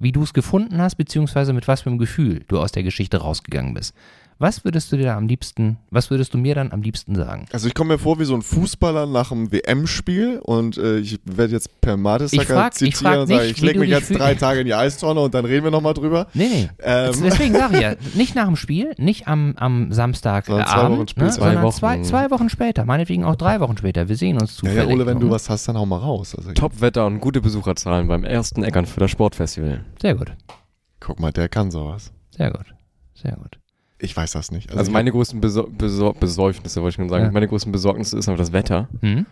wie 0.00 0.10
du 0.10 0.24
es 0.24 0.32
gefunden 0.34 0.82
hast, 0.82 0.96
beziehungsweise 0.96 1.52
mit 1.52 1.68
was 1.68 1.82
für 1.82 1.90
einem 1.90 1.98
Gefühl 1.98 2.44
du 2.48 2.58
aus 2.58 2.72
der 2.72 2.82
Geschichte 2.82 3.18
rausgegangen 3.18 3.72
bist. 3.72 3.94
Was 4.42 4.64
würdest 4.64 4.90
du 4.90 4.96
dir 4.96 5.04
da 5.04 5.16
am 5.16 5.28
liebsten, 5.28 5.78
was 5.90 6.10
würdest 6.10 6.34
du 6.34 6.38
mir 6.38 6.56
dann 6.56 6.72
am 6.72 6.82
liebsten 6.82 7.14
sagen? 7.14 7.46
Also 7.52 7.68
ich 7.68 7.74
komme 7.74 7.94
mir 7.94 7.98
vor 7.98 8.18
wie 8.18 8.24
so 8.24 8.34
ein 8.34 8.42
Fußballer 8.42 9.06
nach 9.06 9.30
einem 9.30 9.52
WM-Spiel 9.52 10.40
und 10.42 10.76
äh, 10.78 10.98
ich 10.98 11.20
werde 11.24 11.52
jetzt 11.52 11.80
per 11.80 11.96
Madesacker 11.96 12.44
frag- 12.52 12.72
ich 12.72 12.78
zitieren 12.78 13.12
frag 13.12 13.20
und 13.20 13.26
sagen, 13.28 13.40
nicht, 13.40 13.50
ich 13.52 13.62
wie 13.62 13.66
leg 13.66 13.74
du 13.74 13.80
mich 13.82 13.90
jetzt 13.90 14.10
drei 14.18 14.34
Tage 14.34 14.58
in 14.60 14.66
die 14.66 14.74
Eistonne 14.74 15.20
und 15.20 15.32
dann 15.32 15.44
reden 15.44 15.62
wir 15.62 15.70
nochmal 15.70 15.94
drüber. 15.94 16.26
Nee, 16.34 16.48
nee. 16.52 16.70
Ähm, 16.82 17.12
Deswegen 17.22 17.54
sage 17.54 17.76
ich 17.76 17.82
ja, 17.82 17.94
nicht 18.14 18.34
nach 18.34 18.46
dem 18.46 18.56
Spiel, 18.56 18.92
nicht 18.98 19.28
am, 19.28 19.54
am 19.58 19.92
Samstagabend, 19.92 20.66
Sondern 20.66 20.66
zwei 20.66 20.90
Wochen 20.90 20.98
ne, 21.02 21.08
später. 21.08 21.30
Zwei 21.30 21.44
sondern 21.44 21.62
Wochen. 21.62 21.76
zwei, 21.76 22.02
zwei 22.02 22.30
Wochen 22.32 22.48
später, 22.48 22.84
meinetwegen 22.84 23.24
auch 23.24 23.36
drei 23.36 23.60
Wochen 23.60 23.76
später. 23.78 24.08
Wir 24.08 24.16
sehen 24.16 24.40
uns 24.40 24.56
ja, 24.56 24.60
zufällig. 24.68 24.88
ja, 24.88 24.92
Ole, 24.92 25.06
wenn 25.06 25.20
du 25.20 25.26
ne? 25.26 25.32
was 25.32 25.48
hast, 25.50 25.68
dann 25.68 25.78
hau 25.78 25.86
mal 25.86 25.98
raus. 25.98 26.34
Also, 26.36 26.50
Top-Wetter 26.52 27.06
und 27.06 27.20
gute 27.20 27.40
Besucherzahlen 27.40 28.08
beim 28.08 28.24
ersten 28.24 28.64
Eckernförder 28.64 29.06
Sportfestival. 29.06 29.84
Sehr 30.00 30.16
gut, 30.16 30.32
Guck 30.98 31.20
mal, 31.20 31.30
der 31.32 31.48
kann 31.48 31.70
sowas. 31.70 32.10
sehr 32.36 32.50
gut, 32.50 32.66
sehr 33.14 33.36
gut. 33.36 33.61
Ich 34.02 34.16
weiß 34.16 34.32
das 34.32 34.50
nicht. 34.50 34.70
Also, 34.70 34.82
ich 34.82 34.90
meine 34.90 35.12
größten 35.12 35.40
Besor 35.40 35.70
Besor 35.70 36.14
Besäufnisse, 36.14 36.82
wollte 36.82 36.90
ich 36.90 36.96
schon 36.96 37.08
sagen. 37.08 37.26
Ja. 37.26 37.30
Meine 37.30 37.46
größten 37.46 37.70
Besorgnisse 37.70 38.18
ist 38.18 38.28
aber 38.28 38.36
das 38.36 38.52
Wetter. 38.52 38.88
Hm? 39.00 39.26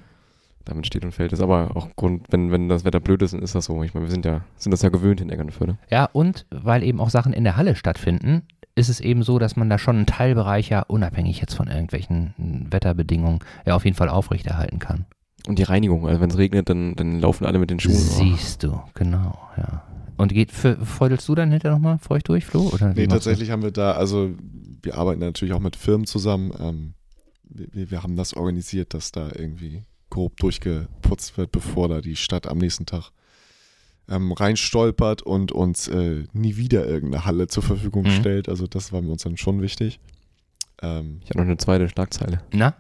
Damit 0.65 0.87
steht 0.87 1.05
und 1.05 1.13
fällt 1.13 1.33
es. 1.33 1.41
Aber 1.41 1.73
auch 1.75 1.89
Grund, 1.97 2.27
wenn, 2.31 2.53
wenn 2.53 2.69
das 2.69 2.85
Wetter 2.85 3.01
blöd 3.01 3.21
ist, 3.23 3.35
dann 3.35 3.43
ist 3.43 3.55
das 3.57 3.65
so. 3.65 3.83
Ich 3.83 3.95
meine, 3.95 4.07
wir 4.07 4.11
sind 4.13 4.25
ja, 4.25 4.43
sind 4.57 4.71
das 4.71 4.83
ja 4.83 4.89
gewöhnt 4.91 5.21
in 5.21 5.29
Eckernförde. 5.29 5.77
Ja, 5.91 6.09
und 6.13 6.47
weil 6.51 6.85
eben 6.85 7.01
auch 7.01 7.11
Sachen 7.11 7.33
in 7.33 7.43
der 7.43 7.57
Halle 7.57 7.75
stattfinden, 7.75 8.43
ist 8.77 8.89
es 8.89 9.01
eben 9.01 9.25
so, 9.25 9.41
dass 9.41 9.57
man 9.57 9.69
da 9.69 9.79
schon 9.79 9.97
einen 9.97 10.07
Teilbereich 10.07 10.69
ja 10.69 10.83
unabhängig 10.83 11.41
jetzt 11.41 11.55
von 11.55 11.67
irgendwelchen 11.67 12.35
Wetterbedingungen 12.71 13.41
ja 13.67 13.75
auf 13.75 13.85
jeden 13.85 13.97
Fall 13.97 14.09
aufrechterhalten 14.09 14.79
kann. 14.79 15.07
Und 15.49 15.59
die 15.59 15.65
Reinigung, 15.65 16.07
also 16.07 16.21
wenn 16.21 16.31
es 16.31 16.39
regnet, 16.39 16.69
dann, 16.69 16.95
dann 16.95 17.19
laufen 17.19 17.47
alle 17.47 17.59
mit 17.59 17.71
den 17.71 17.81
Schuhen. 17.81 17.95
Siehst 17.95 18.63
du, 18.63 18.81
genau, 18.95 19.37
ja. 19.57 19.83
Und 20.21 20.33
geht, 20.35 20.53
fe- 20.53 20.79
feudelst 20.85 21.27
du 21.29 21.35
dann 21.35 21.51
hinterher 21.51 21.75
nochmal 21.77 21.99
feucht 21.99 22.29
durch, 22.29 22.45
Flo? 22.45 22.69
Oder 22.73 22.89
Nee, 22.95 23.03
machst 23.07 23.07
du? 23.07 23.09
tatsächlich 23.15 23.51
haben 23.51 23.63
wir 23.63 23.71
da, 23.71 23.93
also 23.93 24.31
wir 24.83 24.97
arbeiten 24.97 25.21
natürlich 25.21 25.55
auch 25.55 25.61
mit 25.61 25.77
Firmen 25.77 26.07
zusammen. 26.07 26.53
Ähm, 26.61 26.95
wir, 27.49 27.91
wir 27.91 28.03
haben 28.03 28.17
das 28.17 28.35
organisiert, 28.35 28.95
dass 28.95 29.13
da 29.13 29.29
irgendwie 29.35 29.83
grob 30.11 30.37
durchgeputzt 30.39 31.37
wird, 31.39 31.53
bevor 31.53 31.89
da 31.89 32.01
die 32.01 32.17
Stadt 32.17 32.47
am 32.49 32.59
nächsten 32.59 32.85
Tag 32.87 33.11
ähm, 34.09 34.33
reinstolpert 34.33 35.23
und 35.23 35.53
uns 35.53 35.89
äh, 35.89 36.25
nie 36.33 36.57
wieder 36.57 36.87
irgendeine 36.87 37.25
Halle 37.27 37.47
zur 37.47 37.63
Verfügung 37.63 38.05
Mhm. 38.05 38.11
stellt. 38.11 38.49
Also 38.49 38.67
das 38.67 38.93
war 38.93 39.01
mir 39.03 39.11
uns 39.13 39.23
dann 39.23 39.37
schon 39.37 39.63
wichtig. 39.63 40.01
Ähm, 40.83 41.21
Ich 41.23 41.31
habe 41.31 41.39
noch 41.41 41.47
eine 41.47 41.57
zweite 41.59 41.89
Schlagzeile. 41.89 42.43
Na? 42.53 42.75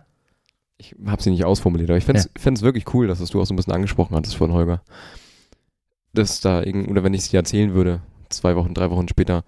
Ich 0.78 0.94
habe 1.06 1.22
sie 1.22 1.30
nicht 1.30 1.44
ausformuliert, 1.44 1.90
aber 1.90 1.98
ich 1.98 2.04
fände 2.04 2.20
es 2.34 2.62
wirklich 2.62 2.92
cool, 2.94 3.06
dass 3.06 3.18
das 3.18 3.30
du 3.30 3.40
auch 3.40 3.44
so 3.46 3.52
ein 3.52 3.56
bisschen 3.56 3.72
angesprochen 3.74 4.16
hattest 4.16 4.36
von 4.36 4.52
Holger. 4.52 4.82
Dass 6.12 6.40
da 6.40 6.62
irgend, 6.62 6.88
oder 6.90 7.04
wenn 7.04 7.14
ich 7.14 7.20
es 7.22 7.28
dir 7.30 7.38
erzählen 7.38 7.74
würde, 7.74 8.00
zwei 8.30 8.56
Wochen, 8.56 8.74
drei 8.74 8.90
Wochen 8.90 9.08
später, 9.08 9.44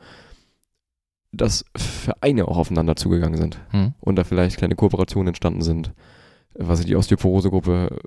dass 1.32 1.64
Vereine 1.76 2.46
auch 2.46 2.56
aufeinander 2.58 2.94
zugegangen 2.96 3.38
sind 3.38 3.58
Hm? 3.70 3.94
und 4.00 4.16
da 4.16 4.24
vielleicht 4.24 4.58
kleine 4.58 4.74
Kooperationen 4.76 5.28
entstanden 5.28 5.62
sind. 5.62 5.92
Was 6.54 6.84
die 6.84 6.94
Osteoporose-Gruppe 6.96 7.98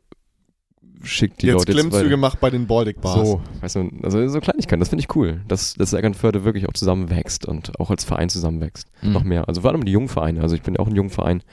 schickt 1.01 1.41
die 1.41 1.47
Jetzt 1.47 1.55
Leute 1.55 1.71
Klimmzüge 1.73 2.05
weiter. 2.05 2.17
macht 2.17 2.39
bei 2.39 2.49
den 2.49 2.67
Baltic 2.67 3.01
Bars. 3.01 3.27
So, 3.27 3.41
weißt 3.61 3.75
du, 3.75 3.89
also 4.03 4.27
so 4.27 4.39
Kleinigkeiten, 4.39 4.79
das 4.79 4.89
finde 4.89 5.01
ich 5.07 5.15
cool, 5.15 5.41
dass, 5.47 5.73
dass 5.73 5.93
Eckernförde 5.93 6.43
wirklich 6.45 6.67
auch 6.67 6.73
zusammenwächst 6.73 7.45
und 7.45 7.79
auch 7.79 7.89
als 7.91 8.03
Verein 8.03 8.29
zusammenwächst. 8.29 8.87
Mhm. 9.01 9.11
Noch 9.13 9.23
mehr. 9.23 9.47
Also 9.47 9.61
vor 9.61 9.71
allem 9.71 9.85
die 9.85 9.91
jungen 9.91 10.07
Vereine, 10.07 10.41
also 10.41 10.55
ich 10.55 10.61
bin 10.61 10.75
ja 10.75 10.79
auch 10.79 10.87
ein 10.87 10.95
junger 10.95 11.09
Verein, 11.09 11.43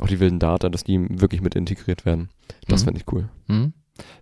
auch 0.00 0.06
die 0.08 0.20
wilden 0.20 0.38
Data, 0.38 0.68
dass 0.68 0.84
die 0.84 1.00
wirklich 1.20 1.40
mit 1.40 1.54
integriert 1.54 2.04
werden. 2.04 2.28
Das 2.68 2.82
Mhm. 2.82 2.84
finde 2.86 3.00
ich 3.00 3.12
cool. 3.12 3.28
Hm. 3.46 3.72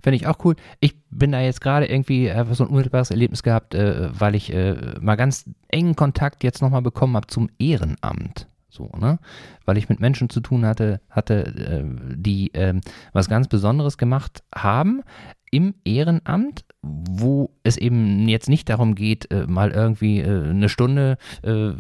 Finde 0.03 0.17
ich 0.17 0.27
auch 0.27 0.45
cool. 0.45 0.57
Ich 0.81 0.97
bin 1.11 1.33
da 1.33 1.41
jetzt 1.41 1.61
gerade 1.61 1.87
irgendwie 1.87 2.29
äh, 2.29 2.45
so 2.53 2.65
ein 2.65 2.71
unmittelbares 2.71 3.11
Erlebnis 3.11 3.43
gehabt, 3.43 3.75
äh, 3.75 4.09
weil 4.19 4.35
ich 4.35 4.53
äh, 4.53 4.75
mal 5.01 5.17
ganz 5.17 5.49
engen 5.69 5.97
Kontakt 5.97 6.45
jetzt 6.45 6.63
nochmal 6.63 6.83
bekommen 6.83 7.17
habe 7.17 7.27
zum 7.27 7.49
Ehrenamt. 7.59 8.49
So, 8.69 8.91
ne? 8.99 9.19
Weil 9.65 9.79
ich 9.79 9.89
mit 9.89 10.01
Menschen 10.01 10.29
zu 10.29 10.41
tun 10.41 10.65
hatte, 10.65 11.01
hatte, 11.11 11.47
äh, 11.47 12.15
die 12.15 12.51
ähm, 12.55 12.81
was 13.13 13.29
ganz 13.29 13.49
Besonderes 13.49 13.99
gemacht 13.99 14.43
haben 14.55 15.03
im 15.51 15.75
Ehrenamt, 15.85 16.65
wo 16.83 17.51
es 17.65 17.77
eben 17.77 18.29
jetzt 18.29 18.49
nicht 18.49 18.69
darum 18.69 18.95
geht, 18.95 19.31
äh, 19.33 19.47
mal 19.47 19.73
irgendwie 19.73 20.21
äh, 20.21 20.51
eine 20.51 20.69
Stunde, 20.69 21.19
äh, 21.43 21.71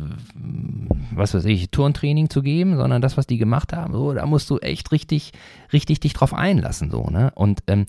was 1.15 1.35
weiß 1.35 1.45
ich, 1.45 1.71
Turntraining 1.71 2.31
zu 2.31 2.43
geben, 2.43 2.77
sondern 2.77 3.01
das, 3.01 3.17
was 3.17 3.27
die 3.27 3.39
gemacht 3.39 3.73
haben, 3.73 3.93
so, 3.93 4.13
da 4.13 4.27
musst 4.27 4.51
du 4.51 4.59
echt 4.59 4.91
richtig, 4.91 5.33
richtig 5.73 6.01
dich 6.01 6.15
drauf 6.15 6.35
einlassen, 6.35 6.91
so, 6.91 7.05
ne? 7.05 7.31
Und 7.37 7.61
ähm, 7.69 7.87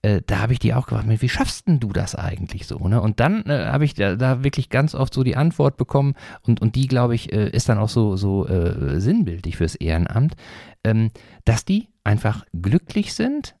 äh, 0.00 0.22
da 0.26 0.38
habe 0.38 0.54
ich 0.54 0.58
die 0.58 0.72
auch 0.72 0.86
gefragt, 0.86 1.08
wie 1.08 1.28
schaffst 1.28 1.68
denn 1.68 1.78
du 1.78 1.92
das 1.92 2.14
eigentlich 2.14 2.66
so? 2.66 2.88
Ne? 2.88 3.00
Und 3.00 3.18
dann 3.20 3.44
äh, 3.46 3.66
habe 3.66 3.84
ich 3.84 3.94
da, 3.94 4.14
da 4.16 4.44
wirklich 4.44 4.68
ganz 4.68 4.94
oft 4.94 5.12
so 5.12 5.22
die 5.24 5.36
Antwort 5.36 5.76
bekommen 5.76 6.14
und, 6.42 6.60
und 6.60 6.74
die, 6.74 6.86
glaube 6.86 7.14
ich, 7.14 7.32
äh, 7.32 7.48
ist 7.50 7.68
dann 7.68 7.78
auch 7.78 7.88
so, 7.88 8.16
so 8.16 8.46
sinnbildlich 8.46 9.56
fürs 9.56 9.74
Ehrenamt, 9.74 10.36
ähm, 10.84 11.10
dass 11.44 11.64
die 11.64 11.88
einfach 12.04 12.44
glücklich 12.52 13.14
sind, 13.14 13.56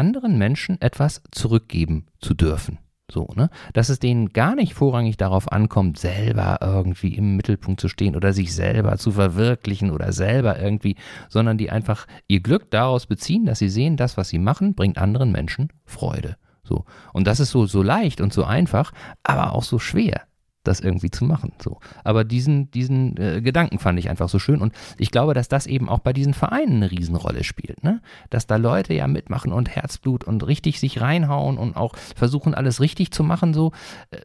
anderen 0.00 0.38
Menschen 0.38 0.80
etwas 0.80 1.22
zurückgeben 1.30 2.06
zu 2.20 2.32
dürfen. 2.32 2.78
So, 3.10 3.28
ne? 3.34 3.50
Dass 3.74 3.88
es 3.88 3.98
denen 3.98 4.32
gar 4.32 4.54
nicht 4.54 4.72
vorrangig 4.72 5.16
darauf 5.16 5.52
ankommt, 5.52 5.98
selber 5.98 6.58
irgendwie 6.62 7.14
im 7.14 7.36
Mittelpunkt 7.36 7.80
zu 7.80 7.88
stehen 7.88 8.16
oder 8.16 8.32
sich 8.32 8.54
selber 8.54 8.96
zu 8.96 9.12
verwirklichen 9.12 9.90
oder 9.90 10.12
selber 10.12 10.58
irgendwie, 10.58 10.96
sondern 11.28 11.58
die 11.58 11.70
einfach 11.70 12.06
ihr 12.28 12.40
Glück 12.40 12.70
daraus 12.70 13.06
beziehen, 13.06 13.44
dass 13.44 13.58
sie 13.58 13.68
sehen, 13.68 13.96
das, 13.96 14.16
was 14.16 14.28
sie 14.30 14.38
machen, 14.38 14.74
bringt 14.74 14.96
anderen 14.96 15.32
Menschen 15.32 15.72
Freude. 15.84 16.36
So. 16.62 16.84
Und 17.12 17.26
das 17.26 17.40
ist 17.40 17.50
so, 17.50 17.66
so 17.66 17.82
leicht 17.82 18.20
und 18.20 18.32
so 18.32 18.44
einfach, 18.44 18.92
aber 19.22 19.52
auch 19.52 19.64
so 19.64 19.78
schwer, 19.78 20.22
das 20.62 20.80
irgendwie 20.80 21.10
zu 21.10 21.24
machen. 21.24 21.52
So. 21.62 21.78
Aber 22.04 22.22
diesen, 22.24 22.70
diesen 22.70 23.16
äh, 23.16 23.40
Gedanken 23.40 23.78
fand 23.78 23.98
ich 23.98 24.10
einfach 24.10 24.28
so 24.28 24.38
schön 24.38 24.60
und 24.60 24.74
ich 24.98 25.10
glaube, 25.10 25.32
dass 25.34 25.48
das 25.48 25.66
eben 25.66 25.88
auch 25.88 26.00
bei 26.00 26.12
diesen 26.12 26.34
Vereinen 26.34 26.76
eine 26.76 26.90
Riesenrolle 26.90 27.44
spielt, 27.44 27.82
ne? 27.82 28.02
Dass 28.28 28.46
da 28.46 28.56
Leute 28.56 28.92
ja 28.92 29.06
mitmachen 29.06 29.52
und 29.52 29.68
Herzblut 29.74 30.24
und 30.24 30.46
richtig 30.46 30.78
sich 30.80 31.00
reinhauen 31.00 31.56
und 31.58 31.76
auch 31.76 31.96
versuchen, 32.14 32.54
alles 32.54 32.80
richtig 32.80 33.10
zu 33.10 33.24
machen, 33.24 33.54
so. 33.54 33.72
Äh, 34.10 34.18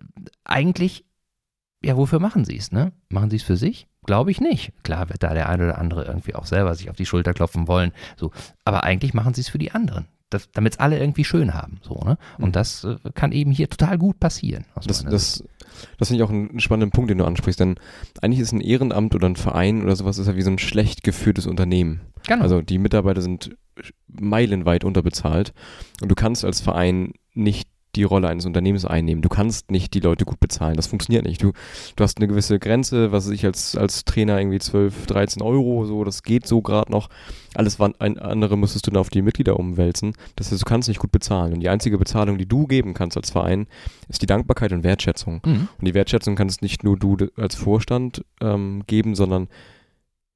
eigentlich, 0.44 1.06
ja, 1.84 1.96
wofür 1.98 2.20
machen 2.20 2.46
sie 2.46 2.58
es, 2.58 2.72
ne? 2.72 2.92
Machen 3.10 3.30
sie 3.30 3.38
es 3.38 3.44
für 3.44 3.58
sich? 3.58 3.88
Glaube 4.06 4.30
ich 4.32 4.40
nicht. 4.42 4.72
Klar 4.84 5.10
wird 5.10 5.24
da 5.24 5.34
der 5.34 5.50
eine 5.50 5.64
oder 5.66 5.78
andere 5.80 6.06
irgendwie 6.06 6.36
auch 6.36 6.46
selber 6.46 6.76
sich 6.76 6.90
auf 6.90 6.96
die 6.96 7.06
Schulter 7.06 7.34
klopfen 7.34 7.68
wollen, 7.68 7.92
so. 8.18 8.32
Aber 8.66 8.84
eigentlich 8.84 9.14
machen 9.14 9.34
sie 9.34 9.42
es 9.42 9.50
für 9.50 9.58
die 9.58 9.72
anderen. 9.72 10.08
Damit 10.54 10.74
es 10.74 10.80
alle 10.80 11.00
irgendwie 11.00 11.24
schön 11.24 11.54
haben, 11.54 11.80
so, 11.82 11.96
ne? 12.04 12.18
Und 12.40 12.48
Mhm. 12.48 12.52
das 12.52 12.84
äh, 12.84 12.98
kann 13.14 13.32
eben 13.32 13.52
hier 13.52 13.70
total 13.70 13.98
gut 13.98 14.20
passieren. 14.20 14.66
aus 14.76 14.86
Das, 14.86 15.04
meiner 15.04 15.18
Sicht. 15.18 15.42
das, 15.42 15.50
das 15.97 16.07
finde 16.07 16.23
ich 16.23 16.28
auch 16.28 16.34
einen 16.34 16.59
spannenden 16.59 16.91
Punkt, 16.91 17.09
den 17.09 17.17
du 17.17 17.26
ansprichst, 17.26 17.59
denn 17.59 17.76
eigentlich 18.21 18.39
ist 18.39 18.51
ein 18.51 18.61
Ehrenamt 18.61 19.15
oder 19.15 19.28
ein 19.28 19.36
Verein 19.36 19.84
oder 19.84 19.95
sowas 19.95 20.17
ist 20.17 20.28
ja 20.28 20.36
wie 20.36 20.41
so 20.41 20.51
ein 20.51 20.59
schlecht 20.59 21.03
geführtes 21.03 21.47
Unternehmen. 21.47 22.01
genau. 22.28 22.43
Also 22.43 22.61
die 22.61 22.78
Mitarbeiter 22.78 23.21
sind 23.21 23.55
meilenweit 24.07 24.84
unterbezahlt 24.84 25.53
und 26.01 26.09
du 26.09 26.15
kannst 26.15 26.45
als 26.45 26.61
Verein 26.61 27.13
nicht 27.34 27.69
die 27.96 28.04
Rolle 28.04 28.28
eines 28.28 28.46
Unternehmens 28.46 28.86
einnehmen. 28.86 29.22
Du 29.22 29.30
kannst 29.30 29.72
nicht 29.72 29.93
die 29.93 30.00
Leute 30.00 30.26
gut 30.26 30.39
bezahlen. 30.39 30.76
Das 30.76 30.88
funktioniert 30.88 31.26
nicht. 31.26 31.41
Du, 31.41 31.54
du 31.96 32.04
hast 32.04 32.18
eine 32.18 32.28
gewisse 32.28 32.60
Grenze, 32.60 33.12
was 33.12 33.30
ich 33.30 33.46
als, 33.46 33.76
als 33.76 34.06
Trainer 34.06 34.39
irgendwie 34.39 34.60
12, 34.60 35.06
13 35.08 35.41
Euro, 35.41 35.86
so, 35.86 36.04
das 36.04 36.24
geht 36.24 36.48
so 36.48 36.62
gerade 36.62 36.91
noch. 36.91 37.10
Alles 37.54 37.80
andere 37.80 38.58
müsstest 38.58 38.88
du 38.88 38.91
dann 38.91 39.00
auf 39.00 39.10
die 39.10 39.22
Mitglieder 39.22 39.58
umwälzen. 39.58 40.14
Das 40.36 40.52
heißt, 40.52 40.62
du 40.62 40.66
kannst 40.66 40.89
nicht 40.89 41.00
gut 41.00 41.12
bezahlen. 41.12 41.54
Und 41.54 41.62
die 41.62 41.70
einzige 41.70 41.98
Bezahlung, 41.98 42.38
die 42.38 42.48
du 42.48 42.68
geben 42.68 42.93
kannst 42.93 43.18
als 43.18 43.32
Verein, 43.32 43.68
ist 44.10 44.22
die 44.22 44.28
Dankbarkeit 44.28 44.72
und 44.74 44.84
Wertschätzung. 44.84 45.41
Mhm. 45.46 45.68
Und 45.80 45.88
die 45.88 45.93
Wertschätzung 45.93 46.36
kannst 46.36 46.62
nicht 46.62 46.84
nur 46.84 46.98
du 46.98 47.18
als 47.38 47.56
Vorstand 47.56 48.26
ähm, 48.41 48.84
geben, 48.88 49.16
sondern 49.16 49.48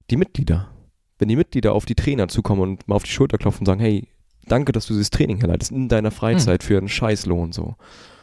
die 0.10 0.18
Mitglieder. 0.18 0.70
Wenn 1.18 1.28
die 1.28 1.36
Mitglieder 1.36 1.74
auf 1.74 1.86
die 1.86 1.96
Trainer 1.96 2.30
zukommen 2.30 2.62
und 2.62 2.88
mal 2.88 2.96
auf 2.96 3.04
die 3.04 3.12
Schulter 3.12 3.38
klopfen 3.38 3.62
und 3.62 3.66
sagen, 3.66 3.82
hey, 3.82 4.08
danke, 4.52 4.72
dass 4.72 4.86
du 4.88 4.94
dieses 4.94 5.10
Training 5.10 5.38
herleitest 5.40 5.72
in 5.72 5.88
deiner 5.88 6.12
Freizeit 6.12 6.64
für 6.64 6.78
einen 6.78 6.90
Scheißlohn 6.90 7.52
so. 7.52 7.76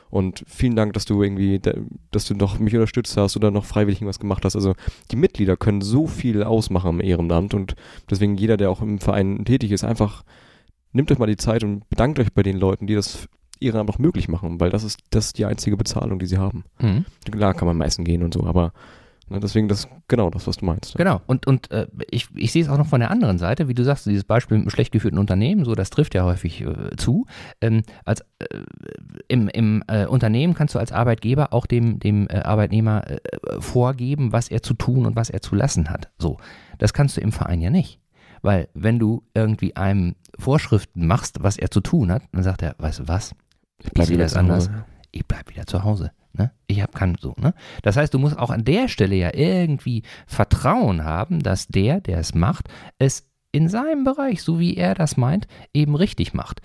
Und 0.09 0.45
vielen 0.47 0.77
Dank, 0.77 0.93
dass 0.93 1.05
du 1.05 1.23
irgendwie, 1.23 1.59
da- 1.59 1.75
dass 2.13 2.27
du 2.27 2.35
noch 2.35 2.59
mich 2.61 2.75
unterstützt 2.75 3.17
hast 3.17 3.37
oder 3.37 3.51
noch 3.51 3.65
freiwillig 3.65 4.01
irgendwas 4.01 4.21
gemacht 4.21 4.45
hast. 4.45 4.55
Also 4.55 4.75
die 5.11 5.17
Mitglieder 5.17 5.57
können 5.57 5.81
so 5.81 6.07
viel 6.07 6.43
ausmachen 6.45 6.91
im 6.91 7.01
Ehrenamt 7.01 7.55
und 7.55 7.75
deswegen 8.09 8.37
jeder, 8.37 8.57
der 8.57 8.71
auch 8.71 8.83
im 8.83 8.99
Verein 8.99 9.45
tätig 9.45 9.73
ist, 9.73 9.83
einfach 9.85 10.23
nehmt 10.93 11.11
euch 11.11 11.19
mal 11.19 11.27
die 11.27 11.37
Zeit 11.37 11.65
und 11.65 11.89
bedankt 11.91 12.19
euch 12.21 12.33
bei 12.33 12.43
den 12.43 12.57
Leuten, 12.57 12.87
die 12.87 12.95
das 12.95 13.29
Ehrenamt 13.59 13.91
auch 13.91 13.99
möglich 13.99 14.29
machen, 14.29 14.61
weil 14.61 14.71
das 14.71 14.85
ist, 14.85 15.01
das 15.11 15.27
ist 15.27 15.39
die 15.39 15.45
einzige 15.45 15.77
Bezahlung, 15.77 16.19
die 16.19 16.27
sie 16.27 16.39
haben. 16.39 16.65
Mhm. 16.79 17.05
Klar 17.31 17.55
kann 17.55 17.67
man 17.67 17.77
messen 17.77 18.05
gehen 18.05 18.23
und 18.23 18.33
so, 18.33 18.45
aber 18.47 18.73
deswegen 19.29 19.69
das 19.69 19.89
genau 20.09 20.31
das, 20.31 20.47
was 20.47 20.59
du 20.59 20.65
meinst. 20.65 20.95
Genau. 20.97 21.21
Und, 21.27 21.47
und 21.47 21.71
äh, 21.71 21.87
ich, 22.11 22.29
ich 22.35 22.53
sehe 22.53 22.63
es 22.63 22.69
auch 22.69 22.79
noch 22.79 22.87
von 22.87 23.01
der 23.01 23.11
anderen 23.11 23.39
Seite, 23.39 23.69
wie 23.69 23.75
du 23.75 23.85
sagst, 23.85 24.07
dieses 24.07 24.25
Beispiel 24.25 24.57
mit 24.57 24.65
einem 24.65 24.71
schlecht 24.71 24.93
geführten 24.93 25.19
Unternehmen, 25.19 25.65
so 25.65 25.75
das 25.75 25.91
trifft 25.91 26.15
ja 26.15 26.25
häufig 26.25 26.61
äh, 26.61 26.97
zu. 26.97 27.27
Ähm, 27.61 27.83
als, 28.05 28.21
äh, 28.39 28.47
Im 29.29 29.49
im 29.49 29.83
äh, 29.89 30.07
Unternehmen 30.07 30.55
kannst 30.55 30.75
du 30.75 30.79
als 30.79 30.93
Arbeitgeber 30.93 31.53
auch 31.53 31.67
dem, 31.67 31.99
dem 31.99 32.29
äh, 32.29 32.39
Arbeitnehmer 32.39 33.11
äh, 33.11 33.19
vorgeben, 33.59 34.33
was 34.33 34.49
er 34.49 34.63
zu 34.63 34.75
tun 34.75 35.07
und 35.07 35.17
was 35.17 35.31
er 35.31 35.41
zu 35.41 35.55
lassen 35.55 35.91
hat. 35.91 36.11
So. 36.19 36.39
Das 36.79 36.93
kannst 36.93 37.17
du 37.17 37.21
im 37.21 37.33
Verein 37.33 37.61
ja 37.61 37.71
nicht. 37.71 38.01
Weil 38.43 38.69
wenn 38.75 38.99
du 38.99 39.25
irgendwie 39.35 39.75
einem 39.75 40.15
Vorschriften 40.39 41.07
machst, 41.07 41.43
was 41.43 41.57
er 41.57 41.71
zu 41.71 41.81
tun 41.81 42.13
hat, 42.13 42.23
dann 42.33 42.43
sagt 42.43 42.63
er, 42.63 42.77
weißt 42.79 43.01
du 43.01 43.09
was, 43.09 43.35
Ich 43.95 44.07
sehe 44.07 44.19
das 44.19 44.35
zu 44.35 44.49
Hause. 44.49 44.85
Ich 45.17 45.27
bleib 45.27 45.49
wieder 45.51 45.67
zu 45.67 45.85
Hause. 45.85 46.13
Ne? 46.33 46.51
Ich 46.67 46.81
habe 46.83 46.93
keinen 46.93 47.17
so. 47.19 47.35
Ne? 47.39 47.55
Das 47.83 47.97
heißt, 47.97 48.13
du 48.13 48.19
musst 48.19 48.39
auch 48.39 48.51
an 48.51 48.65
der 48.65 48.89
Stelle 48.89 49.17
ja 49.17 49.35
irgendwie 49.35 50.03
Vertrauen 50.27 51.05
haben, 51.05 51.43
dass 51.43 51.69
der, 51.69 52.01
der 52.01 52.19
es 52.19 52.35
macht, 52.35 52.69
es 52.99 53.29
in 53.53 53.69
seinem 53.69 54.05
Bereich, 54.05 54.43
so 54.43 54.59
wie 54.59 54.77
er 54.77 54.95
das 54.95 55.17
meint, 55.17 55.47
eben 55.73 55.95
richtig 55.95 56.35
macht. 56.35 56.61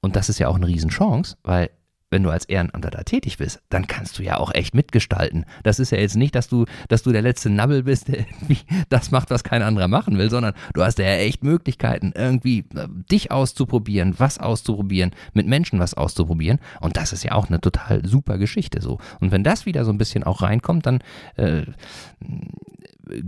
Und 0.00 0.16
das 0.16 0.28
ist 0.28 0.38
ja 0.38 0.48
auch 0.48 0.56
eine 0.56 0.66
Riesenchance, 0.66 1.36
weil 1.42 1.70
wenn 2.10 2.24
du 2.24 2.30
als 2.30 2.44
Ehrenamter 2.44 2.90
da 2.90 3.02
tätig 3.04 3.38
bist, 3.38 3.60
dann 3.68 3.86
kannst 3.86 4.18
du 4.18 4.22
ja 4.22 4.36
auch 4.38 4.52
echt 4.52 4.74
mitgestalten. 4.74 5.46
Das 5.62 5.78
ist 5.78 5.92
ja 5.92 5.98
jetzt 5.98 6.16
nicht, 6.16 6.34
dass 6.34 6.48
du, 6.48 6.66
dass 6.88 7.02
du 7.02 7.12
der 7.12 7.22
letzte 7.22 7.50
Nabbel 7.50 7.84
bist, 7.84 8.08
der 8.08 8.18
irgendwie 8.20 8.58
das 8.88 9.10
macht, 9.10 9.30
was 9.30 9.44
kein 9.44 9.62
anderer 9.62 9.88
machen 9.88 10.18
will, 10.18 10.28
sondern 10.28 10.54
du 10.74 10.82
hast 10.82 10.98
ja 10.98 11.06
echt 11.06 11.44
Möglichkeiten, 11.44 12.12
irgendwie 12.14 12.66
äh, 12.74 12.88
dich 13.10 13.30
auszuprobieren, 13.30 14.14
was 14.18 14.38
auszuprobieren, 14.38 15.12
mit 15.32 15.46
Menschen 15.46 15.78
was 15.78 15.94
auszuprobieren. 15.94 16.58
Und 16.80 16.96
das 16.96 17.12
ist 17.12 17.22
ja 17.22 17.32
auch 17.32 17.48
eine 17.48 17.60
total 17.60 18.04
super 18.06 18.38
Geschichte 18.38 18.82
so. 18.82 18.98
Und 19.20 19.30
wenn 19.30 19.44
das 19.44 19.66
wieder 19.66 19.84
so 19.84 19.92
ein 19.92 19.98
bisschen 19.98 20.24
auch 20.24 20.42
reinkommt, 20.42 20.86
dann 20.86 20.98
äh, 21.36 21.62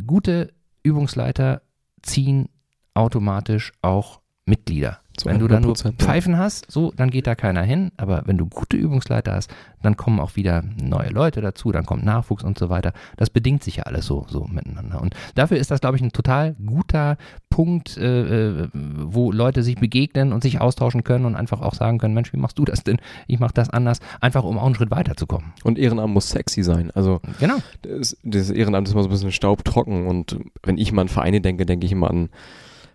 gute 0.07 0.53
Übungsleiter 0.83 1.63
ziehen 2.03 2.49
automatisch 2.95 3.73
auch 3.81 4.21
Mitglieder. 4.45 5.01
Zu 5.17 5.27
wenn 5.29 5.39
du 5.39 5.49
da 5.49 5.61
nur 5.61 5.75
100%. 5.75 5.93
Pfeifen 5.99 6.39
hast, 6.39 6.71
so, 6.71 6.93
dann 6.97 7.11
geht 7.11 7.27
da 7.27 7.35
keiner 7.35 7.63
hin. 7.63 7.93
Aber 7.97 8.23
wenn 8.27 8.39
du 8.39 8.47
gute 8.47 8.77
Übungsleiter 8.77 9.33
hast, 9.35 9.53
dann 9.83 9.97
kommen 9.97 10.21
auch 10.21 10.37
wieder 10.37 10.63
neue 10.83 11.11
Leute 11.11 11.41
dazu, 11.41 11.73
dann 11.73 11.85
kommt 11.85 12.05
Nachwuchs 12.05 12.45
und 12.45 12.59
so 12.59 12.71
weiter. 12.71 12.93
Das 13.17 13.29
bedingt 13.31 13.63
sich 13.63 13.77
ja 13.77 13.83
alles 13.85 14.07
so, 14.07 14.27
so 14.29 14.45
miteinander. 14.45 15.01
Und 15.03 15.15
dafür 15.35 15.59
ist 15.59 15.71
das, 15.71 15.81
glaube 15.81 15.97
ich, 15.97 16.03
ein 16.03 16.13
total 16.13 16.55
guter 16.55 17.17
Punkt, 17.51 17.97
äh, 17.99 18.63
äh, 18.63 18.69
wo 18.73 19.33
Leute 19.33 19.63
sich 19.63 19.77
begegnen 19.77 20.33
und 20.33 20.43
sich 20.43 20.61
austauschen 20.61 21.05
können 21.05 21.27
und 21.27 21.37
einfach 21.37 21.61
auch 21.61 21.75
sagen 21.75 21.99
können, 21.99 22.15
Mensch, 22.15 22.33
wie 22.33 22.39
machst 22.39 22.59
du 22.59 22.65
das 22.65 22.83
denn? 22.85 22.99
Ich 23.27 23.39
mache 23.39 23.53
das 23.55 23.69
anders, 23.71 23.99
einfach 24.21 24.45
um 24.45 24.59
auch 24.59 24.65
einen 24.67 24.75
Schritt 24.75 24.91
weiterzukommen. 24.91 25.53
Und 25.63 25.79
Ehrenamt 25.79 26.15
muss 26.15 26.31
sexy 26.31 26.63
sein. 26.63 26.91
Also 26.93 27.21
Genau. 27.41 27.57
das, 27.83 28.17
das 28.23 28.51
Ehrenamt 28.51 28.89
ist 28.89 28.95
immer 28.95 29.03
so 29.03 29.09
ein 29.09 29.13
bisschen 29.13 29.33
staubtrocken 29.33 30.07
und 30.07 30.39
wenn 30.63 30.79
ich 30.79 30.93
mal 30.93 31.03
an 31.03 31.09
Vereine 31.09 31.41
denke, 31.41 31.67
denke 31.67 31.85
ich 31.85 31.93
immer 31.93 32.09
an 32.09 32.31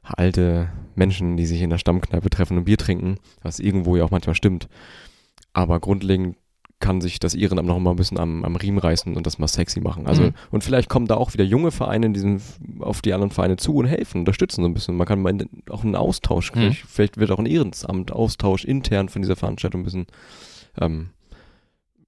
alte 0.02 0.70
Menschen, 0.98 1.38
die 1.38 1.46
sich 1.46 1.62
in 1.62 1.70
der 1.70 1.78
Stammkneipe 1.78 2.30
treffen 2.30 2.58
und 2.58 2.66
Bier 2.66 2.78
trinken, 2.78 3.18
was 3.42 3.60
irgendwo 3.60 3.96
ja 3.96 4.04
auch 4.04 4.12
manchmal 4.12 4.36
stimmt. 4.36 4.68
Aber 5.54 5.80
grundlegend 5.80 6.36
kann 6.80 7.02
sich 7.02 7.18
das 7.20 7.34
Ehrenamt 7.34 7.68
noch 7.68 7.80
mal 7.80 7.90
ein 7.90 7.96
bisschen 7.96 8.20
am, 8.20 8.46
am 8.46 8.56
Riemen 8.56 8.78
reißen 8.78 9.16
und 9.18 9.26
das 9.26 9.40
mal 9.40 9.48
sexy 9.48 9.80
machen. 9.80 10.06
Also 10.06 10.24
Mhm. 10.24 10.34
und 10.52 10.64
vielleicht 10.64 10.90
kommen 10.90 11.08
da 11.08 11.16
auch 11.16 11.34
wieder 11.34 11.44
junge 11.44 11.72
Vereine 11.72 12.06
in 12.06 12.14
diesen, 12.14 12.40
auf 12.80 13.02
die 13.02 13.14
anderen 13.14 13.32
Vereine 13.32 13.58
zu 13.58 13.76
und 13.78 13.88
helfen, 13.88 14.20
unterstützen 14.20 14.62
so 14.62 14.68
ein 14.68 14.76
bisschen. 14.76 14.96
Man 14.96 15.08
kann 15.08 15.20
mal 15.22 15.32
in, 15.32 15.50
auch 15.72 15.84
einen 15.84 15.96
Austausch, 15.96 16.52
Mhm. 16.54 16.60
vielleicht, 16.60 16.86
vielleicht 16.86 17.18
wird 17.18 17.32
auch 17.32 17.40
ein 17.40 17.48
Ehrenamt 17.48 18.12
Austausch 18.12 18.64
intern 18.64 19.10
von 19.10 19.24
dieser 19.24 19.36
Veranstaltung 19.36 19.82
ein 19.82 19.86
bisschen 19.86 20.06
ähm, 20.80 21.10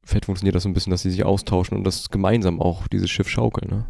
vielleicht 0.03 0.25
funktioniert 0.25 0.55
das 0.55 0.63
so 0.63 0.69
ein 0.69 0.73
bisschen, 0.73 0.91
dass 0.91 1.01
sie 1.01 1.11
sich 1.11 1.23
austauschen 1.25 1.77
und 1.77 1.83
das 1.83 2.09
gemeinsam 2.09 2.61
auch 2.61 2.87
dieses 2.87 3.09
Schiff 3.09 3.27
schaukeln. 3.29 3.69
Ne? 3.71 3.85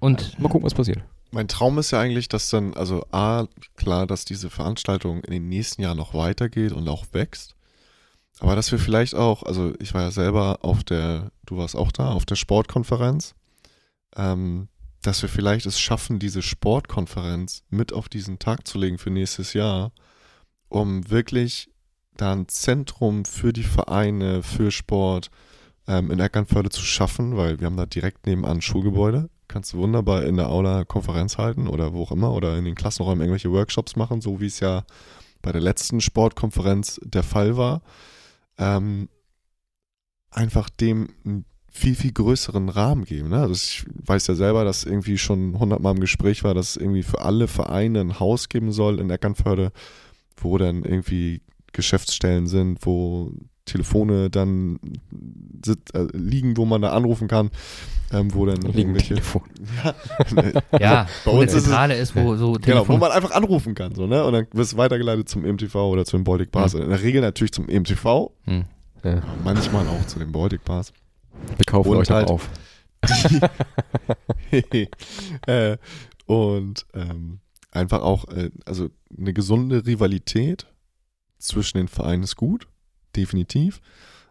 Und 0.00 0.38
Mal 0.38 0.48
gucken, 0.48 0.64
was 0.64 0.74
passiert. 0.74 1.00
Mein 1.32 1.48
Traum 1.48 1.78
ist 1.78 1.90
ja 1.90 1.98
eigentlich, 1.98 2.28
dass 2.28 2.50
dann, 2.50 2.74
also 2.74 3.04
A, 3.10 3.46
klar, 3.76 4.06
dass 4.06 4.24
diese 4.24 4.50
Veranstaltung 4.50 5.24
in 5.24 5.32
den 5.32 5.48
nächsten 5.48 5.82
Jahren 5.82 5.96
noch 5.96 6.14
weitergeht 6.14 6.72
und 6.72 6.88
auch 6.88 7.06
wächst. 7.12 7.56
Aber 8.38 8.54
dass 8.54 8.70
wir 8.70 8.78
vielleicht 8.78 9.14
auch, 9.14 9.42
also 9.42 9.72
ich 9.78 9.94
war 9.94 10.02
ja 10.02 10.10
selber 10.10 10.58
auf 10.62 10.84
der, 10.84 11.32
du 11.46 11.56
warst 11.56 11.74
auch 11.74 11.90
da, 11.90 12.12
auf 12.12 12.26
der 12.26 12.34
Sportkonferenz, 12.36 13.34
ähm, 14.14 14.68
dass 15.00 15.22
wir 15.22 15.28
vielleicht 15.28 15.64
es 15.64 15.80
schaffen, 15.80 16.18
diese 16.18 16.42
Sportkonferenz 16.42 17.62
mit 17.70 17.92
auf 17.92 18.08
diesen 18.08 18.38
Tag 18.38 18.68
zu 18.68 18.78
legen 18.78 18.98
für 18.98 19.10
nächstes 19.10 19.54
Jahr, 19.54 19.92
um 20.68 21.08
wirklich 21.10 21.70
da 22.16 22.32
ein 22.32 22.46
Zentrum 22.48 23.24
für 23.24 23.52
die 23.52 23.62
Vereine, 23.62 24.42
für 24.42 24.70
Sport 24.70 25.30
ähm, 25.88 26.10
in 26.10 26.20
Eckernförde 26.20 26.70
zu 26.70 26.82
schaffen, 26.82 27.36
weil 27.36 27.58
wir 27.58 27.66
haben 27.66 27.76
da 27.76 27.86
direkt 27.86 28.26
nebenan 28.26 28.58
ein 28.58 28.62
Schulgebäude. 28.62 29.30
Kannst 29.52 29.74
du 29.74 29.78
wunderbar 29.78 30.24
in 30.24 30.36
der 30.36 30.48
Aula 30.48 30.84
Konferenz 30.86 31.36
halten 31.36 31.66
oder 31.66 31.92
wo 31.92 32.04
auch 32.04 32.12
immer 32.12 32.32
oder 32.32 32.56
in 32.56 32.64
den 32.64 32.74
Klassenräumen 32.74 33.20
irgendwelche 33.20 33.52
Workshops 33.52 33.96
machen, 33.96 34.22
so 34.22 34.40
wie 34.40 34.46
es 34.46 34.60
ja 34.60 34.84
bei 35.42 35.52
der 35.52 35.60
letzten 35.60 36.00
Sportkonferenz 36.00 36.98
der 37.04 37.22
Fall 37.22 37.58
war. 37.58 37.82
Ähm, 38.56 39.10
einfach 40.30 40.70
dem 40.70 41.10
einen 41.26 41.44
viel, 41.70 41.94
viel 41.94 42.12
größeren 42.12 42.70
Rahmen 42.70 43.04
geben. 43.04 43.28
Ne? 43.28 43.40
Also 43.40 43.52
ich 43.52 43.84
weiß 44.06 44.26
ja 44.28 44.34
selber, 44.34 44.64
dass 44.64 44.84
irgendwie 44.84 45.18
schon 45.18 45.58
hundertmal 45.58 45.96
im 45.96 46.00
Gespräch 46.00 46.44
war, 46.44 46.54
dass 46.54 46.70
es 46.70 46.76
irgendwie 46.76 47.02
für 47.02 47.20
alle 47.20 47.46
Vereine 47.46 48.00
ein 48.00 48.20
Haus 48.20 48.48
geben 48.48 48.72
soll 48.72 49.00
in 49.00 49.10
Eckernförde, 49.10 49.70
wo 50.38 50.56
dann 50.56 50.82
irgendwie 50.82 51.42
Geschäftsstellen 51.74 52.46
sind, 52.46 52.78
wo 52.86 53.32
Telefone 53.64 54.28
dann 54.30 54.78
sit, 55.64 55.94
äh, 55.94 56.06
liegen, 56.12 56.56
wo 56.56 56.64
man 56.64 56.82
da 56.82 56.90
anrufen 56.92 57.28
kann, 57.28 57.50
ähm, 58.12 58.34
wo 58.34 58.44
dann 58.46 58.56
Liegen 58.60 58.78
irgendwelche 58.78 59.14
Telefon. 59.14 59.42
ja, 59.84 59.92
Ja, 60.80 61.06
Bei 61.24 61.30
wo 61.30 61.30
eine 61.30 61.40
uns 61.42 61.52
ist 61.52 61.58
es- 61.58 61.64
Zentrale 61.64 61.96
ist, 61.96 62.16
wo 62.16 62.36
so 62.36 62.52
genau, 62.54 62.86
wo 62.88 62.96
man 62.96 63.12
einfach 63.12 63.30
anrufen 63.30 63.74
kann, 63.74 63.94
so 63.94 64.06
ne, 64.06 64.24
und 64.24 64.32
dann 64.32 64.46
wirst 64.52 64.72
du 64.72 64.76
weitergeleitet 64.78 65.28
zum 65.28 65.42
MTV 65.42 65.74
oder 65.76 66.04
zu 66.04 66.16
den 66.16 66.24
Baltic 66.24 66.50
Bars. 66.50 66.74
In 66.74 66.88
der 66.88 67.00
Regel 67.02 67.20
natürlich 67.20 67.52
zum 67.52 67.66
MTV, 67.66 68.32
Hm. 68.44 68.64
Ja. 69.04 69.22
manchmal 69.44 69.86
auch 69.86 70.06
zu 70.06 70.18
den 70.18 70.32
Baltic 70.32 70.64
Bars. 70.64 70.92
Wir 71.56 71.64
kaufen 71.64 71.90
Und 71.90 71.96
euch 71.98 72.10
halt- 72.10 72.28
auf. 72.28 72.48
äh, 75.46 75.76
und 76.26 76.86
ähm, 76.94 77.40
einfach 77.70 78.02
auch, 78.02 78.28
äh, 78.28 78.50
also 78.64 78.90
eine 79.16 79.32
gesunde 79.32 79.84
Rivalität 79.86 80.66
zwischen 81.38 81.78
den 81.78 81.88
Vereinen 81.88 82.22
ist 82.22 82.36
gut, 82.36 82.68
definitiv. 83.16 83.80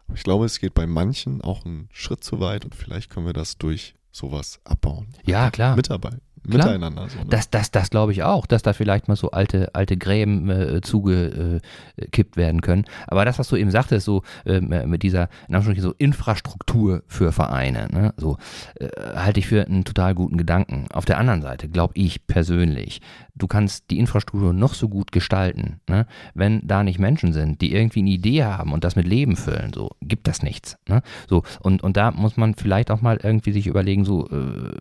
Aber 0.07 0.17
ich 0.17 0.23
glaube, 0.23 0.45
es 0.45 0.59
geht 0.59 0.73
bei 0.73 0.87
manchen 0.87 1.41
auch 1.41 1.65
einen 1.65 1.89
Schritt 1.91 2.23
zu 2.23 2.39
weit 2.39 2.65
und 2.65 2.75
vielleicht 2.75 3.09
können 3.09 3.25
wir 3.25 3.33
das 3.33 3.57
durch 3.57 3.95
sowas 4.11 4.59
abbauen. 4.63 5.07
Ja, 5.25 5.51
klar. 5.51 5.75
Mitarbeit, 5.75 6.21
Klar. 6.49 6.67
miteinander. 6.67 7.07
So, 7.09 7.19
ne? 7.19 7.25
Das, 7.29 7.49
das, 7.49 7.71
das 7.71 7.89
glaube 7.89 8.11
ich 8.11 8.23
auch, 8.23 8.45
dass 8.45 8.63
da 8.63 8.73
vielleicht 8.73 9.07
mal 9.07 9.15
so 9.15 9.31
alte, 9.31 9.73
alte 9.75 9.97
Gräben 9.97 10.49
äh, 10.49 10.81
zugekippt 10.81 12.35
werden 12.35 12.61
können. 12.61 12.85
Aber 13.07 13.25
das, 13.25 13.37
was 13.37 13.47
du 13.47 13.55
eben 13.55 13.71
sagtest, 13.71 14.05
so 14.05 14.23
ähm, 14.45 14.71
äh, 14.71 14.85
mit 14.85 15.03
dieser 15.03 15.29
in 15.47 15.81
so 15.81 15.93
Infrastruktur 15.97 17.03
für 17.07 17.31
Vereine, 17.31 17.87
ne, 17.91 18.13
so 18.17 18.37
äh, 18.79 18.87
halte 19.15 19.39
ich 19.39 19.47
für 19.47 19.65
einen 19.65 19.83
total 19.83 20.15
guten 20.15 20.37
Gedanken. 20.37 20.85
Auf 20.91 21.05
der 21.05 21.19
anderen 21.19 21.41
Seite 21.41 21.69
glaube 21.69 21.93
ich 21.95 22.25
persönlich, 22.25 23.01
du 23.35 23.47
kannst 23.47 23.89
die 23.91 23.99
Infrastruktur 23.99 24.53
noch 24.53 24.73
so 24.73 24.89
gut 24.89 25.11
gestalten, 25.11 25.79
ne, 25.87 26.07
wenn 26.33 26.65
da 26.67 26.83
nicht 26.83 26.99
Menschen 26.99 27.33
sind, 27.33 27.61
die 27.61 27.73
irgendwie 27.73 27.99
eine 27.99 28.09
Idee 28.09 28.43
haben 28.43 28.73
und 28.73 28.83
das 28.83 28.95
mit 28.95 29.07
Leben 29.07 29.35
füllen, 29.35 29.73
so 29.73 29.91
gibt 30.01 30.27
das 30.27 30.41
nichts. 30.41 30.77
Ne? 30.87 31.03
So 31.29 31.43
und 31.61 31.83
und 31.83 31.97
da 31.97 32.11
muss 32.11 32.37
man 32.37 32.55
vielleicht 32.55 32.89
auch 32.89 33.01
mal 33.01 33.19
irgendwie 33.21 33.51
sich 33.51 33.67
überlegen, 33.67 34.05
so 34.05 34.27
äh, 34.29 34.71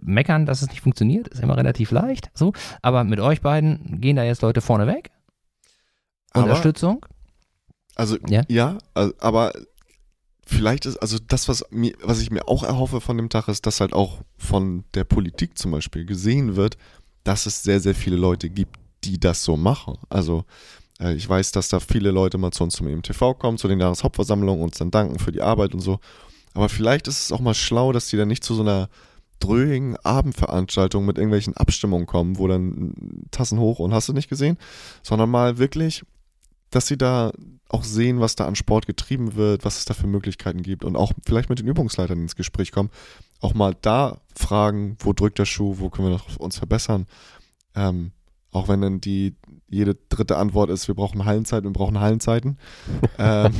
meckern, 0.00 0.46
dass 0.46 0.62
es 0.62 0.71
nicht 0.72 0.82
funktioniert, 0.82 1.28
ist 1.28 1.40
immer 1.42 1.56
relativ 1.56 1.90
leicht, 1.90 2.30
so. 2.34 2.52
Aber 2.82 3.04
mit 3.04 3.20
euch 3.20 3.40
beiden 3.40 4.00
gehen 4.00 4.16
da 4.16 4.24
jetzt 4.24 4.42
Leute 4.42 4.60
vorne 4.60 4.86
weg. 4.86 5.10
Aber- 6.32 6.44
Unterstützung. 6.44 7.04
Also 7.94 8.16
Ja? 8.26 8.42
ja, 8.48 8.78
also, 8.94 9.12
aber 9.20 9.52
vielleicht 10.46 10.86
ist, 10.86 10.96
also 10.96 11.18
das, 11.28 11.48
was 11.48 11.64
mir, 11.70 11.92
was 12.02 12.20
ich 12.20 12.30
mir 12.30 12.48
auch 12.48 12.62
erhoffe 12.64 13.00
von 13.00 13.16
dem 13.16 13.28
Tag, 13.28 13.48
ist, 13.48 13.66
dass 13.66 13.80
halt 13.80 13.92
auch 13.92 14.22
von 14.38 14.84
der 14.94 15.04
Politik 15.04 15.58
zum 15.58 15.70
Beispiel 15.72 16.04
gesehen 16.06 16.56
wird, 16.56 16.76
dass 17.24 17.46
es 17.46 17.62
sehr, 17.62 17.80
sehr 17.80 17.94
viele 17.94 18.16
Leute 18.16 18.50
gibt, 18.50 18.76
die 19.04 19.20
das 19.20 19.44
so 19.44 19.56
machen. 19.56 19.98
Also 20.08 20.44
äh, 21.00 21.12
ich 21.14 21.28
weiß, 21.28 21.52
dass 21.52 21.68
da 21.68 21.80
viele 21.80 22.10
Leute 22.10 22.38
mal 22.38 22.50
zu 22.50 22.64
uns 22.64 22.74
zum 22.74 22.88
EMTV 22.88 23.34
kommen, 23.38 23.58
zu 23.58 23.68
den 23.68 23.78
Jahreshauptversammlungen, 23.80 24.62
uns 24.62 24.78
dann 24.78 24.90
danken 24.90 25.18
für 25.18 25.32
die 25.32 25.42
Arbeit 25.42 25.74
und 25.74 25.80
so. 25.80 26.00
Aber 26.54 26.68
vielleicht 26.68 27.08
ist 27.08 27.24
es 27.26 27.32
auch 27.32 27.40
mal 27.40 27.54
schlau, 27.54 27.92
dass 27.92 28.08
die 28.08 28.16
dann 28.16 28.28
nicht 28.28 28.44
zu 28.44 28.54
so 28.54 28.62
einer 28.62 28.88
dröhigen 29.42 29.96
Abendveranstaltung 29.96 31.04
mit 31.04 31.18
irgendwelchen 31.18 31.56
Abstimmungen 31.56 32.06
kommen, 32.06 32.38
wo 32.38 32.46
dann 32.48 32.94
Tassen 33.30 33.58
hoch 33.58 33.78
und 33.78 33.92
hast 33.92 34.08
du 34.08 34.12
nicht 34.12 34.28
gesehen, 34.28 34.56
sondern 35.02 35.30
mal 35.30 35.58
wirklich, 35.58 36.04
dass 36.70 36.86
sie 36.86 36.96
da 36.96 37.32
auch 37.68 37.84
sehen, 37.84 38.20
was 38.20 38.36
da 38.36 38.46
an 38.46 38.54
Sport 38.54 38.86
getrieben 38.86 39.34
wird, 39.34 39.64
was 39.64 39.78
es 39.78 39.84
da 39.84 39.94
für 39.94 40.06
Möglichkeiten 40.06 40.62
gibt 40.62 40.84
und 40.84 40.96
auch 40.96 41.12
vielleicht 41.26 41.48
mit 41.48 41.58
den 41.58 41.66
Übungsleitern 41.66 42.20
ins 42.20 42.36
Gespräch 42.36 42.70
kommen, 42.70 42.90
auch 43.40 43.54
mal 43.54 43.74
da 43.80 44.20
fragen, 44.36 44.96
wo 45.00 45.12
drückt 45.12 45.38
der 45.38 45.46
Schuh, 45.46 45.76
wo 45.78 45.90
können 45.90 46.08
wir 46.08 46.12
noch 46.16 46.36
uns 46.36 46.58
verbessern. 46.58 47.06
Ähm, 47.74 48.12
auch 48.52 48.68
wenn 48.68 48.82
dann 48.82 49.00
die 49.00 49.34
jede 49.68 49.96
dritte 50.10 50.36
Antwort 50.36 50.68
ist, 50.70 50.86
wir 50.86 50.94
brauchen 50.94 51.24
Hallenzeiten, 51.24 51.70
wir 51.70 51.72
brauchen 51.72 51.98
Hallenzeiten, 51.98 52.58
ähm, 53.18 53.52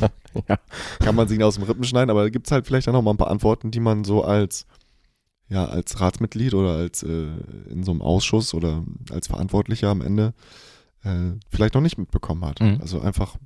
Ja. 0.49 0.59
kann 1.01 1.15
man 1.15 1.29
sich 1.29 1.43
aus 1.43 1.57
dem 1.57 1.65
Rippen 1.65 1.85
schneiden, 1.85 2.11
aber 2.11 2.23
da 2.23 2.31
gibt 2.31 2.47
es 2.47 2.53
halt 2.53 2.67
vielleicht 2.67 2.89
auch 2.89 2.93
noch 2.93 3.03
mal 3.03 3.11
ein 3.11 3.19
paar 3.19 3.31
Antworten, 3.31 3.71
die 3.71 3.81
man 3.81 4.05
so 4.05 4.23
als 4.25 4.67
ja, 5.48 5.66
als 5.66 6.01
Ratsmitglied 6.01 6.55
oder 6.55 6.70
als 6.70 7.02
äh, 7.02 7.28
in 7.69 7.82
so 7.85 7.90
einem 7.90 8.02
Ausschuss 8.02 8.55
oder 8.55 8.85
als 9.10 9.27
Verantwortlicher 9.27 9.89
am 9.89 10.01
Ende 10.01 10.35
äh, 11.02 11.32
vielleicht 11.51 11.74
noch 11.74 11.81
nicht 11.81 11.98
mitbekommen 11.98 12.44
hat. 12.44 12.60
Mhm. 12.60 12.78
Also 12.81 13.01
einfach, 13.01 13.36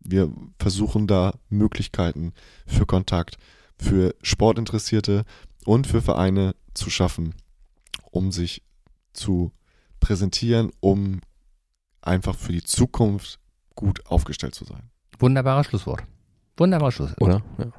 wir 0.00 0.32
versuchen 0.58 1.06
da 1.06 1.34
Möglichkeiten 1.48 2.32
für 2.66 2.86
Kontakt, 2.86 3.36
für 3.78 4.14
Sportinteressierte 4.22 5.24
und 5.64 5.86
für 5.86 6.02
Vereine 6.02 6.54
zu 6.74 6.90
schaffen, 6.90 7.34
um 8.10 8.32
sich 8.32 8.62
zu 9.12 9.52
präsentieren, 9.98 10.70
um 10.80 11.20
einfach 12.00 12.36
für 12.36 12.52
die 12.52 12.62
Zukunft 12.62 13.38
gut 13.74 14.06
aufgestellt 14.06 14.54
zu 14.54 14.64
sein. 14.64 14.90
Wunderbares 15.18 15.66
Schlusswort. 15.66 16.04
Wunderbares 16.56 16.94
Schlusswort. 16.94 17.20
Oder? 17.20 17.42
Ja. 17.58 17.72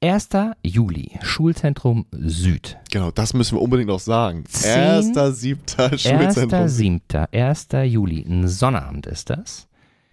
1. 0.00 0.28
Juli, 0.62 1.18
Schulzentrum 1.22 2.06
Süd. 2.12 2.76
Genau, 2.90 3.10
das 3.10 3.34
müssen 3.34 3.56
wir 3.56 3.62
unbedingt 3.62 3.88
noch 3.88 3.98
sagen. 4.00 4.44
Zehn- 4.48 4.70
Erster, 4.70 5.32
siebter 5.32 5.98
Schulzentrum. 5.98 6.60
1.7., 6.60 7.26
1. 7.32 7.66
Juli, 7.84 8.24
ein 8.28 8.46
Sonnabend 8.46 9.06
ist 9.06 9.30
das. 9.30 9.67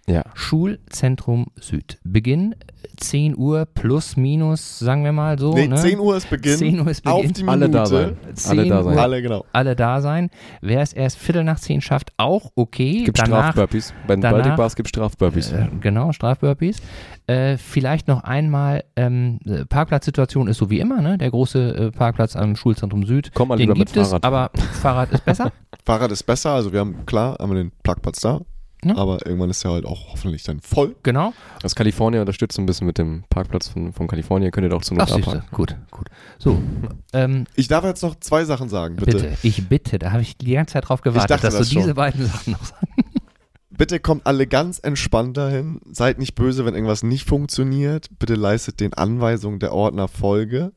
Ja. 0.08 0.22
Schulzentrum 0.34 1.46
Süd. 1.60 1.98
Beginn 2.04 2.54
10 2.98 3.36
Uhr 3.36 3.66
plus 3.66 4.16
minus, 4.16 4.78
sagen 4.78 5.04
wir 5.04 5.12
mal 5.12 5.38
so. 5.38 5.52
Nee, 5.52 5.66
ne? 5.68 5.76
10 5.76 5.98
Uhr 5.98 6.16
ist 6.16 6.30
Beginn. 6.30 6.56
10 6.56 6.80
Uhr 6.80 6.88
ist 6.88 7.04
Auf 7.04 7.20
Beginn. 7.20 7.34
die 7.34 7.42
Minute. 7.42 7.52
Alle 7.64 7.68
da 7.70 7.86
sein. 7.86 8.16
10 8.34 8.50
Alle 8.58 8.68
da 8.68 8.82
sein. 8.84 8.94
Uhr. 8.94 9.02
Alle, 9.02 9.22
genau. 9.22 9.44
Alle 9.52 9.76
da 9.76 10.00
sein. 10.00 10.30
Wer 10.62 10.80
es 10.80 10.92
erst 10.92 11.18
Viertel 11.18 11.44
nach 11.44 11.58
10 11.60 11.80
schafft, 11.80 12.12
auch 12.16 12.52
okay. 12.54 13.02
Gibt 13.04 13.18
Strafburpees. 13.18 13.92
Bei 14.06 14.14
den 14.14 14.22
danach- 14.22 14.38
Baltic 14.38 14.56
Bars 14.56 14.76
gibt 14.76 14.86
es 14.86 14.90
Strafburpees. 14.90 15.52
Äh, 15.52 15.66
genau, 15.80 16.12
Strafburpees. 16.12 16.78
Äh, 17.26 17.56
vielleicht 17.58 18.06
noch 18.08 18.22
einmal, 18.22 18.84
ähm, 18.94 19.40
äh, 19.44 19.64
Parkplatzsituation 19.66 20.46
ist 20.48 20.58
so 20.58 20.70
wie 20.70 20.78
immer, 20.80 21.02
ne? 21.02 21.18
Der 21.18 21.30
große 21.30 21.76
äh, 21.76 21.90
Parkplatz 21.90 22.36
am 22.36 22.54
Schulzentrum 22.56 23.04
Süd. 23.04 23.32
Komm 23.34 23.48
mal 23.48 23.56
Den 23.56 23.62
lieber 23.64 23.78
mit 23.78 23.88
gibt 23.88 23.96
es, 23.98 24.08
Fahrrad. 24.08 24.24
aber 24.24 24.50
Fahrrad 24.80 25.10
ist 25.12 25.24
besser. 25.24 25.52
Fahrrad 25.84 26.12
ist 26.12 26.22
besser, 26.22 26.50
also 26.52 26.72
wir 26.72 26.80
haben, 26.80 27.04
klar, 27.04 27.36
haben 27.40 27.50
wir 27.50 27.56
den 27.62 27.72
Parkplatz 27.82 28.20
da, 28.20 28.40
Ja. 28.84 28.96
aber 28.96 29.24
irgendwann 29.26 29.50
ist 29.50 29.64
er 29.64 29.72
halt 29.72 29.86
auch 29.86 30.12
hoffentlich 30.12 30.42
dann 30.44 30.60
voll. 30.60 30.94
genau. 31.02 31.32
Das 31.62 31.74
Kalifornien 31.74 32.20
unterstützt 32.20 32.58
ein 32.58 32.66
bisschen 32.66 32.86
mit 32.86 32.98
dem 32.98 33.24
Parkplatz 33.30 33.68
von, 33.68 33.92
von 33.92 34.06
Kalifornien. 34.06 34.50
Könnt 34.52 34.66
ihr 34.66 34.68
doch 34.70 34.82
Ach, 34.84 34.90
Not 34.90 35.12
abhaken. 35.12 35.42
Gut, 35.50 35.76
gut. 35.90 36.08
So, 36.38 36.60
ähm, 37.12 37.46
Ich 37.56 37.68
darf 37.68 37.84
jetzt 37.84 38.02
noch 38.02 38.14
zwei 38.20 38.44
Sachen 38.44 38.68
sagen, 38.68 38.96
bitte. 38.96 39.12
bitte. 39.12 39.36
Ich 39.42 39.68
bitte, 39.68 39.98
da 39.98 40.12
habe 40.12 40.22
ich 40.22 40.36
die 40.36 40.52
ganze 40.52 40.74
Zeit 40.74 40.88
drauf 40.88 41.00
gewartet, 41.00 41.30
dachte 41.30 41.46
dass 41.46 41.54
du 41.54 41.58
das 41.60 41.72
schon. 41.72 41.82
diese 41.82 41.94
beiden 41.94 42.26
Sachen 42.26 42.52
noch 42.52 42.64
sagst. 42.64 42.84
Bitte 43.70 44.00
kommt 44.00 44.26
alle 44.26 44.46
ganz 44.46 44.78
entspannt 44.78 45.36
dahin. 45.36 45.80
Seid 45.90 46.18
nicht 46.18 46.34
böse, 46.34 46.64
wenn 46.64 46.72
irgendwas 46.74 47.02
nicht 47.02 47.28
funktioniert. 47.28 48.08
Bitte 48.18 48.34
leistet 48.34 48.80
den 48.80 48.94
Anweisungen 48.94 49.58
der 49.58 49.72
Ordner 49.74 50.08
Folge. 50.08 50.72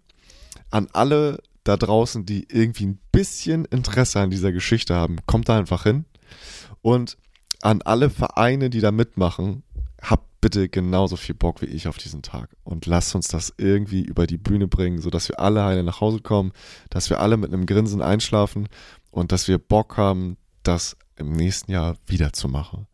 An 0.69 0.89
alle 0.91 1.39
da 1.63 1.77
draußen, 1.77 2.26
die 2.26 2.45
irgendwie 2.51 2.88
ein 2.88 2.99
bisschen 3.13 3.63
Interesse 3.65 4.19
an 4.19 4.31
dieser 4.31 4.51
Geschichte 4.51 4.95
haben, 4.95 5.17
kommt 5.27 5.47
da 5.47 5.57
einfach 5.57 5.84
hin. 5.84 6.03
Und 6.81 7.17
an 7.61 7.81
alle 7.81 8.10
Vereine, 8.10 8.69
die 8.69 8.80
da 8.80 8.91
mitmachen, 8.91 9.64
habt 10.02 10.30
bitte 10.41 10.69
genauso 10.69 11.15
viel 11.15 11.36
Bock 11.36 11.61
wie 11.61 11.65
ich 11.65 11.88
auf 11.88 11.98
diesen 11.98 12.22
Tag. 12.22 12.49
Und 12.64 12.86
lasst 12.86 13.15
uns 13.15 13.27
das 13.27 13.53
irgendwie 13.57 14.02
über 14.02 14.27
die 14.27 14.38
Bühne 14.38 14.68
bringen, 14.68 14.99
sodass 14.99 15.30
wir 15.30 15.40
alle 15.40 15.64
heile 15.64 15.84
nach 15.84 16.02
Hause 16.02 16.22
kommen, 16.22 16.53
dass 16.90 17.10
wir 17.10 17.19
alle 17.19 17.38
mit 17.38 17.52
einem 17.52 17.65
Grinsen 17.65 18.02
einschlafen 18.02 18.69
und 19.11 19.31
dass 19.31 19.48
wir 19.48 19.57
Bock 19.57 19.98
haben, 19.98 20.38
das 20.64 20.98
im 21.18 21.34
nächsten 21.34 21.72
Jahr 21.72 21.95
wieder 22.07 22.31
zu 22.34 22.48
machen. 22.48 22.88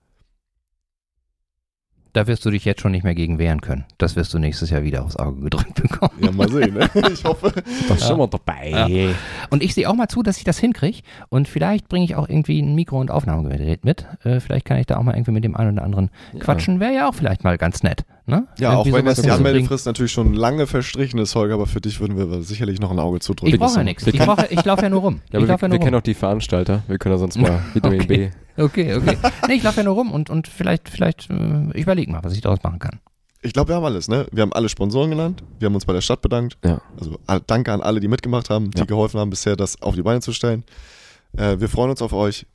Da 2.15 2.27
wirst 2.27 2.45
du 2.45 2.49
dich 2.49 2.63
jetzt 2.63 2.79
schon 2.79 2.93
nicht 2.93 3.03
mehr 3.03 3.13
gegen 3.13 3.39
wehren 3.39 3.59
können. 3.59 3.83
Das 3.97 4.15
wirst 4.15 4.33
du 4.33 4.39
nächstes 4.39 4.69
Jahr 4.69 4.83
wieder 4.83 5.03
aufs 5.03 5.17
Auge 5.17 5.41
gedrückt 5.41 5.73
bekommen. 5.81 6.13
Ja, 6.21 6.31
mal 6.31 6.47
sehen. 6.49 6.73
Ne? 6.73 6.89
Ich 7.11 7.25
hoffe. 7.25 7.51
Da 7.89 7.95
sind 7.97 8.17
wir 8.17 8.27
dabei. 8.27 8.69
Ja. 8.87 9.13
Und 9.49 9.61
ich 9.61 9.73
sehe 9.73 9.89
auch 9.89 9.95
mal 9.95 10.07
zu, 10.07 10.23
dass 10.23 10.37
ich 10.37 10.45
das 10.45 10.57
hinkriege. 10.57 10.99
Und 11.27 11.49
vielleicht 11.49 11.89
bringe 11.89 12.05
ich 12.05 12.15
auch 12.15 12.29
irgendwie 12.29 12.61
ein 12.61 12.73
Mikro- 12.73 13.01
und 13.01 13.11
Aufnahmegerät 13.11 13.83
mit. 13.83 14.05
Äh, 14.23 14.39
vielleicht 14.39 14.63
kann 14.63 14.77
ich 14.77 14.85
da 14.85 14.95
auch 14.95 15.03
mal 15.03 15.13
irgendwie 15.13 15.31
mit 15.31 15.43
dem 15.43 15.57
einen 15.57 15.73
oder 15.73 15.83
anderen 15.83 16.09
quatschen. 16.39 16.79
Wäre 16.79 16.93
ja 16.93 17.09
auch 17.09 17.15
vielleicht 17.15 17.43
mal 17.43 17.57
ganz 17.57 17.83
nett. 17.83 18.05
Ne? 18.27 18.47
Ja, 18.57 18.71
Irgendwie 18.73 18.91
auch 18.91 18.97
wenn 18.97 19.05
jetzt 19.05 19.23
die. 19.23 19.29
Anmeldefrist 19.29 19.85
natürlich 19.85 20.11
schon 20.11 20.33
lange 20.33 20.65
verstrichen 20.65 21.19
ist, 21.19 21.35
Holger, 21.35 21.53
aber 21.53 21.67
für 21.67 21.79
dich 21.79 21.99
würden 21.99 22.17
wir 22.17 22.41
sicherlich 22.41 22.79
noch 22.79 22.89
ein 22.89 22.97
Auge 22.97 23.19
zudrücken. 23.19 23.53
Ich 23.53 23.59
brauche 23.59 23.77
ja 23.77 23.83
nichts. 23.83 24.07
Ich, 24.07 24.17
brauche- 24.17 24.47
ich 24.49 24.65
laufe 24.65 24.81
ja 24.81 24.89
nur 24.89 25.01
rum. 25.01 25.21
Ja, 25.31 25.39
ich 25.39 25.47
wir, 25.47 25.53
ja 25.53 25.61
wir 25.61 25.67
nur 25.69 25.77
kennen 25.77 25.93
rum. 25.93 25.99
auch 25.99 26.03
die 26.03 26.15
Veranstalter. 26.15 26.81
Wir 26.87 26.97
können 26.97 27.13
ja 27.13 27.19
sonst 27.19 27.37
mal 27.37 27.61
Vitamin 27.75 28.01
Okay. 28.01 28.31
B. 28.55 28.61
Okay, 28.63 28.95
okay. 28.95 29.17
Nee, 29.47 29.53
ich 29.55 29.63
laufe 29.63 29.77
ja 29.77 29.83
nur 29.83 29.93
rum 29.93 30.11
und, 30.11 30.29
und 30.31 30.47
vielleicht, 30.47 30.89
vielleicht, 30.89 31.29
äh, 31.29 31.69
ich 31.75 31.83
überlege 31.83 32.11
mal, 32.11 32.23
was 32.23 32.33
ich 32.33 32.41
daraus 32.41 32.63
machen 32.63 32.79
kann. 32.79 32.99
Ich 33.43 33.53
glaube, 33.53 33.69
wir 33.69 33.75
haben 33.75 33.85
alles, 33.85 34.07
ne? 34.07 34.25
Wir 34.31 34.41
haben 34.41 34.53
alle 34.53 34.69
Sponsoren 34.69 35.11
genannt, 35.11 35.43
wir 35.59 35.67
haben 35.67 35.75
uns 35.75 35.85
bei 35.85 35.93
der 35.93 36.01
Stadt 36.01 36.21
bedankt. 36.23 36.57
Ja. 36.65 36.81
Also 36.99 37.19
danke 37.45 37.71
an 37.73 37.81
alle, 37.81 37.99
die 37.99 38.07
mitgemacht 38.07 38.49
haben, 38.49 38.71
die 38.71 38.79
Ja. 38.79 38.85
geholfen 38.85 39.19
haben, 39.19 39.29
bisher 39.29 39.55
das 39.55 39.79
auf 39.83 39.93
die 39.93 40.01
Beine 40.01 40.21
zu 40.21 40.31
stellen. 40.33 40.63
Äh, 41.37 41.59
wir 41.59 41.69
freuen 41.69 41.91
uns 41.91 42.01
auf 42.01 42.11
euch. 42.13 42.47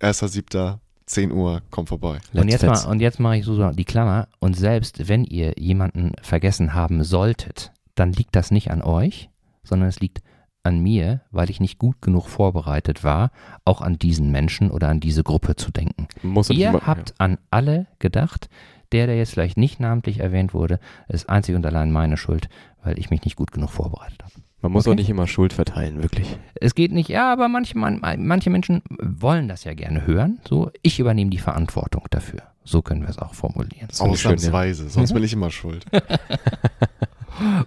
1.7., 0.00 0.78
10 1.08 1.32
Uhr, 1.32 1.62
kommt 1.70 1.88
vorbei. 1.88 2.18
Und 2.32 2.48
Let's 2.48 2.62
jetzt, 2.62 2.66
mal, 2.66 2.90
und 2.90 3.00
jetzt 3.00 3.18
mache 3.18 3.38
ich 3.38 3.44
so 3.44 3.70
die 3.72 3.84
Klammer. 3.84 4.28
Und 4.40 4.56
selbst 4.56 5.08
wenn 5.08 5.24
ihr 5.24 5.54
jemanden 5.58 6.12
vergessen 6.22 6.74
haben 6.74 7.02
solltet, 7.02 7.72
dann 7.94 8.12
liegt 8.12 8.36
das 8.36 8.50
nicht 8.50 8.70
an 8.70 8.82
euch, 8.82 9.30
sondern 9.64 9.88
es 9.88 10.00
liegt 10.00 10.20
an 10.62 10.80
mir, 10.80 11.22
weil 11.30 11.50
ich 11.50 11.60
nicht 11.60 11.78
gut 11.78 12.02
genug 12.02 12.28
vorbereitet 12.28 13.04
war, 13.04 13.30
auch 13.64 13.80
an 13.80 13.98
diesen 13.98 14.30
Menschen 14.30 14.70
oder 14.70 14.88
an 14.88 15.00
diese 15.00 15.22
Gruppe 15.22 15.56
zu 15.56 15.70
denken. 15.70 16.08
Muss 16.22 16.50
Ihr 16.50 16.68
immer- 16.68 16.86
habt 16.86 17.14
an 17.18 17.38
alle 17.50 17.86
gedacht. 17.98 18.48
Der, 18.92 19.06
der 19.06 19.16
jetzt 19.18 19.32
vielleicht 19.32 19.58
nicht 19.58 19.80
namentlich 19.80 20.20
erwähnt 20.20 20.54
wurde, 20.54 20.80
ist 21.08 21.28
einzig 21.28 21.54
und 21.54 21.64
allein 21.66 21.92
meine 21.92 22.16
Schuld, 22.16 22.48
weil 22.82 22.98
ich 22.98 23.10
mich 23.10 23.22
nicht 23.24 23.36
gut 23.36 23.52
genug 23.52 23.68
vorbereitet 23.70 24.22
habe. 24.22 24.32
Man 24.60 24.72
muss 24.72 24.86
Okay. 24.86 24.92
auch 24.92 24.96
nicht 24.96 25.08
immer 25.10 25.26
Schuld 25.26 25.52
verteilen, 25.52 26.02
wirklich. 26.02 26.36
Es 26.60 26.74
geht 26.74 26.90
nicht, 26.92 27.08
ja, 27.08 27.32
aber 27.32 27.48
manche, 27.48 27.78
man, 27.78 28.00
manche 28.18 28.50
Menschen 28.50 28.82
wollen 29.00 29.48
das 29.48 29.64
ja 29.64 29.74
gerne 29.74 30.06
hören. 30.06 30.40
So, 30.48 30.70
ich 30.82 30.98
übernehme 30.98 31.30
die 31.30 31.38
Verantwortung 31.38 32.04
dafür. 32.10 32.42
So 32.64 32.82
können 32.82 33.02
wir 33.02 33.08
es 33.08 33.18
auch 33.18 33.34
formulieren. 33.34 33.88
Ausnahmsweise, 33.98 34.88
sonst 34.90 35.12
bin 35.14 35.22
ich 35.22 35.32
immer 35.32 35.50
schuld. 35.50 35.84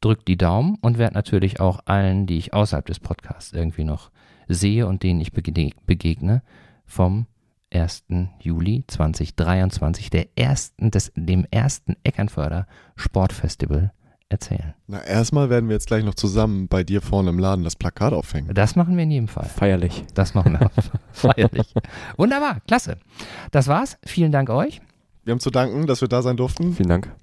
Drückt 0.00 0.28
die 0.28 0.38
Daumen 0.38 0.76
und 0.80 0.98
werde 0.98 1.14
natürlich 1.14 1.60
auch 1.60 1.80
allen, 1.84 2.26
die 2.26 2.38
ich 2.38 2.54
außerhalb 2.54 2.86
des 2.86 3.00
Podcasts 3.00 3.52
irgendwie 3.52 3.84
noch 3.84 4.10
sehe 4.48 4.86
und 4.86 5.02
denen 5.02 5.20
ich 5.20 5.32
begegne, 5.32 6.42
vom 6.86 7.26
1. 7.72 8.04
Juli 8.40 8.84
2023, 8.86 10.10
der 10.10 10.26
ersten, 10.36 10.90
des, 10.90 11.12
dem 11.14 11.46
ersten 11.50 11.96
Eckernförder 12.02 12.66
Sportfestival 12.96 13.92
erzählen. 14.30 14.74
Na, 14.86 15.04
erstmal 15.04 15.50
werden 15.50 15.68
wir 15.68 15.74
jetzt 15.74 15.88
gleich 15.88 16.04
noch 16.04 16.14
zusammen 16.14 16.68
bei 16.68 16.84
dir 16.84 17.02
vorne 17.02 17.30
im 17.30 17.38
Laden 17.38 17.64
das 17.64 17.76
Plakat 17.76 18.12
aufhängen. 18.12 18.54
Das 18.54 18.76
machen 18.76 18.96
wir 18.96 19.02
in 19.02 19.10
jedem 19.10 19.28
Fall. 19.28 19.44
Feierlich. 19.44 20.04
Das 20.14 20.34
machen 20.34 20.58
wir 20.58 20.70
feierlich. 21.12 21.74
Wunderbar, 22.16 22.60
klasse. 22.66 22.96
Das 23.50 23.68
war's. 23.68 23.98
Vielen 24.04 24.32
Dank 24.32 24.48
euch. 24.48 24.80
Wir 25.24 25.32
haben 25.32 25.40
zu 25.40 25.50
danken, 25.50 25.86
dass 25.86 26.00
wir 26.00 26.08
da 26.08 26.22
sein 26.22 26.36
durften. 26.36 26.72
Vielen 26.74 26.88
Dank. 26.88 27.14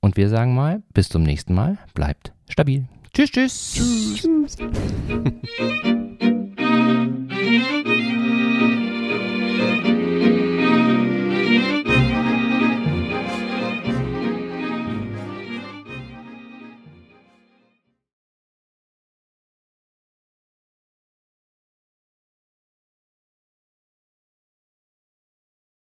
Und 0.00 0.16
wir 0.16 0.28
sagen 0.28 0.54
mal, 0.54 0.82
bis 0.92 1.08
zum 1.08 1.22
nächsten 1.22 1.54
Mal. 1.54 1.78
Bleibt 1.94 2.32
stabil. 2.48 2.86
Tschüss, 3.12 3.30
tschüss. 3.30 3.72
Tschüss. 3.74 4.56